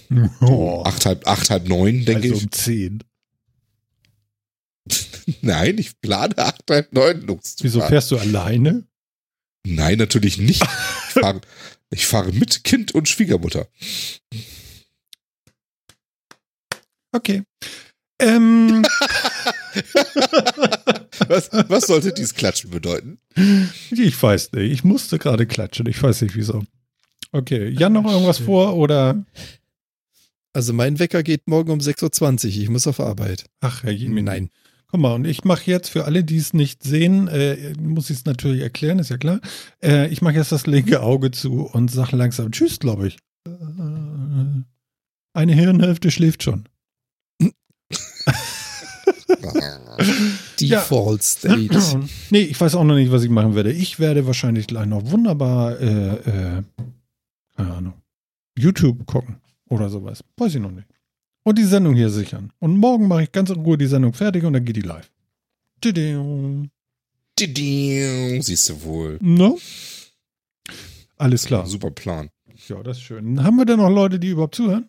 Oh, 0.41 0.83
acht, 0.85 1.05
halb, 1.05 1.25
acht, 1.27 1.49
halb 1.49 1.67
neun, 1.67 2.03
denke 2.05 2.27
also 2.29 2.35
ich. 2.35 2.43
um 2.43 2.51
10. 2.51 3.03
Nein, 5.41 5.77
ich 5.77 5.99
plane 6.01 6.37
acht, 6.37 6.61
halb 6.69 6.93
neun 6.93 7.21
loszufahren. 7.21 7.63
Wieso 7.63 7.81
fährst 7.81 8.11
du 8.11 8.17
alleine? 8.17 8.85
Nein, 9.65 9.97
natürlich 9.97 10.37
nicht. 10.37 10.61
Ich 10.61 11.13
fahre, 11.21 11.41
ich 11.89 12.05
fahre 12.05 12.31
mit 12.33 12.63
Kind 12.65 12.93
und 12.93 13.07
Schwiegermutter. 13.09 13.67
Okay. 17.15 17.43
Ähm, 18.19 18.83
Was, 21.27 21.49
was 21.69 21.87
sollte 21.87 22.13
dies 22.13 22.33
Klatschen 22.33 22.69
bedeuten? 22.69 23.19
ich 23.91 24.21
weiß 24.21 24.51
nicht. 24.53 24.71
Ich 24.71 24.83
musste 24.83 25.17
gerade 25.17 25.45
klatschen. 25.45 25.87
Ich 25.87 26.01
weiß 26.01 26.21
nicht 26.21 26.35
wieso. 26.35 26.63
Okay. 27.31 27.69
Jan, 27.69 27.93
noch 27.93 28.05
irgendwas 28.05 28.39
vor 28.39 28.75
oder? 28.75 29.23
Also 30.53 30.73
mein 30.73 30.99
Wecker 30.99 31.23
geht 31.23 31.47
morgen 31.47 31.71
um 31.71 31.79
6.20 31.79 32.45
Uhr. 32.45 32.63
Ich 32.63 32.69
muss 32.69 32.87
auf 32.87 32.99
Arbeit. 32.99 33.45
Ach, 33.61 33.83
Herr 33.83 33.91
Jemini. 33.91 34.23
Nein. 34.23 34.49
Guck 34.87 34.99
mal, 34.99 35.13
und 35.13 35.25
ich 35.25 35.43
mache 35.43 35.69
jetzt 35.69 35.89
für 35.89 36.05
alle, 36.05 36.23
die 36.23 36.37
es 36.37 36.53
nicht 36.53 36.83
sehen, 36.83 37.27
äh, 37.27 37.73
muss 37.79 38.09
ich 38.09 38.17
es 38.17 38.25
natürlich 38.25 38.61
erklären, 38.61 38.99
ist 38.99 39.09
ja 39.09 39.17
klar. 39.17 39.41
Äh, 39.83 40.07
ich 40.09 40.21
mache 40.21 40.35
jetzt 40.35 40.51
das 40.51 40.67
linke 40.67 41.01
Auge 41.01 41.31
zu 41.31 41.65
und 41.65 41.91
sage 41.91 42.15
langsam 42.15 42.51
Tschüss, 42.51 42.79
glaube 42.79 43.07
ich. 43.07 43.17
Äh, 43.47 43.51
Eine 45.33 45.53
Hirnhälfte 45.53 46.11
schläft 46.11 46.43
schon. 46.43 46.65
Default 50.59 51.23
State. 51.23 51.99
nee, 52.29 52.41
ich 52.41 52.59
weiß 52.59 52.75
auch 52.75 52.83
noch 52.83 52.95
nicht, 52.95 53.11
was 53.11 53.23
ich 53.23 53.29
machen 53.29 53.55
werde. 53.55 53.71
Ich 53.71 53.99
werde 53.99 54.25
wahrscheinlich 54.25 54.67
gleich 54.67 54.87
noch 54.87 55.11
wunderbar, 55.11 55.79
äh, 55.79 56.15
äh, 56.15 56.63
keine 57.55 57.73
Ahnung, 57.73 57.93
YouTube 58.57 59.05
gucken 59.05 59.37
oder 59.69 59.89
sowas. 59.89 60.23
Weiß 60.37 60.55
ich 60.55 60.61
noch 60.61 60.71
nicht. 60.71 60.87
Und 61.43 61.57
die 61.57 61.63
Sendung 61.63 61.95
hier 61.95 62.09
sichern. 62.09 62.51
Und 62.59 62.77
morgen 62.77 63.07
mache 63.07 63.23
ich 63.23 63.31
ganz 63.31 63.49
in 63.49 63.59
Ruhe 63.59 63.77
die 63.77 63.85
Sendung 63.85 64.13
fertig 64.13 64.43
und 64.43 64.53
dann 64.53 64.65
geht 64.65 64.77
die 64.77 64.81
live. 64.81 65.11
Tudum. 65.81 66.69
Siehst 67.37 68.69
du 68.69 68.83
wohl. 68.83 69.19
Ne? 69.21 69.55
Alles 71.17 71.45
klar. 71.45 71.67
Super 71.67 71.91
Plan. 71.91 72.29
Ja, 72.67 72.81
das 72.81 72.97
ist 72.97 73.03
schön. 73.03 73.43
Haben 73.43 73.57
wir 73.57 73.65
denn 73.65 73.77
noch 73.77 73.89
Leute, 73.89 74.19
die 74.19 74.29
überhaupt 74.29 74.55
zuhören? 74.55 74.87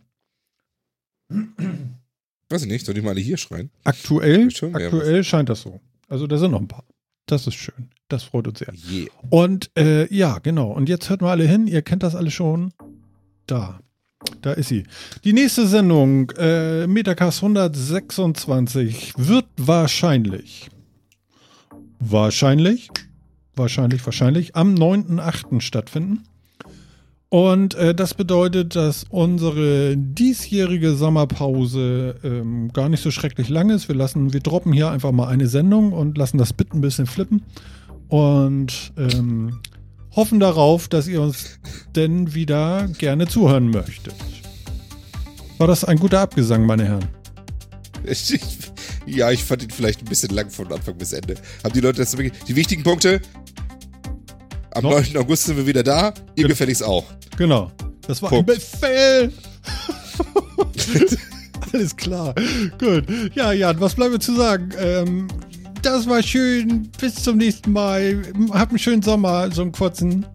Weiß 2.48 2.62
ich 2.62 2.68
nicht, 2.68 2.86
soll 2.86 2.96
ich 2.96 3.02
mal 3.02 3.10
alle 3.10 3.20
hier 3.20 3.36
schreien? 3.36 3.70
Aktuell, 3.84 4.48
aktuell 4.72 5.24
scheint 5.24 5.48
das 5.48 5.62
so. 5.62 5.80
Also 6.08 6.26
da 6.26 6.38
sind 6.38 6.52
noch 6.52 6.60
ein 6.60 6.68
paar. 6.68 6.84
Das 7.26 7.46
ist 7.46 7.54
schön. 7.54 7.90
Das 8.08 8.22
freut 8.22 8.46
uns 8.46 8.60
sehr. 8.60 8.72
Je. 8.72 9.08
Und 9.30 9.70
äh, 9.76 10.12
ja, 10.14 10.38
genau. 10.38 10.70
Und 10.70 10.88
jetzt 10.88 11.10
hört 11.10 11.22
mal 11.22 11.32
alle 11.32 11.46
hin. 11.46 11.66
Ihr 11.66 11.82
kennt 11.82 12.04
das 12.04 12.14
alle 12.14 12.30
schon. 12.30 12.72
Da. 13.46 13.80
Da 14.42 14.52
ist 14.52 14.68
sie. 14.68 14.84
Die 15.24 15.32
nächste 15.32 15.66
Sendung, 15.66 16.30
äh, 16.38 16.86
Metacast 16.86 17.42
126, 17.42 19.14
wird 19.16 19.46
wahrscheinlich, 19.56 20.68
wahrscheinlich, 21.98 22.88
wahrscheinlich, 23.54 24.04
wahrscheinlich 24.04 24.56
am 24.56 24.74
9.8. 24.74 25.60
stattfinden. 25.60 26.24
Und 27.36 27.74
äh, 27.74 27.94
das 27.94 28.14
bedeutet, 28.14 28.76
dass 28.76 29.04
unsere 29.10 29.94
diesjährige 29.94 30.94
Sommerpause 30.94 32.14
ähm, 32.24 32.72
gar 32.72 32.88
nicht 32.88 33.02
so 33.02 33.10
schrecklich 33.10 33.50
lang 33.50 33.68
ist. 33.68 33.88
Wir 33.88 33.94
lassen, 33.94 34.32
wir 34.32 34.40
droppen 34.40 34.72
hier 34.72 34.90
einfach 34.90 35.12
mal 35.12 35.28
eine 35.28 35.46
Sendung 35.46 35.92
und 35.92 36.16
lassen 36.16 36.38
das 36.38 36.54
Bit 36.54 36.72
ein 36.72 36.80
bisschen 36.80 37.04
flippen 37.04 37.42
und 38.08 38.94
ähm, 38.96 39.60
hoffen 40.12 40.40
darauf, 40.40 40.88
dass 40.88 41.08
ihr 41.08 41.20
uns 41.20 41.58
denn 41.94 42.32
wieder 42.32 42.88
gerne 42.96 43.26
zuhören 43.26 43.68
möchtet. 43.68 44.14
War 45.58 45.66
das 45.66 45.84
ein 45.84 45.98
guter 45.98 46.20
Abgesang, 46.20 46.64
meine 46.64 46.86
Herren? 46.86 47.04
Ja, 49.04 49.30
ich 49.30 49.44
fand 49.44 49.62
ihn 49.62 49.68
vielleicht 49.68 50.00
ein 50.00 50.06
bisschen 50.06 50.30
lang 50.30 50.48
von 50.48 50.72
Anfang 50.72 50.96
bis 50.96 51.12
Ende. 51.12 51.34
Haben 51.62 51.74
die 51.74 51.80
Leute 51.80 51.98
das 51.98 52.16
wirklich. 52.16 52.42
Die 52.44 52.56
wichtigen 52.56 52.82
Punkte. 52.82 53.20
Am 54.76 54.82
Noch? 54.84 54.90
9. 54.92 55.16
August 55.16 55.44
sind 55.44 55.56
wir 55.56 55.66
wieder 55.66 55.82
da. 55.82 56.08
Ihr 56.08 56.12
Genau. 56.36 56.48
gefälligst 56.48 56.84
auch. 56.84 57.04
Genau. 57.38 57.70
Das 58.06 58.20
war 58.22 58.30
ein 58.32 58.44
Punkt. 58.44 58.54
Befehl. 58.54 59.32
Alles 61.72 61.96
klar. 61.96 62.34
Gut. 62.78 63.04
Ja, 63.34 63.52
Jan, 63.52 63.80
was 63.80 63.94
bleibt 63.94 64.12
mir 64.12 64.18
zu 64.18 64.34
sagen? 64.36 64.68
Ähm, 64.78 65.28
Das 65.82 66.06
war 66.08 66.22
schön. 66.22 66.88
Bis 67.00 67.14
zum 67.16 67.36
nächsten 67.36 67.70
Mal. 67.72 68.22
Habt 68.50 68.70
einen 68.72 68.78
schönen 68.78 69.02
Sommer, 69.02 69.50
so 69.52 69.62
einen 69.62 69.72
kurzen. 69.72 70.26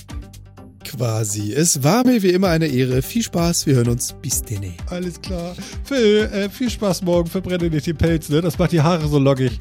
Quasi. 0.86 1.54
Es 1.54 1.84
war 1.84 2.06
mir 2.06 2.22
wie 2.24 2.30
immer 2.30 2.50
eine 2.50 2.68
Ehre. 2.68 3.02
Viel 3.02 3.24
Spaß. 3.24 3.66
Wir 3.66 3.76
hören 3.76 3.90
uns. 3.90 4.14
Bis 4.22 4.42
denne. 4.42 4.74
Alles 4.90 5.20
klar. 5.22 5.56
Phil, 5.84 6.30
äh, 6.34 6.50
viel 6.50 6.70
Spaß 6.70 7.02
morgen. 7.04 7.30
Verbrenne 7.30 7.70
nicht 7.70 7.86
die 7.86 7.94
Pelz, 7.94 8.30
ne? 8.30 8.42
Das 8.42 8.58
macht 8.58 8.72
die 8.72 8.82
Haare 8.82 9.08
so 9.08 9.18
lockig. 9.20 9.58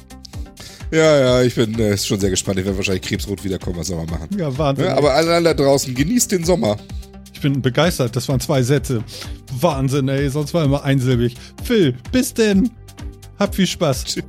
Ja, 0.91 1.21
ja, 1.21 1.43
ich 1.43 1.55
bin 1.55 1.79
äh, 1.79 1.97
schon 1.97 2.19
sehr 2.19 2.31
gespannt. 2.31 2.59
Ich 2.59 2.65
werde 2.65 2.77
wahrscheinlich 2.77 3.03
krebsrot 3.03 3.45
wiederkommen. 3.45 3.77
Was 3.79 3.87
soll 3.87 3.97
man 3.99 4.07
machen? 4.07 4.29
Ja, 4.37 4.57
Wahnsinn. 4.59 4.87
Ja, 4.87 4.97
aber 4.97 5.15
alle 5.15 5.43
da 5.43 5.55
draußen, 5.55 5.95
genießt 5.95 6.33
den 6.33 6.45
Sommer. 6.45 6.77
Ich 7.33 7.41
bin 7.41 7.63
begeistert. 7.63 8.17
Das 8.17 8.29
waren 8.29 8.41
zwei 8.41 8.63
Sätze. 8.63 9.05
Wahnsinn, 9.61 10.09
ey. 10.09 10.29
Sonst 10.29 10.53
war 10.53 10.65
immer 10.65 10.83
einsilbig. 10.83 11.37
Phil, 11.65 11.95
bis 12.11 12.35
denn. 12.35 12.71
Hab 13.39 13.55
viel 13.55 13.67
Spaß. 13.67 14.05
Tschüss. 14.05 14.25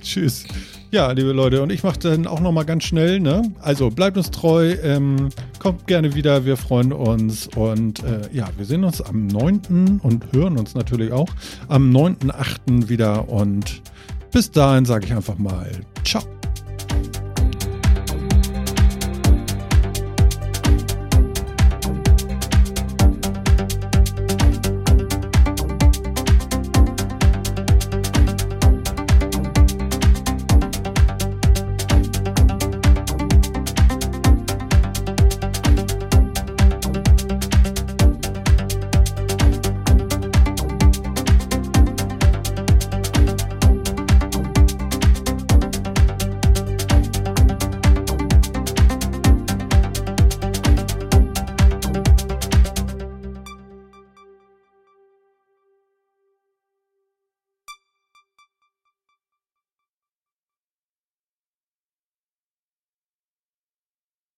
Tschüss. 0.00 0.44
Ja, 0.92 1.10
liebe 1.10 1.32
Leute, 1.32 1.62
und 1.62 1.72
ich 1.72 1.82
mache 1.82 1.98
dann 1.98 2.28
auch 2.28 2.38
nochmal 2.38 2.64
ganz 2.64 2.84
schnell, 2.84 3.18
ne? 3.18 3.42
Also 3.60 3.90
bleibt 3.90 4.16
uns 4.16 4.30
treu, 4.30 4.76
ähm, 4.84 5.30
kommt 5.58 5.88
gerne 5.88 6.14
wieder, 6.14 6.44
wir 6.44 6.56
freuen 6.56 6.92
uns 6.92 7.48
und 7.56 8.04
äh, 8.04 8.20
ja, 8.32 8.48
wir 8.56 8.64
sehen 8.64 8.84
uns 8.84 9.02
am 9.02 9.26
9. 9.26 10.00
und 10.02 10.32
hören 10.32 10.56
uns 10.56 10.74
natürlich 10.74 11.12
auch 11.12 11.28
am 11.66 11.90
9.8. 11.90 12.88
wieder 12.88 13.28
und 13.28 13.82
bis 14.32 14.50
dahin 14.50 14.84
sage 14.84 15.06
ich 15.06 15.12
einfach 15.12 15.38
mal 15.38 15.70
Ciao. 16.04 16.22